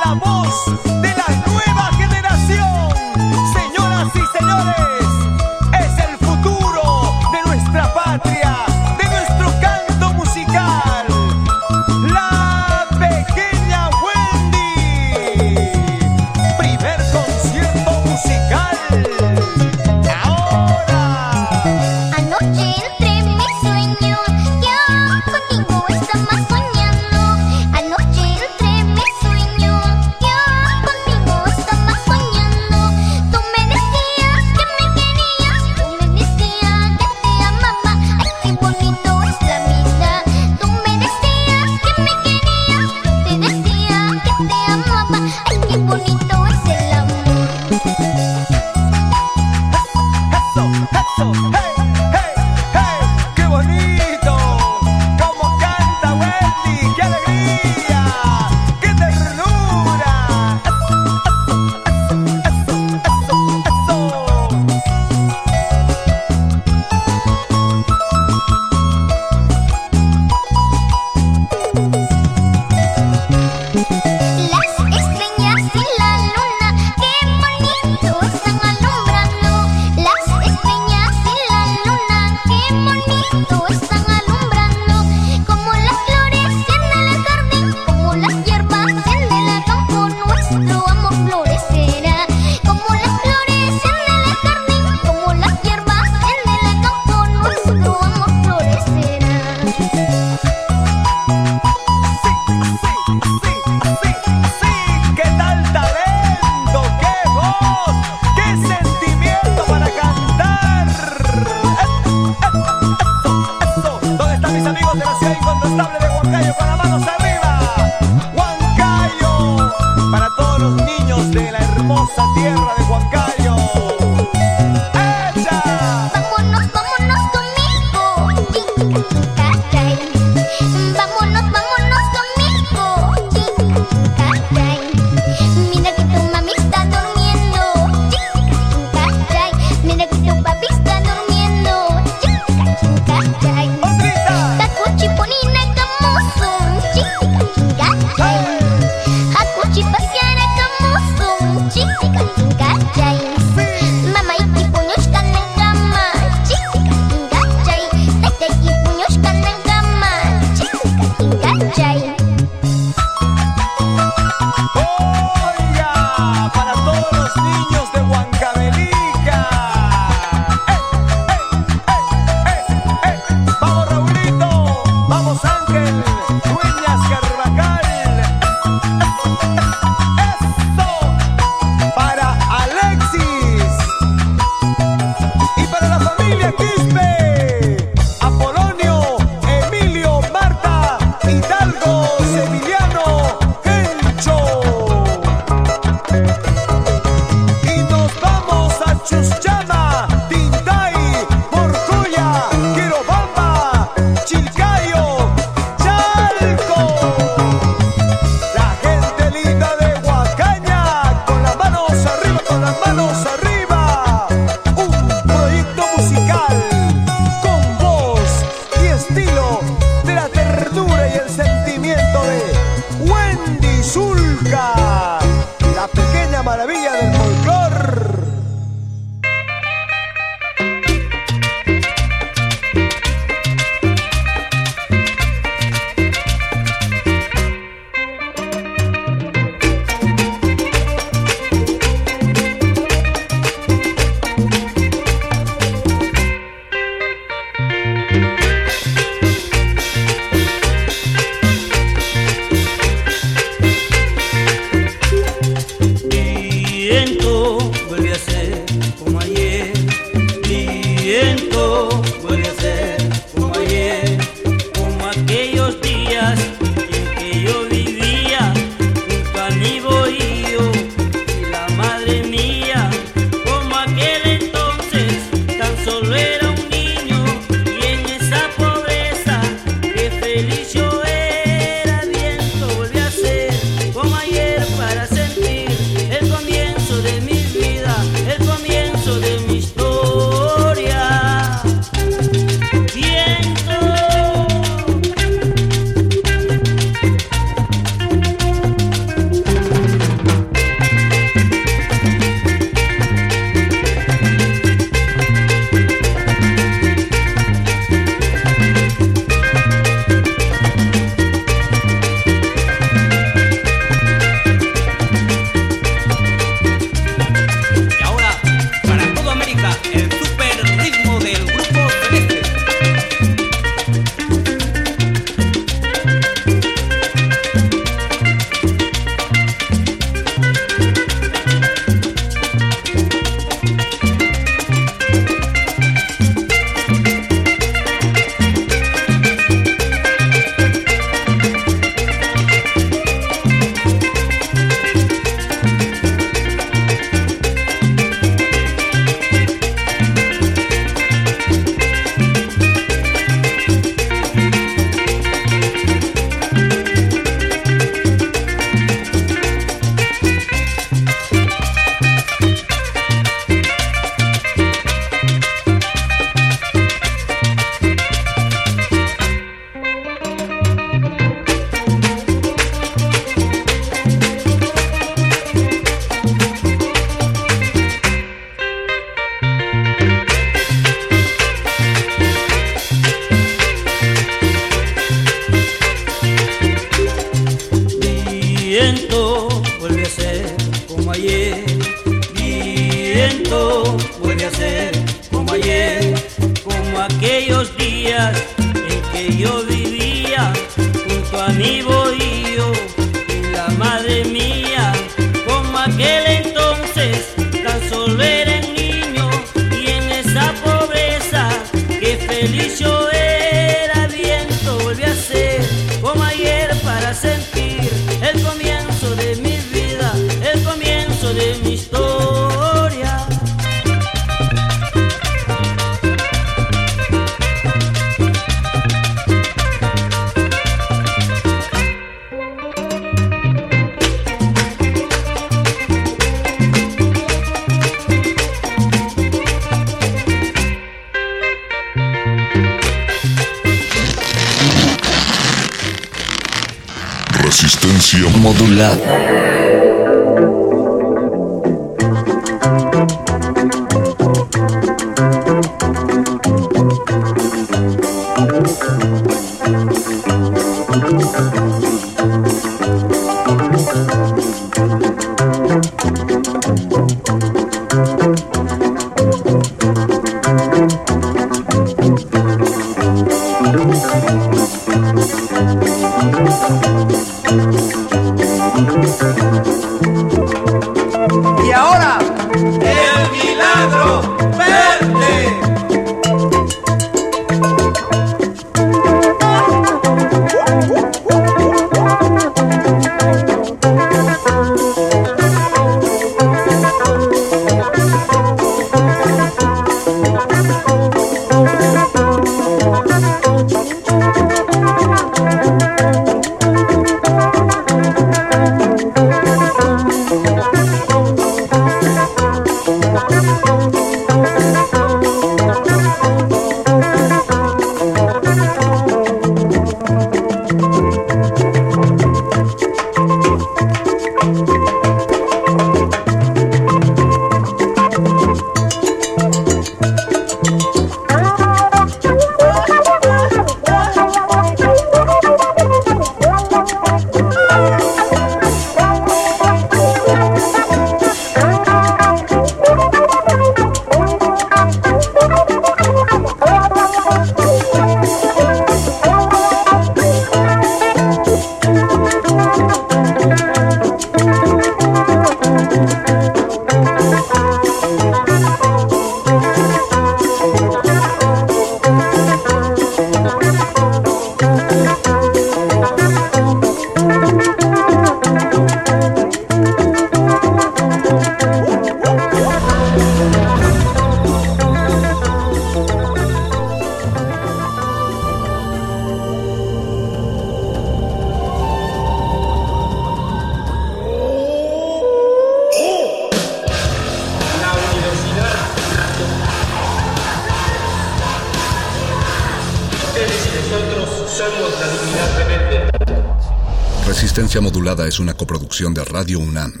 De 599.09 599.23
Radio 599.23 599.59
UNAM. 599.59 600.00